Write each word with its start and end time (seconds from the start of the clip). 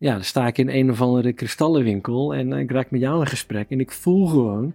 ja, 0.00 0.12
dan 0.12 0.24
sta 0.24 0.46
ik 0.46 0.58
in 0.58 0.68
een 0.68 0.90
of 0.90 1.00
andere 1.00 1.32
kristallenwinkel 1.32 2.34
en 2.34 2.52
ik 2.52 2.70
raak 2.70 2.90
met 2.90 3.00
jou 3.00 3.20
in 3.20 3.26
gesprek. 3.26 3.70
En 3.70 3.80
ik 3.80 3.92
voel 3.92 4.26
gewoon, 4.26 4.74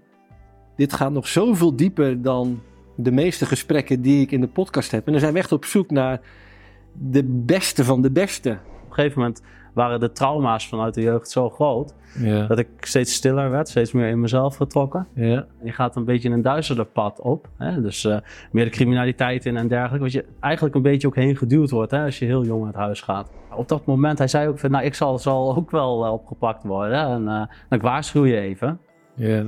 dit 0.76 0.94
gaat 0.94 1.12
nog 1.12 1.28
zoveel 1.28 1.76
dieper 1.76 2.22
dan 2.22 2.62
de 2.96 3.12
meeste 3.12 3.46
gesprekken 3.46 4.02
die 4.02 4.22
ik 4.22 4.32
in 4.32 4.42
de 4.42 4.48
podcast 4.48 4.92
heb. 4.92 5.06
En 5.06 5.12
dan 5.12 5.22
zijn 5.22 5.34
we 5.34 5.40
echt 5.40 5.52
op 5.52 5.66
zoek 5.66 5.92
naar 5.92 6.22
de 6.94 7.24
beste 7.24 7.84
van 7.84 8.02
de 8.02 8.12
beste. 8.12 8.50
Op 8.50 8.88
een 8.88 8.94
gegeven 8.94 9.20
moment 9.20 9.42
waren 9.76 10.00
de 10.00 10.12
trauma's 10.12 10.68
vanuit 10.68 10.94
de 10.94 11.02
jeugd 11.02 11.30
zo 11.30 11.50
groot 11.50 11.94
Ja. 12.20 12.48
dat 12.48 12.60
ik 12.60 12.68
steeds 12.80 13.14
stiller 13.14 13.50
werd, 13.50 13.70
steeds 13.70 13.92
meer 13.92 14.08
in 14.08 14.20
mezelf 14.20 14.56
getrokken. 14.56 15.08
Ja. 15.14 15.46
Je 15.64 15.72
gaat 15.72 15.96
een 15.96 16.06
beetje 16.06 16.30
een 16.30 16.42
duisterder 16.42 16.86
pad 16.86 17.20
op. 17.22 17.48
Hè? 17.58 17.82
Dus 17.82 18.06
eh, 18.06 18.18
meer 18.52 18.64
de 18.66 18.72
criminaliteit 18.72 19.46
in 19.46 19.58
en 19.58 19.68
dergelijke. 19.68 20.04
Wat 20.04 20.14
je 20.14 20.26
eigenlijk 20.40 20.76
een 20.76 20.82
beetje 20.82 21.08
ook 21.08 21.16
heen 21.16 21.36
geduwd 21.38 21.70
wordt 21.70 21.92
hè? 21.92 22.04
als 22.04 22.20
je 22.20 22.26
heel 22.26 22.46
jong 22.46 22.66
uit 22.66 22.76
huis 22.76 23.02
gaat. 23.02 23.32
Op 23.56 23.68
dat 23.68 23.86
moment, 23.86 24.18
hij 24.18 24.28
zei 24.28 24.48
ook 24.48 24.60
van, 24.60 24.72
nou 24.72 24.86
ik 24.86 24.94
zal, 24.94 25.20
zal 25.20 25.56
ook 25.56 25.72
wel 25.72 26.06
eh, 26.06 26.12
opgepakt 26.12 26.64
worden. 26.64 27.06
En 27.06 27.28
eh, 27.28 27.42
ik 27.70 27.82
waarschuw 27.82 28.26
je 28.26 28.40
even. 28.40 28.80
Ja. 29.14 29.44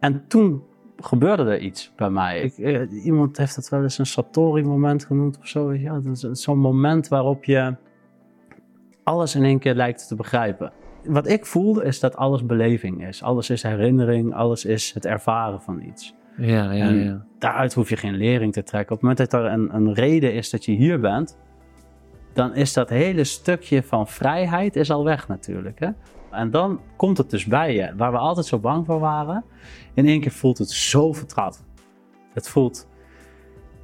En 0.00 0.24
toen 0.28 0.62
gebeurde 0.96 1.42
er 1.42 1.58
iets 1.58 1.92
bij 1.96 2.10
mij. 2.10 2.40
Ik, 2.40 2.56
iemand 3.04 3.36
heeft 3.36 3.56
het 3.56 3.68
wel 3.68 3.82
eens 3.82 3.98
een 3.98 4.06
Satori-moment 4.06 5.04
genoemd 5.04 5.38
of 5.38 5.46
zo. 5.46 5.68
is 5.68 6.26
zo'n 6.30 6.58
moment 6.58 7.08
waarop 7.08 7.44
je 7.44 7.74
alles 9.08 9.34
in 9.34 9.44
één 9.44 9.58
keer 9.58 9.74
lijkt 9.74 10.08
te 10.08 10.14
begrijpen. 10.14 10.72
Wat 11.04 11.28
ik 11.28 11.46
voelde 11.46 11.84
is 11.84 12.00
dat 12.00 12.16
alles 12.16 12.46
beleving 12.46 13.06
is. 13.06 13.22
Alles 13.22 13.50
is 13.50 13.62
herinnering, 13.62 14.34
alles 14.34 14.64
is 14.64 14.92
het 14.94 15.06
ervaren 15.06 15.62
van 15.62 15.82
iets. 15.82 16.14
Ja, 16.36 16.72
ja, 16.72 16.84
En 16.84 16.94
ja. 16.94 17.24
Daaruit 17.38 17.74
hoef 17.74 17.88
je 17.88 17.96
geen 17.96 18.16
lering 18.16 18.52
te 18.52 18.62
trekken. 18.62 18.94
Op 18.94 19.00
het 19.02 19.10
moment 19.10 19.30
dat 19.30 19.40
er 19.40 19.52
een, 19.52 19.74
een 19.74 19.94
reden 19.94 20.32
is 20.32 20.50
dat 20.50 20.64
je 20.64 20.72
hier 20.72 21.00
bent, 21.00 21.38
dan 22.32 22.54
is 22.54 22.72
dat 22.72 22.88
hele 22.88 23.24
stukje 23.24 23.82
van 23.82 24.08
vrijheid 24.08 24.76
is 24.76 24.90
al 24.90 25.04
weg 25.04 25.28
natuurlijk. 25.28 25.80
Hè? 25.80 25.88
En 26.30 26.50
dan 26.50 26.80
komt 26.96 27.18
het 27.18 27.30
dus 27.30 27.44
bij 27.44 27.74
je, 27.74 27.92
waar 27.96 28.12
we 28.12 28.18
altijd 28.18 28.46
zo 28.46 28.58
bang 28.58 28.86
voor 28.86 28.98
waren. 28.98 29.44
In 29.94 30.06
één 30.06 30.20
keer 30.20 30.30
voelt 30.30 30.58
het 30.58 30.70
zo 30.70 31.12
vertrouwd. 31.12 31.62
Het 32.34 32.48
voelt 32.48 32.88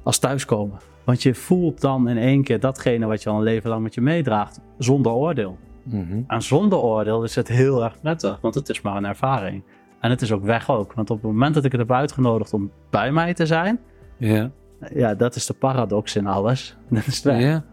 als 0.03 0.19
thuiskomen. 0.19 0.79
Want 1.05 1.23
je 1.23 1.35
voelt 1.35 1.81
dan 1.81 2.07
in 2.09 2.17
één 2.17 2.43
keer 2.43 2.59
datgene 2.59 3.05
wat 3.05 3.23
je 3.23 3.29
al 3.29 3.35
een 3.37 3.43
leven 3.43 3.69
lang 3.69 3.83
met 3.83 3.93
je 3.93 4.01
meedraagt, 4.01 4.59
zonder 4.77 5.11
oordeel. 5.11 5.57
Mhm. 5.83 6.21
En 6.27 6.41
zonder 6.41 6.79
oordeel 6.79 7.23
is 7.23 7.35
het 7.35 7.47
heel 7.47 7.83
erg 7.83 8.01
prettig, 8.01 8.37
want 8.41 8.55
het 8.55 8.69
is 8.69 8.81
maar 8.81 8.95
een 8.95 9.05
ervaring. 9.05 9.63
En 9.99 10.09
het 10.09 10.21
is 10.21 10.31
ook 10.31 10.43
weg 10.43 10.69
ook. 10.69 10.93
Want 10.93 11.09
op 11.09 11.21
het 11.21 11.31
moment 11.31 11.53
dat 11.53 11.65
ik 11.65 11.71
het 11.71 11.81
heb 11.81 11.91
uitgenodigd 11.91 12.53
om 12.53 12.71
bij 12.89 13.11
mij 13.11 13.33
te 13.33 13.45
zijn, 13.45 13.79
Ja. 14.17 14.51
ja, 14.93 15.13
dat 15.15 15.35
is 15.35 15.45
de 15.45 15.53
paradox 15.53 16.15
in 16.15 16.27
alles. 16.27 16.77
Dat 16.89 17.05
is 17.07 17.23
het. 17.23 17.39
Ja. 17.41 17.63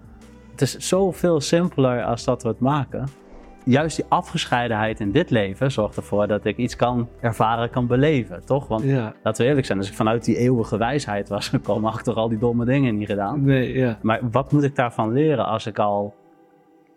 Het 0.51 0.61
is 0.61 0.77
zoveel 0.77 1.41
simpeler 1.41 2.05
als 2.05 2.25
dat 2.25 2.43
we 2.43 2.49
het 2.49 2.61
maken. 2.61 3.09
Juist 3.65 3.97
die 3.97 4.05
afgescheidenheid 4.09 5.01
in 5.01 5.11
dit 5.13 5.31
leven 5.31 5.73
zorgt 5.73 5.97
ervoor 5.97 6.27
dat 6.27 6.45
ik 6.45 6.57
iets 6.57 6.77
kan 6.77 7.09
ervaren, 7.21 7.71
kan 7.71 7.87
beleven, 7.87 8.45
toch? 8.45 8.69
Want 8.69 8.83
Ja. 8.85 9.15
laten 9.23 9.43
we 9.43 9.49
eerlijk 9.49 9.67
zijn, 9.67 9.79
als 9.79 9.89
ik 9.89 9.95
vanuit 9.95 10.25
die 10.25 10.37
eeuwige 10.37 10.77
wijsheid 10.79 11.29
was 11.29 11.49
gekomen, 11.49 11.91
had 11.91 11.99
ik 11.99 12.05
toch 12.05 12.17
al 12.17 12.29
die 12.29 12.39
domme 12.39 12.65
dingen 12.65 12.97
niet 12.99 13.09
gedaan. 13.09 13.45
Nee, 13.45 13.73
ja. 13.73 13.99
Maar 14.03 14.21
wat 14.31 14.53
moet 14.53 14.63
ik 14.63 14.77
daarvan 14.77 15.13
leren 15.13 15.47
als 15.47 15.67
ik 15.67 15.79
al 15.79 16.15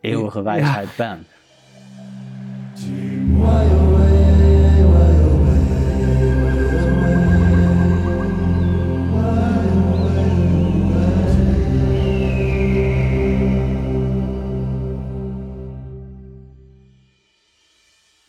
eeuwige 0.02 0.38
Ja. 0.38 0.44
wijsheid 0.44 0.89
ben? 0.97 1.25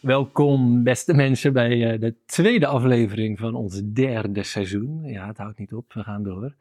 Welkom, 0.07 0.83
beste 0.83 1.15
mensen, 1.15 1.53
bij 1.53 1.93
eh, 1.93 2.01
de 2.01 2.15
tweede 2.27 2.67
aflevering 2.67 3.39
van 3.39 3.55
ons 3.55 3.83
derde 3.85 4.43
seizoen. 4.43 5.05
Ja, 5.05 5.27
het 5.27 5.39
houdt 5.39 5.59
niet 5.59 5.73
op, 5.73 5.93
we 5.93 6.03
gaan 6.03 6.23
door. 6.23 6.55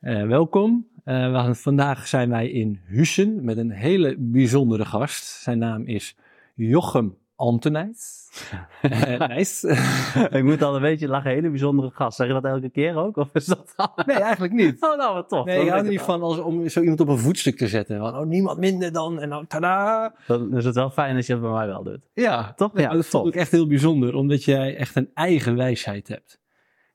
Eh, 0.00 0.26
welkom. 0.26 0.86
Eh, 1.04 1.52
vandaag 1.54 2.06
zijn 2.06 2.28
wij 2.28 2.50
in 2.50 2.80
Hussen 2.84 3.44
met 3.44 3.56
een 3.56 3.70
hele 3.70 4.16
bijzondere 4.18 4.84
gast. 4.84 5.24
Zijn 5.24 5.58
naam 5.58 5.86
is 5.86 6.16
Jochem 6.54 7.16
Antonijs. 7.40 8.18
Eh, 8.80 9.28
nice. 9.28 9.68
ik 10.38 10.44
moet 10.44 10.62
al 10.62 10.74
een 10.74 10.82
beetje 10.82 11.08
lachen, 11.08 11.30
hele 11.30 11.50
bijzondere 11.50 11.90
gast. 11.90 12.16
Zeg 12.16 12.26
je 12.26 12.32
dat 12.32 12.44
elke 12.44 12.70
keer 12.70 12.96
ook? 12.96 13.16
Of 13.16 13.28
is 13.32 13.44
dat 13.44 13.74
nee, 14.06 14.16
eigenlijk 14.16 14.52
niet. 14.52 14.76
Oh, 14.84 14.96
nou 14.96 15.14
wat 15.14 15.28
tof. 15.28 15.44
Nee, 15.44 15.62
ik 15.62 15.68
hou 15.68 15.82
er 15.82 15.90
niet 15.90 16.00
van 16.00 16.22
als, 16.22 16.38
om 16.38 16.68
zo 16.68 16.80
iemand 16.80 17.00
op 17.00 17.08
een 17.08 17.18
voetstuk 17.18 17.56
te 17.56 17.68
zetten. 17.68 17.98
Van, 17.98 18.16
oh, 18.16 18.26
niemand 18.26 18.58
minder 18.58 18.92
dan, 18.92 19.20
en 19.20 19.28
dan 19.28 19.46
tada. 19.46 20.14
al. 20.26 20.38
Dan 20.38 20.56
is 20.56 20.64
het 20.64 20.74
wel 20.74 20.90
fijn 20.90 21.16
als 21.16 21.26
je 21.26 21.32
het 21.32 21.42
bij 21.42 21.50
mij 21.50 21.66
wel 21.66 21.82
doet. 21.82 22.08
Ja, 22.14 22.52
Toch? 22.52 22.70
Ja, 22.74 22.80
Ja, 22.80 22.92
dat 22.92 23.06
vond 23.06 23.26
ik 23.26 23.34
echt 23.34 23.50
heel 23.50 23.66
bijzonder, 23.66 24.14
omdat 24.14 24.44
jij 24.44 24.76
echt 24.76 24.96
een 24.96 25.10
eigen 25.14 25.56
wijsheid 25.56 26.08
hebt. 26.08 26.40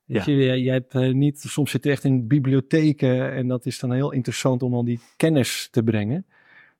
Ja. 0.06 0.24
je, 0.26 0.36
jij, 0.36 0.60
jij 0.60 0.74
hebt 0.74 0.96
eh, 0.96 1.14
niet, 1.14 1.40
soms 1.40 1.72
zit 1.72 1.84
je 1.84 1.92
echt 1.92 2.04
in 2.04 2.28
bibliotheken 2.28 3.32
en 3.32 3.48
dat 3.48 3.66
is 3.66 3.80
dan 3.80 3.92
heel 3.92 4.12
interessant 4.12 4.64
om 4.64 4.74
al 4.74 4.86
die 4.86 5.00
kennis 5.18 5.68
te 5.72 5.84
brengen. 5.84 6.26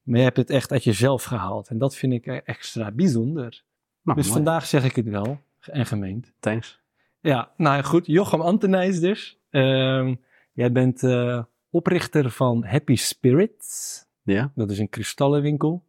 Maar 0.06 0.18
je 0.18 0.24
hebt 0.24 0.38
het 0.38 0.50
echt 0.50 0.72
uit 0.72 0.84
jezelf 0.84 1.24
gehaald 1.24 1.68
en 1.68 1.78
dat 1.78 1.96
vind 1.96 2.14
ik 2.14 2.26
extra 2.28 2.92
bijzonder. 2.92 3.64
Nou, 4.02 4.18
dus 4.18 4.28
mooi. 4.28 4.38
vandaag 4.44 4.66
zeg 4.66 4.84
ik 4.84 4.96
het 4.96 5.08
wel 5.10 5.40
en 5.62 5.86
gemeend. 5.86 6.34
Thanks. 6.40 6.80
Ja, 7.20 7.52
nou 7.58 7.84
goed, 7.84 8.06
Jochem 8.06 8.42
Antenijs 8.42 9.00
dus. 9.00 9.40
Ehm, 9.50 10.16
jij 10.54 10.72
bent 10.72 11.04
eh, 11.04 11.44
oprichter 11.70 12.30
van 12.32 12.64
Happy 12.66 12.96
Spirits. 12.96 14.00
Ja? 14.24 14.52
Dat 14.56 14.70
is 14.72 14.80
een 14.80 14.90
kristallenwinkel 14.90 15.84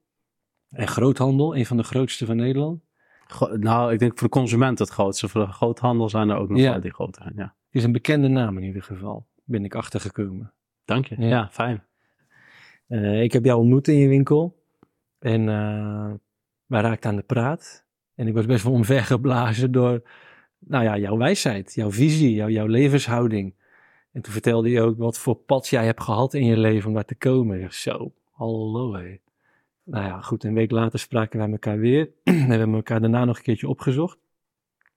en 0.70 0.88
groothandel, 0.88 1.56
een 1.56 1.66
van 1.66 1.76
de 1.76 1.82
grootste 1.82 2.26
van 2.26 2.36
Nederland. 2.36 2.80
Go- 3.26 3.56
nou, 3.56 3.92
ik 3.92 3.98
denk 3.98 4.12
voor 4.18 4.28
de 4.28 4.34
consument 4.34 4.78
het 4.78 4.88
grootste. 4.88 5.28
Voor 5.28 5.46
de 5.46 5.52
groothandel 5.52 6.08
zijn 6.08 6.28
er 6.28 6.36
ook 6.36 6.48
nog 6.48 6.58
Ja. 6.58 6.70
wel 6.70 6.80
die 6.80 6.92
grote. 6.94 7.32
Ja. 7.36 7.42
Het 7.42 7.54
is 7.70 7.84
een 7.84 7.92
bekende 7.92 8.28
naam 8.28 8.56
in 8.58 8.62
ieder 8.64 8.82
geval, 8.82 9.26
ben 9.44 9.64
ik 9.64 9.74
achtergekomen. 9.74 10.52
Dank 10.84 11.06
je. 11.06 11.14
Ja. 11.20 11.26
Ja, 11.28 11.48
fijn. 11.52 11.84
Eh, 12.86 13.22
ik 13.22 13.32
heb 13.32 13.44
jou 13.44 13.60
ontmoet 13.60 13.88
in 13.88 13.96
je 13.96 14.08
winkel 14.08 14.62
en 15.18 15.48
eh, 15.48 16.12
wij 16.66 16.80
raakten 16.80 17.10
aan 17.10 17.16
de 17.16 17.22
praat. 17.22 17.84
En 18.14 18.26
ik 18.26 18.34
was 18.34 18.46
best 18.46 18.64
wel 18.64 18.72
omvergeblazen 18.72 19.72
door 19.72 20.02
nou 20.58 20.84
ja, 20.84 20.98
jouw 20.98 21.16
wijsheid, 21.16 21.74
jouw 21.74 21.90
visie, 21.90 22.34
jouw, 22.34 22.48
jouw 22.48 22.66
levenshouding. 22.66 23.54
En 24.12 24.22
toen 24.22 24.32
vertelde 24.32 24.70
je 24.70 24.80
ook 24.80 24.98
wat 24.98 25.18
voor 25.18 25.34
pad 25.34 25.68
jij 25.68 25.84
hebt 25.84 26.02
gehad 26.02 26.34
in 26.34 26.44
je 26.44 26.56
leven 26.56 26.88
om 26.88 26.94
daar 26.94 27.04
te 27.04 27.14
komen. 27.14 27.60
Ik 27.60 27.72
Zo, 27.72 28.12
hallo 28.30 28.94
hé. 28.94 29.18
Nou 29.82 30.04
ja, 30.04 30.20
goed, 30.20 30.44
een 30.44 30.54
week 30.54 30.70
later 30.70 30.98
spraken 30.98 31.38
wij 31.38 31.50
elkaar 31.50 31.78
weer. 31.78 32.10
en 32.22 32.46
we 32.48 32.54
hebben 32.54 32.74
elkaar 32.74 33.00
daarna 33.00 33.24
nog 33.24 33.36
een 33.36 33.42
keertje 33.42 33.68
opgezocht. 33.68 34.18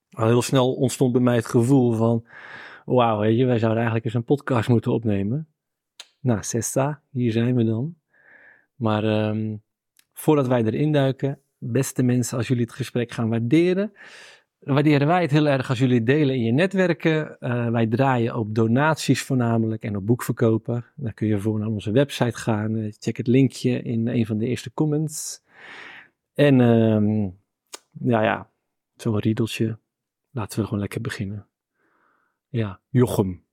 Al 0.09 0.27
heel 0.27 0.41
snel 0.41 0.73
ontstond 0.73 1.11
bij 1.11 1.21
mij 1.21 1.35
het 1.35 1.45
gevoel 1.45 1.91
van, 1.91 2.25
wauw, 2.85 3.19
weet 3.19 3.37
je, 3.37 3.45
wij 3.45 3.59
zouden 3.59 3.77
eigenlijk 3.77 4.05
eens 4.05 4.13
een 4.13 4.23
podcast 4.23 4.69
moeten 4.69 4.91
opnemen. 4.91 5.47
Nou, 6.19 6.43
Sesta, 6.43 7.01
hier 7.11 7.31
zijn 7.31 7.55
we 7.55 7.63
dan. 7.63 7.95
Maar 8.75 9.03
ehm, 9.03 9.55
voordat 10.13 10.47
wij 10.47 10.63
erin 10.63 10.91
duiken, 10.91 11.39
beste 11.57 12.03
mensen, 12.03 12.37
als 12.37 12.47
jullie 12.47 12.63
het 12.63 12.73
gesprek 12.73 13.11
gaan 13.11 13.29
waarderen, 13.29 13.91
waarderen 14.59 15.07
wij 15.07 15.21
het 15.21 15.31
heel 15.31 15.47
erg 15.47 15.69
als 15.69 15.79
jullie 15.79 16.03
delen 16.03 16.35
in 16.35 16.43
je 16.43 16.51
netwerken. 16.51 17.39
Eh, 17.39 17.69
wij 17.69 17.87
draaien 17.87 18.35
op 18.35 18.55
donaties 18.55 19.21
voornamelijk 19.23 19.83
en 19.83 19.95
op 19.95 20.05
boekverkopen. 20.05 20.85
Dan 20.95 21.13
kun 21.13 21.27
je 21.27 21.39
voor 21.39 21.59
naar 21.59 21.67
onze 21.67 21.91
website 21.91 22.37
gaan. 22.37 22.75
Eh, 22.75 22.91
check 22.99 23.17
het 23.17 23.27
linkje 23.27 23.81
in 23.81 24.07
een 24.07 24.25
van 24.25 24.37
de 24.37 24.45
eerste 24.45 24.73
comments. 24.73 25.41
En 26.33 26.61
ehm, 26.61 27.29
ja, 28.09 28.49
zo'n 28.95 29.19
riedeltje. 29.19 29.79
Laten 30.31 30.59
we 30.59 30.65
gewoon 30.65 30.79
lekker 30.79 31.01
beginnen. 31.01 31.47
Ja, 32.47 32.79
Jochem. 32.89 33.48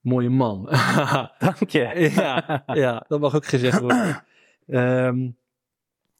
Mooie 0.00 0.28
man. 0.30 0.64
Dank 1.38 1.68
je. 1.68 2.10
ja, 2.14 2.62
ja, 2.66 3.04
dat 3.08 3.20
mag 3.20 3.34
ook 3.34 3.46
gezegd 3.46 3.80
worden. 3.80 4.22
Ehm, 4.66 5.28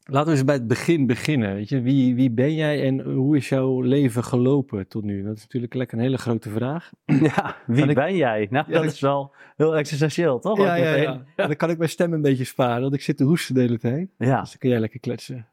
laten 0.03 0.25
we 0.31 0.31
eens 0.31 0.43
bij 0.45 0.55
het 0.55 0.67
begin 0.67 1.07
beginnen. 1.07 1.53
Weet 1.53 1.69
je? 1.69 1.81
Wie, 1.81 2.15
wie 2.15 2.31
ben 2.31 2.53
jij 2.55 2.83
en 2.85 2.99
hoe 3.01 3.37
is 3.37 3.49
jouw 3.49 3.81
leven 3.81 4.23
gelopen 4.23 4.87
tot 4.87 5.03
nu? 5.03 5.23
Dat 5.23 5.35
is 5.35 5.41
natuurlijk 5.41 5.73
lekker 5.73 5.97
een 5.97 6.03
hele 6.03 6.17
grote 6.17 6.49
vraag. 6.49 6.89
Ja, 7.35 7.55
wie 7.67 7.85
ik- 7.87 7.95
ben 7.95 8.15
jij? 8.15 8.47
Nou, 8.49 8.65
Ja, 8.67 8.73
dat 8.73 8.83
ik- 8.83 8.89
is 8.89 8.99
wel 8.99 9.33
heel 9.57 9.75
existentieel, 9.77 10.39
toch? 10.39 10.59
Ook 10.59 10.65
meteen. 10.67 11.21
Dan 11.35 11.55
kan 11.55 11.69
ik 11.69 11.77
mijn 11.77 11.89
stem 11.89 12.13
een 12.13 12.21
beetje 12.21 12.43
sparen, 12.43 12.81
want 12.81 12.93
ik 12.93 13.01
zit 13.01 13.17
te 13.17 13.23
hoesten 13.23 13.55
de 13.55 13.61
hele 13.61 13.77
tijd. 13.79 14.09
Ja, 14.17 14.39
Dus 14.39 14.49
dan 14.49 14.57
kun 14.59 14.69
jij 14.69 14.79
lekker 14.79 14.99
kletsen. 14.99 15.47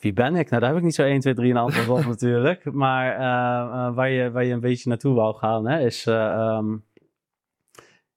Wie 0.00 0.12
ben 0.12 0.36
ik? 0.36 0.50
Nou, 0.50 0.60
daar 0.60 0.70
heb 0.70 0.78
ik 0.78 0.84
niet 0.84 0.94
zo 0.94 1.02
1, 1.02 1.20
2, 1.20 1.34
3 1.34 1.50
een 1.50 1.56
antwoord 1.56 1.88
op 1.88 2.06
natuurlijk. 2.14 2.72
Maar 2.72 3.12
eh, 3.12 3.86
eh, 3.86 3.94
waar, 3.94 4.10
je, 4.10 4.30
waar 4.30 4.44
je 4.44 4.52
een 4.52 4.60
beetje 4.60 4.88
naartoe 4.88 5.14
wou 5.14 5.36
gaan, 5.36 5.66
hè, 5.66 5.80
is, 5.80 6.06
eh, 6.06 6.32
ehm, 6.32 6.76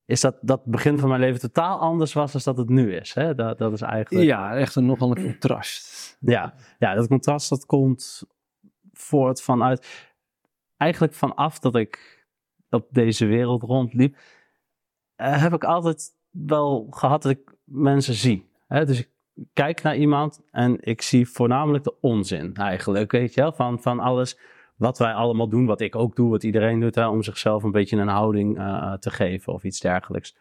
is 0.06 0.22
dat, 0.22 0.38
dat 0.42 0.60
het 0.60 0.72
begin 0.72 1.00
van 1.00 1.10
mijn 1.10 1.22
leven 1.22 1.40
totaal 1.40 1.80
anders 1.80 2.14
was 2.14 2.32
dan 2.32 2.42
dat 2.44 2.58
het 2.58 2.70
nu 2.70 2.96
is. 2.96 3.14
Hè? 3.14 3.36
Dat, 3.36 3.58
dat 3.58 3.74
is 3.74 3.82
eigenlijk... 3.82 4.26
Ja, 4.26 4.56
echt 4.56 4.76
een, 4.76 4.86
nogal 4.86 5.18
een 5.18 5.24
contrast. 5.24 6.18
Ja, 6.20 6.54
ja, 6.80 6.94
dat 6.94 7.08
contrast 7.08 7.50
dat 7.50 7.66
komt 7.66 8.24
voort 8.94 9.42
vanuit. 9.42 10.12
Eigenlijk 10.78 11.14
vanaf 11.14 11.60
dat 11.60 11.76
ik 11.76 12.26
op 12.70 12.88
deze 12.90 13.26
wereld 13.26 13.64
rondliep, 13.64 14.18
heb 15.16 15.54
ik 15.54 15.64
altijd 15.64 16.16
wel 16.30 16.88
gehad 16.90 17.22
dat 17.22 17.32
ik 17.32 17.56
mensen 17.64 18.14
zie. 18.14 18.50
Hè? 18.68 18.86
Dus 18.86 19.00
ik 19.00 19.10
kijk 19.54 19.82
naar 19.82 19.96
iemand 19.96 20.42
en 20.52 20.78
ik 20.82 21.02
zie 21.02 21.30
voornamelijk 21.30 21.84
de 21.84 22.00
onzin 22.02 22.54
eigenlijk, 22.54 23.12
weet 23.12 23.34
je 23.34 23.42
wel, 23.42 23.54
van, 23.54 23.82
van 23.82 24.00
alles 24.00 24.40
wat 24.76 24.98
wij 24.98 25.14
allemaal 25.14 25.50
doen, 25.50 25.66
wat 25.66 25.82
ik 25.82 25.96
ook 25.96 26.16
doe, 26.16 26.30
wat 26.30 26.44
iedereen 26.44 26.80
doet, 26.80 26.96
hè, 26.96 27.08
om 27.08 27.24
zichzelf 27.24 27.64
een 27.64 27.72
beetje 27.72 27.98
een 27.98 28.08
houding 28.08 28.58
uh, 28.58 28.94
te 28.94 29.10
geven 29.10 29.54
of 29.54 29.64
iets 29.64 29.80
dergelijks. 29.80 30.38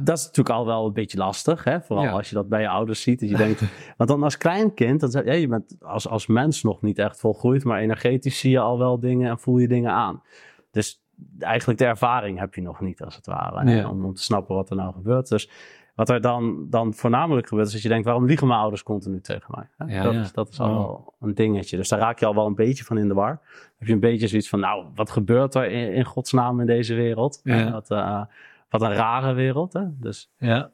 Dat 0.00 0.18
is 0.18 0.24
natuurlijk 0.24 0.56
al 0.56 0.66
wel 0.66 0.86
een 0.86 0.92
beetje 0.92 1.18
lastig, 1.18 1.64
hè? 1.64 1.80
vooral 1.80 2.04
Ja. 2.04 2.10
als 2.10 2.28
je 2.28 2.34
dat 2.34 2.48
bij 2.48 2.60
je 2.60 2.68
ouders 2.68 3.02
ziet. 3.02 3.20
Dat 3.20 3.28
je 3.28 3.36
denkt, 3.46 3.62
want 3.96 4.10
dan 4.10 4.22
als 4.22 4.36
kleinkind, 4.36 5.00
dan, 5.12 5.24
ja, 5.24 5.32
je 5.32 5.48
bent 5.48 5.76
als, 5.80 6.08
als 6.08 6.26
mens 6.26 6.62
nog 6.62 6.82
niet 6.82 6.98
echt 6.98 7.20
volgroeid, 7.20 7.64
maar 7.64 7.80
energetisch 7.80 8.38
zie 8.38 8.50
je 8.50 8.58
al 8.58 8.78
wel 8.78 9.00
dingen 9.00 9.30
en 9.30 9.38
voel 9.38 9.58
je 9.58 9.68
dingen 9.68 9.92
aan. 9.92 10.22
Dus 10.70 11.02
eigenlijk 11.38 11.78
de 11.78 11.84
ervaring 11.84 12.38
heb 12.38 12.54
je 12.54 12.62
nog 12.62 12.80
niet, 12.80 13.02
als 13.02 13.16
het 13.16 13.26
ware, 13.26 13.88
om, 13.88 14.04
om 14.04 14.14
te 14.14 14.22
snappen 14.22 14.54
wat 14.54 14.70
er 14.70 14.76
nou 14.76 14.92
gebeurt. 14.92 15.28
Dus 15.28 15.50
wat 15.98 16.08
er 16.08 16.20
dan, 16.20 16.66
dan 16.70 16.94
voornamelijk 16.94 17.48
gebeurt, 17.48 17.66
is 17.66 17.72
dat 17.72 17.82
je 17.82 17.88
denkt, 17.88 18.04
waarom 18.04 18.26
liegen 18.26 18.46
mijn 18.46 18.60
ouders 18.60 18.82
continu 18.82 19.20
tegen 19.20 19.54
mij? 19.54 19.88
Ja, 19.94 20.02
dat, 20.02 20.12
ja. 20.12 20.20
Is, 20.20 20.32
dat 20.32 20.48
is 20.48 20.60
al 20.60 20.68
Oh. 20.70 20.76
wel 20.76 21.14
een 21.20 21.34
dingetje. 21.34 21.76
Dus 21.76 21.88
daar 21.88 21.98
raak 21.98 22.18
je 22.18 22.26
al 22.26 22.34
wel 22.34 22.46
een 22.46 22.54
beetje 22.54 22.84
van 22.84 22.98
in 22.98 23.08
de 23.08 23.14
war. 23.14 23.30
Dan 23.30 23.72
heb 23.78 23.88
je 23.88 23.94
een 23.94 24.00
beetje 24.00 24.26
zoiets 24.28 24.48
van, 24.48 24.60
nou, 24.60 24.86
wat 24.94 25.10
gebeurt 25.10 25.54
er 25.54 25.70
in, 25.70 25.92
in 25.92 26.04
godsnaam 26.04 26.60
in 26.60 26.66
deze 26.66 26.94
wereld? 26.94 27.40
Ja. 27.44 27.70
Wat, 27.72 27.90
eh, 27.90 28.22
wat 28.70 28.82
een 28.82 28.92
rare 28.94 29.32
wereld, 29.32 29.72
hè? 29.72 29.82
Dus 29.92 30.30
Ja. 30.36 30.70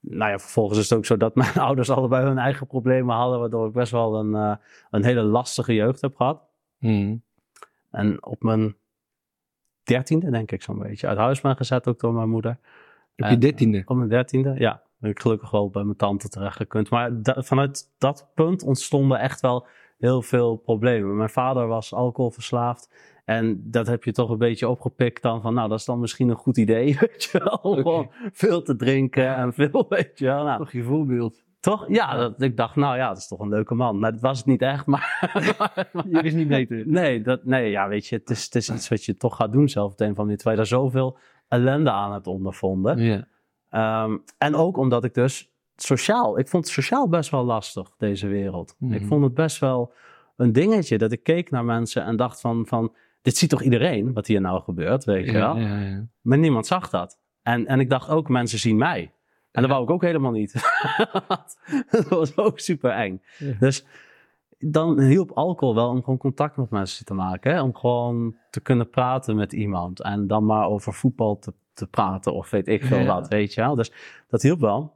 nou 0.00 0.30
ja, 0.30 0.38
vervolgens 0.38 0.78
is 0.78 0.88
het 0.90 0.98
ook 0.98 1.04
zo 1.04 1.16
dat 1.16 1.34
mijn 1.44 1.54
ouders 1.58 1.90
allebei 1.90 2.26
hun 2.26 2.38
eigen 2.38 2.66
problemen 2.66 3.16
hadden, 3.16 3.38
waardoor 3.40 3.66
ik 3.66 3.72
best 3.72 3.92
wel 3.92 4.14
een, 4.18 4.34
eh, 4.34 4.56
een 4.90 5.04
hele 5.04 5.22
lastige 5.22 5.74
jeugd 5.74 6.00
heb 6.00 6.16
gehad. 6.16 6.42
Hmm. 6.78 7.22
En 7.90 8.24
op 8.26 8.42
mijn 8.42 8.76
dertiende, 9.82 10.30
denk 10.30 10.50
ik 10.52 10.62
zo'n 10.62 10.78
beetje, 10.78 11.06
uit 11.06 11.18
huis 11.18 11.40
ben 11.40 11.56
gezet 11.56 11.88
ook 11.88 12.00
door 12.00 12.12
mijn 12.12 12.28
moeder. 12.30 12.58
Op 13.16 13.24
je 13.26 13.32
En- 13.34 13.38
dertiende. 13.40 13.82
Op 13.86 13.96
mijn 13.96 14.08
dertiende, 14.08 14.54
ja. 14.58 14.82
Ben 14.98 15.10
ik 15.10 15.20
gelukkig 15.20 15.50
wel 15.50 15.70
bij 15.70 15.84
mijn 15.84 15.96
tante 15.96 16.28
terecht 16.28 16.56
gekund. 16.56 16.90
Maar 16.90 17.22
da- 17.22 17.42
vanuit 17.42 17.94
dat 17.98 18.30
punt 18.34 18.62
ontstonden 18.62 19.18
echt 19.20 19.40
wel 19.40 19.66
heel 19.98 20.22
veel 20.22 20.56
problemen. 20.56 21.16
Mijn 21.16 21.28
vader 21.30 21.66
was 21.66 21.94
alcoholverslaafd. 21.94 22.94
En 23.24 23.70
dat 23.70 23.86
heb 23.86 24.04
je 24.04 24.12
toch 24.12 24.30
een 24.30 24.38
beetje 24.38 24.68
opgepikt 24.68 25.22
dan 25.22 25.40
van, 25.40 25.54
nou, 25.54 25.68
dat 25.68 25.78
is 25.78 25.84
dan 25.84 26.00
misschien 26.00 26.28
een 26.28 26.36
goed 26.36 26.56
idee, 26.56 26.96
weet 27.00 27.24
je 27.32 27.38
wel. 27.38 27.74
Gewoon 27.74 28.10
veel 28.32 28.62
te 28.62 28.76
drinken 28.76 29.34
en 29.36 29.52
veel, 29.52 29.86
weet 29.88 30.18
je 30.18 30.24
wel. 30.24 30.44
Nou, 30.44 30.58
Toch 30.58 30.72
je 30.72 30.82
voorbeeld. 30.82 31.42
toch? 31.60 31.84
Ja, 31.88 32.16
dat, 32.16 32.42
ik 32.42 32.56
dacht, 32.56 32.76
nou 32.76 32.96
ja, 32.96 33.08
dat 33.08 33.16
is 33.16 33.28
toch 33.28 33.40
een 33.40 33.48
leuke 33.48 33.74
man. 33.74 33.98
Maar 33.98 34.12
dat 34.12 34.20
was 34.20 34.36
het 34.38 34.46
niet 34.46 34.62
echt, 34.62 34.86
maar... 34.92 35.20
Je 36.10 36.22
is 36.22 36.34
niet 36.34 36.48
beter. 36.48 36.82
nee, 36.88 37.22
dat, 37.22 37.44
nee, 37.44 37.70
ja, 37.70 37.88
weet 37.88 38.06
je, 38.06 38.16
het 38.16 38.30
is, 38.30 38.44
het 38.44 38.54
is 38.54 38.70
iets 38.70 38.88
wat 38.88 39.04
je 39.04 39.16
toch 39.16 39.36
gaat 39.36 39.52
doen 39.52 39.68
zelf 39.68 39.92
op 39.92 40.00
een 40.00 40.06
andere 40.06 40.22
manier. 40.24 40.36
Terwijl 40.38 40.60
je 40.60 40.68
daar 40.68 40.78
zoveel 40.80 41.18
ellende 41.48 41.90
aan 41.90 42.12
hebt 42.12 42.26
ondervonden. 42.26 42.98
Ja. 42.98 43.26
Ehm, 43.70 44.16
en 44.38 44.54
ook 44.54 44.76
omdat 44.76 45.04
ik 45.04 45.14
dus 45.14 45.52
sociaal, 45.76 46.38
ik 46.38 46.48
vond 46.48 46.64
het 46.64 46.72
sociaal 46.72 47.08
best 47.08 47.30
wel 47.30 47.44
lastig, 47.44 47.90
deze 47.98 48.26
wereld. 48.26 48.76
Mhm. 48.78 48.92
Ik 48.92 49.06
vond 49.06 49.24
het 49.24 49.34
best 49.34 49.58
wel 49.58 49.92
een 50.36 50.52
dingetje 50.52 50.98
dat 50.98 51.12
ik 51.12 51.22
keek 51.22 51.50
naar 51.50 51.64
mensen 51.64 52.04
en 52.04 52.16
dacht 52.16 52.40
van, 52.40 52.66
van 52.66 52.94
dit 53.22 53.36
ziet 53.36 53.50
toch 53.50 53.62
iedereen 53.62 54.12
wat 54.12 54.26
hier 54.26 54.40
nou 54.40 54.62
gebeurt, 54.62 55.04
weet 55.04 55.26
je 55.26 55.32
wel. 55.32 55.56
Ja, 55.56 55.80
ja. 55.80 56.06
Maar 56.20 56.38
niemand 56.38 56.66
zag 56.66 56.90
dat. 56.90 57.18
En, 57.42 57.66
en 57.66 57.80
ik 57.80 57.90
dacht 57.90 58.08
ook, 58.08 58.28
mensen 58.28 58.58
zien 58.58 58.76
mij. 58.76 59.12
En 59.50 59.62
dat 59.62 59.70
wou 59.70 59.82
ik 59.82 59.90
ook 59.90 60.02
helemaal 60.02 60.30
niet. 60.30 60.52
dat 61.90 62.08
was 62.08 62.36
ook 62.36 62.58
super 62.58 62.90
eng. 62.90 63.22
Dus 63.58 63.86
dan 64.66 65.00
hielp 65.00 65.30
alcohol 65.30 65.74
wel 65.74 65.88
om 65.88 65.98
gewoon 66.02 66.18
contact 66.18 66.56
met 66.56 66.70
mensen 66.70 67.04
te 67.04 67.14
maken. 67.14 67.52
Hè? 67.52 67.62
Om 67.62 67.74
gewoon 67.74 68.36
te 68.50 68.60
kunnen 68.60 68.90
praten 68.90 69.36
met 69.36 69.52
iemand. 69.52 70.02
En 70.02 70.26
dan 70.26 70.44
maar 70.46 70.66
over 70.66 70.94
voetbal 70.94 71.38
te, 71.38 71.52
te 71.72 71.86
praten 71.86 72.34
of 72.34 72.50
weet 72.50 72.68
ik 72.68 72.84
veel 72.84 72.98
Ja. 72.98 73.04
wat, 73.14 73.28
weet 73.28 73.54
je 73.54 73.60
wel. 73.60 73.74
Dus 73.74 73.92
dat 74.28 74.42
hielp 74.42 74.60
wel. 74.60 74.92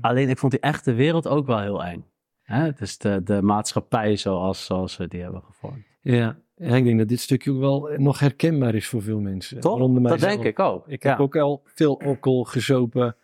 Alleen 0.00 0.28
ik 0.28 0.38
vond 0.38 0.52
die 0.52 0.60
echte 0.60 0.92
wereld 0.92 1.28
ook 1.28 1.46
wel 1.46 1.60
heel 1.60 1.84
eng. 1.84 2.04
Hè? 2.42 2.72
Dus 2.72 2.98
de, 2.98 3.22
de 3.24 3.42
maatschappij 3.42 4.16
zoals, 4.16 4.64
zoals 4.64 4.96
we 4.96 5.08
die 5.08 5.22
hebben 5.22 5.42
gevormd. 5.42 5.84
Ja. 6.00 6.36
Ja, 6.56 6.74
ik 6.76 6.84
denk 6.84 6.98
dat 6.98 7.08
dit 7.08 7.20
stukje 7.20 7.50
ook 7.52 7.58
wel 7.58 7.88
nog 7.96 8.18
herkenbaar 8.18 8.74
is 8.74 8.88
voor 8.88 9.02
veel 9.02 9.20
mensen. 9.20 9.60
Toch? 9.60 9.72
Waaronder 9.72 10.02
Dat 10.02 10.18
denk 10.20 10.44
ik 10.44 10.58
ook. 10.58 10.88
Ik 10.88 11.02
heb 11.02 11.18
ook 11.20 11.36
al 11.36 11.62
veel 11.64 12.00
alcohol 12.00 12.44
gezopen 12.44 13.16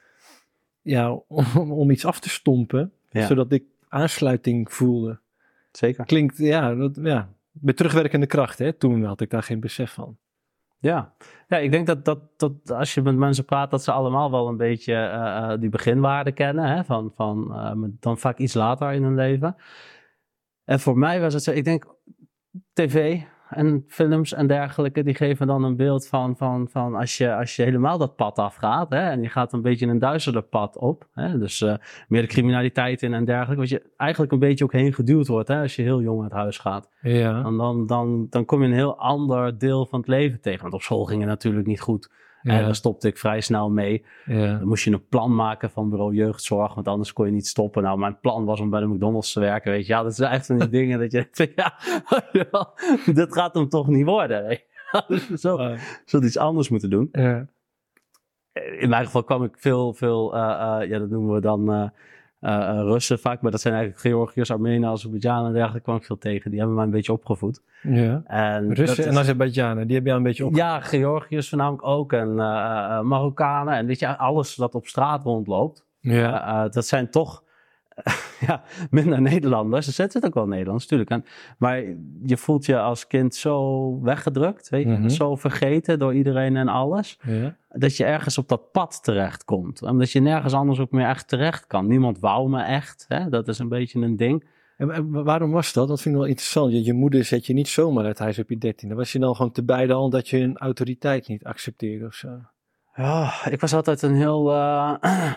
ja, 0.82 1.12
om, 1.28 1.72
om 1.72 1.90
iets 1.90 2.04
af 2.04 2.20
te 2.20 2.28
stompen, 2.28 2.92
Ja. 3.10 3.26
zodat 3.26 3.52
ik 3.52 3.64
aansluiting 3.88 4.72
voelde. 4.72 5.20
Zeker. 5.70 6.04
Klinkt, 6.04 6.38
ja, 6.38 6.74
dat, 6.74 6.98
ja, 7.02 7.28
met 7.50 7.76
terugwerkende 7.76 8.26
kracht, 8.26 8.58
hè. 8.58 8.72
Toen 8.72 9.04
had 9.04 9.20
ik 9.20 9.30
daar 9.30 9.42
geen 9.42 9.60
besef 9.60 9.92
van. 9.92 10.16
Ja. 10.80 11.14
ja, 11.48 11.56
ik 11.56 11.70
denk 11.70 11.86
dat, 11.86 12.04
dat, 12.04 12.20
dat 12.36 12.70
als 12.70 12.94
je 12.94 13.02
met 13.02 13.16
mensen 13.16 13.44
praat, 13.44 13.70
dat 13.70 13.84
ze 13.84 13.92
allemaal 13.92 14.30
wel 14.30 14.48
een 14.48 14.56
beetje 14.56 14.94
eh, 14.94 15.52
eh, 15.52 15.60
die 15.60 15.68
beginwaarden 15.68 16.34
kennen. 16.34 16.64
Hè? 16.64 16.84
Van, 16.84 17.12
van, 17.14 17.54
eh, 17.54 17.72
dan 18.00 18.18
vaak 18.18 18.38
iets 18.38 18.54
later 18.54 18.92
in 18.92 19.02
hun 19.02 19.14
leven. 19.14 19.56
En 20.64 20.80
voor 20.80 20.98
mij 20.98 21.20
was 21.20 21.34
het 21.34 21.42
zo, 21.42 21.50
ik 21.50 21.64
denk, 21.64 21.84
tv 22.72 23.20
en 23.50 23.84
films 23.86 24.32
en 24.32 24.46
dergelijke, 24.46 25.02
die 25.02 25.14
geven 25.14 25.46
dan 25.46 25.64
een 25.64 25.76
beeld 25.76 26.08
van, 26.08 26.36
van, 26.36 26.68
van 26.70 26.94
als, 26.94 27.16
je, 27.16 27.34
als 27.34 27.56
je 27.56 27.62
helemaal 27.62 27.98
dat 27.98 28.16
pad 28.16 28.38
afgaat. 28.38 28.90
Hè? 28.90 29.10
En 29.10 29.22
je 29.22 29.28
gaat 29.28 29.52
een 29.52 29.62
beetje 29.62 29.86
een 29.86 29.98
duisterder 29.98 30.42
pad 30.42 30.76
op. 30.76 31.08
Hè? 31.12 31.38
Dus 31.38 31.62
eh, 31.62 31.74
meer 32.08 32.22
de 32.22 32.28
criminaliteit 32.28 33.02
in 33.02 33.14
en 33.14 33.24
dergelijke. 33.24 33.60
Wat 33.60 33.68
je 33.68 33.82
eigenlijk 33.96 34.32
een 34.32 34.38
beetje 34.38 34.64
ook 34.64 34.72
heen 34.72 34.92
geduwd 34.92 35.26
wordt 35.26 35.48
hè? 35.48 35.60
als 35.60 35.76
je 35.76 35.82
heel 35.82 36.02
jong 36.02 36.22
uit 36.22 36.32
huis 36.32 36.58
gaat. 36.58 36.90
Ja, 37.00 37.42
Dan, 37.42 37.56
dan, 37.56 37.86
dan, 37.86 38.26
dan 38.30 38.44
kom 38.44 38.62
je 38.62 38.68
een 38.68 38.74
heel 38.74 38.98
ander 38.98 39.58
deel 39.58 39.86
van 39.86 39.98
het 39.98 40.08
leven 40.08 40.40
tegen. 40.40 40.62
Want 40.62 40.74
op 40.74 40.82
school 40.82 41.04
ging 41.04 41.20
het 41.20 41.28
natuurlijk 41.28 41.66
niet 41.66 41.80
goed. 41.80 42.10
En 42.42 42.64
daar 42.64 42.74
stopte 42.74 43.08
ik 43.08 43.18
vrij 43.18 43.40
snel 43.40 43.70
mee. 43.70 44.04
ja. 44.26 44.58
Dan 44.58 44.68
moest 44.68 44.84
je 44.84 44.92
een 44.92 45.08
plan 45.08 45.34
maken 45.34 45.70
van 45.70 45.90
bureau 45.90 46.14
jeugdzorg, 46.14 46.74
want 46.74 46.88
anders 46.88 47.12
kon 47.12 47.26
je 47.26 47.32
niet 47.32 47.46
stoppen. 47.46 47.82
Nou, 47.82 47.98
mijn 47.98 48.20
plan 48.20 48.44
was 48.44 48.60
om 48.60 48.70
bij 48.70 48.80
de 48.80 48.86
McDonald's 48.86 49.32
te 49.32 49.40
werken, 49.40 49.72
weet 49.72 49.86
je. 49.86 49.92
Ja, 49.92 50.02
dat 50.02 50.14
zijn 50.14 50.32
echt 50.32 50.46
van 50.46 50.58
die 50.58 50.68
dingen 50.78 50.98
dat 50.98 51.12
je 51.12 51.28
denkt, 51.32 51.52
ja, 51.56 51.78
dit 53.22 53.32
gaat 53.34 53.54
hem 53.54 53.68
toch 53.68 53.86
niet 53.88 54.04
worden. 54.04 54.50
je. 54.50 54.66
Dus 55.08 55.28
we 55.28 55.38
zo, 55.38 55.76
zult 56.04 56.24
iets 56.24 56.38
anders 56.38 56.68
moeten 56.68 56.90
doen. 56.90 57.08
ja. 57.12 57.46
In 58.78 58.88
mijn 58.88 59.04
geval 59.04 59.24
kwam 59.24 59.44
ik 59.44 59.54
veel, 59.58 59.94
veel, 59.94 60.34
eh, 60.34 60.40
eh, 60.42 60.88
ja, 60.88 60.98
dat 60.98 61.08
noemen 61.08 61.34
we 61.34 61.40
dan 61.40 61.72
eh, 61.72 61.88
Russen 62.40 63.18
vaak, 63.18 63.42
maar 63.42 63.50
dat 63.50 63.60
zijn 63.60 63.74
eigenlijk 63.74 64.02
Georgiërs, 64.02 64.50
Armenen, 64.50 64.90
Azerbeidzjan 64.90 65.46
en 65.46 65.52
dergelijke 65.52 65.82
kwam 65.82 65.96
ik 65.96 66.04
veel 66.04 66.18
tegen. 66.18 66.50
Die 66.50 66.58
hebben 66.58 66.76
mij 66.76 66.84
een 66.84 66.90
beetje 66.90 67.12
opgevoed. 67.12 67.62
ja. 67.82 68.22
En 68.26 68.74
Russen 68.74 69.06
en 69.06 69.18
Azerbeidzjanen, 69.18 69.86
die 69.86 69.96
heb 69.96 70.04
je 70.04 70.10
al 70.10 70.16
een 70.16 70.22
beetje 70.22 70.46
op. 70.46 70.54
Ja, 70.54 70.80
Georgiërs 70.80 71.48
voornamelijk 71.48 71.86
ook. 71.86 72.12
En 72.12 72.38
eh, 72.40 72.46
eh, 72.46 73.00
Marokkanen. 73.00 73.74
En 73.74 73.86
weet 73.86 73.98
je, 73.98 74.16
alles 74.16 74.54
dat 74.54 74.74
op 74.74 74.86
straat 74.86 75.22
rondloopt. 75.22 75.86
Ja, 76.00 76.48
eh, 76.48 76.64
eh, 76.64 76.70
dat 76.72 76.86
zijn 76.86 77.10
toch 77.10 77.42
ja, 78.46 78.62
minder 78.90 79.20
Nederlanders. 79.20 79.86
Er 79.86 79.92
zitten 79.92 80.22
ook 80.24 80.34
wel 80.34 80.46
Nederlanders, 80.46 80.88
natuurlijk. 80.88 81.26
Maar 81.58 81.82
je 82.22 82.36
voelt 82.36 82.66
je 82.66 82.80
als 82.80 83.06
kind 83.06 83.34
zo 83.34 84.00
weggedrukt. 84.02 84.68
Weet 84.68 84.86
je? 84.86 84.92
Mhm. 84.92 85.08
Zo 85.08 85.36
vergeten 85.36 85.98
door 85.98 86.14
iedereen 86.14 86.56
en 86.56 86.68
alles. 86.68 87.18
ja. 87.22 87.56
Dat 87.68 87.96
je 87.96 88.04
ergens 88.04 88.38
op 88.38 88.48
dat 88.48 88.72
pad 88.72 89.04
terechtkomt. 89.04 89.82
Omdat 89.82 90.10
je 90.10 90.20
nergens 90.20 90.52
anders 90.52 90.78
ook 90.80 90.90
meer 90.90 91.06
echt 91.08 91.28
terecht 91.28 91.66
kan. 91.66 91.86
Niemand 91.86 92.18
wou 92.18 92.48
me 92.50 92.62
echt. 92.62 93.04
Hè? 93.08 93.28
Dat 93.28 93.48
is 93.48 93.58
een 93.58 93.68
beetje 93.68 94.00
een 94.00 94.16
ding. 94.16 94.44
En, 94.76 95.10
waarom 95.24 95.50
was 95.50 95.72
dat? 95.72 95.88
Dat 95.88 96.00
vind 96.00 96.14
ik 96.14 96.20
wel 96.20 96.30
interessant. 96.30 96.72
Je, 96.72 96.84
je 96.84 96.92
moeder 96.92 97.24
zet 97.24 97.46
je 97.46 97.52
niet 97.52 97.68
zomaar 97.68 98.04
uit 98.04 98.18
huis 98.18 98.38
op 98.38 98.48
je 98.48 98.58
dertiende. 98.58 98.94
Was 98.94 99.12
je 99.12 99.18
dan 99.18 99.36
gewoon 99.36 99.52
te 99.52 99.64
beide 99.64 99.92
al 99.92 100.10
dat 100.10 100.28
je 100.28 100.38
een 100.38 100.56
autoriteit 100.58 101.28
niet 101.28 101.44
accepteerde 101.44 102.06
of 102.06 102.14
zo? 102.14 102.28
Ja, 102.94 103.32
ik 103.50 103.60
was 103.60 103.74
altijd 103.74 104.02
een 104.02 104.14
heel. 104.14 104.52
eh, 104.52 104.94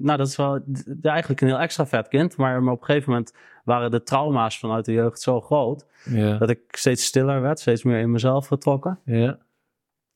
nou, 0.00 0.18
dat 0.18 0.26
is 0.26 0.36
wel 0.36 0.60
eigenlijk 1.02 1.40
een 1.40 1.48
heel 1.48 1.58
extravert 1.58 2.08
kind. 2.08 2.36
Maar, 2.36 2.62
maar 2.62 2.72
op 2.72 2.80
een 2.80 2.86
gegeven 2.86 3.10
moment 3.10 3.34
waren 3.64 3.90
de 3.90 4.02
trauma's 4.02 4.58
vanuit 4.58 4.84
de 4.84 4.92
jeugd 4.92 5.20
zo 5.20 5.40
groot. 5.40 5.86
Ja, 6.04 6.38
dat 6.38 6.50
ik 6.50 6.60
steeds 6.70 7.04
stiller 7.04 7.40
werd, 7.40 7.60
steeds 7.60 7.82
meer 7.82 7.98
in 8.00 8.10
mezelf 8.10 8.46
getrokken. 8.46 8.98
ja. 9.04 9.38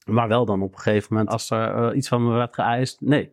Maar 0.06 0.28
wel 0.28 0.44
dan 0.44 0.62
op 0.62 0.72
een 0.72 0.78
gegeven 0.78 1.08
moment, 1.10 1.30
als 1.30 1.50
er 1.50 1.74
eh, 1.74 1.96
iets 1.96 2.08
van 2.08 2.24
me 2.26 2.32
werd 2.32 2.54
geëist, 2.54 3.00
nee. 3.00 3.32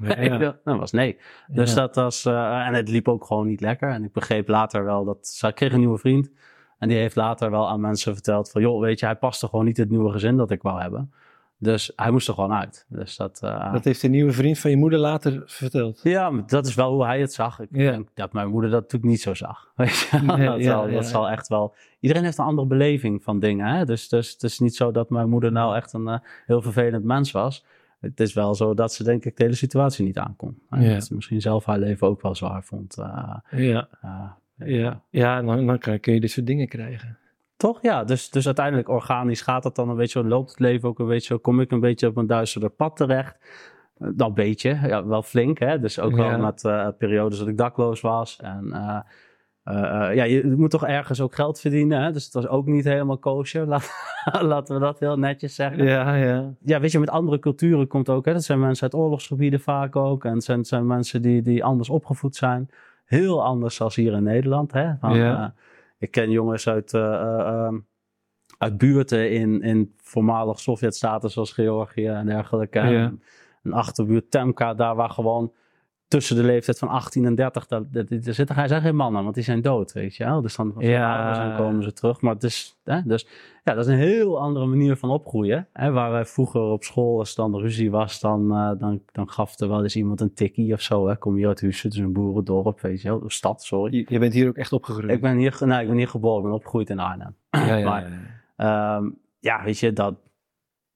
ja, 0.00 0.38
dat 0.64 0.78
was 0.78 0.92
nee. 0.92 1.18
Dus 1.46 1.74
dat 1.74 1.94
was. 1.94 2.24
eh, 2.24 2.66
en 2.66 2.74
het 2.74 2.88
liep 2.88 3.08
ook 3.08 3.24
gewoon 3.24 3.46
niet 3.46 3.60
lekker. 3.60 3.90
En 3.90 4.04
ik 4.04 4.12
begreep 4.12 4.48
later 4.48 4.84
wel 4.84 5.04
dat. 5.04 5.26
Ze 5.26 5.52
kreeg 5.52 5.72
een 5.72 5.78
nieuwe 5.78 5.98
vriend. 5.98 6.30
En 6.78 6.88
die 6.88 6.98
heeft 6.98 7.16
later 7.16 7.50
wel 7.50 7.68
aan 7.68 7.80
mensen 7.80 8.14
verteld: 8.14 8.50
van 8.50 8.62
joh, 8.62 8.80
weet 8.80 9.00
je, 9.00 9.06
hij 9.06 9.16
paste 9.16 9.46
gewoon 9.48 9.64
niet 9.64 9.76
het 9.76 9.90
nieuwe 9.90 10.10
gezin 10.10 10.36
dat 10.36 10.50
ik 10.50 10.62
wou 10.62 10.80
hebben. 10.80 11.12
Dus 11.62 11.92
hij 11.96 12.10
moest 12.10 12.28
er 12.28 12.34
gewoon 12.34 12.52
uit. 12.52 12.86
Dus 12.88 13.16
dat. 13.16 13.40
eh, 13.42 13.72
Dat 13.72 13.84
heeft 13.84 14.00
de 14.00 14.08
nieuwe 14.08 14.32
vriend 14.32 14.58
van 14.58 14.70
je 14.70 14.76
moeder 14.76 14.98
later 14.98 15.42
verteld. 15.46 16.00
Ja, 16.02 16.30
maar 16.30 16.46
dat 16.46 16.66
is 16.66 16.74
wel 16.74 16.92
hoe 16.92 17.04
hij 17.04 17.20
het 17.20 17.32
zag. 17.32 17.60
Ik 17.60 17.68
Ja. 17.72 17.90
denk 17.90 18.08
dat 18.14 18.32
mijn 18.32 18.48
moeder 18.48 18.70
dat 18.70 18.80
natuurlijk 18.80 19.10
niet 19.10 19.20
zo 19.20 19.34
zag. 19.34 19.70
Weet 19.76 19.98
je? 19.98 20.18
Nee, 20.22 20.46
dat, 20.46 20.56
ja, 20.58 20.62
zal, 20.70 20.88
ja, 20.88 20.94
dat 20.94 21.06
zal 21.06 21.28
echt 21.30 21.48
wel... 21.48 21.74
Iedereen 22.00 22.24
heeft 22.24 22.38
een 22.38 22.44
andere 22.44 22.66
beleving 22.68 23.22
van 23.22 23.40
dingen. 23.40 23.66
Hè? 23.66 23.84
Dus, 23.84 24.08
dus 24.08 24.32
het 24.32 24.42
is 24.42 24.58
niet 24.58 24.76
zo 24.76 24.90
dat 24.90 25.10
mijn 25.10 25.28
moeder 25.28 25.52
nou 25.52 25.76
echt 25.76 25.92
een 25.92 26.08
eh, 26.08 26.18
heel 26.46 26.62
vervelend 26.62 27.04
mens 27.04 27.30
was. 27.32 27.64
Het 28.00 28.20
is 28.20 28.32
wel 28.32 28.54
zo 28.54 28.74
dat 28.74 28.92
ze 28.92 29.04
denk 29.04 29.24
ik 29.24 29.36
de 29.36 29.42
hele 29.42 29.54
situatie 29.56 30.04
niet 30.04 30.18
aankon. 30.18 30.58
En. 30.70 30.88
Dat 30.94 31.04
ze 31.04 31.14
misschien 31.14 31.40
zelf 31.40 31.64
haar 31.64 31.78
leven 31.78 32.06
ook 32.06 32.22
wel 32.22 32.34
zwaar 32.34 32.64
vond. 32.64 32.96
eh, 32.98 33.36
Ja, 33.50 33.88
ja. 34.56 35.02
ja 35.10 35.42
dan, 35.42 35.66
dan 35.66 35.78
kun 35.78 36.14
je 36.14 36.20
dit 36.20 36.30
soort 36.30 36.46
dingen 36.46 36.68
krijgen. 36.68 37.18
Toch? 37.60 37.78
Ja, 37.82 38.04
dus, 38.04 38.30
dus 38.30 38.46
uiteindelijk 38.46 38.88
organisch 38.88 39.42
gaat 39.42 39.62
dat 39.62 39.76
dan 39.76 39.88
een 39.88 39.96
beetje 39.96 40.20
zo, 40.20 40.26
loopt 40.28 40.50
het 40.50 40.58
leven 40.60 40.88
ook 40.88 40.98
een 40.98 41.06
beetje 41.06 41.26
zo, 41.34 41.38
kom 41.38 41.60
ik 41.60 41.70
een 41.70 41.80
beetje 41.80 42.06
op 42.06 42.16
een 42.16 42.26
duisterder 42.26 42.70
pad 42.70 42.96
terecht. 42.96 43.38
Nou, 43.98 44.24
een 44.24 44.34
beetje, 44.34 44.78
ja, 44.86 45.06
wel 45.06 45.22
flink. 45.22 45.58
Hè? 45.58 45.78
Dus 45.80 45.98
ook 46.00 46.16
Ja. 46.16 46.28
wel 46.28 46.38
met 46.38 46.64
eh, 46.64 46.88
periodes 46.98 47.38
dat 47.38 47.48
ik 47.48 47.56
dakloos 47.58 48.00
was. 48.00 48.36
En 48.42 48.72
eh, 48.72 48.98
eh, 49.64 50.08
eh, 50.08 50.14
ja, 50.14 50.24
je 50.24 50.54
moet 50.56 50.70
toch 50.70 50.86
ergens 50.86 51.20
ook 51.20 51.34
geld 51.34 51.60
verdienen. 51.60 52.02
Hè? 52.02 52.12
Dus 52.12 52.24
het 52.24 52.32
was 52.34 52.46
ook 52.48 52.66
niet 52.66 52.84
helemaal 52.84 53.18
kosher. 53.18 53.66
Laat, 53.72 53.90
laten 54.40 54.74
we 54.74 54.80
dat 54.80 54.98
heel 54.98 55.18
netjes 55.18 55.54
zeggen. 55.54 55.84
Ja, 55.84 56.14
ja. 56.14 56.54
Ja, 56.60 56.80
weet 56.80 56.92
je, 56.92 56.98
met 56.98 57.10
andere 57.10 57.38
culturen 57.38 57.86
komt 57.86 58.08
ook. 58.08 58.24
Hè? 58.24 58.32
Dat 58.32 58.44
zijn 58.44 58.60
mensen 58.60 58.82
uit 58.82 58.94
oorlogsgebieden 58.94 59.60
vaak 59.60 59.96
ook. 59.96 60.24
En 60.24 60.32
het 60.34 60.44
zijn, 60.44 60.58
het 60.58 60.68
zijn 60.68 60.86
mensen 60.86 61.22
die, 61.22 61.42
die 61.42 61.64
anders 61.64 61.88
opgevoed 61.88 62.36
zijn. 62.36 62.70
Heel 63.04 63.44
anders 63.44 63.80
als 63.80 63.96
hier 63.96 64.12
in 64.12 64.22
Nederland. 64.22 64.72
Hè? 64.72 64.92
Van, 65.00 65.16
Ja. 65.16 65.54
Ik 66.00 66.10
ken 66.10 66.30
jongens 66.30 66.68
uit, 66.68 66.94
eh, 66.94 67.14
eh, 67.14 67.46
ehm, 67.46 67.78
uit 68.58 68.78
buurten 68.78 69.30
in, 69.30 69.62
in 69.62 69.94
voormalig 69.96 70.60
Sovjet-staten 70.60 71.30
zoals 71.30 71.52
Georgië 71.52 72.06
en 72.06 72.26
dergelijke. 72.26 72.78
Ja. 72.78 73.12
Een 73.62 73.72
achterbuurt 73.72 74.30
Temka, 74.30 74.74
daar 74.74 74.94
waar 74.94 75.10
gewoon 75.10 75.52
tussen 76.10 76.36
de 76.36 76.42
leeftijd 76.42 76.78
van 76.78 76.88
18 76.88 77.24
en 77.24 77.34
30, 77.34 77.66
daar, 77.66 77.82
daar, 77.90 78.04
daar 78.08 78.34
zitten 78.34 78.54
hij 78.56 78.68
zijn 78.68 78.82
geen 78.82 78.96
mannen, 78.96 79.22
want 79.22 79.34
die 79.34 79.44
zijn 79.44 79.60
dood, 79.62 79.92
weet 79.92 80.16
je 80.16 80.24
wel. 80.24 80.40
Dus 80.40 80.56
dan 80.56 80.74
Ja. 80.78 81.34
zijn, 81.34 81.56
komen 81.56 81.82
ze 81.82 81.92
terug. 81.92 82.20
Maar 82.20 82.34
het 82.34 82.42
is, 82.42 82.78
hè, 82.84 83.00
dus 83.04 83.26
ja, 83.64 83.74
dat 83.74 83.86
is 83.86 83.92
een 83.92 83.98
heel 83.98 84.40
andere 84.40 84.66
manier 84.66 84.96
van 84.96 85.10
opgroeien. 85.10 85.68
Hè, 85.72 85.90
waar 85.90 86.10
wij 86.10 86.24
vroeger 86.24 86.60
op 86.60 86.84
school, 86.84 87.18
als 87.18 87.30
er 87.30 87.36
dan 87.36 87.60
ruzie 87.60 87.90
was, 87.90 88.20
dan, 88.20 88.50
eh, 88.52 88.70
dan, 88.78 89.00
dan 89.12 89.30
gaf 89.30 89.58
er 89.60 89.68
wel 89.68 89.82
eens 89.82 89.96
iemand 89.96 90.20
een 90.20 90.34
tikkie 90.34 90.72
of 90.72 90.80
zo. 90.80 91.08
Hè. 91.08 91.16
Kom 91.16 91.34
hier 91.34 91.48
uit 91.48 91.60
Hussen, 91.60 91.90
dus 91.90 91.98
een 91.98 92.12
boerendorp, 92.12 92.80
weet 92.80 93.02
je 93.02 93.08
wel. 93.08 93.22
Een 93.22 93.30
stad, 93.30 93.62
sorry. 93.62 93.96
Je, 93.96 94.04
je 94.08 94.18
bent 94.18 94.32
hier 94.32 94.48
ook 94.48 94.56
echt 94.56 94.72
opgegroeid. 94.72 95.10
Ik 95.10 95.20
ben 95.20 95.36
hier, 95.36 95.56
nee, 95.64 95.80
ik 95.82 95.88
ben 95.88 95.96
hier 95.96 96.08
geboren, 96.08 96.38
ik 96.38 96.44
ben 96.44 96.52
opgegroeid 96.54 96.90
in 96.90 96.98
Arnhem. 96.98 97.34
ja, 97.50 97.74
ja, 97.76 97.88
maar- 97.88 98.10
ja. 98.56 98.96
Ehm, 98.96 99.10
ja, 99.40 99.64
weet 99.64 99.78
je, 99.78 99.92
dat, 99.92 100.14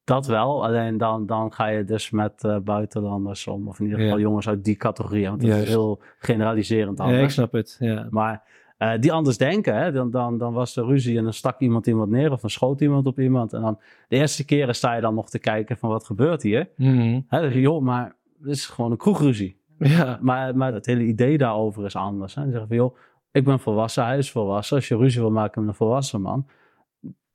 dat 0.04 0.26
wel. 0.26 0.64
Alleen 0.64 0.98
dan, 0.98 1.26
dan 1.26 1.52
ga 1.52 1.66
je 1.66 1.84
dus 1.84 2.10
met 2.10 2.44
eh, 2.44 2.58
buitenlanders 2.58 3.46
om. 3.46 3.68
Of 3.68 3.78
in 3.78 3.84
ieder 3.84 4.00
geval 4.00 4.16
Ja. 4.16 4.22
jongens 4.22 4.48
uit 4.48 4.64
die 4.64 4.76
categorie. 4.76 5.28
Want 5.28 5.40
dat 5.40 5.48
Juist. 5.48 5.62
is 5.64 5.68
heel 5.68 6.00
generaliserend 6.18 6.98
Ja, 6.98 7.04
ik 7.04 7.10
anders. 7.14 7.32
snap 7.34 7.52
het. 7.52 7.76
Ja. 7.78 8.06
maar 8.10 8.42
eh, 8.78 8.92
die 9.00 9.12
anders 9.12 9.38
denken, 9.38 9.76
hè, 9.76 9.92
dan, 9.92 10.10
dan, 10.10 10.38
dan 10.38 10.52
was 10.52 10.76
er 10.76 10.84
ruzie 10.86 11.18
en 11.18 11.24
dan 11.24 11.32
stak 11.32 11.60
iemand 11.60 11.86
iemand 11.86 12.10
neer. 12.10 12.32
Of 12.32 12.40
dan 12.40 12.50
schoot 12.50 12.80
iemand 12.80 13.06
op 13.06 13.18
iemand. 13.20 13.52
En 13.52 13.60
dan 13.60 13.78
de 14.08 14.16
eerste 14.16 14.44
keren 14.44 14.74
sta 14.74 14.94
je 14.94 15.00
dan 15.00 15.14
nog 15.14 15.30
te 15.30 15.38
kijken 15.38 15.76
van 15.78 15.88
wat 15.90 16.04
gebeurt 16.06 16.42
hier. 16.42 16.68
Hè, 16.76 17.22
dan 17.28 17.40
zeg 17.40 17.52
je, 17.52 17.60
joh, 17.60 17.82
maar 17.82 18.16
dit 18.38 18.52
is 18.54 18.66
gewoon 18.66 18.90
een 18.90 18.96
kroegruzie. 18.96 19.62
Ja. 19.78 20.18
Maar, 20.20 20.56
maar 20.56 20.72
het 20.74 20.86
hele 20.86 21.02
idee 21.04 21.38
daarover 21.38 21.84
is 21.84 21.96
anders. 21.96 22.34
Hè. 22.34 22.40
Dan 22.42 22.50
zeggen 22.50 22.68
van, 22.68 22.76
joh, 22.76 22.96
ik 23.32 23.44
ben 23.44 23.60
volwassen, 23.60 24.04
hij 24.04 24.18
is 24.18 24.30
volwassen. 24.30 24.76
Als 24.76 24.88
je 24.88 24.96
ruzie 24.96 25.20
wil 25.20 25.30
maken 25.30 25.60
met 25.60 25.70
een 25.70 25.76
volwassen 25.76 26.20
man, 26.20 26.46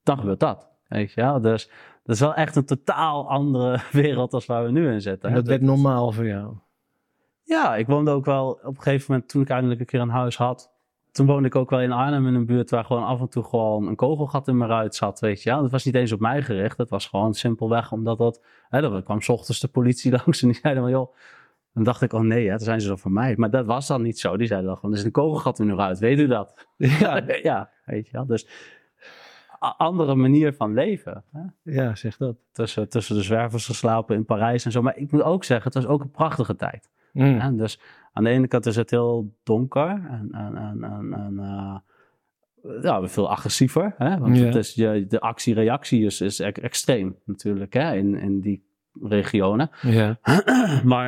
dan 0.04 0.18
gebeurt 0.18 0.40
dat. 0.40 0.70
Weet 0.88 1.12
je 1.14 1.22
wel? 1.22 1.42
Dus 1.42 1.72
dat 2.10 2.18
is 2.18 2.24
wel 2.24 2.36
echt 2.36 2.56
een 2.56 2.66
totaal 2.66 3.30
andere 3.30 3.80
wereld 3.92 4.34
als 4.34 4.46
waar 4.46 4.64
we 4.64 4.72
nu 4.72 4.92
in 4.92 5.02
zitten. 5.02 5.30
En 5.30 5.36
hè. 5.36 5.42
dat 5.42 5.50
werd 5.50 5.62
normaal 5.62 6.12
voor 6.12 6.26
jou. 6.26 6.54
Ja, 7.44 7.76
ik 7.76 7.88
woonde 7.88 8.12
ook 8.12 8.26
wel 8.26 8.50
op 8.50 8.76
een 8.76 8.82
gegeven 8.82 9.06
moment, 9.12 9.30
toen 9.30 9.42
ik 9.42 9.50
eindelijk 9.50 9.80
een 9.80 9.86
keer 9.86 10.00
een 10.00 10.10
huis 10.10 10.38
had. 10.38 10.72
Toen 11.12 11.26
woonde 11.26 11.48
ik 11.48 11.56
ook 11.56 11.70
wel 11.70 11.82
in 11.82 11.92
Arnhem 11.92 12.28
in 12.28 12.34
een 12.34 12.46
buurt 12.46 12.70
waar 12.70 12.86
gewoon 12.86 13.04
af 13.04 13.20
en 13.20 13.30
toe 13.30 13.44
gewoon 13.44 13.88
een 13.88 13.96
kogelgat 13.96 14.48
in 14.48 14.58
mijn 14.58 14.70
ruit 14.70 14.96
zat, 14.96 15.20
weet 15.20 15.44
je. 15.44 15.50
Dat 15.50 15.72
was 15.72 15.86
niet 15.86 15.96
eens 15.96 16.12
op 16.12 16.20
mij 16.20 16.42
gericht, 16.42 16.78
dat 16.78 16.90
was 16.90 17.08
gewoon 17.08 17.34
simpelweg 17.34 17.92
omdat 17.92 18.18
dat... 18.18 18.44
Hè, 18.70 18.96
er 18.96 19.04
kwam 19.04 19.22
's 19.22 19.30
ochtends 19.30 19.60
de 19.60 19.68
politie 19.68 20.12
langs 20.26 20.42
en 20.42 20.48
die 20.48 20.60
zeiden 20.62 20.84
van, 20.84 20.92
joh... 20.92 21.16
Dan 21.74 21.84
dacht 21.84 22.02
ik, 22.02 22.14
oh 22.14 22.22
nee, 22.22 22.44
hè, 22.44 22.50
dan 22.50 22.60
zijn 22.60 22.82
ze 22.82 22.88
dan 22.88 23.00
voor 23.00 23.12
mij. 23.12 23.34
Maar 23.38 23.50
dat 23.50 23.66
was 23.66 23.88
dan 23.88 24.02
niet 24.02 24.20
zo. 24.20 24.38
Die 24.38 24.48
zeiden 24.48 24.68
dan 24.68 24.78
gewoon, 24.78 24.92
er 24.92 24.98
is 25.00 25.06
een 25.06 25.12
kogelgat 25.12 25.60
in 25.60 25.70
uw 25.70 25.76
ruit, 25.76 26.00
weet 26.00 26.20
u 26.20 26.28
dat? 26.28 26.68
Ja, 26.78 27.24
ja, 27.42 27.70
weet 27.86 28.06
je 28.06 28.12
wel. 28.12 28.26
Dus 28.26 28.48
andere 29.60 30.16
manier 30.16 30.54
van 30.54 30.74
leven. 30.74 31.24
Hè? 31.32 31.72
ja 31.74 31.96
zeg 31.96 32.18
dat. 32.18 32.36
Tussen, 32.52 32.90
tussen 32.90 33.16
de 33.16 33.22
zwervers 33.22 33.66
geslapen 33.66 34.16
in 34.16 34.26
Parijs 34.26 34.66
en 34.66 34.72
zo. 34.72 34.82
Maar 34.82 34.98
ik 34.98 35.12
moet 35.12 35.22
ook 35.22 35.44
zeggen, 35.44 35.66
het 35.72 35.84
was 35.84 35.92
ook 35.94 36.02
een 36.02 36.12
prachtige 36.12 36.56
tijd. 36.56 36.90
Mm. 37.14 37.58
Dus 37.58 37.80
aan 38.14 38.24
de 38.24 38.30
ene 38.30 38.48
kant 38.48 38.66
is 38.66 38.76
het 38.76 38.90
heel 38.90 39.34
donker 39.44 39.88
en, 39.90 40.30
en, 40.32 40.58
en, 40.58 40.84
en, 40.84 41.14
en 41.14 41.40
eh, 41.40 41.76
ja, 42.82 43.08
veel 43.08 43.30
agressiever. 43.30 43.94
Hè? 43.98 44.18
Want 44.18 44.38
Ja. 44.38 44.46
het 44.46 44.56
is, 44.56 44.74
je, 44.74 45.06
de 45.08 45.20
actie-reactie 45.20 46.06
is, 46.06 46.22
is 46.22 46.40
e- 46.40 46.46
extreem 46.48 47.16
natuurlijk 47.26 47.74
hè? 47.74 47.96
In, 47.96 48.16
in 48.16 48.40
die 48.40 48.68
regionen. 49.02 49.70
Ja, 49.82 50.20
maar 50.84 51.06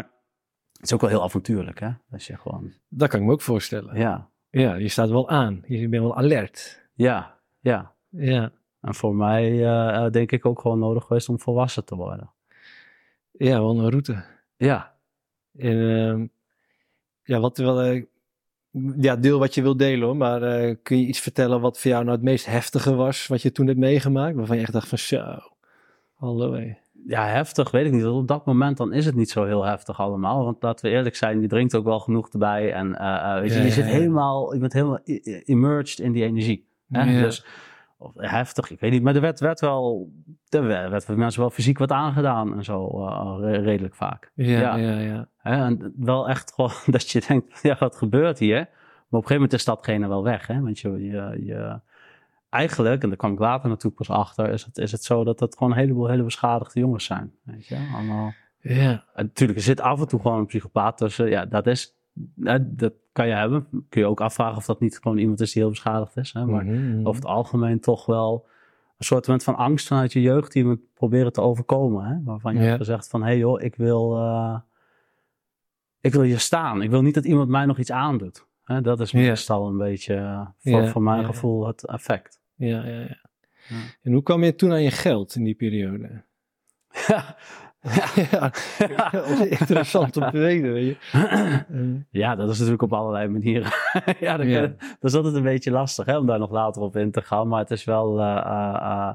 het 0.74 0.82
is 0.82 0.94
ook 0.94 1.02
wel 1.02 1.10
heel 1.10 1.24
avontuurlijk. 1.24 1.80
Hè? 1.80 1.90
Dat 2.10 2.24
je 2.24 2.38
gewoon, 2.38 2.72
dat 2.90 3.10
kan 3.10 3.20
ik 3.20 3.26
me 3.26 3.32
ook 3.32 3.42
voorstellen. 3.42 3.98
ja, 3.98 4.30
Ja, 4.50 4.74
je 4.76 4.88
staat 4.88 5.10
wel 5.10 5.30
aan. 5.30 5.62
Je 5.68 5.90
bent 5.90 6.04
wel 6.04 6.18
alert. 6.18 6.88
ja, 6.94 7.38
ja. 7.60 7.94
Ja, 8.12 8.52
En 8.82 8.96
voor 8.96 9.16
mij 9.16 9.44
eh, 9.52 10.06
eh, 10.06 10.12
denk 10.12 10.32
ik 10.32 10.46
ook 10.46 10.62
gewoon 10.62 10.80
nodig 10.80 11.04
geweest 11.04 11.30
om 11.30 11.40
volwassen 11.40 11.86
te 11.86 11.96
worden. 11.96 12.32
ja 13.32 13.60
wel 13.60 13.80
een 13.80 13.90
route. 13.90 14.24
Ja. 14.58 14.96
En, 15.58 15.90
ehm, 15.90 16.26
ja, 17.24 17.40
wat 17.40 17.58
wel, 17.58 17.82
eh, 17.82 18.04
ja, 18.98 19.16
deel 19.16 19.40
wat 19.40 19.54
je 19.54 19.62
wil 19.62 19.78
delen 19.78 20.08
hoor, 20.08 20.18
maar 20.18 20.76
kun 20.76 20.98
je 21.00 21.06
iets 21.06 21.20
vertellen 21.20 21.62
wat 21.62 21.80
voor 21.80 21.92
jou 21.92 22.04
nou 22.04 22.16
het 22.16 22.26
meest 22.26 22.46
heftige 22.46 22.96
was, 22.96 23.28
wat 23.28 23.42
je 23.42 23.52
toen 23.52 23.68
hebt 23.68 23.80
meegemaakt, 23.80 24.36
waarvan 24.36 24.56
je 24.56 24.62
echt 24.62 24.74
dacht 24.74 24.88
van 24.88 24.98
zo, 24.98 25.40
hallo 26.14 26.54
hé. 26.54 26.74
ja, 27.08 27.26
heftig 27.26 27.72
weet 27.72 27.86
ik 27.86 27.92
niet. 27.92 28.06
Op 28.06 28.28
dat 28.28 28.46
moment 28.46 28.78
dan 28.78 28.94
is 28.94 29.06
het 29.06 29.16
niet 29.16 29.30
zo 29.30 29.44
heel 29.44 29.64
heftig 29.66 30.00
allemaal. 30.00 30.44
Want 30.46 30.64
laten 30.64 30.86
we 30.86 30.92
eerlijk 30.92 31.16
zijn, 31.16 31.42
je 31.42 31.48
drinkt 31.48 31.76
ook 31.76 31.86
wel 31.86 32.00
genoeg 32.00 32.30
erbij. 32.30 32.74
En 32.74 32.88
weet 33.42 33.52
je, 33.52 33.58
Ja, 33.58 33.62
je 33.62 33.68
ja, 33.68 33.70
zit 33.70 33.86
ja. 33.86 33.92
helemaal, 33.92 34.54
je 34.54 34.60
bent 34.60 34.74
helemaal 34.74 35.00
immersed 35.46 36.00
in 36.00 36.12
die 36.12 36.24
energie. 36.24 36.68
Hè? 36.88 37.04
Ja. 37.04 37.22
Dus 37.22 37.46
of, 38.02 38.12
heftig, 38.16 38.70
ik 38.70 38.80
weet 38.80 38.92
niet. 38.92 39.02
Maar 39.04 39.16
er 39.16 39.22
werd, 39.22 39.40
werd 39.40 39.60
wel, 39.60 40.12
er 40.50 40.68
werd, 40.68 41.08
mensen 41.08 41.42
wel 41.42 41.50
fysiek 41.50 41.78
wat 41.78 41.92
aangedaan 41.92 42.56
en 42.56 42.64
zo, 42.64 43.06
eh, 43.08 43.36
re- 43.40 43.58
redelijk 43.62 43.96
vaak. 43.96 44.32
Ja, 44.36 44.76
Ja. 44.76 45.00
ja? 45.00 45.28
En 45.44 45.94
wel 45.98 46.30
echt 46.30 46.54
gewoon 46.54 46.72
dat 46.96 47.10
je 47.10 47.24
denkt, 47.28 47.62
ja, 47.62 47.76
wat 47.80 47.96
gebeurt 47.96 48.40
hier? 48.40 48.56
Maar 48.56 49.20
op 49.20 49.30
een 49.30 49.30
gegeven 49.30 49.34
moment 49.36 49.54
is 49.54 49.66
datgene 49.66 50.08
wel 50.08 50.24
weg. 50.24 50.48
Hè? 50.48 50.62
Want 50.62 50.80
je, 50.80 50.90
je, 50.90 51.42
je, 51.46 51.80
eigenlijk, 52.50 53.04
en 53.04 53.08
daar 53.10 53.18
kwam 53.18 53.34
ik 53.34 53.40
later 53.40 53.70
natuurlijk 53.70 53.96
pas 53.96 54.10
achter, 54.10 54.50
is 54.50 54.64
het, 54.66 54.78
is 54.78 54.92
het 54.92 55.04
zo 55.04 55.24
dat 55.24 55.40
het 55.40 55.58
gewoon 55.58 55.72
een 55.74 55.78
heleboel 55.80 56.08
hele 56.08 56.24
beschadigde 56.24 56.80
jongens 56.80 57.06
zijn. 57.06 57.34
Weet 57.44 57.68
je? 57.68 57.90
Allemaal. 57.96 58.34
Ja, 58.60 59.06
En 59.14 59.26
natuurlijk, 59.26 59.60
er 59.60 59.66
zit 59.66 59.82
af 59.82 60.00
en 60.00 60.08
toe 60.08 60.22
gewoon 60.22 60.38
een 60.40 60.46
psychopaat 60.46 60.98
tussen. 60.98 61.30
Ja, 61.30 61.46
dat 61.46 61.68
is, 61.68 61.96
hè, 62.40 62.76
dat 62.76 62.94
kan 63.12 63.28
je 63.28 63.34
hebben. 63.34 63.68
Kun 63.90 64.02
je 64.02 64.08
ook 64.08 64.22
afvragen 64.22 64.58
of 64.58 64.66
dat 64.66 64.80
niet 64.80 65.00
gewoon 65.02 65.18
iemand 65.18 65.40
is 65.42 65.52
die 65.52 65.62
heel 65.62 65.72
beschadigd 65.72 66.18
is. 66.18 66.34
Hè? 66.34 66.46
Maar 66.46 66.66
Mhm, 66.66 66.90
mhm. 66.98 67.08
over 67.08 67.22
het 67.22 67.30
algemeen 67.32 67.80
toch 67.80 68.06
wel 68.06 68.48
een 68.98 69.06
soort 69.06 69.44
van 69.44 69.56
angst 69.56 69.88
vanuit 69.88 70.14
je 70.14 70.22
jeugd 70.22 70.52
die 70.52 70.68
we 70.68 70.80
proberen 70.94 71.34
te 71.34 71.42
overkomen. 71.42 72.06
Hè? 72.06 72.24
Waarvan 72.24 72.54
je 72.54 72.60
Ja. 72.60 72.66
hebt 72.66 72.78
gezegd 72.78 73.08
van, 73.10 73.22
hé 73.22 73.28
hey 73.28 73.38
joh, 73.38 73.62
ik 73.62 73.76
wil, 73.76 74.18
eh, 74.18 74.60
ik 76.02 76.14
wil 76.14 76.22
hier 76.22 76.40
staan. 76.40 76.82
Ik 76.82 76.90
wil 76.90 77.02
niet 77.02 77.14
dat 77.14 77.26
iemand 77.26 77.50
mij 77.50 77.66
nog 77.66 77.78
iets 77.78 77.92
aandoet. 77.92 78.46
Hè? 78.64 78.82
Dat 78.82 79.00
is 79.00 79.12
Ja. 79.12 79.20
meestal 79.20 79.68
een 79.68 79.78
beetje, 79.78 80.16
eh, 80.16 80.48
voor, 80.58 80.82
Ja, 80.82 80.88
voor 80.88 81.02
mijn 81.02 81.26
gevoel, 81.26 81.68
het 81.68 81.86
effect. 81.88 82.42
ja, 82.56 82.86
ja, 82.86 83.00
ja. 83.00 83.20
Ja. 83.70 83.78
En 84.02 84.14
hoe 84.14 84.24
kwam 84.24 84.44
je 84.44 84.56
toen 84.56 84.72
aan 84.72 84.82
je 84.84 84.92
geld 84.92 85.36
in 85.36 85.44
die 85.44 85.56
periode? 85.56 86.24
Ja. 87.08 87.36
ja, 88.98 89.10
dat 89.12 89.28
is 89.30 89.60
interessant 89.60 90.18
om 90.18 90.30
te 90.32 90.38
weten, 90.38 90.74
weet 90.74 90.98
je. 91.12 92.04
Ja, 92.22 92.36
dat 92.36 92.50
is 92.50 92.56
natuurlijk 92.58 92.82
op 92.82 92.94
allerlei 92.94 93.28
manieren. 93.28 93.72
ja, 94.20 94.38
dat, 94.38 94.48
Ja. 94.48 94.62
dat 94.62 94.76
is 95.12 95.16
altijd 95.16 95.36
een 95.36 95.44
beetje 95.44 95.72
lastig 95.72 96.06
hè, 96.06 96.18
om 96.18 96.26
daar 96.26 96.40
nog 96.40 96.52
later 96.52 96.82
op 96.82 96.96
in 96.96 97.12
te 97.12 97.22
gaan. 97.22 97.48
Maar 97.48 97.60
het 97.60 97.72
is 97.72 97.84
wel, 97.84 98.20
eh, 98.20 98.26
eh, 98.38 98.74
eh, 98.76 99.10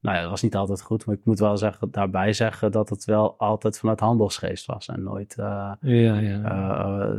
nou 0.00 0.16
ja, 0.16 0.20
dat 0.20 0.30
was 0.30 0.42
niet 0.42 0.56
altijd 0.56 0.82
goed. 0.82 1.06
Maar 1.06 1.14
ik 1.14 1.24
moet 1.24 1.38
wel 1.38 1.56
zeggen, 1.56 1.88
daarbij 1.90 2.32
zeggen 2.32 2.72
dat 2.72 2.88
het 2.88 3.04
wel 3.04 3.34
altijd 3.38 3.78
vanuit 3.78 4.00
handelsgeest 4.00 4.66
was. 4.66 4.88
En 4.88 5.02
nooit, 5.02 5.34
ja, 5.36 5.76
ja. 5.80 7.14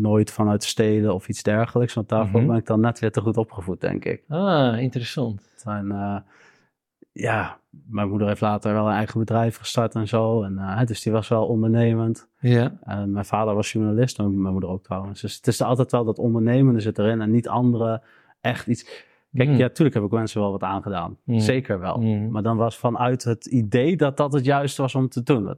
nooit 0.00 0.30
vanuit 0.30 0.64
stelen 0.64 1.14
of 1.14 1.28
iets 1.28 1.42
dergelijks. 1.42 1.94
Want 1.94 2.08
daarvoor 2.08 2.40
Mhm. 2.40 2.48
ben 2.48 2.58
ik 2.58 2.66
dan 2.66 2.80
net 2.80 2.98
weer 2.98 3.12
te 3.12 3.20
goed 3.20 3.36
opgevoed, 3.36 3.80
denk 3.80 4.04
ik. 4.04 4.22
ah, 4.28 4.80
interessant. 4.80 5.48
Ja, 7.16 7.58
mijn 7.70 8.08
moeder 8.08 8.28
heeft 8.28 8.40
later 8.40 8.72
wel 8.72 8.86
een 8.86 8.94
eigen 8.94 9.18
bedrijf 9.18 9.56
gestart 9.56 9.94
en 9.94 10.08
zo. 10.08 10.42
En, 10.42 10.58
eh, 10.58 10.84
dus 10.86 11.02
die 11.02 11.12
was 11.12 11.28
wel 11.28 11.46
ondernemend. 11.46 12.28
Ja, 12.40 12.72
En 12.80 13.10
mijn 13.10 13.24
vader 13.24 13.54
was 13.54 13.72
journalist 13.72 14.18
en 14.18 14.40
mijn 14.40 14.52
moeder 14.52 14.70
ook 14.70 14.82
trouwens. 14.82 15.20
Dus 15.20 15.36
het 15.36 15.46
is 15.46 15.60
altijd 15.62 15.92
wel 15.92 16.04
dat 16.04 16.18
ondernemende 16.18 16.80
zit 16.80 16.98
erin 16.98 17.20
en 17.20 17.30
niet 17.30 17.48
andere 17.48 18.02
echt 18.40 18.66
iets. 18.66 19.04
Kijk, 19.32 19.48
Mm. 19.48 19.56
ja, 19.56 19.68
tuurlijk 19.68 19.94
heb 19.96 20.04
ik 20.04 20.10
mensen 20.10 20.40
wel 20.40 20.50
wat 20.50 20.62
aangedaan. 20.62 21.18
Mm. 21.24 21.38
Zeker 21.38 21.80
wel. 21.80 21.96
Mm. 21.96 22.30
Maar 22.30 22.42
dan 22.42 22.56
was 22.56 22.78
vanuit 22.78 23.24
het 23.24 23.46
idee 23.46 23.96
dat 23.96 24.16
dat 24.16 24.32
het 24.32 24.44
juiste 24.44 24.82
was 24.82 24.94
om 24.94 25.08
te 25.08 25.22
doen. 25.22 25.56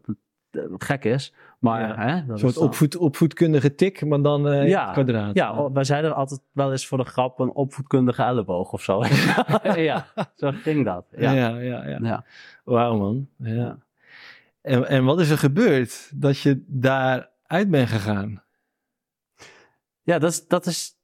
Wat, 0.51 0.85
gek 0.85 1.05
is. 1.05 1.35
Maar 1.59 1.81
Ja. 1.81 1.95
hè, 1.97 2.27
dat 2.27 2.31
een 2.31 2.39
soort 2.39 2.57
opvoed, 2.57 2.97
opvoedkundige 2.97 3.75
tik, 3.75 4.05
maar 4.07 4.23
dan 4.23 4.49
in 4.53 4.69
Ja, 4.69 4.93
kwadraat. 4.93 5.35
Ja, 5.35 5.53
oh, 5.59 5.75
wij 5.75 5.85
zeiden 5.85 6.15
altijd 6.15 6.41
wel 6.53 6.71
eens 6.71 6.87
voor 6.87 6.99
de 6.99 7.05
grap 7.05 7.39
een 7.39 7.51
opvoedkundige 7.53 8.23
elleboog 8.23 8.73
of 8.73 8.83
zo. 8.83 9.05
ja, 9.91 10.07
zo 10.37 10.51
ging 10.55 10.85
dat. 10.85 11.07
ja, 11.17 11.33
Ja. 11.33 11.49
ja, 11.59 11.87
ja. 11.87 11.99
Ja. 12.03 12.25
Wauw 12.65 12.97
man. 12.99 13.29
Ja. 13.37 13.55
Ja. 13.55 13.79
En, 14.63 14.89
en 14.89 15.05
wat 15.05 15.21
is 15.21 15.31
er 15.31 15.39
gebeurd 15.39 16.11
dat 16.15 16.39
je 16.39 16.65
daar 16.67 17.29
uit 17.47 17.71
bent 17.71 17.89
gegaan? 17.89 18.43
Ja, 20.03 20.19
dat 20.19 20.31
is, 20.31 20.47
dat 20.47 20.67
is. 20.67 20.97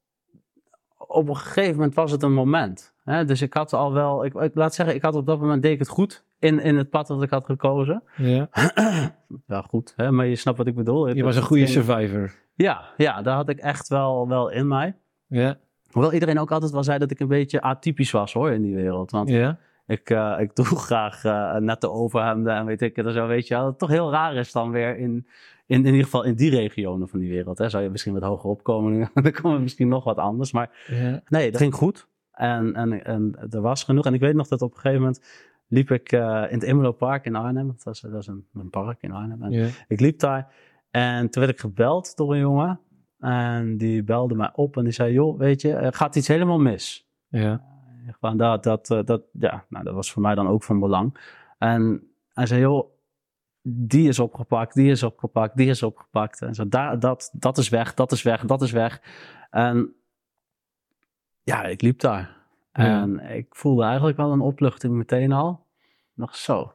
Op 0.96 1.28
een 1.28 1.36
gegeven 1.36 1.74
moment 1.74 1.94
was 1.94 2.10
het 2.10 2.22
een 2.22 2.32
moment. 2.32 2.94
Hè? 3.04 3.24
Dus 3.24 3.42
ik 3.42 3.54
had 3.54 3.72
al 3.72 3.92
wel. 3.92 4.24
Ik, 4.24 4.34
ik 4.34 4.54
laat 4.54 4.74
zeggen, 4.74 4.94
ik 4.94 5.02
had 5.02 5.14
op 5.14 5.26
dat 5.26 5.40
moment 5.40 5.62
deed 5.62 5.72
ik 5.72 5.78
het 5.78 5.88
goed. 5.88 6.24
In, 6.44 6.60
in 6.60 6.76
het 6.76 6.90
pad 6.90 7.06
dat 7.06 7.22
ik 7.22 7.30
had 7.30 7.44
gekozen. 7.44 8.02
Ja. 8.16 8.48
ja, 9.46 9.62
goed, 9.68 9.92
hè? 9.96 10.10
maar 10.10 10.26
je 10.26 10.36
snapt 10.36 10.58
wat 10.58 10.66
ik 10.66 10.74
bedoel. 10.74 11.08
Je 11.08 11.24
was 11.24 11.36
een 11.36 11.42
goede 11.42 11.66
survivor. 11.66 12.32
Ja, 12.54 12.84
ja, 12.96 13.22
daar 13.22 13.34
had 13.36 13.48
ik 13.48 13.58
echt 13.58 13.88
wel, 13.88 14.28
wel 14.28 14.50
in 14.50 14.68
mij. 14.68 14.96
Ja. 15.26 15.56
Hoewel 15.90 16.12
iedereen 16.12 16.38
ook 16.38 16.50
altijd 16.50 16.72
wel 16.72 16.82
zei 16.84 16.98
dat 16.98 17.10
ik 17.10 17.20
een 17.20 17.28
beetje 17.28 17.60
atypisch 17.62 18.10
was 18.10 18.32
hoor 18.32 18.50
in 18.50 18.62
die 18.62 18.74
wereld. 18.74 19.10
Want 19.10 19.28
Ja. 19.28 19.58
ik, 19.86 20.10
eh, 20.10 20.34
ik 20.38 20.54
doe 20.56 20.64
graag 20.88 21.24
eh 21.24 21.56
nette 21.56 21.90
overhemden 21.90 22.54
en 22.54 22.66
weet 22.66 22.82
ik 22.82 22.96
het 22.96 23.12
zo, 23.12 23.26
weet 23.26 23.48
je 23.48 23.54
wel. 23.54 23.62
Dat 23.62 23.70
het 23.70 23.80
toch 23.80 23.90
heel 23.90 24.10
raar 24.10 24.34
is 24.34 24.52
dan 24.52 24.70
weer 24.70 24.96
in, 24.98 25.26
in, 25.66 25.78
in 25.78 25.84
ieder 25.86 26.04
geval 26.04 26.24
in 26.24 26.34
die 26.34 26.50
regionen 26.50 27.08
van 27.08 27.18
die 27.18 27.30
wereld. 27.30 27.58
Hè. 27.58 27.68
Zou 27.68 27.82
je 27.82 27.90
misschien 27.90 28.12
wat 28.12 28.22
hoger 28.22 28.50
opkomen, 28.50 29.10
dan 29.14 29.32
komen 29.32 29.56
we 29.56 29.62
misschien 29.62 29.88
nog 29.88 30.04
wat 30.04 30.16
anders. 30.18 30.52
Maar 30.52 30.70
Ja. 30.86 31.20
nee, 31.28 31.50
dat 31.50 31.60
ging 31.60 31.74
goed. 31.74 32.06
En, 32.32 32.74
en, 32.74 33.04
en 33.04 33.36
er 33.50 33.60
was 33.60 33.84
genoeg. 33.84 34.06
En 34.06 34.14
ik 34.14 34.20
weet 34.20 34.34
nog 34.34 34.48
dat 34.48 34.62
op 34.62 34.70
een 34.70 34.76
gegeven 34.80 35.00
moment 35.00 35.24
liep 35.66 35.90
ik 35.90 36.12
eh, 36.12 36.44
in 36.48 36.58
het 36.58 36.62
Imelo 36.62 36.92
Park 36.92 37.24
in 37.24 37.36
Arnhem. 37.36 37.66
Dat, 37.66 37.82
was, 37.82 38.00
dat 38.00 38.20
is 38.20 38.26
een, 38.26 38.46
een 38.54 38.70
park 38.70 39.02
in 39.02 39.12
Arnhem. 39.12 39.42
En 39.42 39.72
ik 39.88 40.00
liep 40.00 40.18
daar 40.18 40.52
en 40.94 41.30
toen 41.30 41.42
werd 41.42 41.54
ik 41.54 41.60
gebeld 41.60 42.16
door 42.16 42.32
een 42.32 42.40
jongen. 42.40 42.80
En 43.18 43.76
die 43.76 44.02
belde 44.02 44.34
mij 44.34 44.50
op 44.54 44.76
en 44.76 44.84
die 44.84 44.92
zei, 44.92 45.12
joh, 45.12 45.38
weet 45.38 45.60
je, 45.60 45.72
er 45.72 45.92
gaat 45.92 46.16
iets 46.16 46.28
helemaal 46.28 46.58
mis. 46.58 47.08
Ja. 47.28 47.64
Gewoon 48.20 48.36
dat, 48.36 48.62
dat, 48.62 48.90
eh, 48.90 49.04
dat, 49.04 49.22
ja, 49.32 49.64
nou, 49.68 49.84
dat 49.84 49.94
was 49.94 50.12
voor 50.12 50.22
mij 50.22 50.34
dan 50.34 50.48
ook 50.48 50.62
van 50.62 50.80
belang. 50.80 51.34
En 51.58 52.10
hij 52.32 52.46
zei, 52.46 52.60
joh, 52.60 52.90
die 53.62 54.08
is 54.08 54.18
opgepakt, 54.18 54.74
die 54.74 54.90
is 54.90 55.02
opgepakt, 55.02 55.56
die 55.56 55.68
is 55.68 55.82
opgepakt. 55.82 56.42
En 56.42 56.54
zo, 56.54 56.68
daar, 56.68 56.98
dat, 56.98 57.30
dat 57.32 57.58
is 57.58 57.68
weg, 57.68 57.94
dat 57.94 58.12
is 58.12 58.22
weg, 58.22 58.44
dat 58.44 58.62
is 58.62 58.72
weg. 58.72 59.02
En 59.50 59.94
ja, 61.42 61.64
ik 61.64 61.82
liep 61.82 62.00
daar. 62.00 62.36
Ja. 62.74 63.00
En 63.02 63.20
ik 63.36 63.46
voelde 63.50 63.84
eigenlijk 63.84 64.16
wel 64.16 64.32
een 64.32 64.40
opluchting 64.40 64.94
meteen 64.94 65.32
al. 65.32 65.66
Nog 66.14 66.36
zo. 66.36 66.72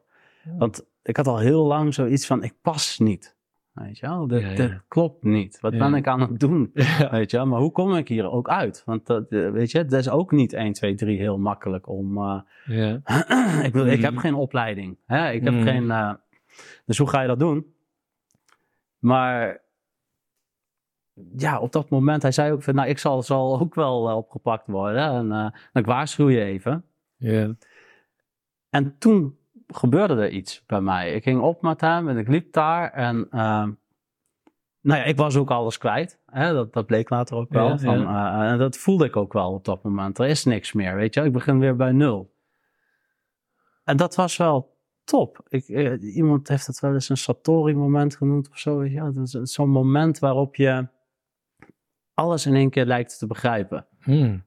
Want 0.58 0.86
ik 1.04 1.18
had 1.18 1.28
al 1.28 1.38
heel 1.38 1.66
lang 1.66 1.94
zoiets 1.94 2.26
van, 2.26 2.44
ik 2.44 2.54
pas 2.62 3.00
niet. 3.00 3.38
Weet 3.74 3.98
je 3.98 4.08
wel, 4.08 4.34
Ja, 4.34 4.38
ja. 4.50 4.56
dit 4.56 4.82
klopt 4.88 5.24
niet. 5.24 5.60
Wat 5.60 5.78
ben 5.78 5.94
ik 5.94 6.08
aan 6.08 6.22
het 6.22 6.40
doen? 6.40 6.72
Weet 7.12 7.32
je, 7.32 7.38
wel? 7.38 7.46
maar 7.48 7.60
hoe 7.60 7.72
kom 7.72 7.96
ik 7.96 8.08
hier 8.08 8.32
ook 8.32 8.50
uit? 8.50 8.82
Want 8.86 9.06
dat, 9.06 9.30
eh, 9.32 9.50
weet 9.52 9.72
je, 9.72 9.86
dat 9.86 10.00
is 10.00 10.10
ook 10.10 10.32
niet 10.32 10.54
1, 10.54 10.74
2, 10.74 10.96
3 10.96 11.18
heel 11.18 11.38
makkelijk 11.38 11.88
om. 11.88 12.18
eh, 12.18 12.40
Ja. 12.66 13.02
ik, 13.66 13.72
bedoel, 13.72 13.88
ik 13.88 14.02
heb 14.02 14.12
Mhm. 14.12 14.20
geen 14.22 14.34
opleiding. 14.34 14.98
Hè? 15.06 15.32
Ik 15.32 15.44
heb 15.44 15.54
Mhm. 15.54 15.64
geen. 15.64 15.92
eh, 15.92 16.14
dus 16.86 16.98
hoe 16.98 17.10
ga 17.10 17.22
je 17.22 17.28
dat 17.28 17.40
doen? 17.40 17.74
Maar 19.00 19.62
ja, 21.38 21.60
op 21.60 21.72
dat 21.72 21.90
moment, 21.90 22.22
hij 22.22 22.32
zei 22.32 22.52
ook 22.52 22.64
van, 22.64 22.76
nou, 22.76 22.88
ik 22.90 22.98
zal, 22.98 23.24
zal 23.24 23.60
ook 23.60 23.76
wel 23.76 24.10
eh, 24.10 24.16
opgepakt 24.16 24.68
worden. 24.68 25.10
En 25.10 25.32
eh, 25.32 25.48
ik 25.74 25.86
waarschuw 25.86 26.30
je 26.30 26.44
even. 26.44 26.86
Ja. 27.18 27.56
En 28.70 28.96
toen 28.98 29.38
gebeurde 29.68 30.14
er 30.14 30.30
iets 30.30 30.64
bij 30.66 30.82
mij. 30.82 31.14
Ik 31.14 31.24
ging 31.24 31.42
op 31.42 31.62
met 31.62 31.82
hem 31.82 32.10
en 32.10 32.18
ik 32.18 32.28
liep 32.28 32.54
daar. 32.54 32.92
En 32.92 33.28
ehm, 33.32 33.72
nou 34.82 35.00
ja, 35.00 35.04
ik 35.04 35.18
was 35.18 35.36
ook 35.36 35.52
alles 35.52 35.78
kwijt. 35.78 36.20
Hè? 36.26 36.54
Dat, 36.54 36.74
dat 36.74 36.86
bleek 36.86 37.10
later 37.10 37.38
ook 37.38 37.50
wel. 37.50 37.68
Ja, 37.68 37.78
van, 37.78 38.08
eh, 38.08 38.52
en 38.52 38.58
dat 38.58 38.78
voelde 38.78 39.06
ik 39.06 39.16
ook 39.16 39.34
wel 39.34 39.54
op 39.54 39.66
dat 39.66 39.84
moment. 39.84 40.20
Er 40.20 40.28
is 40.28 40.46
niks 40.46 40.74
meer, 40.74 40.96
weet 40.96 41.14
je. 41.14 41.22
Ik 41.22 41.32
begin 41.32 41.60
weer 41.60 41.76
bij 41.76 41.92
nul. 41.92 42.34
En 43.84 43.98
dat 43.98 44.16
was 44.16 44.38
wel 44.38 44.78
top. 45.04 45.46
Ik, 45.48 45.68
eh, 45.68 46.16
iemand 46.16 46.48
heeft 46.48 46.68
het 46.68 46.80
wel 46.80 46.94
eens 46.94 47.10
een 47.10 47.18
Satori-moment 47.18 48.16
genoemd 48.16 48.50
of 48.50 48.58
zo. 48.58 48.78
Weet 48.78 48.92
je? 48.92 49.02
wel. 49.02 49.14
Dat 49.14 49.34
is 49.34 49.54
zo'n 49.54 49.70
moment 49.70 50.20
waarop 50.20 50.56
je 50.56 50.88
alles 52.20 52.46
in 52.46 52.56
één 52.56 52.70
keer 52.70 52.86
lijkt 52.86 53.20
te 53.20 53.28
begrijpen. 53.28 53.86
Hmm. 54.02 54.44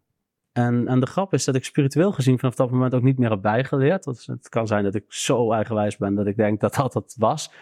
En, 0.52 0.88
en 0.88 1.00
de 1.00 1.06
grap 1.06 1.32
is 1.32 1.44
dat 1.44 1.54
ik 1.54 1.64
spiritueel 1.64 2.12
gezien 2.12 2.38
vanaf 2.38 2.54
dat 2.54 2.70
moment 2.70 2.94
ook 2.94 3.02
niet 3.02 3.18
meer 3.18 3.30
heb 3.30 3.42
bijgeleerd. 3.42 4.04
Het 4.04 4.48
kan 4.48 4.66
zijn 4.66 4.84
dat 4.84 4.94
ik 4.94 5.04
zo 5.08 5.52
eigenwijs 5.52 5.96
ben 5.96 6.14
dat 6.14 6.26
ik 6.26 6.36
denk 6.36 6.60
dat 6.60 6.74
dat 6.74 6.94
het 6.94 7.14
was. 7.18 7.52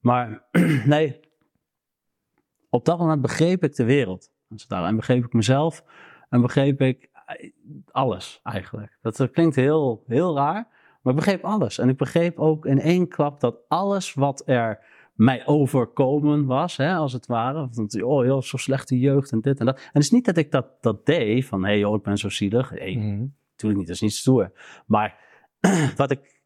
Maar 0.00 0.42
nee, 0.84 1.20
op 2.68 2.84
dat 2.84 2.98
moment 2.98 3.20
begreep 3.20 3.64
ik 3.64 3.74
de 3.74 3.84
wereld. 3.84 4.30
Dus 4.48 4.66
En 4.66 4.96
begreep 4.96 5.24
ik 5.24 5.32
mezelf 5.32 5.84
en 6.28 6.40
begreep 6.40 6.80
ik 6.80 7.10
eh, 7.26 7.50
alles 7.90 8.40
eigenlijk. 8.42 8.98
Dat, 9.02 9.16
dat 9.16 9.30
klinkt 9.30 9.56
heel, 9.56 10.04
heel 10.06 10.36
raar, 10.36 10.68
maar 11.02 11.12
ik 11.12 11.18
begreep 11.18 11.44
alles. 11.44 11.78
En 11.78 11.88
ik 11.88 11.96
begreep 11.96 12.38
ook 12.38 12.66
in 12.66 12.80
één 12.80 13.08
klap 13.08 13.40
dat 13.40 13.56
alles 13.68 14.14
wat 14.14 14.42
er 14.46 14.78
mij 15.20 15.46
overkomen 15.46 16.46
was, 16.46 16.76
hè, 16.76 16.94
als 16.94 17.12
het 17.12 17.26
ware. 17.26 17.68
Want, 17.72 18.02
oh, 18.02 18.22
heel 18.22 18.42
zo 18.42 18.56
slechte 18.56 18.98
jeugd 18.98 19.32
en 19.32 19.40
dit 19.40 19.60
en 19.60 19.66
dat. 19.66 19.76
En 19.76 19.90
het 19.92 20.02
is 20.02 20.10
niet 20.10 20.24
dat 20.24 20.36
ik 20.36 20.50
dat, 20.50 20.66
dat 20.80 21.06
deed, 21.06 21.46
van 21.46 21.62
hé, 21.62 21.68
hey, 21.68 21.78
joh, 21.78 21.94
ik 21.94 22.02
ben 22.02 22.18
zo 22.18 22.28
zielig. 22.28 22.70
Nee, 22.70 22.94
Hmm. 22.94 23.34
natuurlijk 23.50 23.78
niet, 23.78 23.86
dat 23.86 23.96
is 23.96 24.00
niet 24.00 24.12
stoer. 24.12 24.52
Maar 24.86 25.18
wat 25.96 26.10
ik 26.10 26.42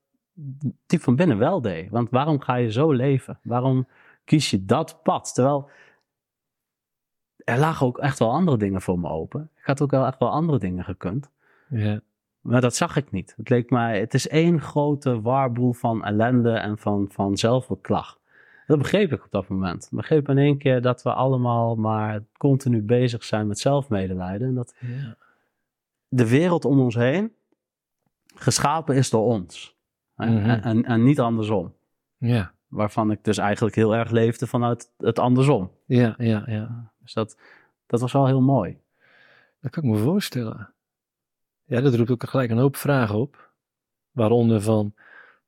diep 0.87 1.01
van 1.01 1.17
binnen 1.17 1.39
wel 1.39 1.61
deed. 1.61 1.91
Want 1.91 2.11
waarom 2.11 2.41
ga 2.41 2.55
je 2.55 2.73
zo 2.73 2.93
leven? 2.93 3.39
Waarom 3.43 3.89
kies 4.25 4.51
je 4.51 4.65
dat 4.65 5.01
pad? 5.03 5.35
Terwijl 5.35 5.71
er 7.37 7.59
lagen 7.59 7.87
ook 7.87 7.99
echt 7.99 8.19
wel 8.19 8.31
andere 8.31 8.57
dingen 8.57 8.83
voor 8.83 8.99
me 8.99 9.09
open. 9.09 9.51
Ik 9.57 9.65
had 9.65 9.83
ook 9.83 9.91
wel 9.91 10.07
echt 10.07 10.19
wel 10.19 10.31
andere 10.31 10.59
dingen 10.59 10.85
gekund. 10.85 11.31
Ja. 11.69 12.01
Maar 12.41 12.61
dat 12.61 12.75
zag 12.75 12.97
ik 12.97 13.11
niet. 13.11 13.35
Het 13.37 13.49
leek 13.49 13.71
mij, 13.71 14.01
het 14.01 14.15
is 14.15 14.29
één 14.29 14.61
grote 14.61 15.21
warboel 15.21 15.73
van 15.73 16.05
ellende 16.05 16.53
en 16.53 16.79
van, 16.79 17.09
van 17.11 17.37
zelfbeklag. 17.37 18.23
Dat 18.67 18.79
begreep 18.79 19.13
ik 19.13 19.25
op 19.25 19.31
dat 19.31 19.49
moment. 19.49 19.85
Ik 19.85 19.91
begreep 19.91 20.29
in 20.29 20.39
één 20.39 20.59
keer 20.59 20.83
dat 20.83 21.03
we 21.03 21.13
allemaal 21.13 21.77
maar 21.77 22.23
continu 22.37 22.83
bezig 22.83 23.25
zijn 23.25 23.47
met 23.47 23.59
zelfmedelijden. 23.59 24.49
En 24.49 24.55
dat 24.55 24.75
Ja. 24.81 25.17
de 26.09 26.29
wereld 26.29 26.65
om 26.65 26.81
ons 26.81 26.95
heen 26.95 27.33
geschapen 28.35 28.97
is 28.97 29.11
door 29.11 29.25
ons. 29.25 29.77
Mhm. 30.17 30.29
En, 30.31 30.63
en, 30.63 30.85
en 30.85 31.05
niet 31.05 31.21
andersom. 31.21 31.75
Ja. 32.17 32.53
Waarvan 32.69 33.11
ik 33.11 33.25
dus 33.25 33.39
eigenlijk 33.39 33.75
heel 33.75 33.95
erg 33.97 34.11
leefde 34.11 34.47
vanuit 34.47 34.91
het 34.99 35.19
andersom. 35.19 35.71
Ja. 35.87 36.15
Ja. 36.19 36.43
Ja. 36.47 36.93
Dus 36.99 37.13
dat, 37.13 37.39
dat 37.87 38.01
was 38.01 38.13
wel 38.13 38.27
heel 38.27 38.41
mooi. 38.43 38.79
Dat 39.61 39.71
kan 39.71 39.83
ik 39.83 39.91
me 39.91 39.97
voorstellen. 39.97 40.73
Ja, 41.65 41.81
dat 41.81 41.95
roept 41.95 42.11
ook 42.11 42.29
gelijk 42.29 42.51
een 42.51 42.59
hoop 42.59 42.77
vragen 42.77 43.15
op. 43.15 43.51
Waaronder 44.11 44.61
van, 44.61 44.95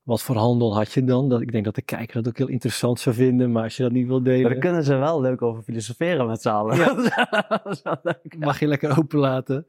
wat 0.07 0.21
voor 0.21 0.35
handel 0.35 0.75
had 0.75 0.91
je 0.91 1.03
dan? 1.03 1.29
Dat, 1.29 1.41
ik 1.41 1.51
denk 1.51 1.65
dat 1.65 1.75
de 1.75 1.81
kijker 1.81 2.15
dat 2.15 2.27
ook 2.27 2.37
heel 2.37 2.47
interessant 2.47 2.99
zou 2.99 3.15
vinden, 3.15 3.51
maar 3.51 3.63
als 3.63 3.77
je 3.77 3.83
dat 3.83 3.91
niet 3.91 4.07
wil 4.07 4.15
Maar 4.21 4.23
delen, 4.33 4.51
daar 4.51 4.59
kunnen 4.59 4.83
ze 4.83 4.95
wel 4.95 5.21
leuk 5.21 5.41
over 5.41 5.63
filosoferen 5.63 6.27
met 6.27 6.41
z'n 6.41 6.49
allen. 6.49 6.77
Ja. 6.77 6.93
dat 7.63 7.65
is 7.73 7.81
wel 7.81 7.97
leuk. 8.03 8.35
mag 8.39 8.59
je 8.59 8.67
lekker 8.67 8.97
openlaten. 8.97 9.67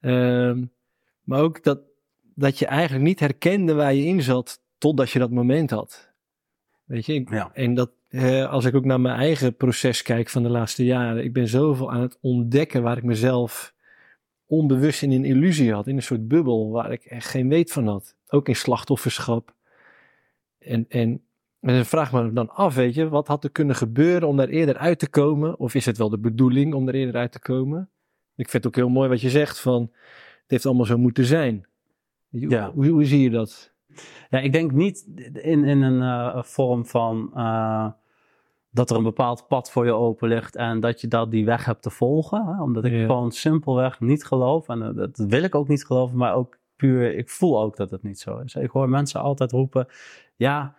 Ehm, 0.00 0.64
maar 1.24 1.40
ook 1.40 1.62
dat, 1.62 1.78
dat 2.34 2.58
je 2.58 2.66
eigenlijk 2.66 3.04
niet 3.04 3.20
herkende 3.20 3.74
waar 3.74 3.94
je 3.94 4.04
in 4.04 4.22
zat, 4.22 4.60
totdat 4.78 5.10
je 5.10 5.18
dat 5.18 5.30
moment 5.30 5.70
had. 5.70 6.10
Weet 6.84 7.06
je, 7.06 7.14
ik- 7.14 7.30
Ja. 7.30 7.50
en 7.54 7.74
dat, 7.74 7.90
eh, 8.08 8.50
als 8.50 8.64
ik 8.64 8.74
ook 8.74 8.84
naar 8.84 9.00
mijn 9.00 9.16
eigen 9.18 9.56
proces 9.56 10.02
kijk 10.02 10.28
van 10.28 10.42
de 10.42 10.48
laatste 10.48 10.84
jaren, 10.84 11.24
ik 11.24 11.32
ben 11.32 11.48
zoveel 11.48 11.92
aan 11.92 12.00
het 12.00 12.18
ontdekken 12.20 12.82
waar 12.82 12.96
ik 12.96 13.02
mezelf 13.04 13.74
onbewust 14.46 15.02
in 15.02 15.12
een 15.12 15.24
illusie 15.24 15.72
had, 15.72 15.86
in 15.86 15.96
een 15.96 16.02
soort 16.02 16.28
bubbel 16.28 16.70
waar 16.70 16.92
ik 16.92 17.04
echt 17.04 17.28
geen 17.28 17.48
weet 17.48 17.72
van 17.72 17.86
had. 17.86 18.14
Ook 18.28 18.48
in 18.48 18.56
slachtofferschap. 18.56 19.54
En, 20.64 20.86
en, 20.88 21.20
en 21.60 21.74
dan 21.74 21.84
vraag 21.84 22.06
ik 22.06 22.12
me 22.22 22.32
dan 22.32 22.50
af, 22.50 22.74
weet 22.74 22.94
je, 22.94 23.08
wat 23.08 23.26
had 23.26 23.44
er 23.44 23.50
kunnen 23.50 23.76
gebeuren 23.76 24.28
om 24.28 24.36
daar 24.36 24.48
eerder 24.48 24.76
uit 24.76 24.98
te 24.98 25.08
komen? 25.10 25.58
Of 25.58 25.74
is 25.74 25.86
het 25.86 25.98
wel 25.98 26.08
de 26.10 26.18
bedoeling 26.18 26.74
om 26.74 26.88
er 26.88 26.94
eerder 26.94 27.16
uit 27.16 27.32
te 27.32 27.40
komen? 27.40 27.90
Ik 28.36 28.48
vind 28.48 28.64
het 28.64 28.66
ook 28.66 28.78
heel 28.84 28.88
mooi 28.94 29.08
wat 29.08 29.20
je 29.20 29.30
zegt 29.30 29.60
van, 29.60 29.82
het 29.82 30.44
heeft 30.50 30.66
allemaal 30.66 30.86
zo 30.86 30.98
moeten 30.98 31.24
zijn. 31.24 31.66
Hoe, 32.30 32.48
Ja. 32.50 32.70
hoe, 32.74 32.86
hoe 32.88 33.04
zie 33.04 33.20
je 33.20 33.30
dat? 33.30 33.72
Ja, 34.30 34.38
ik 34.38 34.52
denk 34.52 34.72
niet 34.72 35.06
in, 35.32 35.64
in 35.64 35.82
een 35.82 36.02
eh, 36.02 36.42
vorm 36.42 36.86
van 36.86 37.30
eh, 37.34 37.86
dat 38.70 38.90
er 38.90 38.96
een 38.96 39.02
bepaald 39.02 39.46
pad 39.48 39.70
voor 39.70 39.84
je 39.84 39.92
open 39.92 40.28
ligt 40.28 40.56
en 40.56 40.80
dat 40.80 41.00
je 41.00 41.08
dat 41.08 41.30
die 41.30 41.44
weg 41.44 41.64
hebt 41.64 41.82
te 41.82 41.90
volgen. 41.90 42.46
Hè? 42.46 42.62
Omdat 42.62 42.84
ik 42.84 42.92
Ja. 42.92 43.06
gewoon 43.06 43.30
simpelweg 43.32 44.00
niet 44.00 44.24
geloof. 44.24 44.68
En 44.68 44.82
eh, 44.82 44.94
dat 44.94 45.16
wil 45.28 45.42
ik 45.42 45.54
ook 45.54 45.68
niet 45.68 45.86
geloven, 45.86 46.16
maar 46.16 46.34
ook 46.34 46.58
puur, 46.76 47.14
ik 47.16 47.30
voel 47.30 47.60
ook 47.62 47.76
dat 47.76 47.90
het 47.90 48.02
niet 48.02 48.20
zo 48.20 48.38
is. 48.38 48.54
Ik 48.54 48.70
hoor 48.70 48.88
mensen 48.88 49.20
altijd 49.20 49.52
roepen, 49.52 49.86
ja, 50.36 50.74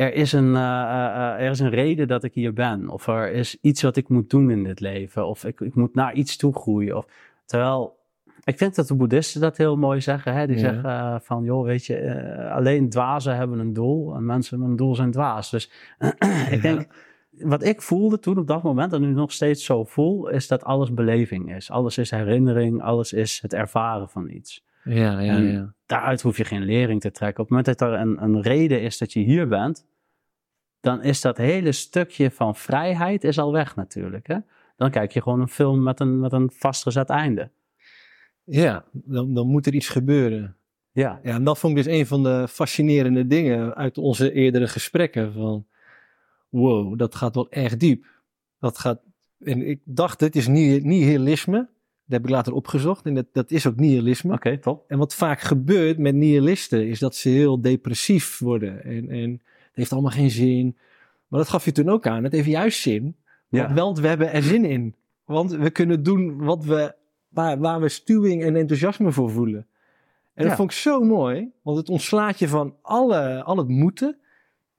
er 0.00 0.14
is 0.14 0.32
een, 0.32 0.56
eh, 0.56 0.82
eh, 0.82 1.06
eh, 1.06 1.44
er 1.44 1.50
is 1.50 1.58
een 1.58 1.70
reden 1.70 2.08
dat 2.08 2.24
ik 2.24 2.34
hier 2.34 2.52
ben. 2.52 2.88
Of 2.88 3.06
er 3.06 3.32
is 3.32 3.56
iets 3.60 3.82
wat 3.82 3.96
ik 3.96 4.08
moet 4.08 4.30
doen 4.30 4.50
in 4.50 4.64
dit 4.64 4.80
leven. 4.80 5.26
Of 5.26 5.44
ik, 5.44 5.60
ik 5.60 5.74
moet 5.74 5.94
naar 5.94 6.14
iets 6.14 6.36
toe 6.36 6.54
groeien. 6.54 6.96
Of, 6.96 7.06
terwijl, 7.46 7.98
ik 8.44 8.58
vind 8.58 8.74
dat 8.74 8.88
de 8.88 8.94
boeddhisten 8.94 9.40
dat 9.40 9.56
heel 9.56 9.76
mooi 9.76 10.00
zeggen. 10.00 10.34
Hè? 10.34 10.46
Die 10.46 10.58
Ja. 10.58 10.62
zeggen 10.62 11.20
van, 11.22 11.44
joh, 11.44 11.64
weet 11.64 11.86
je, 11.86 12.50
alleen 12.54 12.90
dwazen 12.90 13.36
hebben 13.36 13.58
een 13.58 13.72
doel. 13.72 14.14
En 14.14 14.24
mensen 14.24 14.58
met 14.60 14.68
een 14.68 14.76
doel 14.76 14.94
zijn 14.94 15.10
dwaas. 15.10 15.50
Dus 15.50 15.70
ik 16.50 16.62
denk, 16.62 16.86
wat 17.30 17.64
ik 17.64 17.82
voelde 17.82 18.18
toen 18.18 18.38
op 18.38 18.46
dat 18.46 18.62
moment, 18.62 18.92
en 18.92 19.00
nu 19.00 19.12
nog 19.12 19.32
steeds 19.32 19.64
zo 19.64 19.84
voel, 19.84 20.28
is 20.28 20.48
dat 20.48 20.64
alles 20.64 20.94
beleving 20.94 21.54
is. 21.54 21.70
Alles 21.70 21.98
is 21.98 22.10
herinnering, 22.10 22.82
alles 22.82 23.12
is 23.12 23.38
het 23.42 23.52
ervaren 23.54 24.08
van 24.08 24.30
iets. 24.30 24.64
Ja, 24.84 25.20
ja, 25.20 25.34
En 25.36 25.42
ja. 25.42 25.74
Daaruit 25.86 26.22
hoef 26.22 26.36
je 26.36 26.44
geen 26.44 26.64
lering 26.64 27.00
te 27.00 27.10
trekken. 27.10 27.42
Op 27.42 27.48
het 27.50 27.58
moment 27.58 27.78
dat 27.78 27.88
er 27.88 28.00
een, 28.00 28.22
een 28.22 28.42
reden 28.42 28.82
is 28.82 28.98
dat 28.98 29.12
je 29.12 29.20
hier 29.20 29.48
bent, 29.48 29.86
dan 30.80 31.02
is 31.02 31.20
dat 31.20 31.36
hele 31.36 31.72
stukje 31.72 32.30
van 32.30 32.56
vrijheid 32.56 33.24
is 33.24 33.38
al 33.38 33.52
weg 33.52 33.76
natuurlijk. 33.76 34.26
Hè? 34.26 34.38
Dan 34.76 34.90
kijk 34.90 35.12
je 35.12 35.22
gewoon 35.22 35.40
een 35.40 35.48
film 35.48 35.82
met 35.82 36.00
een, 36.00 36.20
met 36.20 36.32
een 36.32 36.50
vastgezet 36.54 37.08
einde. 37.08 37.50
Ja, 38.44 38.84
dan, 38.92 39.34
dan 39.34 39.46
moet 39.46 39.66
er 39.66 39.74
iets 39.74 39.88
gebeuren. 39.88 40.56
Ja. 40.92 41.20
Ja, 41.22 41.34
en 41.34 41.44
dat 41.44 41.58
vond 41.58 41.76
ik 41.76 41.84
dus 41.84 41.94
een 41.94 42.06
van 42.06 42.22
de 42.22 42.46
fascinerende 42.48 43.26
dingen 43.26 43.74
uit 43.74 43.98
onze 43.98 44.32
eerdere 44.32 44.68
gesprekken. 44.68 45.32
Van, 45.32 45.66
wow, 46.48 46.98
dat 46.98 47.14
gaat 47.14 47.34
wel 47.34 47.50
echt 47.50 47.80
diep. 47.80 48.06
Dat 48.58 48.78
gaat, 48.78 49.00
en 49.38 49.68
ik 49.68 49.80
dacht, 49.84 50.20
het 50.20 50.36
is 50.36 50.46
ni- 50.46 50.80
nihilisme. 50.80 51.68
Dat 52.10 52.20
heb 52.20 52.28
ik 52.28 52.34
later 52.34 52.52
opgezocht 52.52 53.06
en 53.06 53.14
dat, 53.14 53.26
dat 53.32 53.50
is 53.50 53.66
ook 53.66 53.76
nihilisme. 53.76 54.34
Oké, 54.34 54.58
top. 54.58 54.84
En 54.88 54.98
wat 54.98 55.14
vaak 55.14 55.40
gebeurt 55.40 55.98
met 55.98 56.14
nihilisten 56.14 56.88
is 56.88 56.98
dat 56.98 57.14
ze 57.14 57.28
heel 57.28 57.60
depressief 57.60 58.38
worden. 58.38 58.84
En, 58.84 59.10
en 59.10 59.30
het 59.30 59.72
heeft 59.72 59.92
allemaal 59.92 60.10
geen 60.10 60.30
zin. 60.30 60.76
Maar 61.28 61.38
dat 61.38 61.48
gaf 61.48 61.64
je 61.64 61.72
toen 61.72 61.88
ook 61.88 62.06
aan. 62.06 62.24
Het 62.24 62.32
heeft 62.32 62.48
juist 62.48 62.80
zin. 62.80 63.16
Ja. 63.48 63.74
Want 63.74 63.98
we 63.98 64.08
hebben 64.08 64.32
er 64.32 64.42
zin 64.42 64.64
in. 64.64 64.94
Want 65.24 65.50
we 65.50 65.70
kunnen 65.70 66.02
doen 66.02 66.44
wat 66.44 66.64
we, 66.64 66.94
waar, 67.28 67.58
waar 67.58 67.80
we 67.80 67.88
stuwing 67.88 68.42
en 68.42 68.56
enthousiasme 68.56 69.12
voor 69.12 69.30
voelen. 69.30 69.66
En 70.34 70.46
dat 70.46 70.56
vond 70.56 70.70
ik 70.70 70.76
zo 70.76 71.00
mooi. 71.00 71.50
Want 71.62 71.76
het 71.76 71.88
ontslaat 71.88 72.38
je 72.38 72.48
van 72.48 72.74
alle, 72.82 73.42
al 73.42 73.56
het 73.56 73.68
moeten. 73.68 74.16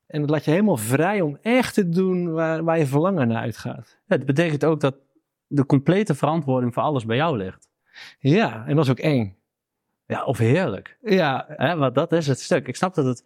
En 0.08 0.22
het 0.22 0.30
laat 0.30 0.46
je 0.46 0.52
helemaal 0.52 0.78
vrij 0.78 1.22
om 1.22 1.38
echt 1.42 1.74
te 1.74 1.90
doen 1.90 2.32
waar, 2.32 2.64
waar 2.64 2.78
je 2.78 2.86
verlangen 2.86 3.28
naar 3.28 3.42
uitgaat. 3.42 3.98
Ja, 4.08 4.16
Het 4.16 4.26
betekent 4.26 4.66
ook 4.66 4.80
dat 4.80 4.96
de 5.54 5.66
complete 5.66 6.16
verantwoording 6.16 6.74
voor 6.74 6.84
alles 6.84 7.06
bij 7.06 7.16
jou 7.16 7.38
ligt. 7.38 7.70
Ja, 8.20 8.64
en 8.68 8.76
dat 8.76 8.84
is 8.86 8.92
ook 8.92 9.00
eng. 9.00 9.36
Ja, 10.06 10.24
of 10.24 10.38
heerlijk. 10.38 10.98
Ja, 11.02 11.46
Hè, 11.48 11.76
want 11.76 11.96
dat 11.96 12.12
is 12.12 12.28
het 12.28 12.40
stuk. 12.40 12.68
Ik 12.68 12.76
snap 12.76 12.94
dat 12.96 13.06
het 13.06 13.26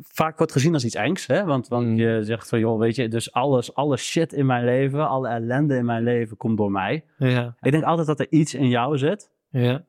vaak 0.00 0.36
wordt 0.38 0.52
gezien 0.52 0.74
als 0.74 0.84
iets 0.84 0.94
engs. 0.94 1.26
Hè? 1.26 1.44
Want, 1.44 1.68
want 1.68 1.86
Mm. 1.86 1.94
je 1.96 2.18
zegt 2.22 2.48
van, 2.48 2.58
joh, 2.58 2.78
weet 2.78 2.96
je, 2.96 3.08
dus 3.08 3.32
alles, 3.32 3.74
alle 3.74 3.96
shit 3.96 4.32
in 4.32 4.46
mijn 4.46 4.64
leven, 4.64 5.08
alle 5.08 5.28
ellende 5.28 5.76
in 5.76 5.84
mijn 5.84 6.02
leven 6.02 6.36
komt 6.36 6.56
door 6.56 6.70
mij. 6.70 7.04
ja, 7.16 7.54
Ik 7.60 7.70
denk 7.72 7.84
altijd 7.84 8.06
dat 8.06 8.20
er 8.20 8.26
iets 8.30 8.54
in 8.54 8.68
jou 8.68 8.98
zit. 8.98 9.30
ja, 9.48 9.84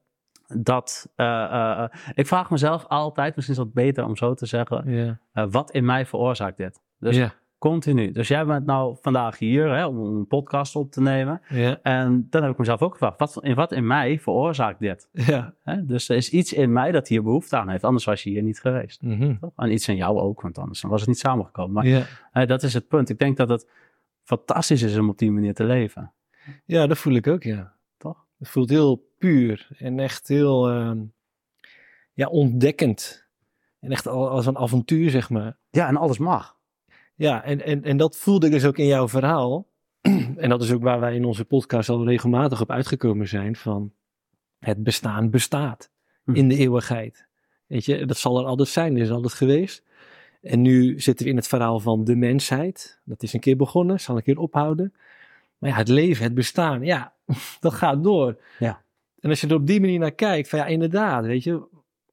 Dat, 0.58 1.10
eh, 1.16 1.44
eh, 1.44 1.84
eh, 1.84 1.90
ik 2.14 2.28
vraag 2.28 2.50
mezelf 2.50 2.86
altijd, 2.88 3.36
misschien 3.36 3.58
is 3.58 3.62
het 3.64 3.74
beter 3.74 4.06
om 4.06 4.16
zo 4.18 4.34
te 4.34 4.46
zeggen, 4.46 4.90
ja. 5.34 5.48
wat 5.48 5.72
in 5.72 5.86
mij 5.86 6.06
veroorzaakt 6.06 6.58
dit? 6.58 6.82
Dus 7.00 7.16
ja, 7.16 7.34
continu. 7.62 8.12
Dus 8.12 8.28
jij 8.28 8.46
bent 8.46 8.66
nou 8.66 8.98
vandaag 9.02 9.38
hier 9.40 9.70
hè, 9.76 9.86
om 9.86 9.98
een 9.98 10.28
podcast 10.28 10.76
op 10.76 10.92
te 10.92 11.02
nemen. 11.02 11.42
ja, 11.50 11.80
En 11.82 12.28
dan 12.30 12.42
heb 12.42 12.52
ik 12.52 12.58
mezelf 12.58 12.82
ook 12.82 12.92
gevraagd, 12.92 13.20
wat, 13.20 13.38
in 13.44 13.56
wat 13.56 13.72
in 13.72 13.88
mij 13.88 14.20
veroorzaakt 14.20 14.80
dit? 14.80 15.10
ja. 15.12 15.54
Hè? 15.64 15.86
Dus 15.86 16.10
er 16.10 16.16
is 16.16 16.30
iets 16.30 16.54
in 16.54 16.72
mij 16.74 16.92
dat 16.92 17.08
hier 17.08 17.24
behoefte 17.24 17.58
aan 17.58 17.70
heeft, 17.70 17.84
anders 17.84 18.06
was 18.06 18.24
je 18.24 18.30
hier 18.30 18.44
niet 18.44 18.60
geweest. 18.60 19.02
Toch? 19.40 19.52
En 19.56 19.72
iets 19.72 19.88
in 19.88 19.96
jou 19.96 20.20
ook, 20.20 20.42
want 20.42 20.58
anders 20.58 20.82
was 20.82 21.00
het 21.00 21.10
niet 21.10 21.20
samengekomen. 21.20 21.74
Maar 21.74 21.86
ja. 21.88 22.06
eh, 22.32 22.48
dat 22.48 22.64
is 22.64 22.74
het 22.74 22.88
punt. 22.88 23.10
Ik 23.10 23.20
denk 23.20 23.38
dat 23.38 23.50
het 23.50 23.70
fantastisch 24.24 24.82
is 24.82 24.98
om 24.98 25.10
op 25.10 25.18
die 25.18 25.32
manier 25.32 25.54
te 25.54 25.64
leven. 25.64 26.14
Ja, 26.66 26.88
dat 26.88 26.98
voel 26.98 27.14
ik 27.14 27.28
ook, 27.28 27.44
ja. 27.44 27.74
Toch? 27.98 28.26
Het 28.40 28.50
voelt 28.50 28.70
heel 28.70 29.10
puur 29.18 29.68
en 29.78 30.00
echt 30.00 30.28
heel 30.28 30.70
ehm, 30.70 31.00
ja, 32.14 32.28
ontdekkend. 32.28 33.28
En 33.80 33.92
echt 33.92 34.08
al- 34.08 34.30
als 34.30 34.46
een 34.46 34.58
avontuur, 34.58 35.10
zeg 35.10 35.30
maar. 35.30 35.58
Ja, 35.70 35.88
en 35.88 35.98
alles 35.98 36.18
mag. 36.18 36.60
Ja, 37.22 37.44
en, 37.44 37.66
en, 37.66 37.84
en 37.84 37.98
dat 37.98 38.18
voelde 38.18 38.46
ik 38.46 38.52
dus 38.52 38.66
ook 38.66 38.78
in 38.78 38.86
jouw 38.86 39.08
verhaal. 39.08 39.68
en 40.38 40.50
dat 40.50 40.62
is 40.64 40.72
ook 40.72 40.82
waar 40.84 41.00
wij 41.00 41.16
in 41.16 41.26
onze 41.26 41.46
podcast 41.46 41.90
al 41.90 42.06
regelmatig 42.06 42.62
op 42.62 42.72
uitgekomen 42.72 43.28
zijn. 43.28 43.56
Van 43.56 43.94
het 44.60 44.84
bestaan 44.84 45.30
bestaat 45.30 45.92
Hm. 46.24 46.36
in 46.36 46.48
de 46.48 46.56
eeuwigheid. 46.58 47.28
Weet 47.68 47.86
je, 47.86 48.06
dat 48.06 48.18
zal 48.18 48.40
er 48.40 48.46
altijd 48.46 48.68
zijn, 48.68 48.94
dat 48.94 49.04
is 49.04 49.12
altijd 49.12 49.34
geweest. 49.34 49.84
En 50.42 50.62
nu 50.62 51.00
zitten 51.00 51.26
we 51.26 51.32
in 51.32 51.38
het 51.38 51.48
verhaal 51.48 51.80
van 51.80 52.04
de 52.04 52.16
mensheid. 52.16 53.02
Dat 53.06 53.24
is 53.24 53.34
een 53.34 53.40
keer 53.40 53.58
begonnen, 53.58 54.00
zal 54.00 54.16
een 54.16 54.24
keer 54.24 54.40
ophouden. 54.40 54.94
Maar 55.58 55.70
ja, 55.70 55.76
het 55.76 55.88
leven, 55.88 56.24
het 56.24 56.34
bestaan, 56.34 56.84
ja, 56.84 57.14
dat 57.60 57.74
gaat 57.74 58.04
door. 58.04 58.42
Ja. 58.60 58.82
En 59.20 59.30
als 59.30 59.42
je 59.42 59.48
er 59.48 59.56
op 59.56 59.68
die 59.68 59.80
manier 59.80 60.00
naar 60.00 60.12
kijkt, 60.12 60.50
van 60.50 60.60
ja, 60.60 60.66
inderdaad, 60.66 61.26
weet 61.26 61.44
je, 61.44 61.62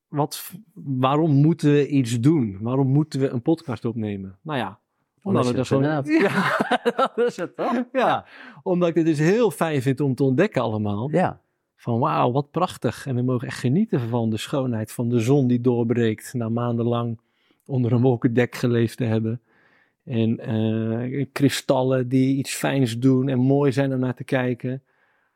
wat, 0.09 0.53
waarom 0.75 1.31
moeten 1.31 1.73
we 1.73 1.88
iets 1.88 2.21
doen? 2.21 2.59
Waarom 2.61 2.88
moeten 2.88 3.21
we 3.21 3.29
een 3.29 3.42
podcast 3.42 3.85
opnemen? 3.85 4.38
Nou 4.42 4.59
ja, 4.59 4.79
omdat 5.28 5.54
er 5.54 5.66
gewoon... 5.66 5.82
inderdaad- 5.84 6.32
Ja, 6.86 6.92
dat 7.14 7.26
is 7.26 7.36
het 7.36 7.56
toch? 7.56 7.84
Ja, 7.92 8.26
omdat 8.62 8.88
ik 8.88 8.94
het 8.94 9.04
dus 9.06 9.18
heel 9.18 9.50
fijn 9.50 9.82
vind 9.82 10.00
om 10.00 10.14
te 10.14 10.22
ontdekken 10.24 10.62
allemaal. 10.62 11.08
Ja. 11.10 11.40
Van 11.76 11.98
wauw, 11.98 12.32
wat 12.32 12.50
prachtig. 12.50 13.06
En 13.06 13.14
we 13.14 13.22
mogen 13.22 13.46
echt 13.46 13.58
genieten 13.58 14.00
van 14.00 14.30
de 14.30 14.36
schoonheid 14.36 14.92
van 14.92 15.08
de 15.08 15.20
zon 15.20 15.46
die 15.46 15.60
doorbreekt. 15.60 16.34
Na 16.34 16.48
maandenlang 16.48 17.18
onder 17.66 17.92
een 17.92 18.00
wolkendek 18.00 18.54
geleefd 18.54 18.96
te 18.96 19.04
hebben. 19.04 19.40
En 20.04 20.38
eh, 20.38 21.26
kristallen 21.32 22.08
die 22.08 22.36
iets 22.36 22.54
fijns 22.54 22.98
doen 22.98 23.28
en 23.28 23.38
mooi 23.38 23.72
zijn 23.72 23.92
om 23.92 23.98
naar 23.98 24.14
te 24.14 24.24
kijken. 24.24 24.82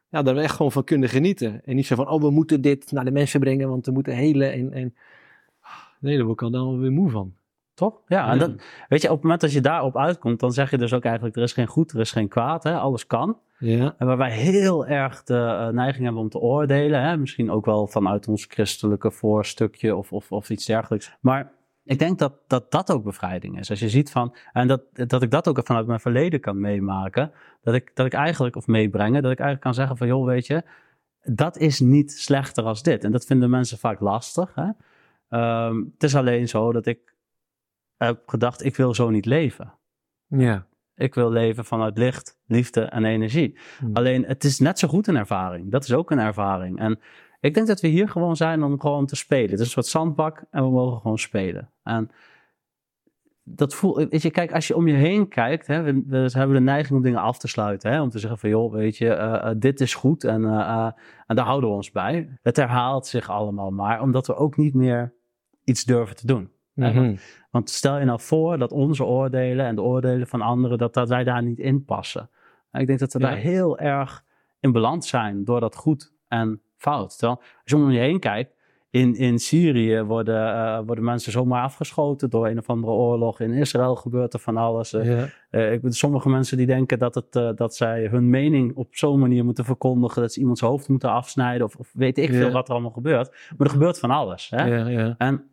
Ja, 0.09 0.23
daar 0.23 0.35
we 0.35 0.41
echt 0.41 0.57
gewoon 0.57 0.73
van 0.73 0.85
kunnen 0.85 1.09
genieten. 1.09 1.65
En 1.65 1.77
niet 1.77 1.87
zo 1.87 1.95
van, 1.95 2.09
oh, 2.09 2.21
we 2.21 2.31
moeten 2.31 2.61
dit 2.61 2.93
naar 2.93 3.05
de 3.05 3.11
mensen 3.11 3.41
brengen, 3.41 3.69
want 3.69 3.87
we 3.87 3.93
moeten 3.93 4.15
helen. 4.15 4.53
En, 4.53 4.73
en... 4.73 4.95
Nee, 6.01 6.17
daar 6.17 6.25
word 6.27 6.41
ik 6.41 6.47
al 6.47 6.51
dan 6.51 6.79
weer 6.81 6.93
moe 6.93 7.11
van. 7.11 7.35
Toch? 7.75 8.01
Ja, 8.07 8.31
en 8.31 8.39
dat, 8.39 8.51
weet 8.89 9.03
je, 9.03 9.09
op 9.09 9.15
het 9.15 9.23
moment 9.23 9.41
dat 9.41 9.53
je 9.53 9.61
daarop 9.61 9.97
uitkomt, 9.97 10.41
dan 10.41 10.53
zeg 10.53 10.71
je 10.71 10.79
dus 10.79 10.93
ook 10.93 11.05
eigenlijk, 11.05 11.37
er 11.37 11.43
is 11.43 11.53
geen 11.53 11.67
goed, 11.67 11.93
er 11.93 12.01
is 12.01 12.13
geen 12.13 12.29
kwaad, 12.29 12.63
hè? 12.63 12.77
alles 12.77 13.07
kan. 13.07 13.39
Ja, 13.59 13.95
En 13.99 14.07
waar 14.07 14.17
wij 14.17 14.33
heel 14.33 14.87
erg 14.87 15.23
de 15.23 15.35
eh, 15.35 15.69
neiging 15.69 16.05
hebben 16.05 16.23
om 16.23 16.29
te 16.29 16.39
oordelen, 16.39 17.03
hè? 17.03 17.17
misschien 17.17 17.51
ook 17.51 17.65
wel 17.65 17.87
vanuit 17.87 18.29
ons 18.29 18.45
christelijke 18.45 19.11
voorstukje 19.11 19.97
of, 19.97 20.13
of, 20.13 20.33
of 20.33 20.51
iets 20.51 20.65
dergelijks. 20.65 21.17
Maar 21.21 21.53
ik 21.85 21.99
denk 21.99 22.19
dat, 22.19 22.33
dat 22.47 22.71
dat 22.71 22.91
ook 22.91 23.05
bevrijding 23.05 23.59
is. 23.59 23.71
Als 23.71 23.81
je 23.81 23.89
ziet 23.89 24.11
van, 24.11 24.35
en 24.53 24.69
dat, 24.69 24.83
dat 24.93 25.23
ik 25.23 25.31
dat 25.31 25.49
ook 25.49 25.61
vanuit 25.65 25.87
mijn 25.87 26.01
verleden 26.01 26.41
kan 26.41 26.61
meemaken, 26.61 27.33
dat 27.63 27.75
ik, 27.75 27.91
dat 27.95 28.07
ik 28.07 28.13
eigenlijk, 28.13 28.57
of 28.57 28.67
meebrengen, 28.67 29.23
dat 29.23 29.33
ik 29.33 29.39
eigenlijk 29.39 29.61
kan 29.61 29.75
zeggen 29.75 29.97
van, 29.97 30.07
joh, 30.07 30.27
weet 30.27 30.47
je, 30.47 30.63
dat 31.23 31.57
is 31.57 31.81
niet 31.81 32.13
slechter 32.13 32.65
als 32.65 32.83
dit. 32.83 33.05
En 33.05 33.13
dat 33.13 33.25
vinden 33.25 33.51
mensen 33.51 33.79
vaak 33.79 34.01
lastig. 34.01 34.55
Hè? 34.55 34.71
Ehm, 35.29 35.77
het 35.77 36.03
is 36.03 36.17
alleen 36.17 36.49
zo 36.49 36.73
dat 36.73 36.87
ik 36.87 37.12
heb 38.07 38.29
gedacht, 38.29 38.65
ik 38.65 38.77
wil 38.77 38.95
zo 38.95 39.11
niet 39.11 39.27
leven. 39.27 39.75
ja. 40.27 40.71
Ik 40.95 41.15
wil 41.15 41.31
leven 41.31 41.65
vanuit 41.65 41.99
licht, 41.99 42.41
liefde 42.47 42.81
en 42.81 43.05
energie. 43.05 43.59
Hmm. 43.79 43.97
Alleen 43.97 44.25
het 44.25 44.45
is 44.45 44.59
net 44.59 44.79
zo 44.79 44.89
goed 44.89 45.07
een 45.07 45.17
ervaring. 45.17 45.71
Dat 45.71 45.85
is 45.85 45.93
ook 45.93 46.11
een 46.11 46.19
ervaring. 46.19 46.79
En 46.79 47.01
ik 47.41 47.55
denk 47.55 47.67
dat 47.67 47.81
we 47.81 47.89
hier 47.89 48.09
gewoon 48.09 48.37
zijn 48.37 48.63
om 48.63 48.81
gewoon 48.81 49.07
te 49.07 49.17
spelen. 49.17 49.51
Het 49.51 49.59
is 49.59 49.65
een 49.65 49.73
soort 49.73 49.87
zandbak 49.87 50.45
en 50.51 50.63
we 50.63 50.71
mogen 50.71 51.01
gewoon 51.01 51.19
spelen. 51.19 51.71
En 51.83 52.11
dat 53.45 53.75
voel, 53.75 53.97
weet 53.97 54.23
je, 54.23 54.31
kijk, 54.31 54.53
als 54.53 54.67
je 54.67 54.77
om 54.77 54.89
je 54.89 54.95
heen 54.95 55.29
kijkt, 55.29 55.67
hè, 55.67 55.83
we, 55.83 56.03
we 56.07 56.31
hebben 56.33 56.57
de 56.57 56.63
neiging 56.63 56.97
om 56.97 57.03
dingen 57.03 57.21
af 57.21 57.39
te 57.39 57.49
sluiten. 57.49 57.93
Hè, 57.93 58.03
om 58.03 58.11
te 58.11 58.19
zeggen 58.19 58.39
van, 58.39 58.49
joh, 58.49 58.73
weet 58.73 58.97
je, 58.97 59.09
eh, 59.09 59.51
eh, 59.51 59.57
dit 59.59 59.81
is 59.81 59.95
goed 59.95 60.25
en, 60.25 60.45
eh, 60.45 60.91
en 61.27 61.37
daar 61.37 61.45
houden 61.45 61.71
we 61.71 61.77
ons 61.77 61.91
bij. 61.91 62.39
Het 62.43 62.57
herhaalt 62.57 63.07
zich 63.07 63.31
allemaal 63.31 63.71
maar, 63.71 64.01
omdat 64.01 64.27
we 64.27 64.35
ook 64.35 64.57
niet 64.57 64.75
meer 64.75 65.15
iets 65.65 65.85
durven 65.85 66.17
te 66.17 66.27
doen. 66.27 66.51
Mhm. 66.75 67.17
want 67.51 67.71
stel 67.71 67.99
je 67.99 68.05
nou 68.05 68.21
voor 68.21 68.59
dat 68.59 68.73
onze 68.73 69.05
oordelen 69.05 69.67
en 69.67 69.75
de 69.75 69.83
oordelen 69.83 70.27
van 70.27 70.41
anderen, 70.41 70.79
dat, 70.79 70.95
dat 70.95 71.09
wij 71.09 71.25
daar 71.25 71.43
niet 71.43 71.59
in 71.59 71.85
passen. 71.85 72.31
En 72.71 72.81
ik 72.81 72.87
denk 72.87 72.99
dat 72.99 73.13
we 73.13 73.19
Ja. 73.19 73.27
daar 73.29 73.37
heel 73.37 73.79
erg 73.79 74.25
in 74.61 74.73
balans 74.73 75.09
zijn 75.09 75.45
door 75.45 75.61
dat 75.61 75.77
goed 75.77 76.13
en 76.29 76.61
fout. 76.77 77.19
Terwijl, 77.19 77.39
als 77.39 77.49
je 77.65 77.77
om 77.77 77.91
je 77.91 77.99
heen 78.01 78.19
kijkt, 78.21 78.61
in, 78.91 79.15
in 79.15 79.39
Syrië 79.39 80.03
worden, 80.03 80.55
eh, 80.55 80.79
worden 80.87 81.05
mensen 81.05 81.33
zomaar 81.33 81.63
afgeschoten 81.63 82.31
door 82.31 82.47
een 82.49 82.59
of 82.59 82.69
andere 82.69 82.93
oorlog. 82.93 83.41
In 83.41 83.53
Israël 83.53 83.97
gebeurt 83.97 84.33
er 84.33 84.39
van 84.39 84.57
alles. 84.57 84.93
Eh, 84.93 85.19
Ja. 85.19 85.27
eh, 85.51 85.73
ik, 85.73 85.81
sommige 85.89 86.29
mensen 86.29 86.57
die 86.57 86.67
denken 86.67 86.99
dat, 86.99 87.15
het, 87.15 87.57
dat 87.57 87.75
zij 87.75 88.07
hun 88.07 88.31
mening 88.31 88.75
op 88.77 88.95
zo'n 88.95 89.19
manier 89.19 89.45
moeten 89.45 89.65
verkondigen. 89.65 90.23
Dat 90.23 90.33
ze 90.33 90.41
iemands 90.41 90.61
hoofd 90.61 90.89
moeten 90.89 91.11
afsnijden. 91.11 91.67
Of, 91.67 91.77
of 91.77 91.91
weet 91.95 92.19
ik 92.19 92.31
Ja. 92.31 92.39
veel 92.39 92.51
wat 92.51 92.67
er 92.69 92.73
allemaal 92.73 92.91
gebeurt. 92.91 93.31
Maar 93.57 93.67
er 93.67 93.73
gebeurt 93.73 93.99
van 93.99 94.11
alles. 94.11 94.51
Hè? 94.51 94.65
Ja, 94.67 94.87
ja. 94.89 95.15
En 95.19 95.45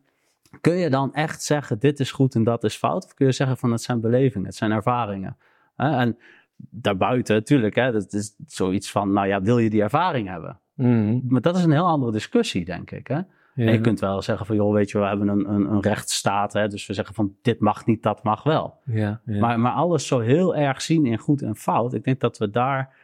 kun 0.62 0.76
je 0.76 0.90
dan 0.90 1.14
echt 1.14 1.44
zeggen, 1.44 1.80
dit 1.80 2.00
is 2.00 2.12
goed 2.12 2.36
en 2.36 2.44
dat 2.44 2.64
is 2.64 2.76
fout? 2.76 3.06
Of 3.06 3.14
kun 3.14 3.26
je 3.26 3.32
zeggen 3.32 3.58
van, 3.58 3.72
het 3.72 3.82
zijn 3.82 4.02
belevingen, 4.02 4.48
het 4.48 4.56
zijn 4.56 4.72
ervaringen? 4.72 5.38
Hè? 5.76 5.98
En 5.98 6.18
daarbuiten, 6.56 7.36
natuurlijk, 7.36 7.76
hè, 7.76 7.92
dat 7.92 8.14
is 8.14 8.36
zoiets 8.46 8.92
van, 8.92 9.12
nou 9.14 9.28
ja, 9.28 9.42
wil 9.42 9.58
je 9.58 9.70
die 9.70 9.82
ervaring 9.82 10.28
hebben? 10.28 10.60
Mhm. 10.74 11.20
Maar 11.28 11.42
dat 11.42 11.58
is 11.58 11.64
een 11.64 11.72
heel 11.72 11.88
andere 11.88 12.12
discussie, 12.12 12.66
denk 12.66 12.92
ik. 12.92 13.08
Hè? 13.08 13.16
Ja. 13.16 13.66
En 13.66 13.72
je 13.72 13.82
kunt 13.82 14.00
wel 14.00 14.22
zeggen 14.22 14.46
van, 14.46 14.56
joh, 14.56 14.74
weet 14.74 14.92
je, 14.92 15.00
we 15.00 15.06
hebben 15.06 15.28
een, 15.28 15.54
een, 15.54 15.72
een 15.72 15.82
rechtsstaat, 15.82 16.54
hè, 16.54 16.68
dus 16.68 16.88
we 16.88 16.94
zeggen 16.94 17.16
van, 17.16 17.36
dit 17.42 17.60
mag 17.60 17.86
niet, 17.86 18.04
dat 18.04 18.24
mag 18.24 18.44
wel. 18.44 18.80
Ja, 18.86 19.22
ja. 19.26 19.40
Maar, 19.40 19.60
maar 19.60 19.72
alles 19.72 20.08
zo 20.08 20.20
heel 20.20 20.56
erg 20.56 20.82
zien 20.82 21.06
in 21.06 21.18
goed 21.18 21.42
en 21.42 21.56
fout, 21.56 21.94
ik 21.94 22.04
denk 22.04 22.20
dat 22.20 22.38
we 22.38 22.50
daar 22.50 22.96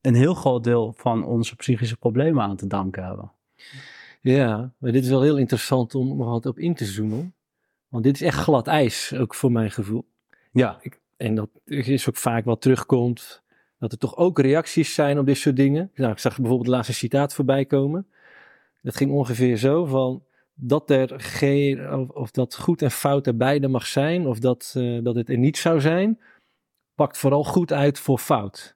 een 0.00 0.14
heel 0.14 0.34
groot 0.34 0.64
deel 0.64 0.94
van 0.96 1.24
onze 1.24 1.56
psychische 1.56 1.96
problemen 1.96 2.42
aan 2.42 2.56
te 2.56 2.66
danken 2.66 3.04
hebben. 3.04 3.32
Ja, 4.32 4.72
maar 4.78 4.92
dit 4.92 5.02
is 5.02 5.08
wel 5.08 5.22
heel 5.22 5.36
interessant 5.36 5.94
om 5.94 6.16
nog 6.16 6.28
wat 6.28 6.46
op 6.46 6.58
in 6.58 6.74
te 6.74 6.84
zoomen. 6.84 7.34
Want 7.88 8.04
dit 8.04 8.14
is 8.14 8.22
echt 8.22 8.38
glad 8.38 8.66
ijs, 8.66 9.14
ook 9.14 9.34
voor 9.34 9.52
mijn 9.52 9.70
gevoel. 9.70 10.08
Ja, 10.52 10.80
En 11.16 11.34
dat 11.34 11.48
is 11.64 12.08
ook 12.08 12.16
vaak 12.16 12.44
wat 12.44 12.60
terugkomt, 12.60 13.42
dat 13.78 13.92
er 13.92 13.98
toch 13.98 14.16
ook 14.16 14.38
reacties 14.38 14.94
zijn 14.94 15.18
op 15.18 15.26
dit 15.26 15.36
soort 15.36 15.56
dingen. 15.56 15.90
Nou, 15.94 16.12
ik 16.12 16.18
zag 16.18 16.36
bijvoorbeeld 16.36 16.66
het 16.66 16.74
laatste 16.74 16.94
citaat 16.94 17.34
voorbij 17.34 17.64
komen. 17.64 18.06
Dat 18.82 18.96
ging 18.96 19.10
ongeveer 19.10 19.56
zo 19.56 19.84
van 19.84 20.24
dat 20.54 20.90
er 20.90 21.20
geen, 21.20 21.92
of, 21.92 22.08
of 22.08 22.30
dat 22.30 22.56
goed 22.56 22.82
en 22.82 22.90
fout 22.90 23.26
er 23.26 23.36
beide 23.36 23.68
mag 23.68 23.86
zijn, 23.86 24.26
of 24.26 24.38
dat, 24.38 24.74
eh, 24.76 24.98
dat 25.02 25.14
het 25.14 25.28
er 25.28 25.38
niet 25.38 25.56
zou 25.56 25.80
zijn, 25.80 26.20
pakt 26.94 27.18
vooral 27.18 27.44
goed 27.44 27.72
uit 27.72 27.98
voor 27.98 28.18
fout. 28.18 28.75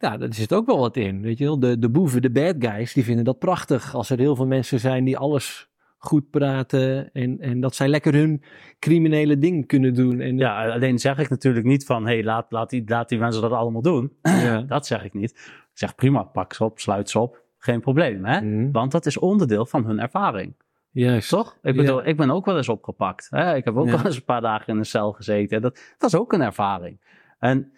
Ja, 0.00 0.16
daar 0.16 0.34
zit 0.34 0.52
ook 0.52 0.66
wel 0.66 0.78
wat 0.78 0.96
in. 0.96 1.20
Weet 1.22 1.38
je 1.38 1.44
wel, 1.44 1.58
de, 1.60 1.78
de 1.78 1.88
boeven, 1.90 2.22
de 2.22 2.30
bad 2.30 2.54
guys, 2.58 2.92
die 2.92 3.04
vinden 3.04 3.24
dat 3.24 3.38
prachtig. 3.38 3.94
Als 3.94 4.10
er 4.10 4.18
heel 4.18 4.36
veel 4.36 4.46
mensen 4.46 4.80
zijn 4.80 5.04
die 5.04 5.18
alles 5.18 5.68
goed 5.98 6.30
praten 6.30 7.12
en, 7.12 7.40
en 7.40 7.60
dat 7.60 7.74
zij 7.74 7.88
lekker 7.88 8.14
hun 8.14 8.42
criminele 8.78 9.38
ding 9.38 9.66
kunnen 9.66 9.94
doen. 9.94 10.20
En, 10.20 10.38
Ja, 10.38 10.70
alleen 10.72 10.98
zeg 10.98 11.18
ik 11.18 11.28
natuurlijk 11.28 11.66
niet 11.66 11.84
van, 11.84 12.06
hé, 12.06 12.12
hey, 12.12 12.24
laat, 12.24 12.46
laat, 12.50 12.70
die, 12.70 12.82
laat 12.86 13.08
die 13.08 13.18
mensen 13.18 13.42
dat 13.42 13.52
allemaal 13.52 13.82
doen. 13.82 14.12
ja. 14.22 14.60
Dat 14.68 14.86
zeg 14.86 15.04
ik 15.04 15.14
niet. 15.14 15.30
Ik 15.72 15.78
zeg 15.78 15.94
prima, 15.94 16.22
pak 16.22 16.52
ze 16.52 16.64
op, 16.64 16.78
sluit 16.78 17.10
ze 17.10 17.18
op. 17.18 17.42
Geen 17.58 17.80
probleem, 17.80 18.24
hè? 18.24 18.40
Mhm. 18.40 18.70
Want 18.70 18.92
dat 18.92 19.06
is 19.06 19.18
onderdeel 19.18 19.66
van 19.66 19.84
hun 19.86 19.98
ervaring. 20.00 20.54
Juist. 20.90 21.28
Toch? 21.28 21.58
Ik 21.62 21.74
Ja. 21.74 21.80
bedoel, 21.82 22.06
ik 22.06 22.16
ben 22.16 22.30
ook 22.30 22.44
wel 22.44 22.56
eens 22.56 22.68
opgepakt. 22.68 23.26
Hè? 23.30 23.54
Ik 23.56 23.64
heb 23.64 23.76
ook 23.76 23.86
Ja. 23.86 23.92
wel 23.96 24.04
eens 24.04 24.16
een 24.16 24.24
paar 24.24 24.40
dagen 24.40 24.66
in 24.72 24.78
een 24.78 24.84
cel 24.86 25.12
gezeten. 25.12 25.60
Dat, 25.62 25.80
dat 25.98 26.12
is 26.12 26.18
ook 26.18 26.32
een 26.32 26.40
ervaring. 26.42 27.00
En 27.38 27.72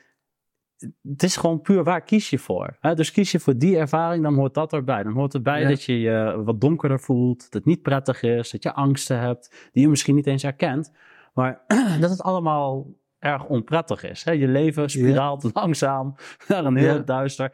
het 1.08 1.22
is 1.22 1.36
gewoon 1.36 1.60
puur 1.60 1.84
waar 1.84 2.00
kies 2.02 2.30
je 2.30 2.38
voor. 2.38 2.76
Hè? 2.80 2.94
Dus 2.94 3.10
kies 3.12 3.32
je 3.32 3.40
voor 3.40 3.56
die 3.58 3.76
ervaring, 3.78 4.22
dan 4.22 4.34
hoort 4.34 4.54
dat 4.54 4.72
erbij. 4.72 5.02
Dan 5.02 5.12
hoort 5.12 5.34
erbij 5.34 5.60
Ja. 5.60 5.68
dat 5.68 5.82
je 5.82 6.00
je 6.00 6.42
wat 6.44 6.60
donkerder 6.60 7.00
voelt, 7.00 7.42
dat 7.42 7.52
het 7.52 7.64
niet 7.64 7.82
prettig 7.82 8.22
is, 8.22 8.50
dat 8.50 8.62
je 8.62 8.72
angsten 8.72 9.18
hebt, 9.18 9.68
die 9.72 9.82
je 9.82 9.88
misschien 9.88 10.14
niet 10.14 10.26
eens 10.26 10.42
herkent. 10.42 10.92
Maar 11.34 11.60
dat 12.00 12.10
het 12.10 12.22
allemaal 12.22 12.86
erg 13.18 13.44
onprettig 13.44 14.02
is. 14.04 14.24
Hè? 14.24 14.32
Je 14.32 14.48
leven 14.48 14.90
spiraalt 14.90 15.50
langzaam 15.54 16.14
naar 16.48 16.64
een 16.64 16.76
heel 16.76 16.94
Ja. 16.94 16.98
duister. 17.02 17.52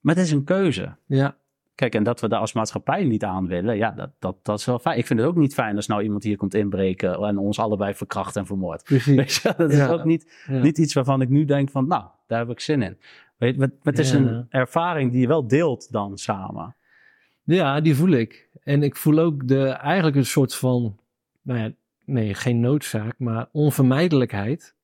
Maar 0.00 0.14
het 0.14 0.24
is 0.24 0.30
een 0.32 0.44
keuze. 0.44 0.96
Ja. 1.06 1.36
Kijk, 1.80 1.94
en 1.94 2.02
dat 2.02 2.20
we 2.20 2.28
daar 2.28 2.40
als 2.40 2.52
maatschappij 2.52 3.04
niet 3.04 3.24
aan 3.24 3.46
willen, 3.46 3.76
ja, 3.76 3.90
dat, 3.90 4.10
dat, 4.18 4.36
dat 4.42 4.58
is 4.58 4.64
wel 4.64 4.78
fijn. 4.78 4.98
Ik 4.98 5.06
vind 5.06 5.18
het 5.20 5.28
ook 5.28 5.36
niet 5.36 5.54
fijn 5.54 5.76
als 5.76 5.86
nou 5.86 6.02
iemand 6.02 6.22
hier 6.22 6.36
komt 6.36 6.54
inbreken 6.54 7.14
en 7.14 7.38
ons 7.38 7.58
allebei 7.58 7.94
verkracht 7.94 8.36
en 8.36 8.46
vermoord. 8.46 8.82
Precies. 8.84 9.42
Je, 9.42 9.54
dat 9.56 9.70
is 9.70 9.76
Ja. 9.76 9.88
ook 9.88 10.04
niet, 10.04 10.44
Ja. 10.46 10.60
niet 10.62 10.78
iets 10.78 10.94
waarvan 10.94 11.20
ik 11.20 11.28
nu 11.28 11.44
denk 11.44 11.70
van, 11.70 11.86
nou, 11.86 12.04
daar 12.26 12.38
heb 12.38 12.50
ik 12.50 12.60
zin 12.60 12.82
in. 12.82 12.98
Weet, 13.36 13.56
maar 13.56 13.70
het 13.82 13.98
is 13.98 14.10
Ja. 14.10 14.16
een 14.18 14.46
ervaring 14.48 15.12
die 15.12 15.20
je 15.20 15.26
wel 15.26 15.46
deelt 15.46 15.92
dan 15.92 16.18
samen. 16.18 16.74
Ja, 17.44 17.80
die 17.80 17.94
voel 17.96 18.10
ik. 18.10 18.48
En 18.62 18.82
ik 18.82 18.96
voel 18.96 19.18
ook 19.18 19.48
de, 19.48 19.66
eigenlijk 19.68 20.16
een 20.16 20.26
soort 20.26 20.54
van, 20.54 20.98
nou 21.42 21.58
ja, 21.58 21.70
nee, 22.04 22.34
geen 22.34 22.60
noodzaak, 22.60 23.14
maar 23.18 23.48
onvermijdelijkheid. 23.52 24.74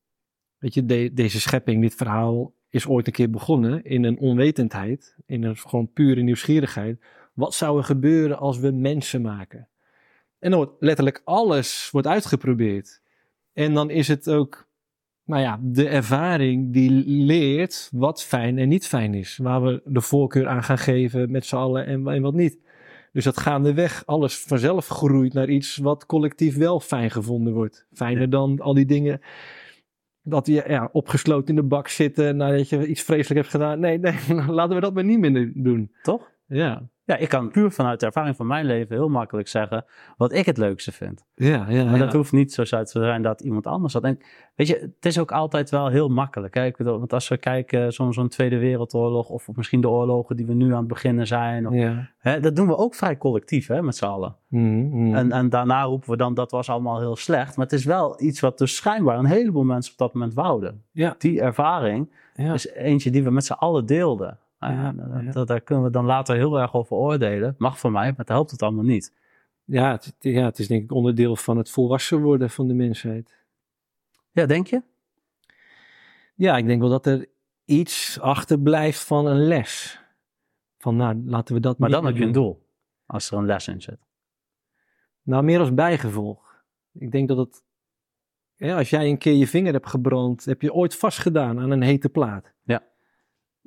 Weet 0.59 0.75
je, 0.75 0.87
de- 0.87 1.11
deze 1.15 1.41
schepping, 1.41 1.81
dit 1.83 1.95
verhaal 1.95 2.53
is 2.77 2.87
ooit 2.87 3.07
een 3.07 3.12
keer 3.12 3.31
begonnen 3.31 3.85
in 3.85 4.05
een 4.05 4.19
onwetendheid, 4.19 5.17
in 5.27 5.45
een 5.45 5.57
gewoon 5.57 5.93
pure 5.93 6.21
nieuwsgierigheid. 6.21 7.01
Wat 7.35 7.55
zou 7.55 7.79
er 7.79 7.85
gebeuren 7.85 8.39
als 8.39 8.59
we 8.59 8.71
mensen 8.71 9.23
maken? 9.23 9.69
En 10.39 10.51
dan 10.51 10.59
wordt 10.59 10.77
letterlijk 10.81 11.23
alles 11.25 11.89
wordt 11.93 12.07
uitgeprobeerd. 12.07 13.01
En 13.53 13.75
dan 13.75 13.91
is 13.91 14.09
het 14.09 14.31
ook, 14.31 14.69
nou 15.25 15.43
ja, 15.43 15.61
de 15.62 15.89
ervaring 15.89 16.73
die 16.73 16.91
leert 17.07 17.89
wat 17.93 18.23
fijn 18.23 18.59
en 18.59 18.69
niet 18.69 18.87
fijn 18.87 19.15
is. 19.15 19.37
Waar 19.37 19.62
we 19.62 19.83
de 19.85 20.01
voorkeur 20.01 20.49
aan 20.49 20.62
gaan 20.62 20.79
geven 20.79 21.31
met 21.31 21.47
z'n 21.47 21.57
allen 21.57 21.87
en, 21.87 22.09
en 22.09 22.23
wat 22.23 22.35
niet. 22.35 22.59
Dus 23.12 23.25
dat 23.25 23.41
gaandeweg 23.41 24.07
alles 24.07 24.39
vanzelf 24.39 24.89
groeit 24.89 25.33
naar 25.33 25.49
iets 25.49 25.77
wat 25.77 26.07
collectief 26.07 26.57
wel 26.57 26.81
fijn 26.81 27.11
gevonden 27.11 27.53
wordt. 27.53 27.87
Fijner 27.93 28.31
dan 28.31 28.61
al 28.61 28.75
die 28.75 28.87
dingen 28.87 29.21
dat 30.29 30.47
je 30.47 30.65
ja, 30.69 30.89
opgesloten 30.93 31.49
in 31.49 31.55
de 31.55 31.62
bak 31.62 31.89
zitten 31.89 32.37
nadat 32.37 32.69
je 32.69 32.87
iets 32.87 33.03
vreselijk 33.03 33.41
hebt 33.41 33.51
gedaan. 33.51 33.81
Nee, 33.81 33.99
nee, 33.99 34.15
laten 34.49 34.75
we 34.75 34.81
dat 34.81 34.95
maar 34.95 35.05
niet 35.05 35.19
meer 35.19 35.53
doen. 35.55 35.93
Toch? 36.03 36.31
Ja, 36.47 36.89
Ja, 37.07 37.16
ik 37.16 37.29
kan 37.29 37.51
puur 37.51 37.71
vanuit 37.71 38.01
de 38.01 38.07
ervaring 38.07 38.37
van 38.37 38.47
mijn 38.47 38.66
leven 38.66 38.97
heel 38.97 39.09
makkelijk 39.09 39.49
zeggen 39.49 39.85
wat 40.16 40.33
ik 40.33 40.47
het 40.47 40.57
leukste 40.57 40.92
vind. 40.92 41.25
ja, 41.35 41.66
ja. 41.69 41.85
Maar 41.85 41.99
ja. 41.99 42.05
dat 42.05 42.12
hoeft 42.12 42.33
niet 42.33 42.53
zo 42.53 42.62
te 42.62 42.85
zijn 42.85 43.23
dat 43.23 43.40
iemand 43.40 43.66
anders 43.66 43.92
dat. 43.92 44.03
En 44.03 44.19
weet 44.55 44.66
je, 44.66 44.75
het 44.75 45.07
is 45.07 45.19
ook 45.19 45.33
altijd 45.33 45.71
wel 45.71 45.88
heel 45.88 46.09
makkelijk. 46.09 46.55
Hè? 46.55 46.64
Ik 46.64 46.77
bedoel, 46.77 46.99
want 46.99 47.12
als 47.12 47.29
we 47.29 47.37
kijken, 47.37 47.92
zo'n 47.92 48.12
zo'n 48.12 48.29
Tweede 48.29 48.59
Wereldoorlog 48.59 49.29
of 49.29 49.49
misschien 49.55 49.81
de 49.81 49.88
oorlogen 49.88 50.37
die 50.37 50.47
we 50.47 50.55
nu 50.55 50.73
aan 50.73 50.79
het 50.79 50.88
beginnen 50.88 51.27
zijn. 51.27 51.66
Of, 51.69 51.75
Ja. 51.75 52.11
hè, 52.19 52.40
dat 52.40 52.57
doen 52.57 52.66
we 52.66 52.77
ook 52.77 52.95
vrij 52.95 53.16
collectief 53.19 53.66
hè, 53.66 53.83
met 53.83 53.97
z'n 53.97 54.05
allen. 54.05 54.37
Mhm, 54.49 54.88
mhm. 54.88 55.14
En, 55.14 55.33
en 55.33 55.49
daarna 55.49 55.83
roepen 55.83 56.11
we 56.11 56.16
dan 56.16 56.35
dat 56.35 56.51
was 56.51 56.69
allemaal 56.69 56.99
heel 56.99 57.16
slecht. 57.16 57.57
Maar 57.57 57.66
het 57.66 57.75
is 57.75 57.85
wel 57.85 58.23
iets 58.23 58.40
wat 58.40 58.59
dus 58.59 58.77
schijnbaar 58.77 59.19
een 59.19 59.25
heleboel 59.25 59.64
mensen 59.64 59.92
op 59.92 59.99
dat 59.99 60.12
moment 60.14 60.35
wouden. 60.35 60.83
Ja. 60.92 61.14
Die 61.19 61.40
ervaring 61.40 62.11
is 62.35 62.69
eentje 62.69 63.11
die 63.11 63.25
we 63.25 63.31
met 63.31 63.45
z'n 63.45 63.53
allen 63.53 63.87
deelden. 63.87 64.38
Ja, 64.72 64.92
dat- 64.92 65.33
dat- 65.33 65.46
daar 65.48 65.61
kunnen 65.61 65.85
we 65.85 65.90
dan 65.90 66.05
later 66.05 66.37
heel 66.37 66.61
erg 66.61 66.74
over 66.74 66.96
oordelen. 66.96 67.55
Mag 67.59 67.79
van 67.79 67.92
mij, 67.92 68.09
maar 68.09 68.18
het 68.18 68.29
helpt 68.29 68.50
het 68.50 68.62
allemaal 68.62 68.85
niet. 68.85 69.14
Ja, 69.64 69.90
het, 69.92 70.14
ja, 70.18 70.44
het 70.44 70.59
is 70.59 70.66
denk 70.68 70.83
ik 70.83 70.92
onderdeel 70.92 71.37
van 71.37 71.57
het 71.57 71.70
volwassen 71.70 72.20
worden 72.22 72.50
van 72.50 72.68
de 72.68 72.74
mensheid. 72.74 73.37
Ja, 74.31 74.46
denk 74.46 74.66
je? 74.66 74.83
Ja, 76.35 76.57
ik 76.57 76.66
denk 76.66 76.81
wel 76.81 76.90
dat 76.90 77.07
er 77.07 77.26
iets 77.64 78.20
achterblijft 78.20 79.05
van 79.05 79.26
een 79.26 79.46
les. 79.46 80.00
Van 80.79 80.96
nou, 80.96 81.22
laten 81.24 81.55
we 81.55 81.61
dat 81.61 81.79
Maar 81.79 81.90
dan 81.90 82.07
heb 82.07 82.16
je 82.16 82.24
een 82.24 82.33
doel. 82.33 82.66
Als 83.07 83.31
er 83.31 83.38
een 83.38 83.46
les 83.46 83.68
in 83.68 83.83
zit. 83.83 83.98
Nou, 85.22 85.44
meer 85.44 85.61
als 85.61 85.74
bijgevolg. 85.74 86.64
Ik 86.92 87.11
denk 87.12 87.29
dat 87.29 87.37
het... 87.37 87.64
Als 88.59 88.90
jij 88.90 89.09
een 89.09 89.18
keer 89.18 89.35
je 89.35 89.46
vinger 89.46 89.72
hebt 89.72 89.88
gebrand, 89.88 90.44
heb 90.44 90.62
je 90.62 90.72
ooit 90.72 90.96
vastgedaan 90.96 91.59
aan 91.61 91.70
een 91.70 91.83
hete 91.83 92.09
plaat. 92.09 92.52
Ja. 92.62 92.83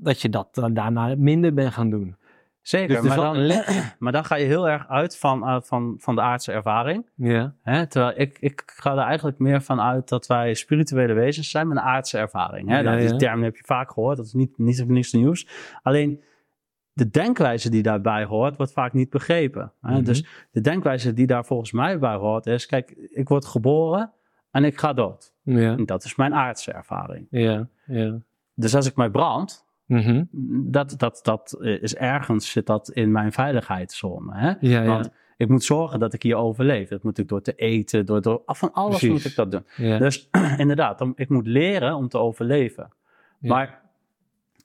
Dat 0.01 0.21
je 0.21 0.29
dat 0.29 0.55
dan 0.55 0.73
daarna 0.73 1.15
minder 1.17 1.53
bent 1.53 1.73
gaan 1.73 1.89
doen. 1.89 2.17
Zeker, 2.62 3.01
Dus 3.01 3.15
maar, 3.15 3.17
dan, 3.17 3.63
maar 3.99 4.12
dan 4.12 4.25
ga 4.25 4.35
je 4.35 4.45
heel 4.45 4.69
erg 4.69 4.88
uit 4.88 5.17
van, 5.17 5.47
eh, 5.47 5.57
van, 5.62 5.95
van 5.97 6.15
de 6.15 6.21
aardse 6.21 6.51
ervaring. 6.51 7.09
Ja. 7.15 7.53
Hè? 7.62 7.88
Terwijl 7.88 8.13
ik, 8.19 8.38
ik 8.39 8.63
ga 8.65 8.91
er 8.91 8.97
eigenlijk 8.97 9.39
meer 9.39 9.62
van 9.62 9.81
uit 9.81 10.09
dat 10.09 10.27
wij 10.27 10.53
spirituele 10.53 11.13
wezens 11.13 11.49
zijn 11.49 11.67
met 11.67 11.77
een 11.77 11.83
aardse 11.83 12.17
ervaring. 12.17 12.69
Hè? 12.69 12.75
Ja, 12.75 12.81
Nou, 12.81 12.99
die 12.99 13.09
ja. 13.09 13.15
term 13.15 13.43
heb 13.43 13.55
je 13.55 13.63
vaak 13.65 13.91
gehoord, 13.91 14.17
dat 14.17 14.25
is 14.25 14.33
niet, 14.33 14.57
niet 14.57 14.88
niets 14.88 15.13
nieuws. 15.13 15.47
Alleen 15.81 16.23
de 16.93 17.09
denkwijze 17.09 17.69
die 17.69 17.83
daarbij 17.83 18.23
hoort, 18.23 18.57
wordt 18.57 18.73
vaak 18.73 18.93
niet 18.93 19.09
begrepen. 19.09 19.73
Hè? 19.81 19.91
Mhm. 19.91 20.03
Dus 20.03 20.25
de 20.51 20.62
denkwijze 20.62 21.13
die 21.13 21.27
daar 21.27 21.45
volgens 21.45 21.71
mij 21.71 21.99
bij 21.99 22.15
hoort 22.15 22.45
is, 22.45 22.65
kijk, 22.65 22.91
ik 22.91 23.27
word 23.27 23.45
geboren 23.45 24.12
en 24.51 24.63
ik 24.63 24.79
ga 24.79 24.93
dood. 24.93 25.33
Ja. 25.43 25.71
En 25.77 25.85
dat 25.85 26.03
is 26.03 26.15
mijn 26.15 26.33
aardse 26.33 26.71
ervaring. 26.71 27.27
Ja. 27.29 27.67
Ja. 27.85 28.19
Dus 28.53 28.75
als 28.75 28.88
ik 28.88 28.95
mij 28.95 29.09
brand, 29.09 29.67
Mhm. 29.89 30.23
dat, 30.71 30.93
dat, 30.97 31.19
dat 31.23 31.58
is 31.62 31.95
ergens 31.95 32.52
zit 32.52 32.65
dat 32.65 32.89
in 32.89 33.12
mijn 33.12 33.32
veiligheidszone. 33.32 34.36
Hè? 34.38 34.47
Ja, 34.47 34.58
ja. 34.82 34.86
Want 34.86 35.10
ik 35.38 35.49
moet 35.49 35.63
zorgen 35.63 35.99
dat 35.99 36.13
ik 36.13 36.23
hier 36.23 36.36
overleef. 36.36 36.89
Dat 36.89 37.04
moet 37.04 37.17
ik 37.17 37.28
door 37.28 37.41
te 37.41 37.54
eten, 37.56 38.06
door, 38.06 38.21
door 38.21 38.41
van 38.45 38.73
alles 38.73 38.97
Precies. 38.97 39.10
moet 39.10 39.25
ik 39.25 39.36
dat 39.36 39.52
doen. 39.52 39.65
ja. 39.75 39.97
Dus 39.97 40.30
inderdaad, 40.58 40.97
dan, 40.99 41.13
ik 41.15 41.30
moet 41.30 41.47
leren 41.47 41.95
om 41.95 42.08
te 42.08 42.17
overleven. 42.17 42.89
Maar 43.39 43.82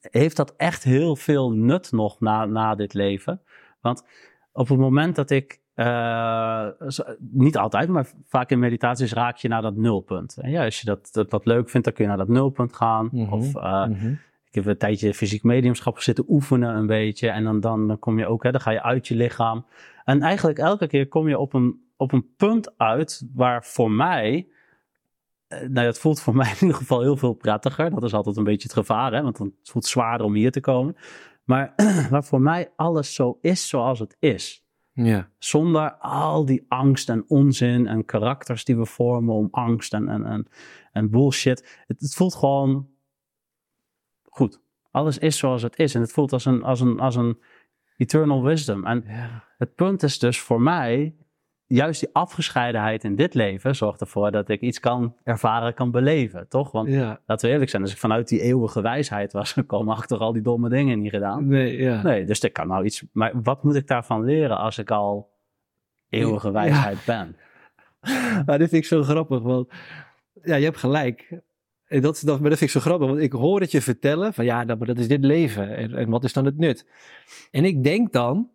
heeft 0.00 0.36
dat 0.36 0.54
echt 0.56 0.84
heel 0.84 1.16
veel 1.16 1.52
nut 1.52 1.92
nog 1.92 2.20
na, 2.20 2.44
na 2.44 2.74
dit 2.74 2.94
leven? 2.94 3.40
Want 3.80 4.04
op 4.52 4.68
het 4.68 4.78
moment 4.78 5.16
dat 5.16 5.30
ik, 5.30 5.60
eh, 5.74 6.66
niet 7.18 7.56
altijd, 7.56 7.88
maar 7.88 8.06
vaak 8.26 8.50
in 8.50 8.58
meditaties 8.58 9.12
raak 9.12 9.36
je 9.36 9.48
naar 9.48 9.62
dat 9.62 9.76
nulpunt. 9.76 10.36
En 10.40 10.50
ja, 10.50 10.64
als 10.64 10.80
je 10.80 10.86
dat, 10.86 11.08
dat, 11.12 11.30
dat 11.30 11.44
leuk 11.46 11.70
vindt, 11.70 11.86
dan 11.86 11.94
kun 11.94 12.04
je 12.04 12.10
naar 12.10 12.18
dat 12.26 12.28
nulpunt 12.28 12.76
gaan. 12.76 13.08
Mhm. 13.12 13.32
Of 13.32 13.54
eh, 13.56 13.86
Mhm. 13.86 14.14
Ik 14.54 14.64
heb 14.64 14.72
een 14.72 14.78
tijdje 14.78 15.14
fysiek 15.14 15.42
mediumschap 15.42 15.98
zitten 16.00 16.24
oefenen 16.28 16.76
een 16.76 16.86
beetje. 16.86 17.28
En 17.28 17.44
dan, 17.44 17.60
dan, 17.60 17.88
dan 17.88 17.98
kom 17.98 18.18
je 18.18 18.26
ook, 18.26 18.42
hè, 18.42 18.50
dan 18.50 18.60
ga 18.60 18.70
je 18.70 18.82
uit 18.82 19.08
je 19.08 19.14
lichaam. 19.14 19.66
En 20.04 20.22
eigenlijk 20.22 20.58
elke 20.58 20.86
keer 20.86 21.08
kom 21.08 21.28
je 21.28 21.38
op 21.38 21.52
een, 21.54 21.80
op 21.96 22.12
een 22.12 22.34
punt 22.36 22.78
uit 22.78 23.28
waar 23.34 23.64
voor 23.64 23.90
mij... 23.90 24.48
eh, 25.48 25.68
Nou, 25.68 25.86
het 25.86 25.98
voelt 25.98 26.20
voor 26.20 26.36
mij 26.40 26.50
in 26.50 26.56
ieder 26.60 26.76
geval 26.76 27.00
heel 27.00 27.16
veel 27.16 27.32
prettiger. 27.34 27.90
Dat 27.90 28.02
is 28.04 28.14
altijd 28.14 28.36
een 28.36 28.44
beetje 28.44 28.68
het 28.68 28.76
gevaar, 28.76 29.12
hè? 29.12 29.22
want 29.22 29.36
dan 29.36 29.46
het 29.60 29.70
voelt 29.70 29.86
zwaarder 29.86 30.26
om 30.26 30.34
hier 30.34 30.50
te 30.52 30.60
komen. 30.60 30.96
Maar 31.44 31.72
waar 32.10 32.24
voor 32.24 32.40
mij 32.40 32.72
alles 32.76 33.14
zo 33.14 33.38
is 33.40 33.68
zoals 33.68 33.98
het 33.98 34.16
is. 34.18 34.64
Ja. 34.92 35.28
Zonder 35.38 35.92
al 35.98 36.44
die 36.44 36.64
angst 36.68 37.08
en 37.08 37.24
onzin 37.28 37.86
en 37.86 38.04
karakters 38.04 38.64
die 38.64 38.76
we 38.76 38.86
vormen 38.86 39.34
om 39.34 39.48
angst 39.50 39.94
en, 39.94 40.08
en, 40.08 40.24
en, 40.24 40.46
en 40.92 41.10
bullshit. 41.10 41.82
Het, 41.86 42.00
het 42.00 42.14
voelt 42.14 42.34
gewoon 42.34 42.88
goed. 44.34 44.60
Alles 44.90 45.18
is 45.18 45.38
zoals 45.38 45.62
het 45.62 45.78
is. 45.78 45.94
En 45.94 46.00
het 46.00 46.12
voelt 46.12 46.32
als 46.32 46.44
een, 46.44 46.62
als 46.62 46.80
een, 46.80 47.00
als 47.00 47.16
een 47.16 47.38
eternal 47.96 48.42
wisdom. 48.42 48.86
En 48.86 49.04
Ja. 49.06 49.44
het 49.58 49.74
punt 49.74 50.02
is 50.02 50.18
dus 50.18 50.40
voor 50.40 50.60
mij, 50.60 51.14
juist 51.66 52.00
die 52.00 52.08
afgescheidenheid 52.12 53.04
in 53.04 53.14
dit 53.16 53.34
leven 53.34 53.76
zorgt 53.76 54.00
ervoor 54.00 54.30
dat 54.30 54.48
ik 54.48 54.60
iets 54.60 54.80
kan 54.80 55.16
ervaren, 55.22 55.74
kan 55.74 55.90
beleven. 55.90 56.48
Toch? 56.48 56.70
Want 56.72 56.88
Ja. 56.88 57.20
laten 57.26 57.46
we 57.46 57.52
eerlijk 57.52 57.70
zijn, 57.70 57.82
als 57.82 57.92
ik 57.92 57.98
vanuit 57.98 58.28
die 58.28 58.40
eeuwige 58.40 58.80
wijsheid 58.82 59.32
was 59.32 59.52
gekomen, 59.52 59.94
achter 59.94 60.18
al 60.18 60.32
die 60.32 60.42
domme 60.42 60.68
dingen 60.68 61.00
niet 61.00 61.10
gedaan. 61.10 61.46
Nee, 61.46 61.76
ja. 61.76 62.02
Nee, 62.02 62.24
dus 62.24 62.40
ik 62.40 62.52
kan 62.52 62.66
nou 62.68 62.84
iets. 62.84 63.04
Maar 63.12 63.42
wat 63.42 63.62
moet 63.62 63.74
ik 63.74 63.86
daarvan 63.86 64.24
leren 64.24 64.58
als 64.58 64.78
ik 64.78 64.90
al 64.90 65.30
eeuwige 66.08 66.46
Ja. 66.46 66.52
wijsheid 66.52 66.98
ben? 67.06 67.36
Maar 68.46 68.58
dit 68.58 68.68
vind 68.68 68.82
ik 68.82 68.84
zo 68.84 69.02
grappig, 69.02 69.40
want 69.42 69.68
ja, 70.42 70.54
je 70.56 70.64
hebt 70.64 70.76
gelijk. 70.76 71.40
En 71.94 72.00
dat, 72.00 72.22
dat, 72.24 72.40
maar 72.40 72.50
dat 72.50 72.58
vind 72.58 72.70
ik 72.74 72.82
zo 72.82 72.88
grappig, 72.88 73.08
want 73.08 73.20
ik 73.20 73.32
hoor 73.32 73.60
het 73.60 73.70
je 73.70 73.80
vertellen 73.80 74.34
van 74.34 74.44
ja, 74.44 74.64
dat, 74.64 74.78
maar 74.78 74.86
dat 74.86 74.98
is 74.98 75.08
dit 75.08 75.24
leven 75.24 75.76
en, 75.76 75.94
en 75.94 76.10
wat 76.10 76.24
is 76.24 76.32
dan 76.32 76.44
het 76.44 76.58
nut? 76.58 76.86
En 77.50 77.64
ik 77.64 77.84
denk 77.84 78.12
dan, 78.12 78.50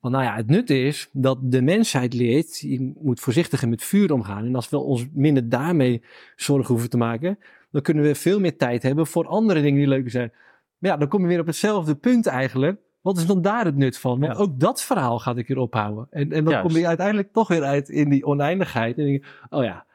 van 0.00 0.10
nou 0.10 0.24
ja, 0.24 0.34
het 0.34 0.46
nut 0.46 0.70
is 0.70 1.08
dat 1.12 1.38
de 1.42 1.62
mensheid 1.62 2.14
leert, 2.14 2.58
je 2.58 2.92
moet 3.02 3.20
voorzichtiger 3.20 3.68
met 3.68 3.82
vuur 3.82 4.12
omgaan. 4.12 4.44
En 4.44 4.54
als 4.54 4.68
we 4.68 4.78
ons 4.78 5.06
minder 5.12 5.48
daarmee 5.48 6.02
zorgen 6.36 6.68
hoeven 6.68 6.90
te 6.90 6.96
maken, 6.96 7.38
dan 7.70 7.82
kunnen 7.82 8.04
we 8.04 8.14
veel 8.14 8.40
meer 8.40 8.56
tijd 8.56 8.82
hebben 8.82 9.06
voor 9.06 9.26
andere 9.26 9.62
dingen 9.62 9.78
die 9.78 9.88
leuker 9.88 10.10
zijn. 10.10 10.32
Maar 10.78 10.90
ja, 10.90 10.96
dan 10.96 11.08
kom 11.08 11.20
je 11.22 11.26
weer 11.28 11.40
op 11.40 11.46
hetzelfde 11.46 11.94
punt 11.94 12.26
eigenlijk. 12.26 12.78
Wat 13.00 13.16
is 13.16 13.26
dan 13.26 13.42
daar 13.42 13.64
het 13.64 13.76
nut 13.76 13.98
van? 13.98 14.20
Want 14.20 14.32
Ja. 14.32 14.38
ook 14.38 14.60
dat 14.60 14.82
verhaal 14.82 15.18
gaat 15.18 15.36
ik 15.36 15.48
weer 15.48 15.58
ophouden. 15.58 16.06
En, 16.10 16.32
en 16.32 16.44
dan 16.44 16.52
Juist. 16.52 16.68
kom 16.68 16.76
je 16.76 16.86
uiteindelijk 16.86 17.32
toch 17.32 17.48
weer 17.48 17.62
uit 17.62 17.88
in 17.88 18.08
die 18.08 18.24
oneindigheid. 18.26 18.98
En 18.98 19.04
denk 19.04 19.24
je, 19.24 19.30
oh 19.50 19.64
ja. 19.64 19.86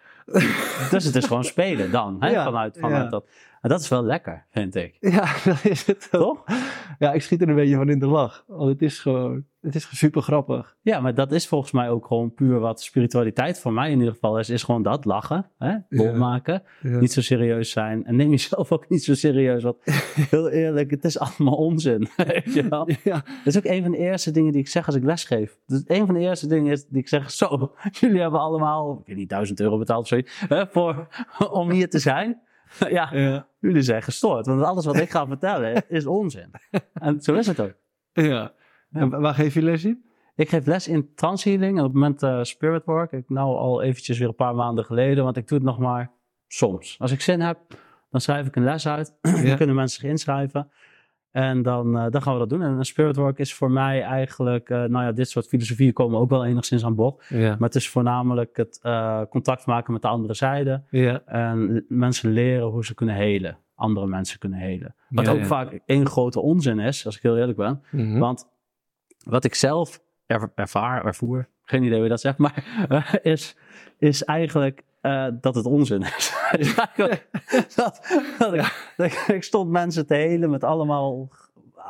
Dus 0.90 1.04
het 1.04 1.16
is 1.16 1.26
gewoon 1.26 1.44
spelen 1.44 1.92
dan, 1.92 2.18
hè? 2.20 2.30
Ja, 2.30 2.44
vanuit, 2.44 2.78
vanuit 2.80 3.04
ja. 3.04 3.10
dat. 3.10 3.26
Dat 3.62 3.82
is 3.82 3.88
wel 3.90 4.04
lekker, 4.04 4.46
vind 4.50 4.76
ik. 4.76 4.98
Ja, 5.16 5.36
dat 5.46 5.66
is 5.66 5.86
het. 5.86 6.08
Toch? 6.12 6.44
Ja, 7.00 7.14
ik 7.14 7.22
schiet 7.22 7.42
er 7.42 7.50
een 7.50 7.56
beetje 7.56 7.76
van 7.76 7.90
in 7.90 8.00
de 8.00 8.08
lach. 8.08 8.44
Want 8.48 8.70
het 8.70 8.82
is 8.82 9.00
gewoon, 9.00 9.46
het 9.62 9.76
is 9.76 9.98
super 9.98 10.22
grappig. 10.22 10.76
Ja, 10.82 11.00
maar 11.00 11.14
dat 11.14 11.32
is 11.32 11.48
volgens 11.48 11.72
mij 11.72 11.90
ook 11.90 12.06
gewoon 12.06 12.34
puur 12.34 12.60
wat 12.60 12.82
spiritualiteit 12.82 13.60
voor 13.60 13.74
mij 13.74 13.92
in 13.92 13.98
ieder 13.98 14.14
geval 14.14 14.40
is. 14.40 14.50
Is 14.50 14.64
gewoon 14.64 14.84
dat, 14.84 15.06
lachen, 15.06 15.50
hè? 15.58 15.76
Ja. 15.90 16.12
maken, 16.14 16.64
Ja. 16.82 17.00
niet 17.00 17.14
zo 17.14 17.22
serieus 17.22 17.72
zijn. 17.72 18.06
En 18.06 18.16
neem 18.16 18.30
jezelf 18.30 18.72
ook 18.74 18.90
niet 18.90 19.04
zo 19.04 19.14
serieus, 19.14 19.64
want 19.64 19.78
heel 20.30 20.50
eerlijk, 20.50 20.92
het 20.92 21.04
is 21.04 21.20
allemaal 21.20 21.56
onzin. 21.56 22.08
Weet 22.16 22.54
je 22.54 22.68
wel? 22.68 22.90
Ja, 23.04 23.16
Dat 23.44 23.46
is 23.46 23.58
ook 23.58 23.66
een 23.66 23.82
van 23.82 23.92
de 23.92 23.98
eerste 23.98 24.32
dingen 24.32 24.52
die 24.52 24.62
ik 24.62 24.68
zeg 24.68 24.86
als 24.86 24.96
ik 24.96 25.04
lesgeef. 25.04 25.58
Dus 25.66 25.84
een 25.86 26.06
van 26.06 26.16
de 26.16 26.22
eerste 26.22 26.48
dingen 26.48 26.72
is 26.72 26.86
die 26.88 27.00
ik 27.02 27.08
zeg: 27.08 27.32
Zo, 27.32 27.72
jullie 27.92 28.22
hebben 28.22 28.40
allemaal, 28.40 28.98
ik 29.00 29.08
weet 29.08 29.16
niet, 29.18 29.30
duizend 29.30 29.60
euro 29.60 29.78
betaald 29.78 30.02
of 30.02 30.08
zoiets, 30.08 30.44
hè, 30.48 30.68
voor, 30.68 31.08
om 31.52 31.72
hier 31.72 31.90
te 31.90 32.00
zijn. 32.00 32.42
Ja, 32.90 33.10
ja, 33.14 33.48
jullie 33.60 33.82
zijn 33.82 34.02
gestoord, 34.02 34.46
want 34.46 34.64
alles 34.64 34.86
wat 34.86 34.96
ik 34.98 35.10
ga 35.10 35.28
vertellen 35.28 35.84
is 35.90 36.06
onzin. 36.06 36.52
En 36.94 37.22
zo 37.22 37.34
is 37.34 37.48
het 37.48 37.60
ook. 37.60 37.74
ja. 38.14 38.54
En 38.92 39.10
wa- 39.10 39.20
waar 39.20 39.34
geef 39.34 39.54
je 39.54 39.62
les 39.62 39.86
in? 39.86 40.04
Ik 40.36 40.50
geef 40.50 40.66
les 40.66 40.88
in 40.88 41.14
transhealing 41.16 41.78
en 41.78 41.84
op 41.84 41.92
het 41.92 41.94
moment 41.94 42.24
eh, 42.24 42.44
spirit 42.44 42.86
work. 42.86 43.12
Ik 43.12 43.30
nou 43.30 43.56
al 43.58 43.82
eventjes 43.82 44.18
weer 44.20 44.28
een 44.28 44.36
paar 44.36 44.56
maanden 44.56 44.86
geleden, 44.86 45.24
want 45.24 45.38
ik 45.38 45.48
doe 45.48 45.58
het 45.58 45.68
nog 45.68 45.80
maar 45.80 46.12
soms. 46.48 46.96
Als 47.00 47.12
ik 47.12 47.22
zin 47.22 47.42
heb, 47.42 47.60
dan 48.10 48.22
schrijf 48.22 48.48
ik 48.48 48.56
een 48.56 48.64
les 48.64 48.88
uit. 48.88 49.18
dan 49.46 49.56
kunnen 49.58 49.76
mensen 49.76 50.00
zich 50.02 50.10
inschrijven. 50.10 50.72
En 51.32 51.62
dan, 51.62 51.98
eh, 51.98 52.06
dan 52.10 52.22
gaan 52.22 52.34
we 52.34 52.40
dat 52.40 52.50
doen. 52.50 52.62
En 52.62 52.72
een 52.72 52.86
spirit 52.86 53.16
work 53.16 53.38
is 53.40 53.54
voor 53.54 53.72
mij 53.72 54.02
eigenlijk, 54.02 54.70
eh, 54.70 54.78
nou 54.78 55.06
ja, 55.06 55.12
dit 55.12 55.30
soort 55.30 55.48
filosofieën 55.48 55.94
komen 55.94 56.20
ook 56.20 56.30
wel 56.30 56.46
enigszins 56.46 56.86
aan 56.86 56.96
bod. 56.96 57.24
Ja, 57.28 57.50
Maar 57.50 57.68
het 57.70 57.76
is 57.76 57.90
voornamelijk 57.90 58.58
het 58.58 58.80
eh, 58.82 59.22
contact 59.30 59.66
maken 59.66 59.94
met 59.94 60.02
de 60.02 60.08
andere 60.08 60.34
zijde. 60.34 60.84
ja, 60.90 61.22
En 61.26 61.86
mensen 61.88 62.32
leren 62.32 62.68
hoe 62.68 62.86
ze 62.86 62.94
kunnen 62.94 63.16
helen. 63.16 63.58
Andere 63.76 64.08
mensen 64.08 64.40
kunnen 64.40 64.60
helen. 64.60 64.96
Wat 65.10 65.26
Ja, 65.26 65.32
ook 65.32 65.46
vaak 65.46 65.80
één 65.86 66.08
grote 66.08 66.40
onzin 66.40 66.80
is, 66.80 67.06
als 67.06 67.16
ik 67.16 67.22
heel 67.22 67.38
eerlijk 67.38 67.58
ben. 67.58 67.84
Mhm. 67.92 68.20
Want 68.20 68.48
wat 69.26 69.44
ik 69.44 69.56
zelf 69.56 70.00
er- 70.26 70.52
ervaar, 70.56 71.06
ervoer, 71.06 71.48
geen 71.64 71.82
idee 71.84 71.94
hoe 71.96 72.04
je 72.04 72.10
dat 72.10 72.22
zegt, 72.22 72.38
maar 72.38 72.64
is, 73.24 73.58
is 73.98 74.24
eigenlijk 74.24 74.84
dat 75.42 75.56
het 75.56 75.66
onzin 75.66 76.02
is. 76.02 76.34
Dat, 77.76 78.02
dat 78.40 78.54
ik, 78.54 78.94
dat 78.98 79.06
ik, 79.06 79.14
ik 79.28 79.44
stond 79.44 79.70
mensen 79.70 80.08
te 80.08 80.14
helen 80.14 80.50
met 80.50 80.64
allemaal 80.64 81.30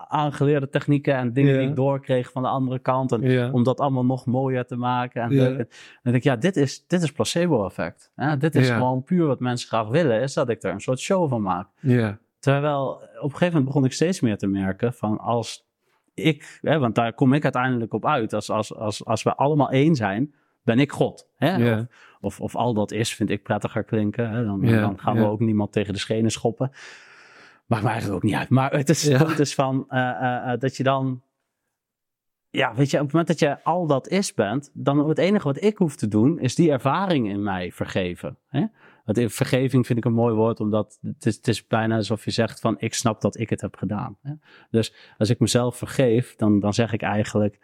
aangeleerde 0.08 0.70
technieken 0.70 1.16
en 1.16 1.34
dingen 1.34 1.60
die 1.60 1.70
ik 1.70 1.76
doorkreeg 1.76 2.32
van 2.32 2.42
de 2.42 2.48
andere 2.48 2.80
kant. 2.80 3.12
En 3.12 3.54
om 3.54 3.64
dat 3.64 3.80
allemaal 3.80 4.06
nog 4.06 4.26
mooier 4.26 4.66
te 4.66 4.76
maken. 4.76 5.22
En, 5.22 5.36
dan 5.36 5.66
denk 6.02 6.16
ik, 6.16 6.24
ja, 6.24 6.36
dit 6.36 6.56
is, 6.56 6.84
dit 6.88 7.02
is 7.02 7.12
placebo-effect. 7.12 8.12
dit 8.40 8.56
is 8.56 8.70
gewoon 8.70 9.04
puur 9.04 9.26
wat 9.26 9.40
mensen 9.40 9.68
graag 9.68 9.88
willen, 9.88 10.22
is 10.22 10.34
dat 10.34 10.50
ik 10.50 10.64
er 10.64 10.72
een 10.72 10.82
soort 10.82 11.00
show 11.00 11.30
van 11.30 11.42
maak. 11.42 11.68
ja. 11.80 12.18
Terwijl 12.40 12.90
op 12.92 13.02
een 13.24 13.30
gegeven 13.30 13.48
moment 13.48 13.66
begon 13.66 13.86
ik 13.86 13.94
steeds 13.94 14.20
meer 14.20 14.38
te 14.38 14.48
merken 14.48 14.94
van 14.94 15.18
als 15.18 15.68
ik, 16.14 16.60
hè, 16.62 16.80
want 16.80 16.96
daar 16.96 17.14
kom 17.14 17.34
ik 17.34 17.44
uiteindelijk 17.44 17.94
op 17.94 18.06
uit, 18.06 18.34
als, 18.34 18.50
als, 18.50 18.76
als, 18.76 19.06
als 19.06 19.24
we 19.24 19.36
allemaal 19.36 19.70
één 19.70 19.96
zijn, 19.96 20.34
ben 20.70 20.80
ik 20.80 20.92
God. 20.92 21.28
Hè? 21.36 21.80
Of, 21.80 21.86
of, 22.22 22.40
of 22.40 22.56
al 22.56 22.74
dat 22.74 22.92
is, 22.92 23.16
vind 23.16 23.30
ik 23.30 23.44
prettiger 23.44 23.84
klinken. 23.84 24.30
Hè? 24.30 24.46
Dan, 24.46 24.62
dan 24.62 25.00
gaan 25.00 25.16
we 25.16 25.26
ook 25.26 25.40
niemand 25.40 25.72
tegen 25.72 25.94
de 25.94 26.00
schenen 26.00 26.32
schoppen. 26.32 26.72
Maakt 27.66 27.84
me 27.84 27.90
eigenlijk 27.90 28.18
ook 28.18 28.30
niet 28.30 28.40
uit. 28.40 28.50
Maar 28.50 28.72
het 28.72 28.90
is 28.90 29.08
het 29.08 29.40
is 29.40 29.54
van 29.54 29.86
eh, 29.88 30.10
eh, 30.10 30.54
eh, 30.54 30.60
dat 30.60 30.78
je 30.78 30.84
dan. 30.84 31.22
Ja, 32.50 32.74
weet 32.76 32.90
je, 32.90 32.98
op 32.98 33.04
het 33.04 33.12
moment 33.12 33.28
dat 33.28 33.40
je 33.40 33.64
al 33.64 33.88
dat 33.88 34.08
is 34.08 34.34
bent, 34.34 34.72
dan 34.74 35.10
het 35.10 35.18
enige 35.18 35.48
wat 35.48 35.64
ik 35.64 35.78
hoef 35.78 35.96
te 35.96 36.08
doen, 36.08 36.40
is 36.40 36.56
die 36.56 36.72
ervaring 36.72 37.30
in 37.30 37.44
mij 37.44 37.72
vergeven. 37.72 38.38
Hè? 38.48 38.66
Want 39.06 39.18
in 39.18 39.30
vergeving 39.30 39.86
vind 39.86 40.00
ik 40.00 40.06
een 40.06 40.14
mooi 40.14 40.36
woord, 40.36 40.60
omdat 40.60 40.98
het 41.02 41.26
is, 41.26 41.36
het 41.36 41.48
is 41.48 41.68
bijna 41.68 41.96
alsof 41.96 42.26
je 42.26 42.32
zegt 42.32 42.60
van 42.60 42.76
ik 42.80 42.94
snap 42.94 43.22
dat 43.22 43.40
ik 43.40 43.50
het 43.50 43.62
heb 43.62 43.76
gedaan. 43.76 44.18
Hè? 44.22 44.34
Dus 44.72 44.94
als 45.18 45.30
ik 45.30 45.40
mezelf 45.40 45.78
vergeef, 45.78 46.36
dan, 46.36 46.60
dan 46.60 46.74
zeg 46.74 46.94
ik 46.94 47.02
eigenlijk, 47.02 47.60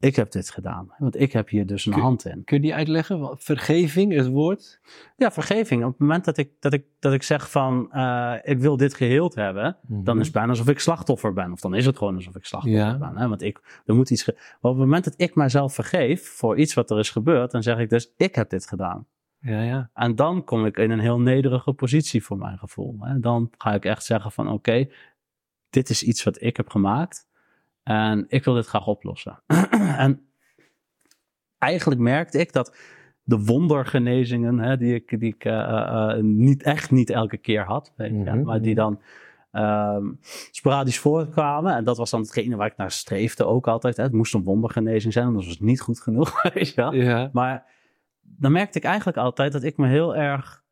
ik 0.00 0.16
heb 0.16 0.30
dit 0.30 0.50
gedaan. 0.50 0.94
Want 0.98 1.20
ik 1.20 1.32
heb 1.32 1.48
hier 1.48 1.66
dus 1.66 1.86
een 1.86 1.92
Kun- 1.92 2.02
hand 2.02 2.24
in. 2.26 2.44
Kun 2.44 2.56
je 2.56 2.62
die 2.62 2.74
uitleggen? 2.74 3.34
Vergeving, 3.38 4.12
het 4.12 4.26
woord? 4.28 4.80
Ja, 5.16 5.30
vergeving. 5.30 5.84
Op 5.84 5.90
het 5.90 5.98
moment 5.98 6.24
dat 6.24 6.36
ik, 6.36 6.50
dat 6.60 6.72
ik, 6.72 6.84
dat 6.98 7.12
ik 7.12 7.22
zeg 7.22 7.50
van 7.50 7.92
eh, 7.92 8.34
ik 8.42 8.58
wil 8.58 8.76
dit 8.76 8.94
geheeld 8.94 9.34
hebben, 9.34 9.76
dan 9.82 10.18
is 10.18 10.24
het 10.24 10.34
bijna 10.34 10.48
alsof 10.48 10.68
ik 10.68 10.78
slachtoffer 10.80 11.32
ben. 11.32 11.52
Of 11.52 11.60
dan 11.60 11.74
is 11.74 11.86
het 11.86 11.98
gewoon 11.98 12.14
alsof 12.14 12.36
ik 12.36 12.44
slachtoffer 12.44 12.80
Ja. 12.82 12.98
ben. 12.98 13.16
Hè? 13.16 13.28
Want 13.28 13.42
ik, 13.42 13.82
er 13.86 13.94
moet 13.94 14.10
iets. 14.10 14.26
maar 14.26 14.34
op 14.60 14.70
het 14.70 14.78
moment 14.78 15.04
dat 15.04 15.14
ik 15.16 15.34
mijzelf 15.34 15.74
vergeef 15.74 16.28
voor 16.28 16.58
iets 16.58 16.74
wat 16.74 16.90
er 16.90 16.98
is 16.98 17.10
gebeurd, 17.10 17.50
dan 17.50 17.62
zeg 17.62 17.78
ik 17.78 17.90
dus: 17.90 18.12
ik 18.16 18.34
heb 18.34 18.50
dit 18.50 18.66
gedaan. 18.66 19.06
Ja, 19.38 19.62
ja. 19.62 19.90
En 19.94 20.14
dan 20.14 20.44
kom 20.44 20.66
ik 20.66 20.76
in 20.76 20.90
een 20.90 21.00
heel 21.00 21.20
nederige 21.20 21.72
positie 21.72 22.24
voor 22.24 22.38
mijn 22.38 22.58
gevoel. 22.58 22.96
Hè? 23.00 23.18
Dan 23.20 23.50
ga 23.58 23.74
ik 23.74 23.84
echt 23.84 24.04
zeggen 24.04 24.32
van 24.32 24.48
oké, 24.48 24.88
dit 25.70 25.90
is 25.90 26.02
iets 26.02 26.22
wat 26.24 26.42
ik 26.42 26.56
heb 26.56 26.68
gemaakt. 26.68 27.28
En 27.82 28.24
ik 28.28 28.44
wil 28.44 28.54
dit 28.54 28.66
graag 28.66 28.86
oplossen. 28.86 29.42
en 29.96 30.30
eigenlijk 31.58 32.00
merkte 32.00 32.38
ik 32.38 32.52
dat 32.52 32.76
de 33.22 33.44
wondergenezingen, 33.44 34.58
hè, 34.58 34.76
die 34.76 34.94
ik, 34.94 35.20
die 35.20 35.34
ik 35.34 35.44
eh, 35.44 35.60
eh, 35.60 36.10
eh, 36.16 36.22
niet, 36.22 36.62
echt 36.62 36.90
niet 36.90 37.10
elke 37.10 37.36
keer 37.36 37.64
had, 37.64 37.92
weet 37.96 38.10
je, 38.10 38.16
Mhm. 38.16 38.42
maar 38.42 38.60
die 38.62 38.74
dan 38.74 39.00
ehm, 39.50 40.06
sporadisch 40.50 40.98
voorkwamen. 40.98 41.74
En 41.74 41.84
dat 41.84 41.96
was 41.96 42.10
dan 42.10 42.20
hetgene 42.20 42.56
waar 42.56 42.66
ik 42.66 42.76
naar 42.76 42.90
streefde 42.90 43.44
ook 43.44 43.68
altijd. 43.68 43.96
Hè. 43.96 44.02
Het 44.02 44.12
moest 44.12 44.34
een 44.34 44.44
wondergenezing 44.44 45.12
zijn, 45.12 45.26
anders 45.26 45.46
was 45.46 45.54
het 45.54 45.64
niet 45.64 45.80
goed 45.80 46.00
genoeg. 46.00 46.42
Weet 46.54 46.68
je 46.68 46.74
wel? 46.74 46.94
Ja, 46.94 47.30
Maar 47.32 47.66
dan 48.20 48.52
merkte 48.52 48.78
ik 48.78 48.84
eigenlijk 48.84 49.16
altijd 49.18 49.52
dat 49.52 49.62
ik 49.62 49.76
me 49.76 49.86
heel 49.88 50.16
erg 50.16 50.64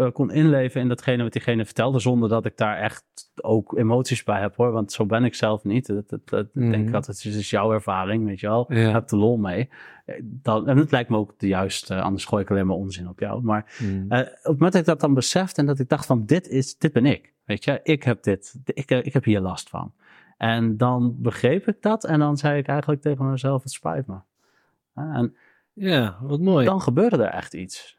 eh, 0.00 0.12
kon 0.12 0.30
inleven 0.32 0.80
in 0.80 0.88
datgene 0.88 1.22
wat 1.22 1.32
diegene 1.32 1.64
vertelde, 1.64 1.98
zonder 1.98 2.28
dat 2.28 2.44
ik 2.46 2.56
daar 2.56 2.76
echt 2.76 3.04
ook 3.42 3.78
emoties 3.78 4.24
bij 4.24 4.40
heb 4.40 4.56
hoor. 4.56 4.72
Want 4.72 4.92
zo 4.92 5.06
ben 5.06 5.24
ik 5.24 5.34
zelf 5.34 5.64
niet. 5.64 5.86
Dat, 5.86 6.08
dat, 6.08 6.28
dat- 6.28 6.46
Ik 6.46 6.70
denk 6.70 6.82
Mhm. 6.82 6.92
dat 6.92 7.06
het 7.06 7.24
is 7.24 7.50
jouw 7.50 7.72
ervaring, 7.72 8.24
weet 8.26 8.40
je 8.40 8.46
wel. 8.46 8.72
Ja. 8.72 8.90
Heb 8.92 9.08
de 9.08 9.16
lol 9.16 9.36
mee. 9.36 9.68
Eh, 10.06 10.14
Dan, 10.22 10.68
en 10.68 10.76
het 10.76 10.90
lijkt 10.90 11.10
me 11.10 11.16
ook 11.16 11.34
de 11.38 11.46
juiste, 11.46 12.00
anders 12.00 12.24
gooi 12.24 12.42
ik 12.42 12.50
alleen 12.50 12.66
maar 12.66 12.76
onzin 12.76 13.08
op 13.08 13.18
jou. 13.20 13.42
Maar 13.42 13.76
Mm. 13.82 14.10
eh, 14.10 14.18
op 14.20 14.26
het 14.26 14.44
moment 14.44 14.72
dat 14.72 14.80
ik 14.80 14.86
dat 14.86 15.00
dan 15.00 15.14
besefte 15.14 15.60
en 15.60 15.66
dat 15.66 15.78
ik 15.78 15.88
dacht 15.88 16.06
van 16.06 16.26
dit 16.26 16.48
is, 16.48 16.78
dit 16.78 16.92
ben 16.92 17.06
ik. 17.06 17.32
Weet 17.44 17.64
je, 17.64 17.80
ik 17.82 18.02
heb 18.02 18.22
dit, 18.22 18.54
ik, 18.64 18.90
eh, 18.90 18.98
ik 19.04 19.12
heb 19.12 19.24
hier 19.24 19.40
last 19.40 19.68
van. 19.68 19.92
En 20.36 20.76
dan 20.76 21.14
begreep 21.18 21.68
ik 21.68 21.82
dat 21.82 22.04
en 22.04 22.18
dan 22.18 22.36
zei 22.36 22.58
ik 22.58 22.66
eigenlijk 22.66 23.02
tegen 23.02 23.30
mezelf, 23.30 23.62
het 23.62 23.72
spijt 23.72 24.06
me. 24.06 24.16
En 24.94 25.34
ja, 25.72 26.18
wat 26.22 26.40
mooi. 26.40 26.64
dan 26.64 26.80
gebeurde 26.80 27.16
er 27.22 27.30
echt 27.32 27.54
iets. 27.54 27.98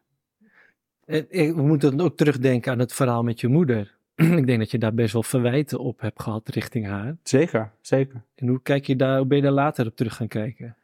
We 1.56 1.62
moeten 1.62 1.97
dan 1.97 2.06
ook 2.06 2.17
terugdenken 2.17 2.71
aan 2.71 2.80
het 2.80 2.93
verhaal 2.93 3.24
met 3.24 3.39
je 3.39 3.47
moeder. 3.47 3.95
ik 4.15 4.45
denk 4.45 4.60
dat 4.60 4.71
je 4.71 4.78
daar 4.78 4.93
best 4.93 5.13
wel 5.13 5.24
verwijten 5.24 5.80
op 5.80 6.02
hebt 6.02 6.21
gehad 6.21 6.50
richting 6.50 6.86
haar. 6.88 7.17
Zeker, 7.24 7.71
zeker. 7.82 8.21
En 8.36 8.47
hoe, 8.47 8.62
kijk 8.62 8.86
je 8.86 8.95
daar, 8.95 9.17
hoe 9.17 9.28
ben 9.28 9.38
je 9.38 9.43
daar 9.43 9.52
later 9.52 9.86
op 9.88 9.95
terug 9.95 10.15
gaan 10.15 10.28
kijken? 10.28 10.76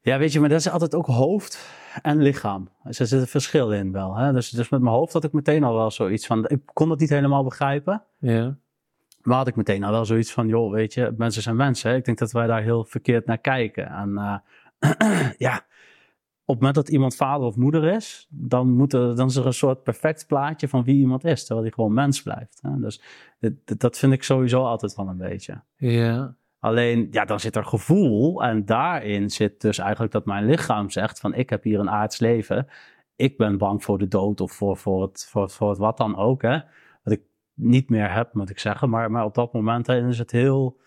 Ja, 0.00 0.18
weet 0.18 0.32
je, 0.32 0.40
maar 0.40 0.48
dat 0.48 0.58
is 0.58 0.68
altijd 0.70 0.94
ook 0.94 1.06
hoofd 1.06 1.68
en 2.02 2.22
lichaam. 2.22 2.68
Dus 2.84 2.98
er 2.98 3.06
zit 3.06 3.20
een 3.20 3.26
verschil 3.26 3.72
in 3.72 3.92
wel. 3.92 4.16
Hè? 4.16 4.32
Dus, 4.32 4.50
dus 4.50 4.68
met 4.68 4.80
mijn 4.80 4.94
hoofd 4.94 5.12
had 5.12 5.24
ik 5.24 5.32
meteen 5.32 5.64
al 5.64 5.74
wel 5.74 5.90
zoiets 5.90 6.26
van, 6.26 6.48
ik 6.48 6.60
kon 6.72 6.90
het 6.90 7.00
niet 7.00 7.10
helemaal 7.10 7.44
begrijpen. 7.44 8.02
Ja, 8.18 8.56
Maar 9.22 9.36
had 9.36 9.46
ik 9.46 9.56
meteen 9.56 9.84
al 9.84 9.90
wel 9.92 10.04
zoiets 10.04 10.32
van, 10.32 10.48
joh, 10.48 10.72
weet 10.72 10.94
je, 10.94 11.14
mensen 11.16 11.42
zijn 11.42 11.56
mensen. 11.56 11.90
hè. 11.90 11.96
Ik 11.96 12.04
denk 12.04 12.18
dat 12.18 12.32
wij 12.32 12.46
daar 12.46 12.62
heel 12.62 12.84
verkeerd 12.84 13.26
naar 13.26 13.38
kijken. 13.38 13.86
En 13.86 14.16
eh, 14.78 15.30
ja, 15.46 15.64
op 16.48 16.54
het 16.54 16.58
moment 16.64 16.74
dat 16.74 16.88
iemand 16.88 17.16
vader 17.16 17.46
of 17.46 17.56
moeder 17.56 17.84
is, 17.84 18.26
dan, 18.30 18.70
moet 18.72 18.92
er, 18.92 19.16
dan 19.16 19.26
is 19.26 19.36
er 19.36 19.46
een 19.46 19.52
soort 19.52 19.82
perfect 19.82 20.26
plaatje 20.26 20.68
van 20.68 20.84
wie 20.84 20.96
iemand 20.96 21.24
is, 21.24 21.40
terwijl 21.44 21.66
hij 21.66 21.74
gewoon 21.74 21.92
mens 21.92 22.22
blijft. 22.22 22.58
Hè? 22.62 22.80
Dus 22.80 23.02
dit- 23.38 23.80
dat 23.80 23.98
vind 23.98 24.12
ik 24.12 24.22
sowieso 24.22 24.64
altijd 24.64 24.94
wel 24.94 25.08
een 25.08 25.16
beetje. 25.16 25.62
ja, 25.76 26.36
Alleen, 26.58 27.08
ja, 27.10 27.24
dan 27.24 27.40
zit 27.40 27.56
er 27.56 27.64
gevoel 27.64 28.42
en 28.42 28.64
daarin 28.64 29.30
zit 29.30 29.60
dus 29.60 29.78
eigenlijk 29.78 30.12
dat 30.12 30.24
mijn 30.26 30.44
lichaam 30.46 30.90
zegt 30.90 31.20
van 31.20 31.34
ik 31.34 31.50
heb 31.50 31.62
hier 31.62 31.80
een 31.80 31.90
aards 31.90 32.18
leven. 32.18 32.66
Ik 33.16 33.36
ben 33.36 33.58
bang 33.58 33.84
voor 33.84 33.98
de 33.98 34.08
dood 34.08 34.40
of 34.40 34.52
voor, 34.52 34.76
voor, 34.76 35.02
het, 35.02 35.26
voor, 35.30 35.50
voor 35.50 35.68
het 35.68 35.78
wat 35.78 35.96
dan 35.96 36.16
ook, 36.16 36.42
hè. 36.42 36.58
Wat 37.02 37.12
ik 37.12 37.22
niet 37.54 37.88
meer 37.90 38.12
heb, 38.12 38.34
moet 38.34 38.50
ik 38.50 38.58
zeggen. 38.58 38.90
Maar, 38.90 39.10
maar 39.10 39.24
op 39.24 39.34
dat 39.34 39.52
moment 39.52 39.86
hè, 39.86 40.08
is 40.08 40.18
het 40.18 40.30
heel... 40.30 40.80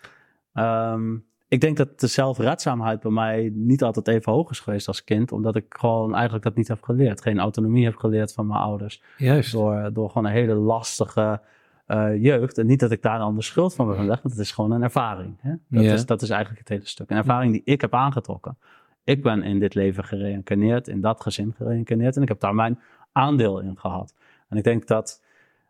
ehm, 0.52 1.16
ik 1.50 1.60
denk 1.60 1.76
dat 1.76 2.00
de 2.00 2.06
zelfredzaamheid 2.06 3.00
bij 3.00 3.10
mij 3.10 3.50
niet 3.54 3.82
altijd 3.82 4.08
even 4.08 4.32
hoog 4.32 4.50
is 4.50 4.60
geweest 4.60 4.86
als 4.88 5.04
kind. 5.04 5.32
Omdat 5.32 5.56
ik 5.56 5.64
gewoon 5.78 6.14
eigenlijk 6.14 6.44
dat 6.44 6.54
niet 6.54 6.68
heb 6.68 6.82
geleerd. 6.82 7.22
Geen 7.22 7.38
autonomie 7.38 7.84
heb 7.84 7.96
geleerd 7.96 8.32
van 8.32 8.46
mijn 8.46 8.60
ouders. 8.60 9.02
juist. 9.16 9.52
Door, 9.52 9.90
door 9.92 10.08
gewoon 10.08 10.24
een 10.26 10.32
hele 10.32 10.54
lastige 10.54 11.40
eh, 11.86 12.22
jeugd. 12.22 12.58
En 12.58 12.66
niet 12.66 12.80
dat 12.80 12.90
ik 12.90 13.02
daar 13.02 13.18
dan 13.18 13.34
de 13.34 13.42
schuld 13.42 13.74
van 13.74 13.86
wil 13.86 13.94
leggen, 13.96 14.22
want 14.22 14.34
het 14.34 14.38
is 14.46 14.52
gewoon 14.52 14.70
een 14.70 14.82
ervaring. 14.82 15.36
Hè? 15.40 15.50
Dat, 15.68 15.84
Ja. 15.84 15.92
is, 15.92 16.06
dat 16.06 16.22
is 16.22 16.30
eigenlijk 16.30 16.60
het 16.60 16.68
hele 16.68 16.86
stuk. 16.88 17.10
Een 17.10 17.16
ervaring 17.16 17.52
die 17.52 17.62
ik 17.64 17.80
heb 17.80 17.94
aangetrokken. 17.94 18.58
Ik 19.04 19.22
ben 19.22 19.42
in 19.42 19.58
dit 19.58 19.74
leven 19.74 20.04
gereïncarneerd, 20.04 20.88
in 20.88 21.00
dat 21.00 21.20
gezin 21.20 21.52
gereïncarneerd. 21.56 22.16
En 22.16 22.22
ik 22.22 22.28
heb 22.28 22.40
daar 22.40 22.54
mijn 22.54 22.78
aandeel 23.12 23.60
in 23.60 23.78
gehad. 23.78 24.14
En 24.48 24.56
ik 24.56 24.64
denk 24.64 24.86
dat 24.86 25.22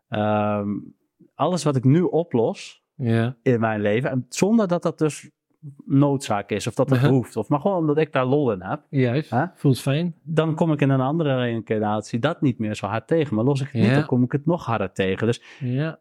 ehm, 0.09 0.69
alles 1.35 1.63
wat 1.63 1.75
ik 1.75 1.83
nu 1.83 2.01
oplos, 2.01 2.83
Ja. 2.95 3.35
in 3.43 3.59
mijn 3.59 3.81
leven. 3.81 4.09
En 4.09 4.25
zonder 4.29 4.67
dat 4.67 4.83
dat 4.83 4.97
dus 4.97 5.29
noodzaak 5.85 6.49
is 6.49 6.67
of 6.67 6.73
dat 6.73 6.89
het 6.89 6.97
Uh-huh. 6.99 7.11
hoeft. 7.13 7.35
Of 7.37 7.47
maar 7.49 7.59
gewoon 7.59 7.77
omdat 7.77 7.97
ik 7.97 8.11
daar 8.13 8.25
lol 8.25 8.51
in 8.51 8.61
heb. 8.61 8.81
Juist. 8.89 9.29
Hè? 9.29 9.45
Voelt 9.55 9.79
fijn. 9.79 10.15
Dan 10.23 10.55
kom 10.55 10.71
ik 10.71 10.81
in 10.81 10.89
een 10.89 11.01
andere 11.01 11.35
reïncarnatie 11.35 12.19
dat 12.19 12.41
niet 12.41 12.59
meer 12.59 12.75
zo 12.75 12.85
hard 12.87 13.07
tegen. 13.07 13.35
Maar 13.35 13.43
los 13.45 13.61
ik 13.61 13.69
het 13.71 13.81
niet, 13.81 13.93
dan 13.93 14.05
kom 14.05 14.23
ik 14.23 14.31
het 14.31 14.45
nog 14.45 14.65
harder 14.65 14.91
tegen. 14.91 15.27
Dus, 15.27 15.41
Ja. 15.59 15.99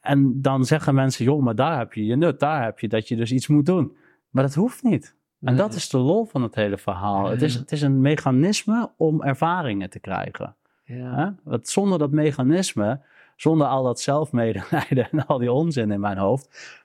en 0.00 0.42
dan 0.42 0.64
zeggen 0.64 0.94
mensen, 0.94 1.24
joh, 1.24 1.42
maar 1.42 1.54
daar 1.54 1.78
heb 1.78 1.92
je 1.92 2.04
je 2.04 2.16
nut. 2.16 2.40
Daar 2.40 2.64
heb 2.64 2.78
je 2.78 2.88
dat 2.88 3.08
je 3.08 3.16
dus 3.16 3.32
iets 3.32 3.46
moet 3.48 3.66
doen. 3.66 3.96
Maar 4.30 4.42
dat 4.44 4.54
hoeft 4.54 4.82
niet. 4.82 5.16
En 5.40 5.56
dat 5.56 5.74
is 5.74 5.88
de 5.88 5.98
lol 5.98 6.24
van 6.24 6.42
het 6.42 6.54
hele 6.54 6.78
verhaal. 6.78 7.26
Het, 7.30 7.42
is, 7.42 7.54
het 7.54 7.72
is 7.72 7.82
een 7.82 8.00
mechanisme 8.00 8.90
om 8.96 9.22
ervaringen 9.22 9.90
te 9.90 9.98
krijgen. 10.00 10.54
Ja. 10.84 11.34
Want 11.44 11.68
zonder 11.68 11.98
dat 11.98 12.10
mechanisme, 12.10 13.00
zonder 13.36 13.66
al 13.66 13.82
dat 13.82 14.00
zelfmedelijden 14.00 15.08
en 15.10 15.26
al 15.26 15.38
die 15.38 15.52
onzin 15.52 15.90
in 15.90 16.00
mijn 16.00 16.18
hoofd. 16.18 16.79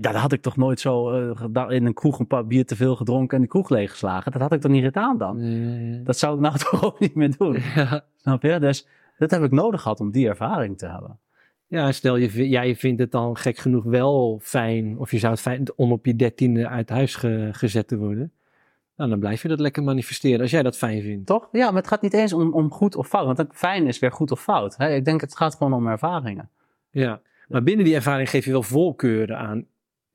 Ja, 0.00 0.12
dat 0.12 0.20
had 0.20 0.32
ik 0.32 0.42
toch 0.42 0.56
nooit 0.56 0.80
zo 0.80 1.10
eh, 1.32 1.66
in 1.68 1.86
een 1.86 1.94
kroeg 1.94 2.18
een 2.18 2.26
paar 2.26 2.46
bier 2.46 2.66
te 2.66 2.76
veel 2.76 2.96
gedronken 2.96 3.36
en 3.36 3.42
de 3.42 3.48
kroeg 3.48 3.68
leeggeslagen. 3.68 4.32
Dat 4.32 4.40
had 4.40 4.52
ik 4.52 4.60
toch 4.60 4.70
niet 4.70 4.84
gedaan 4.84 5.18
dan? 5.18 5.40
Dat 6.04 6.18
zou 6.18 6.34
ik 6.34 6.40
nou 6.40 6.58
toch 6.70 6.84
ook 6.84 7.00
niet 7.00 7.14
meer 7.14 7.36
doen. 7.36 7.56
Ja. 7.74 8.04
Snap 8.16 8.42
je? 8.42 8.58
Dus 8.58 8.86
dat 9.18 9.30
heb 9.30 9.42
ik 9.42 9.50
nodig 9.50 9.82
gehad 9.82 10.00
om 10.00 10.10
die 10.10 10.28
ervaring 10.28 10.78
te 10.78 10.86
hebben. 10.86 11.18
Ja, 11.66 11.92
stel 11.92 12.16
je, 12.16 12.48
jij 12.48 12.76
vindt 12.76 13.00
het 13.00 13.10
dan 13.12 13.36
gek 13.36 13.58
genoeg 13.58 13.84
wel 13.84 14.38
fijn, 14.42 14.98
of 14.98 15.10
je 15.10 15.18
zou 15.18 15.32
het 15.32 15.40
fijn 15.40 15.64
om 15.76 15.92
op 15.92 16.06
je 16.06 16.16
dertiende 16.16 16.68
uit 16.68 16.88
huis 16.88 17.14
ge- 17.14 17.48
gezet 17.52 17.88
te 17.88 17.96
worden. 17.96 18.32
Nou, 18.96 19.10
dan 19.10 19.18
blijf 19.18 19.42
je 19.42 19.48
dat 19.48 19.60
lekker 19.60 19.82
manifesteren 19.82 20.40
als 20.40 20.50
jij 20.50 20.62
dat 20.62 20.76
fijn 20.76 21.02
vindt. 21.02 21.26
Toch? 21.26 21.48
Ja, 21.52 21.66
maar 21.66 21.80
het 21.80 21.88
gaat 21.88 22.02
niet 22.02 22.12
eens 22.14 22.32
om, 22.32 22.52
om 22.52 22.70
goed 22.70 22.96
of 22.96 23.08
fout. 23.08 23.36
Want 23.36 23.48
fijn 23.52 23.86
is 23.86 23.98
weer 23.98 24.12
goed 24.12 24.30
of 24.30 24.40
fout. 24.42 24.76
Hè? 24.76 24.94
Ik 24.94 25.04
denk 25.04 25.20
het 25.20 25.36
gaat 25.36 25.54
gewoon 25.54 25.72
om 25.72 25.86
ervaringen. 25.86 26.48
Ja. 26.90 27.20
Maar 27.48 27.62
binnen 27.62 27.84
die 27.84 27.94
ervaring 27.94 28.30
geef 28.30 28.44
je 28.44 28.50
wel 28.50 28.62
voorkeuren 28.62 29.38
aan 29.38 29.64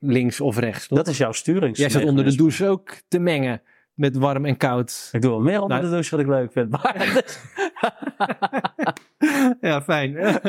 links 0.06 0.42
of 0.42 0.58
rechts. 0.58 0.88
Toch? 0.88 0.98
Dat 0.98 1.08
is 1.08 1.18
jouw 1.18 1.32
sturings. 1.32 1.80
Jij 1.80 1.90
zat 1.90 2.04
onder 2.04 2.24
de 2.26 2.36
douche 2.36 2.68
ook 2.68 2.96
te 3.08 3.20
mengen 3.20 3.62
met 3.94 4.18
warm 4.18 4.46
en 4.46 4.58
koud. 4.58 5.10
Ik 5.12 5.22
doe 5.22 5.32
wel 5.32 5.40
meer 5.40 5.62
onder 5.62 5.78
Nou- 5.78 5.82
de 5.90 5.90
douche 5.94 6.10
wat 6.16 6.20
ik 6.20 6.28
leuk 6.32 6.52
vind. 6.52 6.70
Maar 6.70 7.24
Ja, 9.62 9.82
fijn. 9.82 10.12
Nou, 10.14 10.40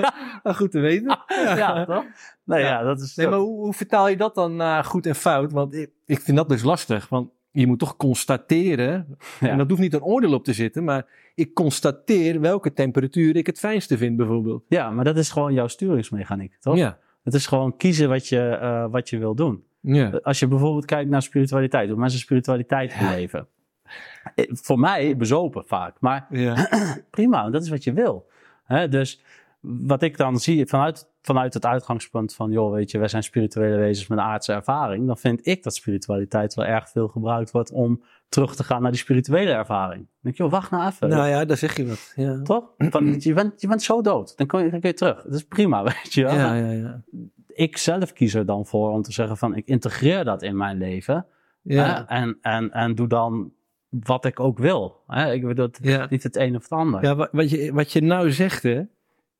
Goed 0.56 0.70
te 0.70 0.78
weten. 0.80 1.18
ja, 1.28 1.84
toch? 1.84 2.04
Nee, 2.44 2.60
ja, 2.60 2.66
Ja. 2.68 2.82
dat 2.82 3.00
is. 3.00 3.14
Nee, 3.14 3.28
maar 3.28 3.38
hoe, 3.38 3.58
hoe 3.60 3.72
vertaal 3.72 4.08
je 4.08 4.16
dat 4.16 4.34
dan 4.34 4.56
naar 4.56 4.84
goed 4.84 5.06
en 5.06 5.14
fout? 5.14 5.52
Want 5.52 5.74
ik, 5.74 5.90
ik 6.06 6.20
vind 6.20 6.36
dat 6.36 6.48
dus 6.48 6.62
lastig. 6.62 7.08
Want 7.08 7.30
je 7.50 7.66
moet 7.66 7.78
toch 7.78 7.96
constateren, 7.96 9.16
Ja. 9.40 9.48
en 9.48 9.58
dat 9.58 9.68
hoeft 9.68 9.80
niet 9.80 9.94
een 9.94 10.02
oordeel 10.02 10.32
op 10.32 10.44
te 10.44 10.52
zitten, 10.52 10.84
maar 10.84 11.06
ik 11.34 11.54
constateer 11.54 12.40
welke 12.40 12.72
temperatuur 12.72 13.36
ik 13.36 13.46
het 13.46 13.58
fijnste 13.58 13.96
vind, 13.98 14.16
bijvoorbeeld. 14.16 14.64
Ja, 14.68 14.90
maar 14.90 15.04
dat 15.04 15.16
is 15.16 15.30
gewoon 15.30 15.52
jouw 15.52 15.66
sturingsmechaniek, 15.68 16.56
toch? 16.60 16.76
Ja. 16.76 16.98
Het 17.24 17.34
is 17.34 17.46
gewoon 17.46 17.76
kiezen 17.76 18.08
wat 18.08 18.28
je, 18.28 18.48
eh, 18.48 18.86
wat 18.90 19.08
je 19.10 19.18
wil 19.18 19.34
doen. 19.34 19.64
Als 20.22 20.38
je 20.38 20.46
bijvoorbeeld 20.48 20.84
kijkt 20.84 21.10
naar 21.10 21.22
spiritualiteit, 21.22 21.88
hoe 21.88 21.98
mensen 21.98 22.18
spiritualiteit 22.20 22.96
beleven. 22.98 23.46
Eh, 24.34 24.44
Voor 24.52 24.78
mij 24.78 25.16
bezopen 25.16 25.64
vaak, 25.66 25.96
maar 26.00 26.26
Ja. 26.30 26.68
prima, 27.10 27.50
dat 27.50 27.62
is 27.62 27.68
wat 27.68 27.84
je 27.84 27.92
wil. 27.92 28.26
Hè, 28.64 28.88
dus 28.88 29.22
wat 29.60 30.02
ik 30.02 30.16
dan 30.16 30.38
zie 30.38 30.66
vanuit, 30.66 31.08
vanuit 31.22 31.54
het 31.54 31.66
uitgangspunt 31.66 32.34
van, 32.34 32.50
joh, 32.50 32.72
weet 32.72 32.90
je, 32.90 32.98
wij 32.98 33.08
zijn 33.08 33.22
spirituele 33.22 33.76
wezens 33.76 34.08
met 34.08 34.18
een 34.18 34.24
aardse 34.24 34.52
ervaring, 34.52 35.06
dan 35.06 35.18
vind 35.18 35.46
ik 35.46 35.62
dat 35.62 35.74
spiritualiteit 35.74 36.54
wel 36.54 36.64
erg 36.66 36.88
veel 36.88 37.08
gebruikt 37.08 37.50
wordt 37.50 37.72
om 37.72 38.02
terug 38.34 38.56
te 38.56 38.64
gaan 38.64 38.82
naar 38.82 38.90
die 38.90 39.00
spirituele 39.00 39.50
ervaring. 39.50 39.98
Dan 40.00 40.08
denk 40.20 40.36
je, 40.36 40.42
joh, 40.42 40.52
wacht 40.52 40.70
nou 40.70 40.86
even. 40.86 41.08
Nou 41.08 41.28
ja, 41.28 41.44
daar 41.44 41.56
zeg 41.56 41.76
je 41.76 41.86
wat. 41.86 42.12
Ja. 42.16 42.42
Toch? 42.42 42.64
Van, 42.90 43.14
je, 43.18 43.32
bent, 43.34 43.60
je 43.60 43.68
bent 43.68 43.82
zo 43.82 44.02
dood. 44.02 44.36
Dan 44.36 44.46
kun 44.46 44.64
je, 44.64 44.70
dan 44.70 44.80
kun 44.80 44.88
je 44.88 44.94
terug. 44.94 45.22
Dat 45.22 45.34
is 45.34 45.44
prima, 45.44 45.82
weet 45.92 46.12
je 46.14 46.22
wel. 46.24 46.34
Ja, 46.34 46.54
ja, 46.54 46.70
ja. 46.70 47.02
Ik 47.46 47.76
zelf 47.76 48.12
kies 48.12 48.34
er 48.34 48.46
dan 48.46 48.66
voor 48.66 48.90
om 48.90 49.02
te 49.02 49.12
zeggen 49.12 49.36
van... 49.36 49.54
ik 49.56 49.66
integreer 49.66 50.24
dat 50.24 50.42
in 50.42 50.56
mijn 50.56 50.78
leven. 50.78 51.26
Ja. 51.62 51.84
hè, 52.08 52.14
en, 52.16 52.38
en, 52.42 52.70
en 52.72 52.94
doe 52.94 53.06
dan 53.06 53.52
wat 53.88 54.24
ik 54.24 54.40
ook 54.40 54.58
wil. 54.58 55.00
Hè? 55.06 55.32
Ik 55.32 55.46
bedoel, 55.46 55.68
Ja. 55.82 56.06
niet 56.10 56.22
het 56.22 56.36
een 56.36 56.56
of 56.56 56.62
het 56.62 56.72
ander. 56.72 57.02
Ja, 57.04 57.14
wa- 57.14 57.28
wat 57.32 57.50
je, 57.50 57.72
wat 57.72 57.92
je 57.92 58.02
nou 58.02 58.32
zegt, 58.32 58.62
hè, 58.62 58.82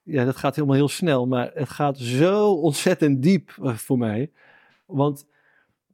ja, 0.03 0.25
dat 0.25 0.37
gaat 0.37 0.55
helemaal 0.55 0.77
heel 0.77 0.89
snel, 0.89 1.27
maar 1.27 1.51
het 1.55 1.69
gaat 1.69 1.99
zo 1.99 2.53
ontzettend 2.53 3.23
diep 3.23 3.51
eh, 3.63 3.73
voor 3.75 3.99
mij. 3.99 4.31
Want 4.87 5.27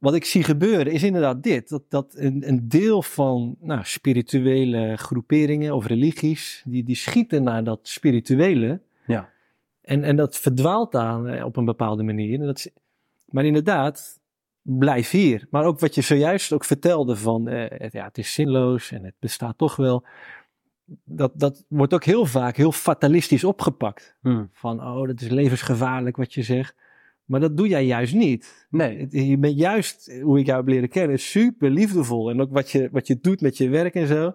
wat 0.01 0.15
ik 0.15 0.25
zie 0.25 0.43
gebeuren 0.43 0.93
is 0.93 1.03
inderdaad 1.03 1.43
dit: 1.43 1.69
dat, 1.69 1.83
dat 1.89 2.13
een, 2.17 2.47
een 2.47 2.67
deel 2.69 3.01
van 3.01 3.55
nou, 3.59 3.81
spirituele 3.83 4.97
groeperingen 4.97 5.75
of 5.75 5.85
religies, 5.85 6.63
die, 6.65 6.83
die 6.83 6.95
schieten 6.95 7.43
naar 7.43 7.63
dat 7.63 7.79
spirituele. 7.83 8.81
Ja. 9.05 9.29
En, 9.81 10.03
en 10.03 10.15
dat 10.15 10.37
verdwaalt 10.37 10.91
dan 10.91 11.27
eh, 11.27 11.45
op 11.45 11.57
een 11.57 11.65
bepaalde 11.65 12.03
manier. 12.03 12.39
En 12.39 12.45
dat 12.45 12.57
is, 12.57 12.69
maar 13.25 13.45
inderdaad, 13.45 14.19
blijf 14.61 15.09
hier. 15.09 15.47
Maar 15.49 15.65
ook 15.65 15.79
wat 15.79 15.95
je 15.95 16.01
zojuist 16.01 16.53
ook 16.53 16.65
vertelde 16.65 17.15
van, 17.15 17.47
eh, 17.47 17.79
het, 17.79 17.93
ja, 17.93 18.05
het 18.05 18.17
is 18.17 18.33
zinloos 18.33 18.91
en 18.91 19.03
het 19.03 19.15
bestaat 19.19 19.57
toch 19.57 19.75
wel. 19.75 20.05
Dat, 21.03 21.31
dat 21.35 21.65
wordt 21.67 21.93
ook 21.93 22.03
heel 22.03 22.25
vaak 22.25 22.55
heel 22.55 22.71
fatalistisch 22.71 23.43
opgepakt. 23.43 24.15
Hm. 24.21 24.45
Van, 24.53 24.81
oh, 24.81 25.07
dat 25.07 25.21
is 25.21 25.29
levensgevaarlijk 25.29 26.17
wat 26.17 26.33
je 26.33 26.43
zegt. 26.43 26.75
Maar 27.31 27.39
dat 27.39 27.57
doe 27.57 27.67
jij 27.67 27.85
juist 27.85 28.13
niet. 28.13 28.67
Nee, 28.69 29.07
Je 29.09 29.37
bent 29.37 29.57
juist, 29.57 30.19
hoe 30.21 30.39
ik 30.39 30.45
jou 30.45 30.57
heb 30.57 30.67
leren 30.67 30.89
kennen, 30.89 31.19
super 31.19 31.69
liefdevol. 31.69 32.29
En 32.29 32.41
ook 32.41 32.51
wat 32.51 32.69
je, 32.71 32.89
wat 32.91 33.07
je 33.07 33.17
doet 33.21 33.41
met 33.41 33.57
je 33.57 33.69
werk 33.69 33.93
en 33.95 34.07
zo. 34.07 34.33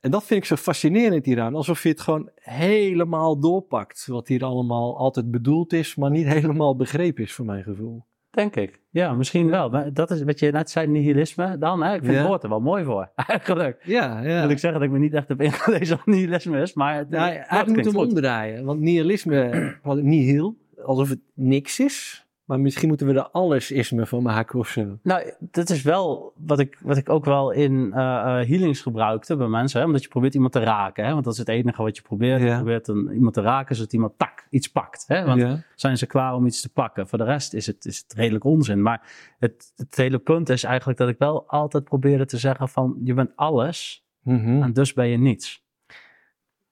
En 0.00 0.10
dat 0.10 0.24
vind 0.24 0.40
ik 0.40 0.46
zo 0.46 0.56
fascinerend 0.56 1.24
hieraan. 1.24 1.54
Alsof 1.54 1.82
je 1.82 1.88
het 1.88 2.00
gewoon 2.00 2.30
helemaal 2.40 3.38
doorpakt. 3.40 4.06
Wat 4.06 4.28
hier 4.28 4.44
allemaal 4.44 4.98
altijd 4.98 5.30
bedoeld 5.30 5.72
is, 5.72 5.94
maar 5.96 6.10
niet 6.10 6.26
helemaal 6.36 6.76
begrepen 6.76 7.24
is 7.24 7.32
voor 7.32 7.44
mijn 7.44 7.62
gevoel. 7.62 8.04
denk 8.30 8.56
ik. 8.56 8.80
Ja, 8.90 9.12
misschien 9.12 9.50
wel. 9.50 9.68
Maar 9.70 9.92
dat 9.92 10.10
is 10.10 10.22
wat 10.22 10.38
je 10.38 10.50
net 10.50 10.70
zei, 10.70 10.86
nihilisme 10.86 11.58
dan. 11.58 11.82
Hè? 11.82 11.94
Ik 11.94 12.00
vind 12.00 12.12
Ja. 12.12 12.18
het 12.18 12.28
woord 12.28 12.42
er 12.42 12.48
wel 12.48 12.60
mooi 12.60 12.84
voor. 12.84 13.10
Eigenlijk. 13.26 13.82
Ja, 13.84 14.20
ja. 14.22 14.40
Wil 14.40 14.50
ik 14.50 14.58
zeggen 14.58 14.80
dat 14.80 14.88
ik 14.88 14.94
me 14.94 15.00
niet 15.00 15.14
echt 15.14 15.28
heb 15.28 15.40
ingelezen 15.42 15.96
wat 15.96 16.06
nihilisme 16.06 16.60
is. 16.60 16.74
Maar 16.74 16.96
het, 16.96 17.10
Nou, 17.10 17.32
eigenlijk 17.32 17.68
moeten 17.68 17.92
we 17.92 17.98
omdraaien. 18.08 18.64
Want 18.64 18.80
nihilisme, 18.80 19.74
nihil, 19.84 20.56
alsof 20.84 21.08
het 21.08 21.20
niks 21.34 21.80
is. 21.80 22.26
Maar 22.44 22.60
misschien 22.60 22.88
moeten 22.88 23.06
we 23.06 23.12
er 23.14 23.28
allesisme 23.30 24.06
van 24.06 24.22
maken 24.22 24.58
of 24.58 24.68
zo. 24.68 24.98
Nou, 25.02 25.32
dat 25.40 25.70
is 25.70 25.82
wel 25.82 26.32
wat 26.36 26.58
ik, 26.58 26.78
wat 26.82 26.96
ik 26.96 27.08
ook 27.08 27.24
wel 27.24 27.50
in 27.50 27.92
eh, 27.92 28.00
eh, 28.00 28.48
healings 28.48 28.80
gebruikte 28.80 29.36
bij 29.36 29.46
mensen. 29.46 29.80
Hè? 29.80 29.86
Omdat 29.86 30.02
je 30.02 30.08
probeert 30.08 30.34
iemand 30.34 30.52
te 30.52 30.60
raken. 30.60 31.04
Hè? 31.04 31.12
Want 31.12 31.24
dat 31.24 31.32
is 31.32 31.38
het 31.38 31.48
enige 31.48 31.82
wat 31.82 31.96
je 31.96 32.02
probeert. 32.02 32.40
Je 32.40 32.46
Ja. 32.46 32.56
probeert 32.56 32.88
een, 32.88 33.10
iemand 33.14 33.34
te 33.34 33.40
raken 33.40 33.76
zodat 33.76 33.92
iemand 33.92 34.18
tak, 34.18 34.46
iets 34.50 34.68
pakt. 34.68 35.04
Hè? 35.06 35.24
Want 35.24 35.40
ja. 35.40 35.62
zijn 35.74 35.98
ze 35.98 36.06
klaar 36.06 36.34
om 36.34 36.46
iets 36.46 36.60
te 36.60 36.68
pakken? 36.72 37.08
Voor 37.08 37.18
de 37.18 37.24
rest 37.24 37.54
is 37.54 37.66
het, 37.66 37.84
is 37.84 37.98
het 37.98 38.12
redelijk 38.12 38.44
onzin. 38.44 38.82
Maar 38.82 39.10
het, 39.38 39.72
het 39.76 39.96
hele 39.96 40.18
punt 40.18 40.48
is 40.48 40.64
eigenlijk 40.64 40.98
dat 40.98 41.08
ik 41.08 41.18
wel 41.18 41.48
altijd 41.48 41.84
probeerde 41.84 42.26
te 42.26 42.38
zeggen 42.38 42.68
van... 42.68 42.96
je 43.04 43.14
bent 43.14 43.30
alles 43.36 44.00
Mhm. 44.22 44.62
en 44.62 44.72
dus 44.72 44.92
ben 44.92 45.06
je 45.08 45.18
niets. 45.18 45.64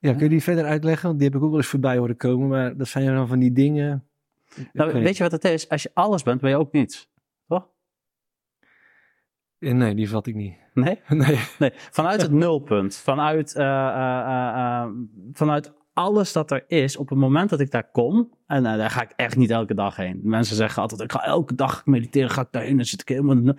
Ja, 0.01 0.11
kun 0.13 0.23
je 0.23 0.29
die 0.29 0.43
verder 0.43 0.65
uitleggen? 0.65 1.07
Want 1.07 1.19
die 1.19 1.27
heb 1.27 1.37
ik 1.37 1.43
ook 1.43 1.49
wel 1.49 1.59
eens 1.59 1.67
voorbij 1.67 1.97
horen 1.97 2.17
komen. 2.17 2.47
Maar 2.49 2.77
dat 2.77 2.87
zijn 2.87 3.05
dan 3.15 3.27
van 3.27 3.39
die 3.39 3.51
dingen. 3.51 4.05
Nou, 4.73 4.93
weet 4.93 5.17
je 5.17 5.23
wat 5.23 5.31
het 5.31 5.43
is? 5.45 5.69
Als 5.69 5.83
je 5.83 5.91
alles 5.93 6.23
bent, 6.23 6.41
ben 6.41 6.49
je 6.49 6.57
ook 6.57 6.71
niets. 6.71 7.09
Toch? 7.47 7.67
je? 9.57 9.73
Nee, 9.73 9.95
die 9.95 10.09
vat 10.09 10.27
ik 10.27 10.35
niet. 10.35 10.59
Nee? 10.73 10.99
Nee. 11.07 11.39
Nee, 11.59 11.71
vanuit 11.73 12.21
het 12.21 12.31
nulpunt, 12.31 12.95
vanuit, 12.95 13.55
eh, 13.55 13.65
eh, 13.65 14.19
eh, 14.19 14.81
eh, 14.83 14.89
vanuit 15.33 15.73
alles 15.93 16.31
dat 16.33 16.51
er 16.51 16.63
is, 16.67 16.97
op 16.97 17.09
het 17.09 17.17
moment 17.17 17.49
dat 17.49 17.59
ik 17.59 17.71
daar 17.71 17.91
kom, 17.91 18.33
en 18.47 18.65
eh, 18.65 18.77
daar 18.77 18.89
ga 18.89 19.01
ik 19.01 19.13
echt 19.15 19.35
niet 19.37 19.49
elke 19.49 19.73
dag 19.73 19.95
heen. 19.95 20.19
Mensen 20.23 20.55
zeggen 20.55 20.81
altijd, 20.81 21.01
ik 21.01 21.11
ga 21.11 21.23
elke 21.23 21.55
dag 21.55 21.85
mediteren, 21.85 22.29
ga 22.29 22.41
ik 22.41 22.47
daarheen, 22.51 22.75
dan 22.75 22.85
zit 22.85 23.01
ik 23.01 23.07
helemaal... 23.07 23.43
Dat 23.43 23.55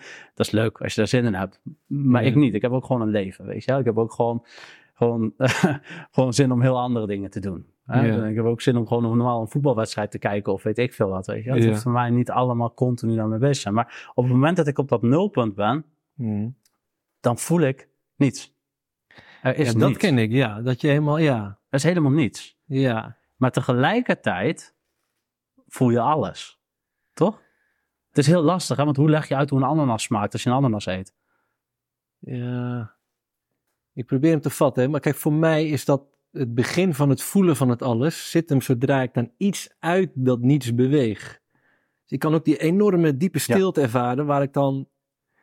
is 0.47 0.51
leuk 0.51 0.81
als 0.81 0.95
je 0.95 1.01
daar 1.01 1.09
zin 1.09 1.25
in 1.25 1.35
hebt, 1.35 1.61
maar 1.87 2.23
Ja. 2.23 2.29
ik 2.29 2.35
niet. 2.35 2.55
Ik 2.55 2.63
heb 2.63 2.73
ook 2.73 2.85
gewoon 2.85 3.03
een 3.03 3.09
leven, 3.11 3.47
weet 3.47 3.65
je 3.65 3.71
wel. 3.71 3.81
Ik 3.81 3.87
heb 3.87 3.99
ook 3.99 4.13
gewoon, 4.13 4.45
gewoon, 5.03 5.35
gewoon 6.15 6.33
zin 6.35 6.53
om 6.53 6.61
heel 6.63 6.79
andere 6.81 7.07
dingen 7.07 7.31
te 7.31 7.41
doen. 7.41 7.67
Hè? 7.85 8.07
Ja. 8.07 8.27
Ik 8.27 8.37
heb 8.37 8.45
ook 8.45 8.61
zin 8.61 8.77
om 8.77 8.87
gewoon 8.87 9.03
normaal 9.03 9.41
een 9.41 9.49
voetbalwedstrijd 9.49 10.11
te 10.11 10.19
kijken 10.19 10.53
of 10.53 10.63
weet 10.63 10.79
ik 10.79 10.93
veel 10.95 11.09
wat, 11.09 11.27
weet 11.27 11.45
je. 11.45 11.51
Het 11.51 11.63
Ja. 11.63 11.69
hoeft 11.69 11.83
voor 11.83 11.93
mij 11.93 12.11
niet 12.11 12.31
allemaal 12.31 12.75
continu 12.75 13.15
daarmee 13.17 13.39
bezig 13.39 13.57
zijn. 13.63 13.75
Maar 13.75 14.11
op 14.15 14.25
het 14.25 14.33
moment 14.33 14.57
dat 14.57 14.67
ik 14.67 14.79
op 14.79 14.89
dat 14.89 15.03
nulpunt 15.03 15.55
ben, 15.55 15.85
Mhm. 16.15 16.49
dan 17.21 17.39
voel 17.39 17.61
ik 17.61 17.89
niets. 18.17 18.55
Er 19.43 19.57
is 19.57 19.73
Ja, 19.73 19.79
dat 19.79 19.89
niets. 19.89 19.99
ken 20.01 20.19
ik, 20.19 20.31
ja. 20.31 20.61
Dat 20.61 20.81
je 20.81 20.87
helemaal, 20.89 21.19
ja. 21.19 21.45
Er 21.69 21.79
is 21.79 21.83
helemaal 21.83 22.11
niets. 22.11 22.59
Ja. 22.65 23.17
Maar 23.37 23.51
tegelijkertijd 23.51 24.75
voel 25.67 25.91
je 25.91 26.01
alles. 26.01 26.61
Toch? 27.13 27.43
Het 28.09 28.19
is 28.19 28.27
heel 28.27 28.43
lastig, 28.43 28.77
hè? 28.77 28.85
want 28.85 28.97
hoe 28.97 29.11
leg 29.11 29.29
je 29.29 29.37
uit 29.37 29.51
hoe 29.51 29.59
een 29.61 29.67
ananas 29.67 30.03
smaakt 30.03 30.33
als 30.33 30.43
je 30.43 30.51
een 30.51 30.57
ananas 30.57 30.87
eet? 30.87 31.15
Ja. 32.19 32.95
Ik 33.95 34.07
probeer 34.07 34.31
hem 34.31 34.41
te 34.41 34.51
vatten, 34.51 34.91
maar 34.91 35.01
kijk, 35.01 35.17
voor 35.17 35.33
mij 35.33 35.69
is 35.69 35.85
dat 35.85 36.03
het 36.31 36.55
begin 36.55 36.95
van 36.95 37.09
het 37.09 37.23
voelen 37.23 37.57
van 37.57 37.69
het 37.69 37.83
alles. 37.83 38.31
Zit 38.31 38.49
hem 38.49 38.61
zodra 38.61 39.03
ik 39.03 39.15
dan 39.15 39.33
iets 39.37 39.75
uit 39.79 40.11
dat 40.15 40.41
niets 40.41 40.75
beweeg. 40.75 41.41
Dus 42.03 42.11
ik 42.11 42.19
kan 42.19 42.35
ook 42.35 42.45
die 42.45 42.59
enorme 42.59 43.17
diepe 43.17 43.39
stilte 43.39 43.81
ervaren, 43.81 44.27
waar 44.27 44.43
ik 44.43 44.53
dan 44.53 44.89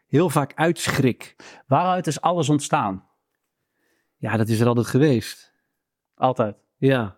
heel 0.08 0.30
vaak 0.30 0.54
uitschrik. 0.56 1.36
Waaruit 1.68 2.08
is 2.08 2.22
alles 2.22 2.50
ontstaan? 2.50 3.08
Ja, 4.18 4.38
dat 4.38 4.50
is 4.50 4.60
er 4.60 4.68
altijd 4.68 4.88
geweest. 4.88 5.54
Altijd. 6.16 6.56
Ja. 6.78 7.18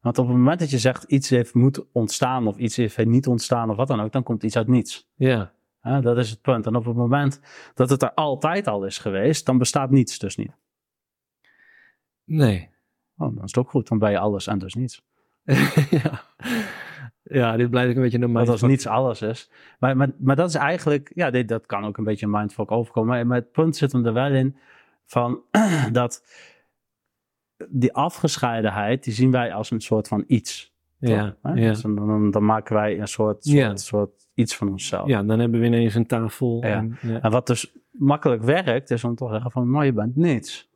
Want 0.00 0.18
op 0.18 0.26
het 0.26 0.36
moment 0.36 0.58
dat 0.58 0.70
je 0.70 0.78
zegt 0.78 1.04
iets 1.04 1.28
heeft 1.28 1.54
moet 1.54 1.92
ontstaan 1.92 2.46
of 2.46 2.56
iets 2.56 2.76
heeft 2.76 3.04
niet 3.04 3.26
ontstaan 3.26 3.70
of 3.70 3.76
wat 3.76 3.88
dan 3.88 4.00
ook, 4.00 4.12
dan 4.12 4.22
komt 4.22 4.42
iets 4.42 4.56
uit 4.56 4.68
niets. 4.68 5.10
Ja. 5.14 5.52
Dat 5.82 6.16
is 6.18 6.30
het 6.30 6.40
punt. 6.40 6.66
En 6.66 6.76
op 6.76 6.84
het 6.84 6.96
moment 6.96 7.40
dat 7.74 7.90
het 7.90 8.02
er 8.02 8.14
altijd 8.14 8.66
al 8.66 8.84
is 8.84 8.98
geweest, 8.98 9.46
dan 9.46 9.58
bestaat 9.58 9.90
niets 9.90 10.18
dus 10.18 10.36
niet. 10.36 10.52
Nee. 12.24 12.68
Oh, 13.16 13.34
dan 13.34 13.44
is 13.44 13.54
het 13.54 13.58
ook 13.58 13.70
goed. 13.70 13.88
Dan 13.88 13.98
ben 13.98 14.10
je 14.10 14.18
alles 14.18 14.46
en 14.46 14.58
dus 14.58 14.74
niets. 14.74 15.02
ja. 15.90 16.22
ja, 17.22 17.56
dit 17.56 17.70
blijft 17.70 17.90
ook 17.90 17.96
een 17.96 18.02
beetje 18.02 18.18
een 18.18 18.32
Want 18.32 18.48
als 18.48 18.60
mindfuck. 18.60 18.70
niets 18.70 18.86
alles 18.86 19.22
is. 19.22 19.50
Maar, 19.78 19.96
maar, 19.96 20.10
maar 20.18 20.36
dat 20.36 20.48
is 20.48 20.54
eigenlijk, 20.54 21.10
ja, 21.14 21.30
dit, 21.30 21.48
dat 21.48 21.66
kan 21.66 21.84
ook 21.84 21.96
een 21.98 22.04
beetje 22.04 22.26
een 22.26 22.32
mindfuck 22.32 22.70
overkomen. 22.70 23.10
Maar, 23.10 23.26
maar 23.26 23.36
het 23.36 23.52
punt 23.52 23.76
zit 23.76 23.92
hem 23.92 24.06
er 24.06 24.12
wel 24.12 24.32
in 24.32 24.56
van 25.06 25.42
dat 25.92 26.24
die 27.68 27.92
afgescheidenheid, 27.92 29.04
die 29.04 29.12
zien 29.12 29.30
wij 29.30 29.54
als 29.54 29.70
een 29.70 29.80
soort 29.80 30.08
van 30.08 30.24
iets. 30.26 30.76
Ja, 30.98 31.36
toch? 31.42 31.56
Ja. 31.56 31.68
Dus 31.68 31.80
dan, 31.80 31.94
dan, 31.94 32.30
dan 32.30 32.44
maken 32.44 32.74
wij 32.74 33.00
een 33.00 33.08
soort, 33.08 33.44
soort, 33.44 33.56
Ja. 33.56 33.76
soort 33.76 34.27
iets 34.38 34.56
van 34.56 34.68
onszelf. 34.68 35.08
ja, 35.08 35.22
dan 35.22 35.38
hebben 35.38 35.60
we 35.60 35.66
ineens 35.66 35.94
een 35.94 36.06
tafel. 36.06 36.64
Ja. 36.64 36.76
En, 36.76 36.98
ja. 37.02 37.20
En 37.20 37.30
wat 37.30 37.46
dus 37.46 37.72
makkelijk 37.90 38.42
werkt, 38.42 38.90
is 38.90 39.04
om 39.04 39.14
te 39.14 39.28
zeggen 39.30 39.50
van, 39.50 39.70
maar 39.70 39.84
je 39.84 39.92
bent 39.92 40.16
niets. 40.16 40.68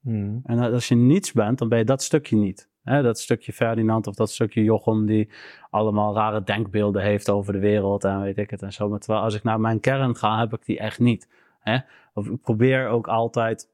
Hmm. 0.00 0.40
En 0.44 0.58
als 0.58 0.88
je 0.88 0.94
niets 0.94 1.32
bent, 1.32 1.58
dan 1.58 1.68
ben 1.68 1.78
je 1.78 1.84
dat 1.84 2.02
stukje 2.02 2.36
niet. 2.36 2.68
Dat 2.84 3.18
stukje 3.18 3.52
Ferdinand 3.52 4.06
of 4.06 4.14
dat 4.14 4.30
stukje 4.30 4.62
Jochem 4.62 5.06
die 5.06 5.30
allemaal 5.70 6.14
rare 6.14 6.42
denkbeelden 6.42 7.02
heeft 7.02 7.30
over 7.30 7.52
de 7.52 7.58
wereld 7.58 8.04
en 8.04 8.20
weet 8.20 8.38
ik 8.38 8.50
het 8.50 8.62
en 8.62 8.72
zo. 8.72 8.88
Maar 8.88 8.98
terwijl 8.98 9.24
als 9.24 9.34
ik 9.34 9.42
naar 9.42 9.60
mijn 9.60 9.80
kern 9.80 10.16
ga, 10.16 10.38
heb 10.38 10.52
ik 10.52 10.64
die 10.64 10.78
echt 10.78 10.98
niet. 10.98 11.28
Of 12.14 12.26
ik 12.26 12.40
probeer 12.40 12.88
ook 12.88 13.08
altijd 13.08 13.70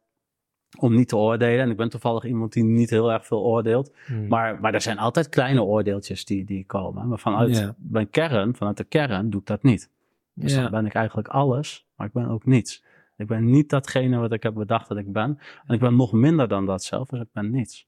om 0.79 0.95
niet 0.95 1.09
te 1.09 1.17
oordelen. 1.17 1.61
En 1.65 1.71
ik 1.71 1.77
ben 1.77 1.89
toevallig 1.89 2.25
iemand 2.25 2.53
die 2.53 2.65
niet 2.65 2.91
heel 2.91 3.13
erg 3.13 3.27
veel 3.27 3.43
oordeelt. 3.43 3.93
Hmm. 4.07 4.27
Maar, 4.29 4.61
maar 4.61 4.75
er 4.75 4.81
zijn 4.81 4.99
altijd 4.99 5.29
kleine 5.29 5.63
oordeeltjes 5.63 6.25
die, 6.25 6.45
die 6.45 6.65
komen. 6.67 7.09
Maar 7.09 7.19
vanuit 7.19 7.57
Ja. 7.59 7.75
mijn 7.79 8.11
kern, 8.11 8.55
vanuit 8.57 8.77
de 8.77 8.85
kern, 8.85 9.31
doe 9.31 9.41
ik 9.41 9.47
dat 9.47 9.63
niet. 9.63 9.91
Dus 10.35 10.55
Ja. 10.55 10.63
dan 10.63 10.71
ben 10.71 10.87
ik 10.87 10.95
eigenlijk 10.95 11.29
alles, 11.29 11.87
maar 11.97 12.07
ik 12.07 12.13
ben 12.13 12.29
ook 12.29 12.45
niets. 12.47 12.85
Ik 13.17 13.27
ben 13.27 13.45
niet 13.51 13.69
datgene 13.69 14.19
wat 14.19 14.33
ik 14.33 14.43
heb 14.43 14.55
bedacht 14.55 14.89
dat 14.89 14.99
ik 14.99 15.13
ben. 15.13 15.39
En 15.67 15.75
ik 15.75 15.81
ben 15.81 15.97
nog 15.97 16.13
minder 16.13 16.49
dan 16.49 16.67
dat 16.67 16.85
zelf, 16.85 17.09
dus 17.09 17.21
ik 17.21 17.33
ben 17.33 17.51
niets. 17.51 17.87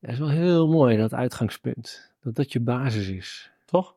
Dat 0.00 0.10
is 0.10 0.18
wel 0.18 0.30
heel 0.30 0.68
mooi, 0.68 0.96
dat 0.96 1.14
uitgangspunt. 1.14 2.12
Dat 2.22 2.34
dat 2.34 2.52
je 2.52 2.60
basis 2.60 3.08
is. 3.08 3.52
Toch? 3.64 3.94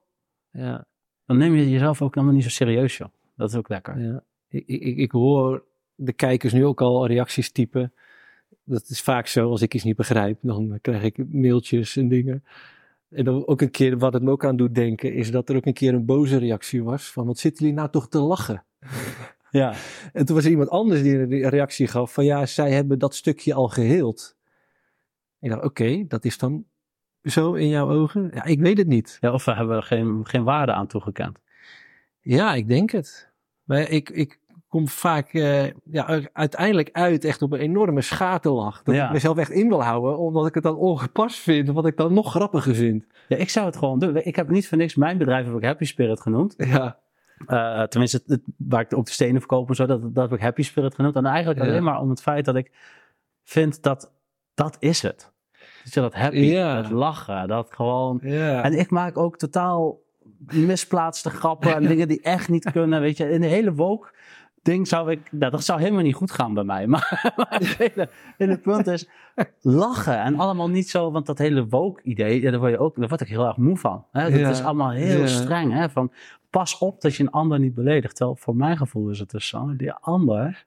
Ja, 0.51 0.85
Dan 1.25 1.37
neem 1.37 1.55
je 1.55 1.69
jezelf 1.69 2.01
ook 2.01 2.13
helemaal 2.15 2.35
niet 2.35 2.43
zo 2.43 2.49
serieus, 2.49 2.97
joh. 2.97 3.07
Dat 3.35 3.49
is 3.49 3.55
ook 3.55 3.69
lekker. 3.69 3.99
ja. 3.99 4.23
Ik, 4.49 4.63
ik, 4.67 4.81
ik- 4.81 4.97
ik 4.97 5.11
hoor 5.11 5.63
de 5.97 6.13
kijkers 6.13 6.53
nu 6.53 6.65
ook 6.65 6.81
al 6.81 7.07
reacties 7.07 7.51
typen. 7.51 7.93
Dat 8.63 8.89
is 8.89 9.01
vaak 9.01 9.27
zo, 9.27 9.49
als 9.49 9.61
ik 9.61 9.73
iets 9.73 9.83
niet 9.83 9.95
begrijp, 9.95 10.37
dan 10.41 10.77
krijg 10.81 11.03
ik 11.03 11.17
mailtjes 11.31 11.95
en 11.95 12.07
dingen. 12.07 12.43
En 13.09 13.25
dan 13.25 13.47
ook 13.47 13.61
een 13.61 13.71
keer, 13.71 13.97
wat 13.97 14.13
het 14.13 14.23
me 14.23 14.31
ook 14.31 14.45
aan 14.45 14.57
doet 14.57 14.75
denken, 14.75 15.13
is 15.13 15.31
dat 15.31 15.49
er 15.49 15.55
ook 15.55 15.65
een 15.65 15.73
keer 15.73 15.93
een 15.93 16.05
boze 16.05 16.37
reactie 16.37 16.83
was. 16.83 17.11
Van, 17.11 17.25
wat 17.25 17.37
zitten 17.37 17.61
jullie 17.61 17.79
nou 17.79 17.91
toch 17.91 18.07
te 18.07 18.19
lachen? 18.19 18.63
Ja. 19.51 19.73
En 20.13 20.25
toen 20.25 20.35
was 20.35 20.45
er 20.45 20.51
iemand 20.51 20.69
anders 20.69 21.01
die 21.01 21.17
een 21.17 21.49
reactie 21.49 21.87
gaf 21.87 22.13
van, 22.13 22.25
ja, 22.25 22.45
zij 22.45 22.71
hebben 22.71 22.99
dat 22.99 23.15
stukje 23.15 23.53
al 23.53 23.67
geheeld. 23.67 24.35
Ik 25.39 25.49
dacht, 25.49 25.63
oké, 25.63 26.05
dat 26.07 26.25
is 26.25 26.37
dan 26.37 26.65
zo 27.23 27.53
in 27.53 27.67
jouw 27.67 27.89
ogen? 27.89 28.31
Ja, 28.33 28.43
ik 28.43 28.59
weet 28.59 28.77
het 28.77 28.87
niet. 28.87 29.17
ja 29.21 29.33
of 29.33 29.45
we 29.45 29.53
hebben 29.53 29.75
er 29.75 29.83
geen, 29.83 30.25
geen 30.25 30.43
waarde 30.43 30.71
aan 30.71 30.87
toegekend. 30.87 31.39
Ja, 32.21 32.53
ik 32.53 32.67
denk 32.67 32.91
het. 32.91 33.31
Maar 33.63 33.89
ik, 33.89 34.09
ik 34.09 34.39
kom 34.67 34.87
vaak 34.87 35.33
eh, 35.33 35.65
ja, 35.83 36.21
uiteindelijk 36.33 36.89
uit 36.91 37.23
echt 37.25 37.41
op 37.41 37.51
een 37.51 37.59
enorme 37.59 38.01
schaterlach. 38.01 38.83
Dat 38.83 38.95
Ja. 38.95 39.05
ik 39.05 39.11
mezelf 39.11 39.37
echt 39.37 39.51
in 39.51 39.67
wil 39.67 39.83
houden, 39.83 40.17
omdat 40.17 40.47
ik 40.47 40.53
het 40.53 40.63
dan 40.63 40.75
ongepast 40.75 41.37
vind. 41.39 41.69
Wat 41.69 41.85
ik 41.85 41.97
dan 41.97 42.13
nog 42.13 42.31
grappiger 42.31 42.75
vind. 42.75 43.05
Ja, 43.27 43.37
ik 43.37 43.49
zou 43.49 43.65
het 43.65 43.77
gewoon 43.77 43.99
doen. 43.99 44.15
Ik 44.17 44.35
heb 44.35 44.49
niet 44.49 44.67
voor 44.67 44.77
niks, 44.77 44.95
mijn 44.95 45.17
bedrijf 45.17 45.45
heb 45.45 45.55
ik 45.55 45.63
Happy 45.63 45.85
Spirit 45.85 46.21
genoemd. 46.21 46.53
Ja, 46.57 46.99
Eh, 47.47 47.83
tenminste, 47.83 48.21
het, 48.25 48.41
waar 48.57 48.81
ik 48.81 48.97
ook 48.97 49.05
de 49.05 49.11
stenen 49.11 49.39
verkoop 49.39 49.69
en 49.69 49.75
zo, 49.75 49.85
dat, 49.85 50.01
dat 50.15 50.29
heb 50.29 50.37
ik 50.39 50.43
Happy 50.45 50.61
Spirit 50.61 50.95
genoemd. 50.95 51.15
En 51.15 51.25
eigenlijk 51.25 51.59
alleen 51.59 51.83
maar 51.83 51.99
om 51.99 52.09
het 52.09 52.21
feit 52.21 52.45
dat 52.45 52.55
ik 52.55 52.71
vind 53.43 53.83
dat 53.83 54.11
dat 54.53 54.77
is 54.79 55.01
het. 55.01 55.31
Dus 55.83 55.93
dat 55.93 56.13
happy, 56.13 56.37
Ja. 56.37 56.81
dat 56.81 56.91
lachen, 56.91 57.47
dat 57.47 57.73
gewoon... 57.73 58.21
En 58.21 58.73
ik 58.79 58.89
maak 58.89 59.17
ook 59.17 59.37
totaal 59.37 59.99
misplaatste 60.53 61.29
grappen 61.29 61.75
en 61.75 61.87
dingen 61.93 62.07
die 62.07 62.21
echt 62.21 62.49
niet 62.49 62.71
kunnen. 62.71 63.01
Weet 63.01 63.17
je, 63.17 63.29
in 63.29 63.41
de 63.41 63.47
hele 63.47 63.73
woke 63.73 64.09
ding 64.67 64.87
zou 64.87 65.11
ik, 65.11 65.31
nou, 65.31 65.51
dat 65.51 65.63
zou 65.63 65.79
helemaal 65.79 66.01
niet 66.03 66.15
goed 66.15 66.31
gaan 66.31 66.53
bij 66.53 66.63
mij. 66.63 66.87
Maar, 66.87 67.21
maar 67.37 67.47
het, 67.49 67.77
hele, 67.77 68.09
hele 68.37 68.57
punt 68.57 68.87
is 68.87 69.09
lachen 69.61 70.19
en 70.19 70.35
allemaal 70.39 70.69
niet 70.69 70.89
zo, 70.89 71.11
want 71.11 71.25
dat 71.25 71.37
hele 71.37 71.67
woke 71.67 72.01
idee, 72.03 72.41
ja, 72.41 72.51
daar 72.51 72.59
word 72.59 72.71
je 72.71 72.77
ook, 72.79 72.95
daar 72.99 73.07
word 73.07 73.21
ik 73.21 73.27
heel 73.27 73.45
erg 73.45 73.57
moe 73.57 73.77
van. 73.77 74.05
Hè? 74.11 74.29
Dat 74.29 74.39
Ja. 74.39 74.49
is 74.49 74.61
allemaal 74.63 74.91
heel 74.91 75.19
Ja. 75.19 75.27
streng. 75.27 75.73
Hè? 75.73 75.89
Van, 75.89 76.11
pas 76.49 76.77
op 76.77 77.01
dat 77.01 77.15
je 77.15 77.23
een 77.23 77.31
ander 77.31 77.59
niet 77.59 77.73
beledigt. 77.73 78.15
Terwijl 78.15 78.37
voor 78.37 78.55
mijn 78.55 78.77
gevoel 78.77 79.09
is 79.09 79.19
het 79.19 79.29
dus 79.29 79.47
zo, 79.47 79.75
die 79.75 79.91
ander, 79.93 80.65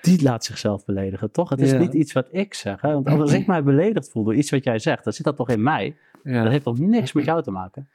die 0.00 0.22
laat 0.22 0.44
zichzelf 0.44 0.84
beledigen, 0.84 1.30
toch? 1.30 1.50
Het 1.50 1.60
is 1.60 1.70
Ja. 1.70 1.78
niet 1.78 1.94
iets 1.94 2.12
wat 2.12 2.28
ik 2.30 2.54
zeg. 2.54 2.80
Hè? 2.80 2.92
Want 3.02 3.20
als 3.20 3.32
ik 3.32 3.46
mij 3.46 3.62
beledigd 3.62 4.10
voel 4.10 4.24
door 4.24 4.34
iets 4.34 4.50
wat 4.50 4.64
jij 4.64 4.78
zegt, 4.78 5.04
dan 5.04 5.12
zit 5.12 5.24
dat 5.24 5.36
toch 5.36 5.48
in 5.48 5.62
mij. 5.62 5.96
Dat 6.22 6.48
heeft 6.48 6.64
toch 6.64 6.78
niks 6.78 7.12
met 7.12 7.24
jou 7.24 7.42
te 7.42 7.50
maken? 7.50 7.88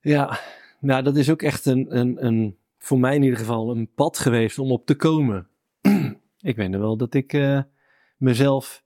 Ja, 0.00 0.38
nou 0.80 1.02
dat 1.02 1.16
is 1.16 1.30
ook 1.30 1.42
echt 1.42 1.66
een, 1.66 1.98
een, 1.98 2.26
een, 2.26 2.56
voor 2.86 2.98
mij 2.98 3.14
in 3.14 3.22
ieder 3.22 3.38
geval, 3.38 3.70
een 3.70 3.90
pad 3.94 4.18
geweest 4.18 4.58
om 4.58 4.70
op 4.72 4.86
te 4.86 4.94
komen. 4.94 5.48
ik 6.40 6.56
weet 6.56 6.70
nog 6.70 6.80
wel 6.80 6.96
dat 6.96 7.14
ik 7.14 7.32
eh, 7.32 7.60
mezelf 8.16 8.84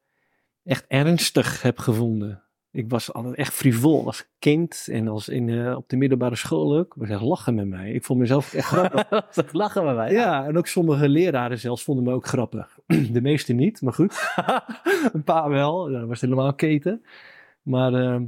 echt 0.65 0.85
ernstig 0.87 1.63
heb 1.63 1.79
gevonden. 1.79 2.43
Ik 2.71 2.91
was 2.91 3.13
altijd 3.13 3.35
echt 3.35 3.53
frivol 3.53 4.07
als 4.07 4.31
kind 4.39 4.89
en 4.91 5.09
als 5.09 5.29
in, 5.29 5.49
eh, 5.49 5.77
op 5.77 5.89
de 5.89 5.97
middelbare 5.97 6.37
school 6.37 6.77
ook. 6.77 6.95
Was 6.95 7.09
echt 7.09 7.21
lachen 7.21 7.55
met 7.55 7.67
mij. 7.67 7.93
Ik 7.93 8.05
vond 8.05 8.19
mezelf 8.19 8.55
echt 8.55 8.67
grappig. 8.75 9.53
Lachen 9.53 9.87
we 9.87 9.95
bij. 9.95 10.13
ja, 10.13 10.47
en 10.47 10.59
ook 10.59 10.67
sommige 10.67 11.09
leraren 11.09 11.59
zelfs 11.59 11.83
vonden 11.83 12.05
me 12.05 12.13
ook 12.13 12.27
grappig. 12.27 12.79
De 13.13 13.21
meeste 13.21 13.53
niet, 13.53 13.83
maar 13.83 13.93
goed. 13.95 14.33
een 15.13 15.25
paar 15.25 15.49
wel. 15.49 15.91
Dat 15.91 16.09
was 16.09 16.21
helemaal 16.21 16.47
een 16.47 16.57
keten. 16.57 17.05
Maar 17.63 17.95
eh, 17.95 18.21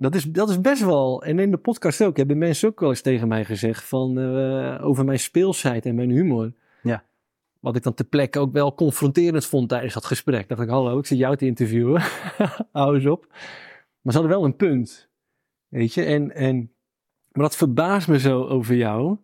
dat, 0.00 0.14
is, 0.14 0.24
dat 0.24 0.50
is 0.50 0.60
best 0.60 0.84
wel. 0.84 1.22
En 1.22 1.38
in 1.38 1.50
de 1.50 1.56
podcast 1.56 2.02
ook 2.02 2.16
hebben 2.16 2.38
mensen 2.38 2.68
ook 2.68 2.80
wel 2.80 2.88
eens 2.88 3.00
tegen 3.00 3.28
mij 3.28 3.44
gezegd 3.44 3.84
van, 3.84 4.18
eh, 4.18 4.84
over 4.84 5.04
mijn 5.04 5.18
speelsheid 5.18 5.86
en 5.86 5.94
mijn 5.94 6.10
humor. 6.10 6.52
Ja. 6.82 7.04
Wat 7.60 7.76
ik 7.76 7.82
dan 7.82 7.94
ter 7.94 8.04
plekke 8.04 8.38
ook 8.38 8.52
wel 8.52 8.74
confronterend 8.74 9.46
vond 9.46 9.68
tijdens 9.68 9.94
dat 9.94 10.04
gesprek. 10.04 10.48
Dacht 10.48 10.60
ik, 10.60 10.68
hallo, 10.68 10.98
ik 10.98 11.06
zit 11.06 11.18
jou 11.18 11.36
te 11.36 11.46
interviewen. 11.46 12.02
Hou 12.72 12.94
eens 12.94 13.06
op. 13.06 13.26
Maar 14.00 14.12
ze 14.12 14.18
hadden 14.18 14.36
wel 14.36 14.44
een 14.44 14.56
punt. 14.56 15.08
Weet 15.68 15.94
je, 15.94 16.04
en, 16.04 16.34
en 16.34 16.72
maar 17.32 17.42
dat 17.42 17.56
verbaast 17.56 18.08
me 18.08 18.18
zo 18.18 18.44
over 18.44 18.74
jou. 18.74 19.16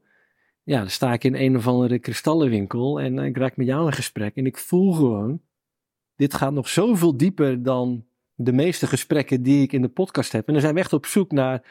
Ja, 0.63 0.79
dan 0.79 0.91
sta 0.91 1.13
ik 1.13 1.25
in 1.25 1.35
een 1.35 1.57
of 1.57 1.67
andere 1.67 1.99
kristallenwinkel 1.99 3.01
en 3.01 3.19
ik 3.19 3.37
raak 3.37 3.57
met 3.57 3.67
jou 3.67 3.87
in 3.87 3.93
gesprek. 3.93 4.37
En 4.37 4.47
ik 4.47 4.59
voel 4.59 4.93
gewoon, 4.93 5.41
dit 6.17 6.35
gaat 6.35 6.53
nog 6.53 6.69
zoveel 6.69 7.17
dieper 7.17 7.63
dan 7.63 8.05
de 8.37 8.53
meeste 8.53 8.87
gesprekken 8.87 9.43
die 9.43 9.63
ik 9.63 9.73
in 9.73 9.83
de 9.83 9.89
podcast 9.89 10.33
heb. 10.33 10.47
En 10.47 10.53
dan 10.53 10.63
zijn 10.63 10.75
we 10.75 10.81
echt 10.81 10.93
op 10.93 11.07
zoek 11.07 11.33
naar 11.33 11.63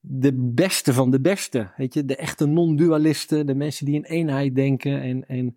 de 0.00 0.32
beste 0.34 0.92
van 0.92 1.10
de 1.10 1.20
beste. 1.20 1.70
Weet 1.76 1.94
je, 1.94 2.04
de 2.04 2.16
echte 2.16 2.46
non-dualisten, 2.46 3.46
de 3.46 3.54
mensen 3.54 3.86
die 3.86 3.94
in 3.94 4.04
eenheid 4.04 4.54
denken. 4.54 5.00
En, 5.00 5.28
en, 5.28 5.56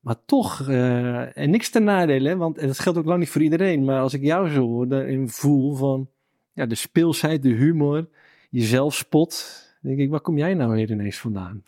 maar 0.00 0.16
toch, 0.26 0.68
eh, 0.68 1.38
en 1.38 1.50
niks 1.50 1.70
ten 1.70 1.84
nadele, 1.84 2.36
want 2.36 2.60
dat 2.60 2.78
geldt 2.78 2.98
ook 2.98 3.04
lang 3.04 3.18
niet 3.18 3.28
voor 3.28 3.42
iedereen. 3.42 3.84
Maar 3.84 4.00
als 4.00 4.14
ik 4.14 4.22
jou 4.22 4.48
zo 4.48 4.60
hoor, 4.66 4.88
daarin 4.88 5.28
voel 5.28 5.74
van 5.74 6.08
ja, 6.52 6.66
de 6.66 6.74
speelsheid, 6.74 7.42
de 7.42 7.48
humor, 7.48 8.08
je 8.50 8.62
zelfspot. 8.62 9.62
Denk 9.84 9.98
ik, 9.98 10.10
waar 10.10 10.20
kom 10.20 10.38
jij 10.38 10.54
nou 10.54 10.74
weer 10.74 10.90
ineens 10.90 11.18
vandaan? 11.18 11.64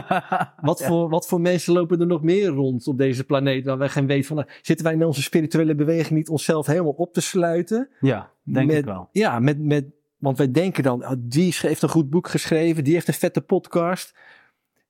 Wat, 0.60 0.84
voor, 0.84 1.08
wat 1.08 1.28
voor 1.28 1.40
mensen 1.40 1.72
lopen 1.72 2.00
er 2.00 2.06
nog 2.06 2.22
meer 2.22 2.46
rond 2.46 2.86
op 2.86 2.98
deze 2.98 3.24
planeet 3.24 3.64
waar 3.64 3.78
wij 3.78 3.88
geen 3.88 4.06
weet 4.06 4.26
van... 4.26 4.46
Zitten 4.62 4.86
wij 4.86 4.94
in 4.94 5.04
onze 5.04 5.22
spirituele 5.22 5.74
beweging 5.74 6.18
niet 6.18 6.28
onszelf 6.28 6.66
helemaal 6.66 6.92
op 6.92 7.12
te 7.12 7.20
sluiten? 7.20 7.88
Ja, 8.00 8.30
denk 8.42 8.66
met, 8.66 8.76
ik 8.76 8.84
wel. 8.84 9.08
Ja, 9.12 9.38
met, 9.38 9.58
met, 9.58 9.84
want 10.16 10.38
wij 10.38 10.50
denken 10.50 10.82
dan, 10.82 11.04
oh, 11.04 11.12
die 11.18 11.54
heeft 11.58 11.82
een 11.82 11.88
goed 11.88 12.10
boek 12.10 12.28
geschreven, 12.28 12.84
die 12.84 12.94
heeft 12.94 13.08
een 13.08 13.14
vette 13.14 13.40
podcast. 13.40 14.16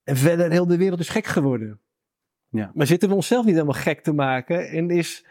En 0.05 0.17
verder, 0.17 0.51
heel 0.51 0.67
de 0.67 0.77
wereld 0.77 1.01
is 1.01 1.09
gek 1.09 1.27
geworden. 1.27 1.81
Ja. 2.49 2.71
Maar 2.75 2.87
zitten 2.87 3.09
we 3.09 3.15
onszelf 3.15 3.45
niet 3.45 3.55
helemaal 3.55 3.81
gek 3.81 4.01
te 4.01 4.13
maken? 4.13 4.69
En 4.69 4.91
is 4.91 5.27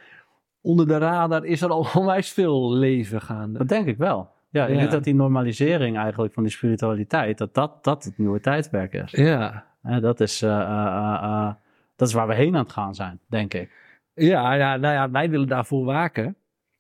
onder 0.61 0.87
de 0.87 0.97
radar 0.97 1.45
is 1.45 1.61
er 1.61 1.69
al 1.69 1.87
onwijs 1.99 2.31
veel 2.31 2.73
leven 2.73 3.21
gaande. 3.21 3.57
Dat 3.57 3.69
denk 3.69 3.87
ik 3.87 3.97
wel. 3.97 4.29
Ja, 4.51 4.67
ik 4.67 4.77
denk 4.77 4.91
dat 4.91 5.03
die 5.03 5.15
normalisering 5.15 5.97
eigenlijk 5.97 6.33
van 6.33 6.43
die 6.43 6.51
spiritualiteit, 6.51 7.37
dat 7.37 7.53
dat, 7.53 7.83
dat 7.83 8.03
het 8.03 8.17
nieuwe 8.17 8.39
tijdperk 8.39 8.93
is. 8.93 9.11
Ja, 9.11 9.65
dat, 9.81 10.19
is 10.19 10.41
eh, 10.41 10.61
eh, 10.61 11.19
eh, 11.23 11.53
dat 11.95 12.07
is 12.07 12.13
waar 12.13 12.27
we 12.27 12.35
heen 12.35 12.55
aan 12.55 12.63
het 12.63 12.71
gaan 12.71 12.95
zijn, 12.95 13.19
denk 13.27 13.53
ik. 13.53 13.71
ja, 14.13 14.53
ja, 14.53 14.77
nou 14.77 14.93
ja, 14.93 15.11
wij 15.11 15.29
willen 15.29 15.47
daarvoor 15.47 15.85
waken. 15.85 16.35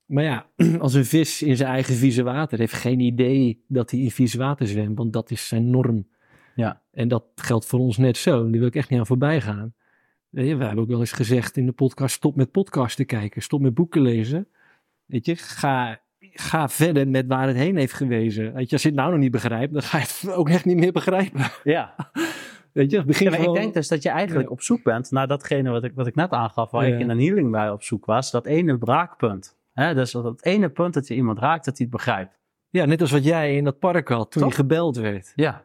Maar 0.05 0.23
ja, 0.23 0.45
als 0.79 0.93
een 0.93 1.05
vis 1.05 1.41
in 1.41 1.55
zijn 1.55 1.69
eigen 1.69 1.95
vieze 1.95 2.23
water 2.23 2.59
heeft 2.59 2.73
geen 2.73 2.99
idee 2.99 3.63
dat 3.67 3.91
hij 3.91 3.99
in 3.99 4.11
vies 4.11 4.33
water 4.33 4.67
zwemt, 4.67 4.97
want 4.97 5.13
dat 5.13 5.31
is 5.31 5.47
zijn 5.47 5.69
norm. 5.69 6.07
Ja. 6.55 6.81
En 6.91 7.07
dat 7.07 7.23
geldt 7.35 7.65
voor 7.65 7.79
ons 7.79 7.97
net 7.97 8.17
zo. 8.17 8.49
Die 8.49 8.59
wil 8.59 8.67
ik 8.67 8.75
echt 8.75 8.89
niet 8.89 8.99
aan 8.99 9.05
voorbij 9.05 9.41
gaan. 9.41 9.73
We 10.29 10.45
hebben 10.45 10.77
ook 10.77 10.87
wel 10.87 10.99
eens 10.99 11.11
gezegd 11.11 11.57
in 11.57 11.65
de 11.65 11.71
podcast: 11.71 12.15
stop 12.15 12.35
met 12.35 12.51
podcasten 12.51 13.05
kijken, 13.05 13.41
stop 13.41 13.61
met 13.61 13.73
boeken 13.73 14.01
lezen. 14.01 14.47
Weet 15.05 15.25
je, 15.25 15.35
ga 15.35 16.01
ga 16.33 16.69
verder 16.69 17.07
met 17.07 17.27
waar 17.27 17.47
het 17.47 17.55
heen 17.55 17.77
heeft 17.77 17.93
gewezen. 17.93 18.53
Weet 18.53 18.67
je, 18.67 18.71
als 18.73 18.81
je 18.81 18.87
het 18.87 18.97
nou 18.97 19.11
nog 19.11 19.19
niet 19.19 19.31
begrijpt, 19.31 19.73
dan 19.73 19.81
ga 19.81 19.97
je 19.97 20.03
het 20.03 20.33
ook 20.33 20.49
echt 20.49 20.65
niet 20.65 20.77
meer 20.77 20.91
begrijpen. 20.91 21.41
Ja. 21.63 21.93
Weet 22.73 22.91
je, 22.91 23.03
begin 23.03 23.25
Ja, 23.25 23.31
maar 23.31 23.39
gewoon... 23.39 23.55
ik 23.55 23.61
denk 23.61 23.73
dus 23.73 23.87
dat 23.87 24.03
je 24.03 24.09
eigenlijk 24.09 24.51
op 24.51 24.61
zoek 24.61 24.83
bent 24.83 25.11
naar 25.11 25.27
datgene 25.27 25.69
wat 25.69 25.83
ik, 25.83 25.91
wat 25.95 26.07
ik 26.07 26.15
net 26.15 26.31
aangaf, 26.31 26.71
waar 26.71 26.87
Ja. 26.87 26.93
ik 26.93 26.99
in 26.99 27.09
een 27.09 27.19
healing 27.19 27.51
bij 27.51 27.69
op 27.69 27.83
zoek 27.83 28.05
was. 28.05 28.31
Dat 28.31 28.45
ene 28.45 28.77
braakpunt. 28.77 29.57
Hè? 29.73 29.93
Dus 29.93 30.11
dat, 30.11 30.23
dat 30.23 30.43
ene 30.43 30.69
punt 30.69 30.93
dat 30.93 31.07
je 31.07 31.15
iemand 31.15 31.39
raakt, 31.39 31.65
dat 31.65 31.77
hij 31.77 31.87
het 31.89 31.95
begrijpt. 31.95 32.39
Ja, 32.69 32.85
net 32.85 33.01
als 33.01 33.11
wat 33.11 33.23
jij 33.23 33.55
in 33.55 33.63
dat 33.63 33.79
park 33.79 34.07
had 34.07 34.31
toen 34.31 34.41
Toch? 34.41 34.51
je 34.51 34.57
gebeld 34.57 34.97
werd. 34.97 35.31
Ja, 35.35 35.63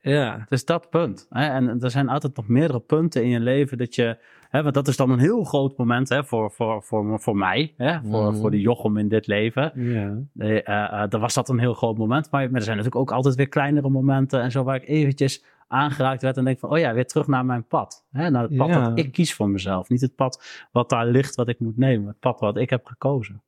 Ja, 0.00 0.46
is 0.48 0.64
dat 0.64 0.90
punt. 0.90 1.26
Hè? 1.30 1.46
En 1.46 1.80
er 1.80 1.90
zijn 1.90 2.08
altijd 2.08 2.36
nog 2.36 2.48
meerdere 2.48 2.80
punten 2.80 3.22
in 3.22 3.28
je 3.28 3.40
leven 3.40 3.78
dat 3.78 3.94
je... 3.94 4.18
Hè, 4.54 4.62
want 4.62 4.74
dat 4.74 4.88
is 4.88 4.96
dan 4.96 5.10
een 5.10 5.18
heel 5.18 5.44
groot 5.44 5.76
moment 5.76 6.08
hè, 6.08 6.24
voor, 6.24 6.50
voor, 6.50 6.82
voor, 6.82 7.20
voor 7.20 7.36
mij, 7.36 7.74
hè? 7.76 8.00
Voor, 8.02 8.30
Mhm. 8.32 8.40
voor 8.40 8.50
de 8.50 8.60
Jochem 8.60 8.96
in 8.96 9.08
dit 9.08 9.26
leven. 9.26 9.72
ja. 9.74 10.18
Eh, 10.36 10.68
eh, 11.02 11.10
dan 11.10 11.20
was 11.20 11.34
dat 11.34 11.48
een 11.48 11.58
heel 11.58 11.74
groot 11.74 11.96
moment. 11.98 12.30
Maar, 12.30 12.44
maar 12.50 12.54
er 12.54 12.62
zijn 12.64 12.76
natuurlijk 12.76 13.02
ook 13.02 13.16
altijd 13.16 13.34
weer 13.34 13.48
kleinere 13.48 13.88
momenten 13.90 14.40
en 14.42 14.50
zo 14.50 14.62
waar 14.64 14.76
ik 14.76 14.88
eventjes 14.88 15.44
aangeraakt 15.68 16.22
werd 16.22 16.36
en 16.36 16.44
denk 16.44 16.58
van, 16.58 16.70
oh 16.70 16.78
ja, 16.78 16.94
weer 16.94 17.06
terug 17.06 17.26
naar 17.26 17.44
mijn 17.44 17.66
pad. 17.66 18.04
Hè? 18.10 18.30
Naar 18.30 18.42
het 18.42 18.56
pad 18.56 18.72
dat 18.72 18.98
ik 18.98 19.12
kies 19.12 19.34
voor 19.34 19.48
mezelf. 19.48 19.88
Niet 19.88 20.00
het 20.00 20.14
pad 20.14 20.66
wat 20.72 20.88
daar 20.90 21.06
ligt, 21.06 21.34
wat 21.34 21.48
ik 21.48 21.60
moet 21.60 21.76
nemen. 21.76 22.08
Het 22.08 22.18
pad 22.18 22.40
wat 22.40 22.56
ik 22.56 22.70
heb 22.70 22.86
gekozen. 22.86 23.42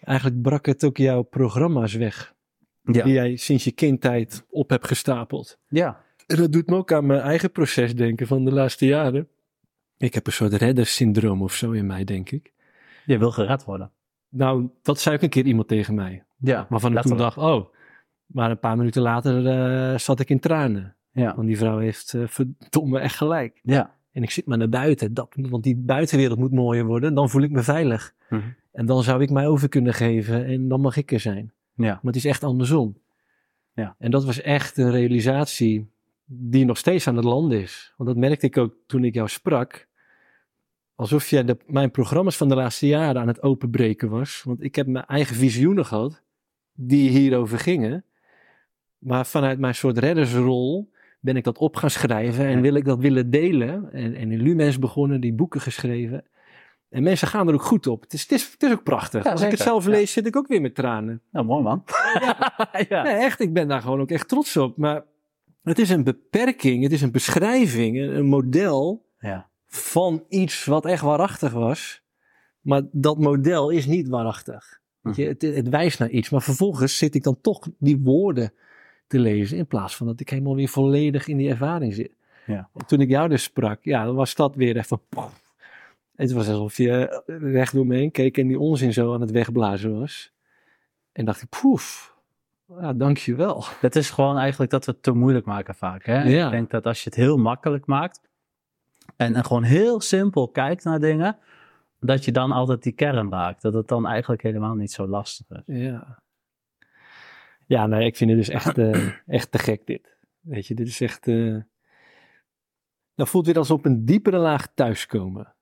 Eigenlijk 0.00 0.42
brak 0.42 0.66
het 0.66 0.84
ook 0.84 0.96
jouw 0.96 1.22
programma's 1.22 1.94
weg. 1.94 2.34
Ja. 2.82 3.02
Die 3.04 3.12
jij 3.12 3.36
sinds 3.36 3.64
je 3.64 3.72
kindtijd 3.72 4.46
op 4.50 4.70
hebt 4.70 4.86
gestapeld. 4.86 5.58
Ja. 5.68 6.00
En 6.26 6.36
dat 6.36 6.52
doet 6.52 6.66
me 6.66 6.76
ook 6.76 6.92
aan 6.92 7.06
mijn 7.06 7.20
eigen 7.20 7.52
proces 7.52 7.94
denken 7.94 8.26
van 8.26 8.44
de 8.44 8.52
laatste 8.52 8.86
jaren. 8.86 9.28
Ik 9.98 10.14
heb 10.14 10.26
een 10.26 10.32
soort 10.32 10.52
reddersyndroom 10.52 11.42
of 11.42 11.54
zo 11.54 11.70
in 11.70 11.86
mij, 11.86 12.04
denk 12.04 12.30
ik. 12.30 12.52
Je 13.04 13.18
wil 13.18 13.30
gered 13.30 13.64
worden. 13.64 13.90
Nou, 14.28 14.68
dat 14.82 15.00
zei 15.00 15.16
ook 15.16 15.22
een 15.22 15.28
keer 15.28 15.46
iemand 15.46 15.68
tegen 15.68 15.94
mij. 15.94 16.24
Ja. 16.36 16.66
Waarvan 16.68 16.96
ik 16.96 17.02
toen 17.02 17.16
dacht, 17.16 17.36
oh. 17.36 17.66
Maar 18.26 18.50
een 18.50 18.58
paar 18.58 18.76
minuten 18.76 19.02
later 19.02 19.46
eh, 19.46 19.98
zat 19.98 20.20
ik 20.20 20.30
in 20.30 20.40
tranen. 20.40 20.94
Ja. 21.12 21.34
Want 21.34 21.46
die 21.46 21.58
vrouw 21.58 21.78
heeft 21.78 22.14
eh, 22.14 22.22
verdomme 22.26 22.98
echt 22.98 23.16
gelijk. 23.16 23.60
Ja. 23.62 23.96
En 24.12 24.22
ik 24.22 24.30
zit 24.30 24.46
maar 24.46 24.58
naar 24.58 24.68
buiten. 24.68 25.14
Dat, 25.14 25.34
want 25.36 25.62
die 25.62 25.76
buitenwereld 25.76 26.38
moet 26.38 26.52
mooier 26.52 26.84
worden. 26.84 27.14
Dan 27.14 27.30
voel 27.30 27.42
ik 27.42 27.50
me 27.50 27.62
veilig. 27.62 28.14
Mhm. 28.28 28.42
En 28.72 28.86
dan 28.86 29.02
zou 29.02 29.22
ik 29.22 29.30
mij 29.30 29.46
over 29.46 29.68
kunnen 29.68 29.94
geven. 29.94 30.44
En 30.44 30.68
dan 30.68 30.80
mag 30.80 30.96
ik 30.96 31.12
er 31.12 31.20
zijn. 31.20 31.52
Ja. 31.74 31.84
Maar 31.84 32.12
het 32.12 32.16
is 32.16 32.24
echt 32.24 32.44
andersom. 32.44 32.98
Ja. 33.72 33.94
En 33.98 34.10
dat 34.10 34.24
was 34.24 34.40
echt 34.40 34.76
een 34.76 34.90
realisatie 34.90 35.90
die 36.24 36.64
nog 36.64 36.78
steeds 36.78 37.08
aan 37.08 37.16
het 37.16 37.24
land 37.24 37.52
is. 37.52 37.94
Want 37.96 38.08
dat 38.08 38.18
merkte 38.18 38.46
ik 38.46 38.56
ook 38.56 38.74
toen 38.86 39.04
ik 39.04 39.14
jou 39.14 39.28
sprak. 39.28 39.87
Alsof 40.98 41.28
de, 41.28 41.56
mijn 41.66 41.90
programma's 41.90 42.36
van 42.36 42.48
de 42.48 42.54
laatste 42.54 42.86
jaren 42.86 43.20
aan 43.20 43.26
het 43.28 43.42
openbreken 43.42 44.08
was. 44.08 44.42
Want 44.44 44.62
ik 44.62 44.74
heb 44.74 44.86
mijn 44.86 45.04
eigen 45.04 45.36
visioenen 45.36 45.86
gehad 45.86 46.22
die 46.72 47.10
hierover 47.10 47.58
gingen. 47.58 48.04
Maar 48.98 49.26
vanuit 49.26 49.58
mijn 49.58 49.74
soort 49.74 49.98
reddersrol 49.98 50.90
ben 51.20 51.36
ik 51.36 51.44
dat 51.44 51.58
op 51.58 51.76
gaan 51.76 51.90
schrijven 51.90 52.44
en 52.46 52.54
Ja. 52.56 52.60
wil 52.60 52.74
ik 52.74 52.84
dat 52.84 52.98
willen 52.98 53.30
delen. 53.30 53.92
En, 53.92 54.14
en 54.14 54.32
in 54.32 54.42
Lumens 54.42 54.78
begonnen, 54.78 55.20
die 55.20 55.32
boeken 55.32 55.60
geschreven. 55.60 56.24
En 56.88 57.02
mensen 57.02 57.28
gaan 57.28 57.48
er 57.48 57.54
ook 57.54 57.62
goed 57.62 57.86
op. 57.86 58.00
Het 58.02 58.12
is, 58.12 58.22
het 58.22 58.32
is, 58.32 58.50
het 58.52 58.62
is 58.62 58.72
ook 58.72 58.82
prachtig. 58.82 59.24
Ja, 59.24 59.30
Als 59.30 59.42
ik 59.42 59.50
het 59.50 59.60
zelf 59.60 59.84
Ja. 59.84 59.90
lees, 59.90 60.12
zit 60.12 60.26
ik 60.26 60.36
ook 60.36 60.46
weer 60.46 60.60
met 60.60 60.74
tranen. 60.74 61.20
Nou, 61.30 61.46
mooi 61.46 61.62
man. 61.62 61.84
ja. 62.88 63.02
Nee, 63.02 63.14
echt, 63.14 63.40
ik 63.40 63.52
ben 63.52 63.68
daar 63.68 63.80
gewoon 63.80 64.00
ook 64.00 64.10
echt 64.10 64.28
trots 64.28 64.56
op. 64.56 64.76
Maar 64.76 65.04
het 65.62 65.78
is 65.78 65.90
een 65.90 66.04
beperking, 66.04 66.82
het 66.82 66.92
is 66.92 67.02
een 67.02 67.12
beschrijving, 67.12 67.96
een, 67.98 68.16
een 68.16 68.26
model 68.26 69.06
Ja. 69.18 69.48
Van 69.68 70.24
iets 70.28 70.64
wat 70.64 70.86
echt 70.86 71.02
waarachtig 71.02 71.52
was. 71.52 72.02
Maar 72.60 72.82
dat 72.92 73.18
model 73.18 73.70
is 73.70 73.86
niet 73.86 74.08
waarachtig. 74.08 74.80
Je, 75.12 75.26
het, 75.26 75.42
het 75.42 75.68
wijst 75.68 75.98
naar 75.98 76.10
iets. 76.10 76.30
Maar 76.30 76.42
vervolgens 76.42 76.96
zit 76.96 77.14
ik 77.14 77.22
dan 77.22 77.40
toch 77.40 77.68
die 77.78 78.00
woorden 78.00 78.52
te 79.06 79.18
lezen. 79.18 79.58
In 79.58 79.66
plaats 79.66 79.96
van 79.96 80.06
dat 80.06 80.20
ik 80.20 80.28
helemaal 80.28 80.54
weer 80.54 80.68
volledig 80.68 81.28
in 81.28 81.36
die 81.36 81.50
ervaring 81.50 81.94
zit. 81.94 82.12
Ja. 82.46 82.68
En 82.74 82.86
toen 82.86 83.00
ik 83.00 83.08
jou 83.08 83.28
dus 83.28 83.42
sprak, 83.42 83.78
ja, 83.82 84.04
dan 84.04 84.14
was 84.14 84.34
dat 84.34 84.54
weer 84.54 84.76
even. 84.76 85.00
pof. 85.08 85.46
Het 86.16 86.32
was 86.32 86.48
alsof 86.48 86.76
je 86.76 87.22
recht 87.26 87.72
door 87.72 87.86
me 87.86 87.96
heen 87.96 88.10
keek 88.10 88.38
en 88.38 88.46
die 88.46 88.58
onzin 88.58 88.92
zo 88.92 89.14
aan 89.14 89.20
het 89.20 89.30
wegblazen 89.30 89.98
was. 89.98 90.32
En 91.12 91.24
dacht 91.24 91.42
ik, 91.42 91.48
poef, 91.48 92.14
ja, 92.80 92.92
dankjewel. 92.92 93.64
Het 93.80 93.96
is 93.96 94.10
gewoon 94.10 94.38
eigenlijk 94.38 94.70
dat 94.70 94.84
we 94.84 94.92
het 94.92 95.02
te 95.02 95.12
moeilijk 95.12 95.46
maken 95.46 95.74
vaak. 95.74 96.04
Hè? 96.06 96.22
Ja. 96.22 96.44
Ik 96.44 96.50
denk 96.50 96.70
dat 96.70 96.86
als 96.86 97.02
je 97.02 97.10
het 97.10 97.18
heel 97.18 97.36
makkelijk 97.36 97.86
maakt 97.86 98.20
en, 99.18 99.34
en 99.34 99.44
gewoon 99.44 99.62
heel 99.62 100.00
simpel 100.00 100.48
kijkt 100.48 100.84
naar 100.84 101.00
dingen, 101.00 101.38
dat 102.00 102.24
je 102.24 102.32
dan 102.32 102.52
altijd 102.52 102.82
die 102.82 102.92
kern 102.92 103.30
raakt. 103.30 103.62
Dat 103.62 103.74
het 103.74 103.88
dan 103.88 104.06
eigenlijk 104.06 104.42
helemaal 104.42 104.74
niet 104.74 104.92
zo 104.92 105.06
lastig 105.06 105.46
is. 105.50 105.62
Ja. 105.66 106.22
Ja, 107.66 107.86
nee, 107.86 108.06
ik 108.06 108.16
vind 108.16 108.30
het 108.30 108.38
dus 108.38 108.48
echt, 108.48 108.78
eh, 108.78 109.08
echt 109.26 109.50
te 109.50 109.58
gek 109.58 109.86
dit. 109.86 110.16
Weet 110.40 110.66
je, 110.66 110.74
dit 110.74 110.86
is 110.86 111.00
echt... 111.00 111.28
eh 111.28 111.56
dat 113.14 113.28
voelt 113.28 113.46
weer 113.46 113.58
als 113.58 113.70
op 113.70 113.84
een 113.84 114.04
diepere 114.04 114.38
laag 114.38 114.68
thuiskomen. 114.74 115.54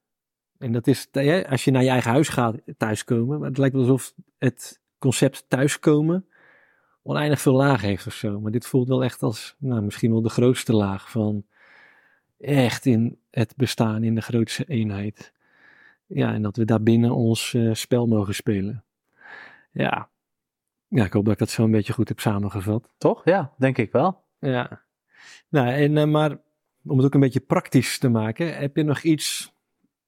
En 0.58 0.72
dat 0.72 0.86
is, 0.86 1.08
als 1.48 1.64
je 1.64 1.70
naar 1.70 1.82
je 1.82 1.88
eigen 1.88 2.10
huis 2.10 2.28
gaat, 2.28 2.56
thuiskomen. 2.76 3.38
Maar 3.38 3.48
het 3.48 3.58
lijkt 3.58 3.74
wel 3.74 3.82
alsof 3.82 4.14
het 4.38 4.80
concept 4.98 5.44
thuiskomen 5.48 6.26
oneindig 7.02 7.40
veel 7.40 7.54
lagen 7.54 7.88
heeft 7.88 8.06
of 8.06 8.12
zo. 8.12 8.40
Maar 8.40 8.50
dit 8.52 8.66
voelt 8.66 8.88
wel 8.88 9.04
echt 9.04 9.22
als, 9.22 9.56
nou, 9.58 9.82
misschien 9.82 10.10
wel 10.10 10.22
de 10.22 10.28
grootste 10.28 10.72
laag 10.72 11.10
van 11.10 11.46
echt 12.38 12.86
in 12.86 13.18
het 13.38 13.56
bestaan 13.56 14.04
in 14.04 14.14
de 14.14 14.20
grootste 14.20 14.64
eenheid. 14.64 15.32
Ja, 16.06 16.32
en 16.32 16.42
dat 16.42 16.56
we 16.56 16.64
daarbinnen 16.64 17.14
ons 17.14 17.54
eh, 17.54 17.70
spel 17.72 18.06
mogen 18.06 18.34
spelen. 18.34 18.84
Ja. 19.72 20.08
Ja, 20.88 21.04
ik 21.04 21.12
hoop 21.12 21.24
dat 21.24 21.32
ik 21.32 21.38
dat 21.38 21.50
zo 21.50 21.64
een 21.64 21.70
beetje 21.70 21.92
goed 21.92 22.08
heb 22.08 22.20
samengevat. 22.20 22.90
Toch? 22.98 23.24
Ja, 23.24 23.52
denk 23.58 23.78
ik 23.78 23.92
wel. 23.92 24.22
Ja. 24.38 24.82
Nou, 25.48 25.68
en, 25.68 25.96
eh, 25.96 26.04
maar 26.06 26.38
om 26.84 26.96
het 26.96 27.06
ook 27.06 27.14
een 27.14 27.20
beetje 27.20 27.40
praktisch 27.40 27.98
te 27.98 28.08
maken, 28.08 28.56
heb 28.56 28.76
je 28.76 28.82
nog 28.82 29.02
iets 29.02 29.54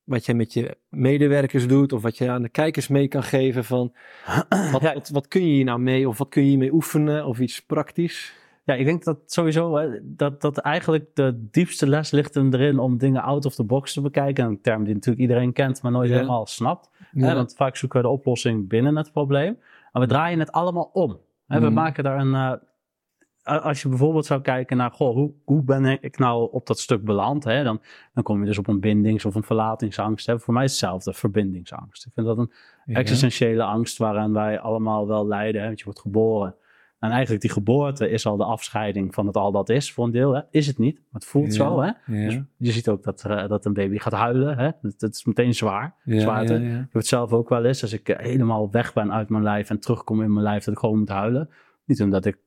wat 0.04 0.26
je 0.26 0.34
met 0.34 0.52
je 0.52 0.76
medewerkers 0.88 1.66
doet 1.68 1.92
of 1.92 2.02
wat 2.02 2.18
je 2.18 2.30
aan 2.30 2.42
de 2.42 2.48
kijkers 2.48 2.88
mee 2.88 3.08
kan 3.08 3.22
geven 3.22 3.64
van 3.64 3.94
wat, 4.72 4.82
Ja. 4.82 4.94
wat, 4.94 5.08
wat 5.08 5.28
kun 5.28 5.40
je 5.46 5.52
hier 5.52 5.64
nou 5.64 5.78
mee 5.80 6.08
of 6.08 6.18
wat 6.18 6.28
kun 6.28 6.42
je 6.42 6.48
hiermee 6.48 6.72
oefenen 6.72 7.26
of 7.26 7.38
iets 7.38 7.62
praktisch? 7.62 8.34
Ja, 8.68 8.74
ik 8.74 8.84
denk 8.84 9.04
dat 9.04 9.18
sowieso 9.26 9.76
hè, 9.76 9.88
dat, 10.02 10.40
dat 10.40 10.58
eigenlijk 10.58 11.06
de 11.14 11.48
diepste 11.50 11.86
les 11.88 12.10
ligt 12.10 12.34
hem 12.34 12.54
erin 12.54 12.78
om 12.78 12.98
dingen 12.98 13.22
out 13.22 13.44
of 13.44 13.54
the 13.54 13.64
box 13.64 13.92
te 13.92 14.00
bekijken. 14.00 14.44
Een 14.44 14.60
term 14.60 14.84
die 14.84 14.94
natuurlijk 14.94 15.20
iedereen 15.22 15.52
kent, 15.52 15.82
maar 15.82 15.92
nooit 15.92 16.08
Ja. 16.08 16.14
helemaal 16.14 16.46
snapt. 16.46 16.90
Hè, 17.12 17.34
want 17.34 17.54
vaak 17.56 17.76
zoeken 17.76 18.00
we 18.00 18.06
de 18.06 18.12
oplossing 18.12 18.68
binnen 18.68 18.96
het 18.96 19.12
probleem. 19.12 19.58
Maar 19.92 20.02
we 20.02 20.08
draaien 20.08 20.38
het 20.38 20.52
allemaal 20.52 20.90
om. 20.92 21.18
Hè, 21.46 21.58
We 21.60 21.64
Mhm. 21.64 21.74
maken 21.74 22.04
daar 22.04 22.18
een. 22.18 22.34
eh, 22.34 23.62
als 23.64 23.82
je 23.82 23.88
bijvoorbeeld 23.88 24.26
zou 24.26 24.40
kijken 24.40 24.76
naar, 24.76 24.90
goh, 24.90 25.14
hoe, 25.14 25.32
hoe 25.44 25.62
ben 25.62 26.02
ik 26.02 26.18
nou 26.18 26.48
op 26.52 26.66
dat 26.66 26.78
stuk 26.78 27.04
beland? 27.04 27.44
Hè? 27.44 27.64
Dan, 27.64 27.80
dan 28.14 28.22
kom 28.22 28.40
je 28.40 28.46
dus 28.46 28.58
op 28.58 28.68
een 28.68 28.80
bindings- 28.80 29.24
of 29.24 29.34
een 29.34 29.42
verlatingsangst. 29.42 30.26
Hè? 30.26 30.38
Voor 30.38 30.54
mij 30.54 30.64
is 30.64 30.70
hetzelfde, 30.70 31.12
verbindingsangst. 31.12 32.06
Ik 32.06 32.12
vind 32.14 32.26
dat 32.26 32.38
een 32.38 32.52
Ja. 32.84 32.94
existentiële 32.94 33.62
angst 33.62 33.98
waaraan 33.98 34.32
wij 34.32 34.60
allemaal 34.60 35.06
wel 35.06 35.26
lijden. 35.26 35.60
Hè? 35.60 35.66
Want 35.66 35.78
je 35.78 35.84
wordt 35.84 36.00
geboren. 36.00 36.54
En 36.98 37.10
eigenlijk 37.10 37.40
die 37.42 37.50
geboorte 37.50 38.10
is 38.10 38.26
al 38.26 38.36
de 38.36 38.44
afscheiding 38.44 39.14
van 39.14 39.26
het 39.26 39.36
al 39.36 39.52
dat 39.52 39.68
is, 39.68 39.92
voor 39.92 40.04
een 40.04 40.10
deel. 40.10 40.34
Hè? 40.34 40.40
Is 40.50 40.66
het 40.66 40.78
niet, 40.78 40.94
maar 40.96 41.20
het 41.20 41.24
voelt 41.24 41.46
Ja. 41.46 41.52
zo. 41.52 41.80
Hè? 41.80 41.86
Ja. 41.86 41.94
Dus 42.28 42.40
je 42.56 42.72
ziet 42.72 42.88
ook 42.88 43.02
dat, 43.02 43.24
eh, 43.24 43.48
dat 43.48 43.64
een 43.64 43.72
baby 43.72 43.98
gaat 43.98 44.12
huilen. 44.12 44.58
Hè? 44.58 44.70
Dat, 44.82 44.98
dat 44.98 45.14
is 45.14 45.24
meteen 45.24 45.54
zwaar. 45.54 45.94
Ja, 46.04 46.20
zwaarte. 46.20 46.54
Ik 46.54 46.70
heb 46.72 46.92
het 46.92 47.06
zelf 47.06 47.32
ook 47.32 47.48
wel 47.48 47.64
eens. 47.64 47.82
Als 47.82 47.92
ik 47.92 48.08
eh, 48.08 48.18
helemaal 48.26 48.70
weg 48.70 48.92
ben 48.92 49.12
uit 49.12 49.28
mijn 49.28 49.42
lijf 49.42 49.70
en 49.70 49.80
terugkom 49.80 50.22
in 50.22 50.32
mijn 50.32 50.44
lijf, 50.44 50.64
dat 50.64 50.74
ik 50.74 50.80
gewoon 50.80 50.98
moet 50.98 51.08
huilen. 51.08 51.50
Niet 51.84 52.02
omdat 52.02 52.24
ik 52.24 52.38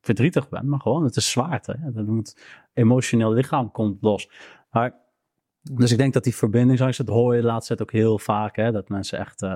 verdrietig 0.00 0.48
ben, 0.48 0.68
maar 0.68 0.80
gewoon 0.80 1.04
het 1.04 1.16
is 1.16 1.30
zwaarte. 1.30 1.76
Hè? 1.80 1.92
Dat 1.92 2.06
moet, 2.06 2.36
emotioneel 2.72 3.32
lichaam 3.32 3.70
komt 3.70 4.02
los. 4.02 4.30
Maar, 4.70 4.94
dus 5.62 5.92
ik 5.92 5.98
denk 5.98 6.12
dat 6.12 6.24
die 6.24 6.34
verbindingsangst, 6.34 6.98
dat 6.98 7.14
hoor 7.14 7.34
je 7.34 7.40
de 7.40 7.46
laatste 7.46 7.76
tijd 7.76 7.88
ook 7.88 7.94
heel 8.00 8.18
vaak. 8.18 8.56
Hè? 8.56 8.72
Dat 8.72 8.88
mensen 8.88 9.18
echt 9.18 9.42
eh, 9.42 9.50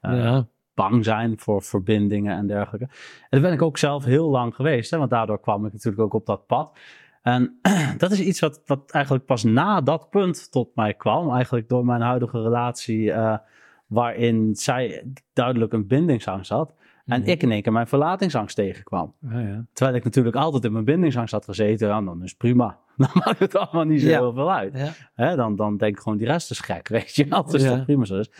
ja. 0.00 0.46
Bang 0.74 1.04
zijn 1.04 1.38
voor 1.38 1.62
verbindingen 1.62 2.36
en 2.36 2.46
dergelijke. 2.46 2.86
En 3.20 3.28
dat 3.30 3.40
ben 3.40 3.52
ik 3.52 3.62
ook 3.62 3.78
zelf 3.78 4.04
heel 4.04 4.28
lang 4.30 4.54
geweest, 4.54 4.90
hè, 4.90 4.98
want 4.98 5.10
daardoor 5.10 5.40
kwam 5.40 5.66
ik 5.66 5.72
natuurlijk 5.72 6.02
ook 6.02 6.14
op 6.14 6.26
dat 6.26 6.46
pad. 6.46 6.78
En 7.22 7.58
dat 7.98 8.10
is 8.10 8.20
iets 8.20 8.40
wat, 8.40 8.62
wat 8.66 8.90
eigenlijk 8.90 9.24
pas 9.24 9.42
na 9.44 9.80
dat 9.80 10.10
punt 10.10 10.50
tot 10.52 10.74
mij 10.74 10.94
kwam, 10.94 11.30
eigenlijk 11.30 11.68
door 11.68 11.84
mijn 11.84 12.00
huidige 12.00 12.42
relatie, 12.42 13.12
eh, 13.12 13.38
waarin 13.86 14.54
zij 14.54 15.04
duidelijk 15.32 15.72
een 15.72 15.86
bindingsangst 15.86 16.50
had. 16.50 16.74
En 17.06 17.20
Mhm. 17.20 17.30
ik 17.30 17.42
in 17.42 17.50
één 17.50 17.62
keer 17.62 17.72
mijn 17.72 17.86
verlatingsangst 17.86 18.56
tegenkwam. 18.56 19.14
Ja, 19.30 19.38
ja. 19.38 19.64
Terwijl 19.72 19.96
ik 19.96 20.04
natuurlijk 20.04 20.36
altijd 20.36 20.64
in 20.64 20.72
mijn 20.72 20.84
bindingsangst 20.84 21.32
had 21.32 21.44
gezeten, 21.44 21.88
ja, 21.88 22.00
dan 22.02 22.22
is 22.22 22.28
het 22.28 22.38
prima. 22.38 22.78
Dan 22.96 23.08
maakt 23.14 23.38
het 23.38 23.56
allemaal 23.56 23.84
niet 23.84 24.00
zo 24.00 24.08
Ja. 24.08 24.18
heel 24.18 24.32
veel 24.32 24.52
uit. 24.52 24.78
Ja. 24.78 24.92
Hè, 25.14 25.36
dan, 25.36 25.56
dan 25.56 25.76
denk 25.76 25.96
ik 25.96 26.02
gewoon, 26.02 26.18
die 26.18 26.26
rest 26.26 26.50
is 26.50 26.60
gek, 26.60 26.88
weet 26.98 27.14
je 27.14 27.24
Ja. 27.28 27.42
dat 27.42 27.84
prima 27.84 28.04
zo 28.04 28.18
is. 28.18 28.30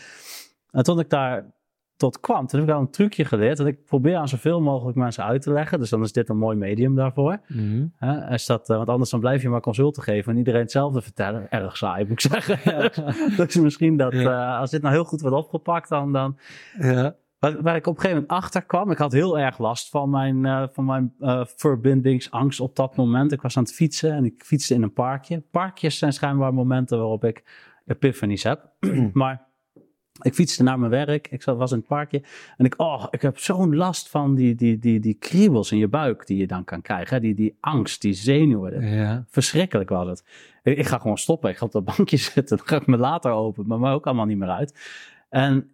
En 0.71 0.83
toen 0.83 0.99
ik 0.99 1.09
daar 1.09 1.51
tot 2.03 2.19
kwam, 2.19 2.47
toen 2.47 2.59
heb 2.59 2.69
ik 2.69 2.75
al 2.75 2.81
een 2.81 2.89
trucje 2.89 3.25
geleerd. 3.25 3.57
Dat 3.57 3.67
ik 3.67 3.85
probeer 3.85 4.15
aan 4.15 4.27
zoveel 4.27 4.61
mogelijk 4.61 4.97
mensen 4.97 5.23
uit 5.23 5.41
te 5.41 5.51
leggen. 5.51 5.79
Dus 5.79 5.89
dan 5.89 6.01
is 6.01 6.11
dit 6.11 6.29
een 6.29 6.37
mooi 6.37 6.57
medium 6.57 6.95
daarvoor. 6.95 7.39
Mhm. 7.47 7.85
Is 8.29 8.45
dat, 8.45 8.69
eh, 8.69 8.75
want 8.77 8.89
anders 8.89 9.09
dan 9.09 9.19
blijf 9.19 9.41
je 9.41 9.49
maar 9.49 9.61
consulten 9.61 10.03
geven 10.03 10.31
en 10.31 10.37
iedereen 10.37 10.61
hetzelfde 10.61 11.01
vertellen. 11.01 11.51
Erg 11.51 11.77
saai, 11.77 12.03
moet 12.03 12.11
ik 12.11 12.31
zeggen. 12.31 12.91
dus 13.37 13.55
misschien 13.67 13.97
dat 13.97 14.13
Ja. 14.13 14.53
eh, 14.53 14.59
als 14.59 14.69
dit 14.71 14.81
nou 14.81 14.93
heel 14.93 15.03
goed 15.03 15.21
wordt 15.21 15.35
opgepakt, 15.35 15.89
dan... 15.89 16.11
dan 16.11 16.37
ja. 16.79 17.15
Waar, 17.39 17.61
waar 17.61 17.75
ik 17.75 17.87
op 17.87 17.95
een 17.95 18.01
gegeven 18.01 18.21
moment 18.21 18.43
achter 18.43 18.61
kwam, 18.61 18.91
ik 18.91 18.97
had 18.97 19.11
heel 19.11 19.39
erg 19.39 19.57
last 19.57 19.89
van 19.89 20.09
mijn, 20.09 20.45
uh, 20.45 20.63
van 20.71 20.85
mijn 20.85 21.13
uh, 21.19 21.45
verbindingsangst 21.45 22.59
op 22.59 22.75
dat 22.75 22.95
moment. 22.95 23.31
Ik 23.31 23.41
was 23.41 23.57
aan 23.57 23.63
het 23.63 23.73
fietsen 23.73 24.11
en 24.11 24.25
ik 24.25 24.43
fietste 24.45 24.73
in 24.73 24.81
een 24.83 24.93
parkje. 24.93 25.43
Parkjes 25.51 25.97
zijn 25.97 26.13
schijnbaar 26.13 26.53
momenten 26.53 26.97
waarop 26.97 27.23
ik 27.23 27.43
epiphanies 27.85 28.43
heb. 28.43 28.69
maar 29.13 29.47
ik 30.21 30.33
fietste 30.33 30.63
naar 30.63 30.79
mijn 30.79 30.91
werk, 30.91 31.27
ik 31.27 31.43
was 31.43 31.71
in 31.71 31.77
het 31.77 31.87
parkje 31.87 32.23
en 32.57 32.65
ik, 32.65 32.73
oh, 32.77 33.05
ik 33.09 33.21
heb 33.21 33.37
zo'n 33.39 33.75
last 33.75 34.09
van 34.09 34.35
die, 34.35 34.55
die, 34.55 34.79
die, 34.79 34.99
die 34.99 35.13
kriebels 35.13 35.71
in 35.71 35.77
je 35.77 35.87
buik 35.87 36.27
die 36.27 36.37
je 36.37 36.47
dan 36.47 36.63
kan 36.63 36.81
krijgen. 36.81 37.21
Die, 37.21 37.33
die 37.33 37.57
angst, 37.59 38.01
die 38.01 38.13
zenuwen. 38.13 38.95
Ja. 38.95 39.25
Verschrikkelijk 39.27 39.89
was 39.89 40.07
het. 40.07 40.23
Ik, 40.63 40.77
ik, 40.77 40.85
ga 40.85 40.97
gewoon 40.97 41.17
stoppen, 41.17 41.49
ik 41.49 41.57
ga 41.57 41.65
op 41.65 41.71
dat 41.71 41.85
bankje 41.85 42.17
zitten, 42.33 42.57
dan 42.57 42.67
ga 42.67 42.75
ik 42.75 42.87
me 42.87 42.97
later 42.97 43.31
open, 43.31 43.67
maar 43.67 43.79
me 43.79 43.91
ook 43.91 44.05
allemaal 44.05 44.25
niet 44.25 44.37
meer 44.37 44.49
uit. 44.49 44.79
En 45.29 45.71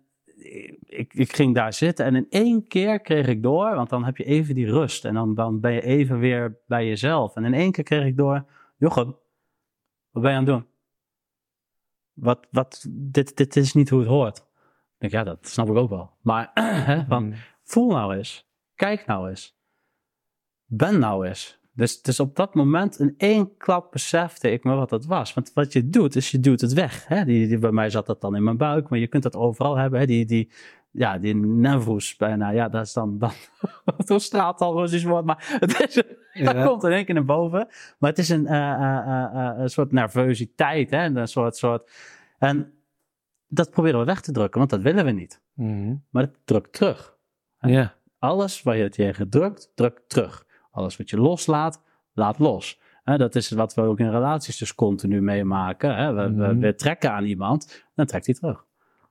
ik, 0.86 1.14
ik 1.14 1.36
ging 1.36 1.56
daar 1.56 1.74
zitten 1.74 2.06
en 2.06 2.16
in 2.16 2.28
één 2.30 2.68
keer 2.68 3.00
kreeg 3.00 3.28
ik 3.28 3.44
door, 3.44 3.76
want 3.76 3.90
dan 3.90 4.06
heb 4.06 4.18
je 4.18 4.24
even 4.24 4.56
die 4.56 4.72
rust 4.72 5.06
en 5.06 5.14
dan, 5.14 5.36
dan 5.36 5.60
ben 5.60 5.74
je 5.74 5.82
even 5.82 6.20
weer 6.20 6.60
bij 6.68 6.88
jezelf. 6.88 7.36
En 7.36 7.46
in 7.46 7.54
één 7.54 7.72
keer 7.72 7.84
kreeg 7.84 8.06
ik 8.06 8.18
door, 8.18 8.46
Jochem, 8.78 9.16
wat 10.12 10.24
ben 10.24 10.32
je 10.32 10.38
aan 10.38 10.46
het 10.46 10.54
doen? 10.54 10.66
Wat, 12.20 12.48
wat, 12.52 12.86
dit, 12.90 13.38
dit 13.38 13.56
is 13.56 13.74
niet 13.74 13.90
hoe 13.90 14.00
het 14.00 14.10
hoort. 14.10 14.38
Ik 14.38 15.10
denk, 15.10 15.12
ja, 15.12 15.24
dat 15.24 15.48
snap 15.48 15.70
ik 15.70 15.76
ook 15.76 15.90
wel. 15.90 16.12
Maar 16.22 16.52
hè, 16.86 17.06
van, 17.08 17.26
Mm. 17.26 17.34
voel 17.64 17.90
nou 17.90 18.16
eens. 18.16 18.50
Kijk 18.76 19.06
nou 19.06 19.30
eens. 19.30 19.58
Ben 20.66 21.00
nou 21.00 21.28
eens. 21.28 21.60
Dus, 21.74 22.02
dus 22.02 22.20
op 22.20 22.36
dat 22.36 22.54
moment 22.54 23.00
in 23.00 23.14
één 23.18 23.58
klap 23.58 23.92
besefte 23.92 24.52
ik 24.52 24.64
me 24.64 24.76
wat 24.76 24.90
dat 24.90 25.06
was. 25.06 25.34
Want 25.34 25.54
wat 25.54 25.74
je 25.74 25.90
doet, 25.90 26.16
is 26.16 26.32
je 26.32 26.40
duwt 26.40 26.62
het 26.62 26.74
weg. 26.74 27.08
Hè? 27.08 27.26
Die, 27.26 27.48
die, 27.48 27.58
bij 27.58 27.72
mij 27.72 27.90
zat 27.90 28.06
dat 28.06 28.22
dan 28.22 28.36
in 28.36 28.44
mijn 28.44 28.58
buik, 28.58 28.90
maar 28.90 29.00
je 29.00 29.08
kunt 29.08 29.24
dat 29.24 29.36
overal 29.36 29.76
hebben. 29.76 30.00
Hè? 30.00 30.06
Die, 30.06 30.26
die, 30.26 30.52
ja, 30.92 31.18
die 31.18 31.36
nervus 31.36 32.16
bijna. 32.16 32.50
Ja, 32.50 32.70
dat 32.70 32.86
is 32.86 32.94
dan... 32.94 33.18
dan 33.18 33.32
Toen 34.06 34.20
straalt 34.20 34.60
al 34.60 34.78
Russisch 34.80 35.06
woord, 35.06 35.26
maar 35.26 35.58
het 35.60 35.80
is, 35.88 36.04
Ja. 36.34 36.54
dat 36.54 36.66
komt 36.68 36.84
in 36.84 36.92
één 36.92 37.06
keer 37.06 37.16
naar 37.16 37.26
boven. 37.26 37.68
Maar 37.98 38.10
het 38.10 38.20
is 38.20 38.30
een, 38.30 38.48
eh, 38.48 38.72
eh, 38.74 39.24
eh, 39.24 39.60
een 39.60 39.70
soort 39.70 39.92
nervositeit. 39.92 40.90
Hè? 40.90 41.06
Een 41.06 41.28
soort, 41.28 41.58
soort... 41.58 41.92
En 42.38 42.74
dat 43.48 43.70
proberen 43.70 44.00
we 44.00 44.06
weg 44.06 44.22
te 44.22 44.32
drukken, 44.32 44.60
want 44.60 44.72
dat 44.72 44.82
willen 44.82 45.06
we 45.06 45.12
niet. 45.12 45.42
Mhm. 45.54 45.96
Maar 46.10 46.24
het 46.24 46.36
drukt 46.46 46.74
terug. 46.74 47.18
Ja. 47.60 47.94
Alles 48.20 48.64
waar 48.64 48.76
je 48.78 48.84
het 48.84 48.92
tegen 48.94 49.30
drukt, 49.30 49.72
drukt 49.76 50.10
terug. 50.10 50.46
Alles 50.72 50.98
wat 50.98 51.10
je 51.10 51.18
loslaat, 51.18 51.82
laat 52.14 52.40
los. 52.40 52.80
Hè, 53.04 53.18
dat 53.18 53.36
is 53.36 53.50
wat 53.52 53.74
we 53.74 53.82
ook 53.82 54.00
in 54.00 54.10
relaties 54.12 54.58
dus 54.58 54.76
continu 54.76 55.22
meemaken. 55.22 55.96
Hè. 55.96 56.14
We, 56.14 56.22
we, 56.22 56.30
Mhm. 56.48 56.60
we 56.60 56.76
trekken 56.76 57.12
aan 57.12 57.24
iemand, 57.26 57.86
dan 57.96 58.06
trekt 58.06 58.26
hij 58.26 58.36
terug. 58.36 58.66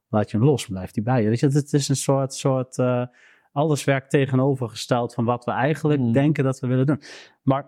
Laat 0.08 0.30
je 0.30 0.36
hem 0.36 0.46
los, 0.46 0.66
blijft 0.66 0.94
hij 0.94 1.04
bij 1.04 1.22
je. 1.22 1.28
Weet 1.28 1.40
je, 1.40 1.46
het 1.46 1.72
is 1.72 1.88
een 1.88 1.96
soort, 1.96 2.34
soort 2.34 2.78
eh, 2.78 3.06
alles 3.52 3.84
werkt 3.84 4.10
tegenovergesteld 4.10 5.14
van 5.14 5.24
wat 5.24 5.44
we 5.44 5.50
eigenlijk 5.50 6.00
Mhm. 6.00 6.12
denken 6.12 6.44
dat 6.44 6.60
we 6.60 6.66
willen 6.66 6.86
doen. 6.86 7.02
Maar 7.42 7.66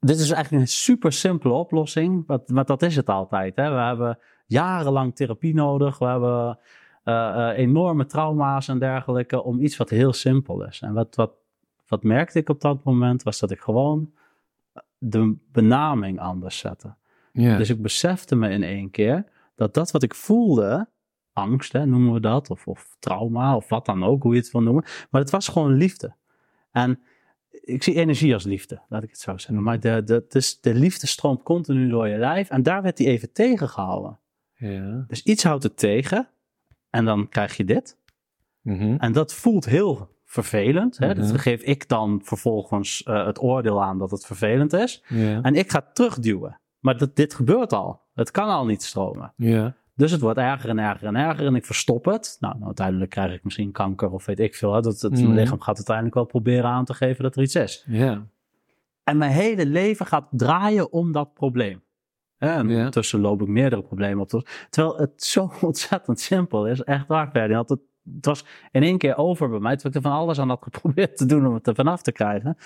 dit 0.00 0.18
is 0.18 0.30
eigenlijk 0.30 0.62
een 0.62 0.68
super 0.68 1.12
simpele 1.12 1.52
oplossing, 1.54 2.24
want, 2.26 2.66
dat 2.66 2.82
is 2.82 2.96
het 2.96 3.08
altijd. 3.08 3.56
Hè. 3.56 3.70
We 3.70 3.80
hebben 3.80 4.18
jarenlang 4.46 5.16
therapie 5.16 5.54
nodig, 5.54 5.98
we 5.98 6.04
hebben 6.04 6.58
eh, 7.04 7.50
eh, 7.50 7.58
enorme 7.58 8.06
trauma's 8.06 8.68
en 8.68 8.78
dergelijke 8.78 9.42
om 9.42 9.60
iets 9.60 9.76
wat 9.76 9.90
heel 9.90 10.12
simpel 10.12 10.64
is. 10.64 10.80
En 10.80 10.92
wat, 10.92 11.14
wat, 11.14 11.32
wat 11.86 12.02
merkte 12.02 12.38
ik 12.38 12.48
op 12.48 12.60
dat 12.60 12.84
moment, 12.84 13.22
was 13.22 13.38
dat 13.38 13.50
ik 13.50 13.60
gewoon 13.60 14.12
de 14.98 15.36
benaming 15.52 16.20
anders 16.20 16.58
zette. 16.58 16.94
Dus 17.32 17.70
ik 17.70 17.82
besefte 17.82 18.36
me 18.36 18.48
in 18.50 18.62
één 18.62 18.90
keer 18.90 19.24
dat 19.54 19.74
dat 19.74 19.90
wat 19.90 20.02
ik 20.02 20.14
voelde, 20.14 20.88
angst 21.38 21.72
hè, 21.72 21.86
noemen 21.86 22.12
we 22.12 22.20
dat, 22.20 22.50
of, 22.50 22.66
of 22.66 22.96
trauma, 22.98 23.56
of 23.56 23.68
wat 23.68 23.86
dan 23.86 24.04
ook, 24.04 24.22
hoe 24.22 24.34
je 24.34 24.40
het 24.40 24.50
wil 24.50 24.62
noemen, 24.62 24.84
maar 25.10 25.20
het 25.20 25.30
was 25.30 25.48
gewoon 25.48 25.72
liefde. 25.72 26.14
En 26.72 27.00
ik 27.50 27.82
zie 27.82 27.94
energie 27.94 28.34
als 28.34 28.44
liefde, 28.44 28.80
laat 28.88 29.02
ik 29.02 29.10
het 29.10 29.18
zo 29.18 29.36
zeggen. 29.36 29.62
Maar 29.62 29.80
de, 29.80 30.02
de, 30.04 30.24
dus 30.28 30.60
de 30.60 30.74
liefde 30.74 31.06
stroomt 31.06 31.42
continu 31.42 31.88
door 31.88 32.08
je 32.08 32.18
lijf 32.18 32.50
en 32.50 32.62
daar 32.62 32.82
werd 32.82 32.96
die 32.96 33.06
even 33.06 33.32
tegengehouden. 33.32 34.18
ja. 34.54 35.04
Dus 35.08 35.22
iets 35.22 35.42
houdt 35.42 35.62
het 35.62 35.76
tegen 35.76 36.28
en 36.90 37.04
dan 37.04 37.28
krijg 37.28 37.56
je 37.56 37.64
dit. 37.64 37.96
Mhm. 38.60 38.96
En 38.98 39.12
dat 39.12 39.34
voelt 39.34 39.64
heel 39.64 40.16
vervelend. 40.24 40.98
Hè? 40.98 41.14
Dat 41.14 41.40
geef 41.40 41.62
ik 41.62 41.88
dan 41.88 42.20
vervolgens 42.24 43.02
eh, 43.02 43.26
het 43.26 43.42
oordeel 43.42 43.82
aan 43.82 43.98
dat 43.98 44.10
het 44.10 44.26
vervelend 44.26 44.72
is. 44.72 45.04
Ja. 45.08 45.42
En 45.42 45.54
ik 45.54 45.70
ga 45.70 45.90
terugduwen. 45.92 46.60
Maar 46.78 46.98
dat, 46.98 47.16
dit 47.16 47.34
gebeurt 47.34 47.72
al. 47.72 48.00
Het 48.14 48.30
kan 48.30 48.48
al 48.48 48.66
niet 48.66 48.82
stromen. 48.82 49.32
Ja. 49.36 49.76
Dus 49.98 50.10
het 50.10 50.20
wordt 50.20 50.38
erger 50.38 50.70
en 50.70 50.78
erger 50.78 51.06
en 51.08 51.16
erger 51.16 51.46
en 51.46 51.54
ik 51.54 51.64
verstop 51.64 52.04
het. 52.04 52.36
Nou, 52.40 52.54
nou 52.54 52.66
uiteindelijk 52.66 53.10
krijg 53.10 53.32
ik 53.32 53.44
misschien 53.44 53.72
kanker 53.72 54.10
of 54.10 54.26
weet 54.26 54.38
ik 54.40 54.54
veel. 54.54 54.74
Hè? 54.74 54.80
Dat, 54.80 55.00
dat 55.00 55.10
Mhm. 55.10 55.22
Mijn 55.22 55.34
lichaam 55.34 55.60
gaat 55.60 55.76
uiteindelijk 55.76 56.14
wel 56.14 56.24
proberen 56.24 56.64
aan 56.70 56.84
te 56.84 56.94
geven 56.94 57.22
dat 57.22 57.36
er 57.36 57.42
iets 57.42 57.54
is. 57.54 57.84
Ja. 57.86 58.26
En 59.04 59.16
mijn 59.18 59.30
hele 59.32 59.66
leven 59.66 60.06
gaat 60.06 60.26
draaien 60.30 60.92
om 60.92 61.12
dat 61.12 61.34
probleem. 61.34 61.82
En 62.38 62.68
Ja. 62.68 62.76
ondertussen 62.76 63.20
loop 63.20 63.40
ik 63.42 63.48
meerdere 63.48 63.82
problemen 63.82 64.20
op. 64.20 64.48
Terwijl 64.70 64.96
het 64.96 65.22
zo 65.22 65.50
ontzettend 65.60 66.20
simpel 66.20 66.66
is. 66.66 66.82
Echt 66.82 67.06
waar, 67.06 67.30
Ferdinand. 67.30 67.68
Het, 67.68 67.80
het 68.14 68.26
was 68.26 68.44
in 68.70 68.82
één 68.82 68.98
keer 68.98 69.16
over 69.16 69.48
bij 69.48 69.58
mij. 69.58 69.74
Terwijl 69.76 69.94
ik 69.96 70.04
er 70.04 70.10
van 70.10 70.20
alles 70.20 70.38
aan 70.38 70.48
had 70.48 70.62
geprobeerd 70.70 71.16
te 71.16 71.26
doen 71.26 71.46
om 71.46 71.54
het 71.54 71.66
er 71.66 71.74
vanaf 71.74 72.02
te 72.02 72.12
krijgen. 72.12 72.56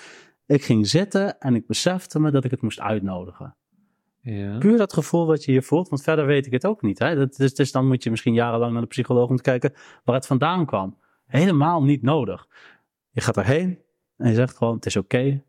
Ik 0.45 0.63
ging 0.63 0.87
zitten 0.87 1.39
en 1.39 1.55
ik 1.55 1.67
besefte 1.67 2.19
me 2.19 2.31
dat 2.31 2.43
ik 2.43 2.51
het 2.51 2.61
moest 2.61 2.79
uitnodigen. 2.79 3.55
Ja. 4.23 4.57
Puur 4.57 4.77
dat 4.77 4.93
gevoel 4.93 5.25
wat 5.25 5.43
je 5.43 5.51
hier 5.51 5.63
voelt, 5.63 5.89
want 5.89 6.03
verder 6.03 6.25
weet 6.25 6.45
ik 6.45 6.51
het 6.51 6.65
ook 6.65 6.81
niet. 6.81 6.99
Hè? 6.99 7.15
Dat 7.15 7.39
is, 7.39 7.53
dus 7.53 7.71
dan 7.71 7.87
moet 7.87 8.03
je 8.03 8.09
misschien 8.09 8.33
jarenlang 8.33 8.71
naar 8.71 8.81
de 8.81 8.87
psycholoog 8.87 9.29
om 9.29 9.35
te 9.35 9.41
kijken 9.41 9.73
waar 10.03 10.15
het 10.15 10.27
vandaan 10.27 10.65
kwam. 10.65 10.97
Helemaal 11.25 11.83
niet 11.83 12.01
nodig. 12.01 12.47
Je 13.11 13.21
gaat 13.21 13.37
erheen 13.37 13.79
en 14.17 14.29
je 14.29 14.35
zegt 14.35 14.57
gewoon, 14.57 14.75
het 14.75 14.85
is 14.85 14.95
oké, 14.95 15.43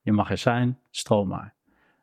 je 0.00 0.12
mag 0.12 0.30
er 0.30 0.38
zijn, 0.38 0.78
stroom 0.90 1.28
maar. 1.28 1.54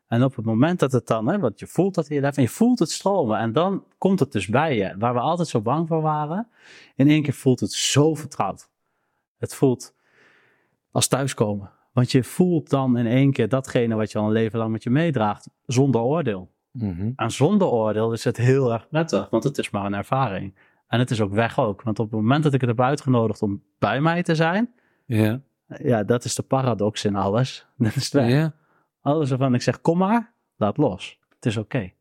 En 0.06 0.24
op 0.24 0.36
het 0.36 0.44
moment 0.44 0.78
dat 0.78 0.92
het 0.92 1.06
dan, 1.06 1.28
hè, 1.28 1.38
want 1.38 1.58
je 1.58 1.66
voelt 1.66 1.94
dat 1.94 2.08
je 2.08 2.20
en 2.20 2.42
je 2.42 2.48
voelt 2.48 2.78
het 2.78 2.90
stromen 2.90 3.38
en 3.38 3.52
dan 3.52 3.84
komt 3.98 4.20
het 4.20 4.32
dus 4.32 4.46
bij 4.46 4.76
je. 4.76 4.94
Waar 4.98 5.14
we 5.14 5.20
altijd 5.20 5.48
zo 5.48 5.60
bang 5.60 5.88
voor 5.88 6.00
waren, 6.00 6.48
in 6.94 7.08
één 7.08 7.22
keer 7.22 7.32
voelt 7.32 7.60
het 7.60 7.72
zo 7.72 8.14
vertrouwd. 8.14 8.68
Het 9.38 9.54
voelt 9.54 9.94
als 10.90 11.08
thuiskomen. 11.08 11.70
Want 11.96 12.12
je 12.12 12.24
voelt 12.24 12.70
dan 12.70 12.96
in 12.96 13.06
één 13.06 13.32
keer 13.32 13.48
datgene 13.48 13.94
wat 13.94 14.12
je 14.12 14.18
al 14.18 14.26
een 14.26 14.32
leven 14.32 14.58
lang 14.58 14.72
met 14.72 14.82
je 14.82 14.90
meedraagt, 14.90 15.48
zonder 15.66 16.00
oordeel. 16.00 16.50
Mhm. 16.70 17.10
En 17.16 17.30
zonder 17.30 17.68
oordeel 17.68 18.12
is 18.12 18.24
het 18.24 18.36
heel 18.36 18.72
erg 18.72 18.88
prettig, 18.88 19.30
want 19.30 19.44
het 19.44 19.58
is 19.58 19.70
maar 19.70 19.84
een 19.84 19.94
ervaring. 19.94 20.54
En 20.86 20.98
het 20.98 21.10
is 21.10 21.20
ook 21.20 21.32
weg 21.32 21.58
ook, 21.58 21.82
want 21.82 21.98
op 21.98 22.10
het 22.10 22.20
moment 22.20 22.42
dat 22.42 22.54
ik 22.54 22.60
het 22.60 22.68
heb 22.68 22.80
uitgenodigd 22.80 23.42
om 23.42 23.62
bij 23.78 24.00
mij 24.00 24.22
te 24.22 24.34
zijn, 24.34 24.72
Ja. 25.06 25.40
ja, 25.66 26.02
dat 26.04 26.24
is 26.24 26.34
de 26.34 26.42
paradox 26.42 27.04
in 27.04 27.16
alles. 27.16 27.66
Dat 27.76 27.96
is 27.96 28.12
weg. 28.12 28.30
Ja. 28.30 28.54
Alles 29.00 29.28
waarvan 29.28 29.54
ik 29.54 29.62
zeg, 29.62 29.80
kom 29.80 29.98
maar, 29.98 30.32
laat 30.56 30.76
los. 30.76 31.18
Het 31.34 31.46
is 31.46 31.56
oké. 31.56 31.92